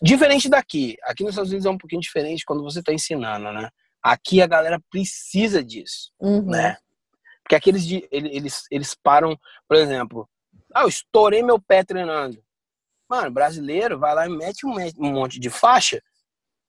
Diferente 0.00 0.48
daqui. 0.48 0.96
Aqui 1.04 1.22
nos 1.22 1.32
Estados 1.32 1.50
Unidos 1.50 1.66
é 1.66 1.70
um 1.70 1.78
pouquinho 1.78 2.00
diferente 2.00 2.44
quando 2.44 2.62
você 2.62 2.80
está 2.80 2.92
ensinando, 2.92 3.52
né? 3.52 3.70
Aqui 4.02 4.42
a 4.42 4.46
galera 4.46 4.80
precisa 4.90 5.62
disso, 5.62 6.12
uhum. 6.20 6.42
né? 6.42 6.76
Porque 7.42 7.54
aqui 7.54 7.70
eles, 7.70 7.84
eles, 8.10 8.64
eles 8.70 8.94
param, 8.94 9.38
por 9.68 9.76
exemplo, 9.76 10.28
ah, 10.74 10.82
eu 10.82 10.88
estourei 10.88 11.42
meu 11.42 11.60
pé 11.60 11.84
treinando. 11.84 12.42
Mano, 13.08 13.30
brasileiro 13.30 13.98
vai 13.98 14.14
lá 14.14 14.26
e 14.26 14.30
mete 14.30 14.66
um, 14.66 14.74
um 14.98 15.12
monte 15.12 15.38
de 15.38 15.50
faixa 15.50 16.02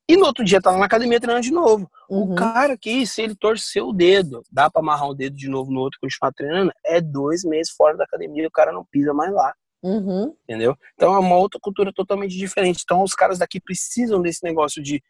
e 0.08 0.18
no 0.18 0.26
outro 0.26 0.44
dia 0.44 0.62
tá 0.62 0.72
lá 0.72 0.78
na 0.78 0.86
academia 0.86 1.20
treinando 1.20 1.44
de 1.44 1.52
novo. 1.52 1.90
Uhum. 2.10 2.34
O 2.34 2.36
cara 2.36 2.78
que, 2.78 3.08
se 3.08 3.22
ele 3.22 3.36
torceu 3.36 3.88
o 3.88 3.94
dedo, 3.94 4.44
dá 4.52 4.70
para 4.70 4.82
amarrar 4.82 5.10
o 5.10 5.16
dedo 5.16 5.36
de 5.36 5.48
novo 5.48 5.72
no 5.72 5.80
outro 5.80 5.98
e 5.98 6.02
continuar 6.02 6.34
treinando, 6.34 6.72
é 6.86 7.00
dois 7.00 7.44
meses 7.44 7.74
fora 7.74 7.96
da 7.96 8.04
academia 8.04 8.44
e 8.44 8.48
o 8.48 8.52
cara 8.52 8.72
não 8.74 8.84
pisa 8.86 9.14
mais 9.14 9.32
lá. 9.32 9.54
Uhum. 9.82 10.36
Entendeu? 10.44 10.78
Então 10.94 11.14
é 11.14 11.20
uma 11.20 11.36
outra 11.36 11.60
cultura 11.60 11.94
totalmente 11.94 12.38
diferente. 12.38 12.82
Então 12.84 13.02
os 13.02 13.14
caras 13.14 13.40
daqui 13.40 13.62
precisam 13.62 14.22
desse 14.22 14.44
negócio 14.44 14.84
de. 14.84 15.02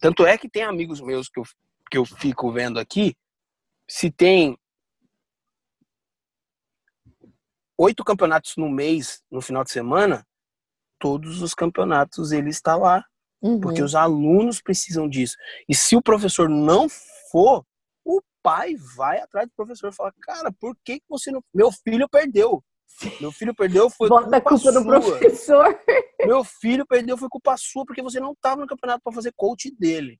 Tanto 0.00 0.24
é 0.24 0.38
que 0.38 0.48
tem 0.48 0.62
amigos 0.62 1.00
meus 1.00 1.28
que 1.28 1.40
eu, 1.40 1.44
que 1.90 1.98
eu 1.98 2.04
fico 2.04 2.52
vendo 2.52 2.78
aqui, 2.78 3.16
se 3.88 4.12
tem 4.12 4.56
oito 7.76 8.04
campeonatos 8.04 8.54
no 8.56 8.68
mês, 8.68 9.22
no 9.28 9.40
final 9.40 9.64
de 9.64 9.72
semana, 9.72 10.24
todos 11.00 11.42
os 11.42 11.52
campeonatos 11.52 12.30
ele 12.30 12.50
está 12.50 12.76
lá 12.76 13.04
Uhum. 13.40 13.60
Porque 13.60 13.82
os 13.82 13.94
alunos 13.94 14.60
precisam 14.60 15.08
disso. 15.08 15.36
E 15.68 15.74
se 15.74 15.96
o 15.96 16.02
professor 16.02 16.48
não 16.48 16.88
for, 17.30 17.64
o 18.04 18.20
pai 18.42 18.74
vai 18.96 19.20
atrás 19.20 19.46
do 19.48 19.54
professor 19.54 19.90
e 19.90 19.94
fala: 19.94 20.12
Cara, 20.20 20.52
por 20.52 20.76
que 20.84 21.00
você 21.08 21.30
não. 21.30 21.42
Meu 21.54 21.70
filho 21.70 22.08
perdeu. 22.08 22.62
Meu 23.20 23.30
filho 23.30 23.54
perdeu, 23.54 23.88
foi 23.90 24.08
Bota 24.08 24.40
culpa, 24.40 24.48
culpa 24.48 24.72
do 24.72 24.84
professor. 24.84 25.78
Meu 26.26 26.42
filho 26.42 26.84
perdeu, 26.84 27.16
foi 27.16 27.28
culpa 27.28 27.56
sua, 27.56 27.84
porque 27.84 28.02
você 28.02 28.18
não 28.18 28.32
estava 28.32 28.60
no 28.60 28.66
campeonato 28.66 29.02
para 29.04 29.12
fazer 29.12 29.32
coach 29.36 29.70
dele. 29.78 30.18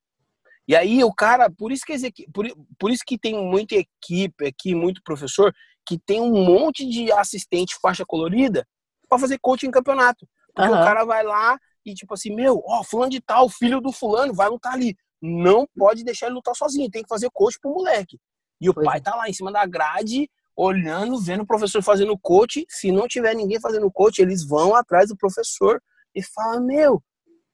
E 0.66 0.76
aí 0.76 1.02
o 1.02 1.12
cara, 1.12 1.50
por 1.50 1.72
isso 1.72 1.84
que 1.84 2.30
por, 2.32 2.46
por 2.78 2.90
isso 2.90 3.02
que 3.04 3.18
tem 3.18 3.34
muita 3.34 3.74
equipe 3.74 4.46
aqui, 4.46 4.74
muito 4.74 5.02
professor, 5.02 5.52
que 5.84 5.98
tem 5.98 6.20
um 6.20 6.44
monte 6.44 6.86
de 6.86 7.10
assistente 7.10 7.76
faixa 7.80 8.04
colorida 8.06 8.66
para 9.08 9.18
fazer 9.18 9.38
coach 9.40 9.66
em 9.66 9.70
campeonato. 9.70 10.28
Porque 10.54 10.70
uhum. 10.70 10.80
o 10.80 10.84
cara 10.84 11.04
vai 11.04 11.24
lá, 11.24 11.58
e 11.90 11.94
tipo 11.94 12.14
assim, 12.14 12.34
meu, 12.34 12.62
ó, 12.66 12.82
fulano 12.82 13.10
de 13.10 13.20
tal, 13.20 13.48
filho 13.48 13.80
do 13.80 13.92
fulano, 13.92 14.34
vai 14.34 14.48
lutar 14.48 14.74
ali. 14.74 14.96
Não 15.20 15.66
pode 15.76 16.04
deixar 16.04 16.26
ele 16.26 16.36
lutar 16.36 16.54
sozinho, 16.54 16.90
tem 16.90 17.02
que 17.02 17.08
fazer 17.08 17.28
coach 17.32 17.58
pro 17.60 17.72
moleque. 17.72 18.18
E 18.60 18.68
o 18.68 18.74
pois 18.74 18.86
pai 18.86 18.98
é. 18.98 19.00
tá 19.00 19.14
lá 19.14 19.28
em 19.28 19.32
cima 19.32 19.50
da 19.52 19.64
grade, 19.66 20.30
olhando, 20.56 21.20
vendo 21.20 21.42
o 21.42 21.46
professor 21.46 21.82
fazendo 21.82 22.18
coach. 22.18 22.64
Se 22.68 22.90
não 22.90 23.06
tiver 23.06 23.34
ninguém 23.34 23.60
fazendo 23.60 23.90
coach, 23.90 24.20
eles 24.20 24.46
vão 24.46 24.74
atrás 24.74 25.08
do 25.08 25.16
professor 25.16 25.80
e 26.14 26.22
falam, 26.22 26.64
meu, 26.64 27.02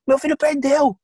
meu 0.07 0.19
filho 0.19 0.37
perdeu. 0.37 0.99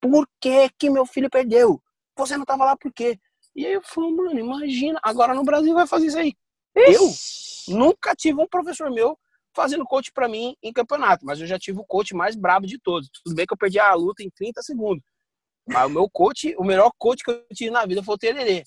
Por 0.00 0.28
que 0.40 0.70
que 0.78 0.90
meu 0.90 1.06
filho 1.06 1.30
perdeu? 1.30 1.80
Você 2.16 2.36
não 2.36 2.44
tava 2.44 2.64
lá 2.64 2.76
por 2.76 2.92
quê? 2.92 3.18
E 3.54 3.64
aí 3.64 3.72
eu 3.72 3.82
falo, 3.82 4.14
mano, 4.14 4.38
imagina, 4.38 5.00
agora 5.02 5.34
no 5.34 5.42
Brasil 5.42 5.74
vai 5.74 5.86
fazer 5.86 6.06
isso 6.06 6.18
aí. 6.18 6.34
Ixi. 6.76 7.72
Eu 7.72 7.78
nunca 7.78 8.14
tive 8.14 8.40
um 8.40 8.46
professor 8.46 8.90
meu 8.90 9.18
fazendo 9.56 9.86
coach 9.86 10.12
para 10.12 10.28
mim 10.28 10.54
em 10.62 10.72
campeonato, 10.72 11.24
mas 11.24 11.40
eu 11.40 11.46
já 11.46 11.58
tive 11.58 11.80
o 11.80 11.84
coach 11.84 12.14
mais 12.14 12.36
brabo 12.36 12.66
de 12.66 12.78
todos. 12.78 13.08
Tudo 13.24 13.34
bem 13.34 13.46
que 13.46 13.54
eu 13.54 13.58
perdi 13.58 13.80
a 13.80 13.94
luta 13.94 14.22
em 14.22 14.30
30 14.30 14.62
segundos. 14.62 15.02
Mas 15.66 15.86
o 15.86 15.90
meu 15.90 16.08
coach, 16.08 16.54
o 16.58 16.62
melhor 16.62 16.92
coach 16.98 17.24
que 17.24 17.30
eu 17.30 17.42
tive 17.54 17.70
na 17.70 17.86
vida 17.86 18.02
foi 18.02 18.14
o 18.14 18.18
Tererê. 18.18 18.62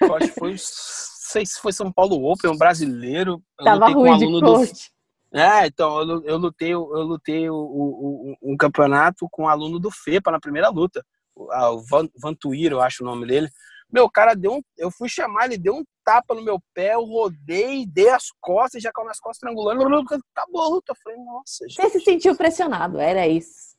Eu 0.00 0.14
acho 0.14 0.28
que 0.28 0.38
foi, 0.38 0.54
sei 0.60 1.46
se 1.46 1.58
foi 1.58 1.72
São 1.72 1.90
Paulo 1.90 2.30
Open, 2.30 2.50
um 2.50 2.56
brasileiro. 2.56 3.42
Eu 3.58 3.64
Tava 3.64 3.88
ruim 3.88 4.10
um 4.10 4.18
de 4.18 4.40
coach. 4.40 4.92
É, 5.34 5.66
então, 5.66 6.00
eu, 6.02 6.22
eu 6.24 6.36
lutei, 6.36 6.72
eu 6.74 6.82
lutei 6.82 7.48
o, 7.48 7.56
o, 7.56 8.36
um 8.42 8.56
campeonato 8.56 9.26
com 9.30 9.44
um 9.44 9.48
aluno 9.48 9.80
do 9.80 9.90
FEPA 9.90 10.30
na 10.30 10.38
primeira 10.38 10.68
luta. 10.68 11.02
O 11.34 11.80
Van, 11.88 12.06
Vantuíro, 12.20 12.76
eu 12.76 12.82
acho 12.82 13.02
o 13.02 13.06
nome 13.06 13.26
dele. 13.26 13.48
Meu, 13.92 14.04
o 14.04 14.10
cara 14.10 14.34
deu 14.34 14.54
um. 14.54 14.62
Eu 14.78 14.90
fui 14.90 15.08
chamar, 15.08 15.46
ele 15.46 15.58
deu 15.58 15.74
um 15.74 15.84
tapa 16.04 16.34
no 16.34 16.42
meu 16.42 16.58
pé, 16.74 16.94
eu 16.94 17.04
rodei, 17.04 17.86
dei 17.86 18.08
as 18.08 18.28
costas, 18.40 18.82
já 18.82 18.90
com 18.92 19.06
as 19.08 19.20
costas 19.20 19.38
triangulando, 19.38 19.82
acabou 20.34 20.62
a 20.62 20.68
luta. 20.68 20.92
Eu 20.92 20.96
falei, 21.02 21.18
nossa, 21.18 21.68
gente. 21.68 21.82
Você 21.82 21.98
se 21.98 22.04
sentiu 22.04 22.36
pressionado, 22.36 22.98
era 22.98 23.28
isso. 23.28 23.72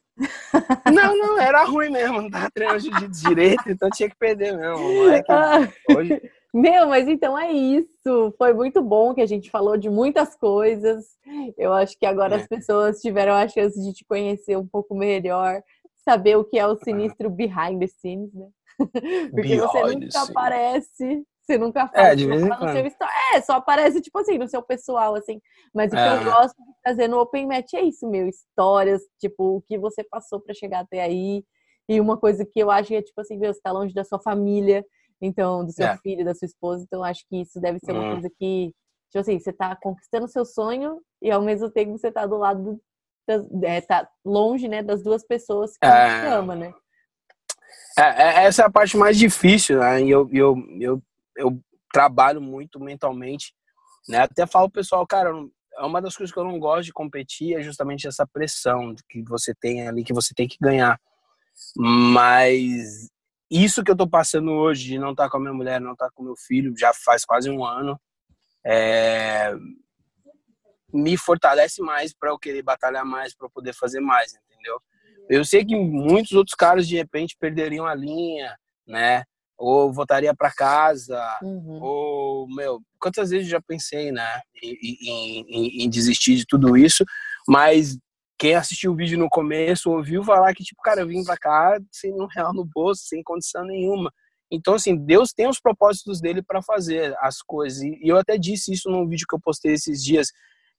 Não, 0.93 1.17
não, 1.17 1.39
era 1.39 1.63
ruim 1.63 1.89
mesmo, 1.89 2.21
não 2.21 2.29
tava 2.29 2.49
treinando 2.53 2.79
jiu-jitsu 2.79 3.29
direito, 3.29 3.63
então 3.67 3.89
tinha 3.89 4.07
que 4.07 4.15
perder 4.15 4.55
mesmo. 4.55 5.23
Que 5.25 5.31
ah. 5.31 5.69
hoje, 5.89 6.21
meu, 6.53 6.87
mas 6.87 7.07
então 7.07 7.37
é 7.37 7.51
isso. 7.51 8.33
Foi 8.37 8.53
muito 8.53 8.81
bom 8.81 9.13
que 9.13 9.21
a 9.21 9.25
gente 9.25 9.49
falou 9.49 9.75
de 9.75 9.89
muitas 9.89 10.35
coisas. 10.35 11.05
Eu 11.57 11.73
acho 11.73 11.97
que 11.97 12.05
agora 12.05 12.35
é. 12.35 12.41
as 12.41 12.47
pessoas 12.47 13.01
tiveram 13.01 13.33
a 13.33 13.47
chance 13.47 13.81
de 13.81 13.91
te 13.91 14.05
conhecer 14.05 14.55
um 14.55 14.67
pouco 14.67 14.93
melhor, 14.93 15.63
saber 16.05 16.37
o 16.37 16.43
que 16.43 16.59
é 16.59 16.67
o 16.67 16.75
sinistro 16.75 17.29
behind 17.29 17.79
the 17.79 17.87
scenes, 17.87 18.31
né? 18.33 18.47
Porque 19.31 19.57
você 19.57 19.95
nunca 19.95 20.21
aparece, 20.21 21.23
você 21.41 21.57
nunca 21.57 21.87
fala, 21.87 22.07
é, 22.07 22.15
de 22.15 22.27
vez 22.27 22.41
no 22.41 22.47
seu 22.47 23.07
É, 23.33 23.41
só 23.41 23.53
aparece, 23.53 24.01
tipo 24.01 24.17
assim, 24.19 24.37
no 24.37 24.47
seu 24.47 24.61
pessoal, 24.61 25.15
assim. 25.15 25.41
Mas 25.73 25.91
o 25.91 25.95
que 25.95 26.01
é. 26.01 26.15
eu 26.15 26.23
gosto 26.23 26.55
de 26.55 26.73
fazer 26.83 27.07
no 27.07 27.19
Open 27.19 27.47
Match 27.47 27.73
é 27.73 27.81
isso, 27.81 28.09
meu. 28.09 28.27
Histórias, 28.27 29.01
tipo, 29.19 29.57
o 29.57 29.61
que 29.61 29.77
você 29.77 30.03
passou 30.03 30.39
para 30.39 30.53
chegar 30.53 30.81
até 30.81 31.01
aí. 31.01 31.43
E 31.89 31.99
uma 31.99 32.17
coisa 32.17 32.45
que 32.45 32.59
eu 32.59 32.71
acho 32.71 32.89
que 32.89 32.95
é, 32.95 33.01
tipo 33.01 33.19
assim, 33.19 33.37
meu, 33.37 33.53
você 33.53 33.59
tá 33.61 33.71
longe 33.71 33.93
da 33.93 34.03
sua 34.03 34.19
família 34.19 34.85
então, 35.23 35.65
do 35.65 35.71
seu 35.71 35.87
é. 35.87 35.97
filho, 35.97 36.25
da 36.25 36.35
sua 36.35 36.45
esposa. 36.45 36.83
Então, 36.83 37.03
acho 37.03 37.25
que 37.29 37.41
isso 37.41 37.59
deve 37.59 37.79
ser 37.79 37.93
uma 37.93 38.03
hum. 38.03 38.11
coisa 38.13 38.29
que, 38.37 38.73
tipo 39.09 39.19
assim, 39.19 39.39
você 39.39 39.53
tá 39.53 39.75
conquistando 39.75 40.25
o 40.25 40.29
seu 40.29 40.45
sonho 40.45 40.99
e 41.21 41.31
ao 41.31 41.41
mesmo 41.41 41.69
tempo 41.71 41.97
você 41.97 42.11
tá 42.11 42.25
do 42.25 42.37
lado, 42.37 42.79
das, 43.25 43.41
é, 43.63 43.79
tá 43.79 44.09
longe, 44.25 44.67
né, 44.67 44.83
das 44.83 45.01
duas 45.01 45.25
pessoas 45.25 45.77
que 45.77 45.85
é... 45.85 46.21
você 46.21 46.27
ama, 46.27 46.55
né? 46.55 46.73
É, 47.97 48.01
é, 48.01 48.45
essa 48.45 48.63
é 48.63 48.65
a 48.65 48.71
parte 48.71 48.97
mais 48.97 49.17
difícil, 49.17 49.79
né? 49.79 50.01
E 50.01 50.09
eu, 50.09 50.29
eu, 50.31 50.55
eu, 50.79 51.03
eu 51.37 51.59
trabalho 51.91 52.41
muito 52.41 52.79
mentalmente, 52.79 53.53
né? 54.07 54.19
Até 54.19 54.47
falo 54.47 54.69
pessoal, 54.69 55.05
cara, 55.05 55.31
é 55.75 55.83
uma 55.83 56.01
das 56.01 56.15
coisas 56.15 56.33
que 56.33 56.39
eu 56.39 56.43
não 56.43 56.59
gosto 56.59 56.85
de 56.85 56.93
competir 56.93 57.55
é 57.55 57.61
justamente 57.61 58.07
essa 58.07 58.25
pressão 58.25 58.95
que 59.09 59.23
você 59.23 59.53
tem 59.53 59.87
ali, 59.87 60.03
que 60.03 60.13
você 60.13 60.33
tem 60.33 60.47
que 60.47 60.57
ganhar. 60.59 60.99
Mas 61.75 63.09
isso 63.49 63.83
que 63.83 63.91
eu 63.91 63.95
tô 63.95 64.07
passando 64.07 64.51
hoje, 64.51 64.85
de 64.85 64.99
não 64.99 65.11
estar 65.11 65.25
tá 65.25 65.29
com 65.29 65.37
a 65.37 65.39
minha 65.39 65.53
mulher, 65.53 65.79
não 65.79 65.93
estar 65.93 66.07
tá 66.07 66.11
com 66.13 66.23
meu 66.23 66.35
filho, 66.35 66.73
já 66.77 66.91
faz 66.93 67.23
quase 67.23 67.49
um 67.49 67.63
ano, 67.63 67.99
é... 68.65 69.53
me 70.91 71.15
fortalece 71.17 71.81
mais 71.81 72.13
para 72.13 72.31
eu 72.31 72.39
querer 72.39 72.63
batalhar 72.63 73.05
mais, 73.05 73.35
para 73.35 73.49
poder 73.49 73.73
fazer 73.73 73.99
mais, 73.99 74.33
entendeu? 74.33 74.81
Eu 75.29 75.45
sei 75.45 75.65
que 75.65 75.75
muitos 75.75 76.33
outros 76.33 76.55
caras 76.55 76.87
de 76.87 76.95
repente 76.95 77.35
perderiam 77.39 77.85
a 77.85 77.95
linha, 77.95 78.55
né? 78.87 79.23
Ou 79.57 79.93
voltaria 79.93 80.33
para 80.35 80.51
casa, 80.51 81.21
uhum. 81.41 81.79
ou 81.81 82.47
meu, 82.47 82.81
quantas 82.99 83.29
vezes 83.29 83.47
já 83.47 83.61
pensei, 83.61 84.11
né, 84.11 84.41
em, 84.61 84.77
em, 84.81 85.45
em, 85.47 85.83
em 85.83 85.89
desistir 85.89 86.35
de 86.35 86.45
tudo 86.45 86.75
isso, 86.75 87.05
mas 87.47 87.97
quem 88.37 88.55
assistiu 88.55 88.91
o 88.91 88.95
vídeo 88.95 89.17
no 89.17 89.29
começo 89.29 89.91
ouviu 89.91 90.23
falar 90.23 90.53
que, 90.53 90.63
tipo, 90.63 90.81
cara, 90.81 91.01
eu 91.01 91.07
vim 91.07 91.23
pra 91.23 91.37
cá 91.37 91.79
sem 91.91 92.11
um 92.11 92.25
real 92.25 92.53
no 92.53 92.65
bolso, 92.65 93.03
sem 93.05 93.23
condição 93.23 93.63
nenhuma. 93.63 94.11
Então, 94.51 94.73
assim, 94.73 94.95
Deus 94.95 95.31
tem 95.31 95.47
os 95.47 95.59
propósitos 95.59 96.19
dele 96.19 96.43
para 96.43 96.61
fazer 96.61 97.15
as 97.21 97.41
coisas. 97.41 97.81
E 97.81 97.99
eu 98.03 98.17
até 98.17 98.37
disse 98.37 98.73
isso 98.73 98.89
num 98.89 99.07
vídeo 99.07 99.25
que 99.29 99.35
eu 99.35 99.39
postei 99.39 99.73
esses 99.73 100.03
dias, 100.03 100.27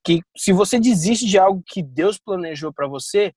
que 0.05 0.21
se 0.37 0.53
você 0.53 0.79
desiste 0.79 1.27
de 1.27 1.39
algo 1.39 1.63
que 1.67 1.83
Deus 1.83 2.19
planejou 2.19 2.73
para 2.73 2.87
você, 2.87 3.33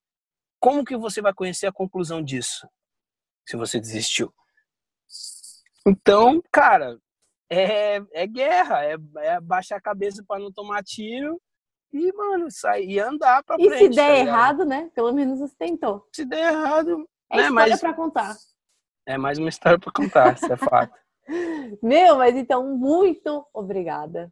como 0.59 0.83
que 0.83 0.97
você 0.97 1.21
vai 1.21 1.33
conhecer 1.33 1.67
a 1.67 1.71
conclusão 1.71 2.21
disso? 2.21 2.67
Se 3.47 3.55
você 3.55 3.79
desistiu. 3.79 4.33
Então, 5.85 6.41
cara, 6.51 6.99
é, 7.49 8.01
é 8.11 8.27
guerra, 8.27 8.83
é, 8.83 8.97
é 9.19 9.39
baixar 9.39 9.77
a 9.77 9.81
cabeça 9.81 10.23
para 10.27 10.39
não 10.39 10.51
tomar 10.51 10.83
tiro 10.83 11.39
e, 11.93 12.11
mano, 12.11 12.51
sair 12.51 12.91
e 12.91 12.99
andar 12.99 13.43
pra 13.43 13.55
e 13.57 13.69
frente. 13.69 13.83
E 13.83 13.87
se 13.89 13.95
der 13.95 14.07
tá 14.07 14.19
errado, 14.19 14.65
né? 14.65 14.91
Pelo 14.93 15.13
menos 15.13 15.39
você 15.39 15.55
tentou. 15.57 16.05
Se 16.13 16.25
der 16.25 16.53
errado. 16.53 17.07
É 17.31 17.37
né? 17.37 17.43
história 17.43 17.69
mas... 17.71 17.79
pra 17.79 17.93
contar. 17.93 18.35
É 19.05 19.17
mais 19.17 19.37
uma 19.37 19.49
história 19.49 19.79
pra 19.79 19.91
contar, 19.91 20.35
isso 20.35 20.51
é 20.51 20.57
fato. 20.57 20.93
Meu, 21.81 22.17
mas 22.17 22.35
então, 22.35 22.75
muito 22.77 23.45
obrigada. 23.53 24.31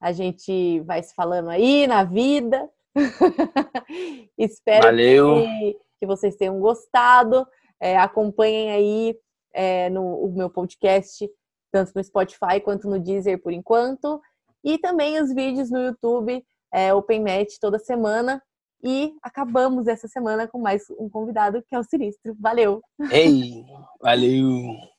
A 0.00 0.12
gente 0.12 0.80
vai 0.80 1.02
se 1.02 1.14
falando 1.14 1.50
aí 1.50 1.86
na 1.86 2.04
vida. 2.04 2.70
Espero 4.38 4.96
que, 4.96 5.78
que, 6.00 6.06
vocês 6.06 6.36
tenham 6.36 6.58
gostado. 6.60 7.46
É, 7.80 7.96
acompanhem 7.96 8.70
aí 8.70 9.18
é, 9.52 9.90
no 9.90 10.02
o 10.02 10.32
meu 10.32 10.48
podcast, 10.48 11.28
tanto 11.70 11.92
no 11.94 12.02
Spotify 12.02 12.60
quanto 12.62 12.88
no 12.88 12.98
Deezer 12.98 13.40
por 13.42 13.52
enquanto. 13.52 14.20
E 14.64 14.78
também 14.78 15.20
os 15.20 15.32
vídeos 15.32 15.70
no 15.70 15.78
YouTube 15.78 16.44
é, 16.72 16.92
Open 16.92 17.20
Match 17.20 17.56
toda 17.60 17.78
semana. 17.78 18.42
E 18.82 19.14
acabamos 19.22 19.86
essa 19.86 20.06
semana 20.06 20.46
com 20.46 20.58
mais 20.58 20.84
um 20.98 21.08
convidado 21.08 21.62
que 21.62 21.74
é 21.74 21.78
o 21.78 21.84
Sinistro. 21.84 22.36
Valeu! 22.38 22.82
Ei, 23.10 23.64
valeu! 24.00 24.95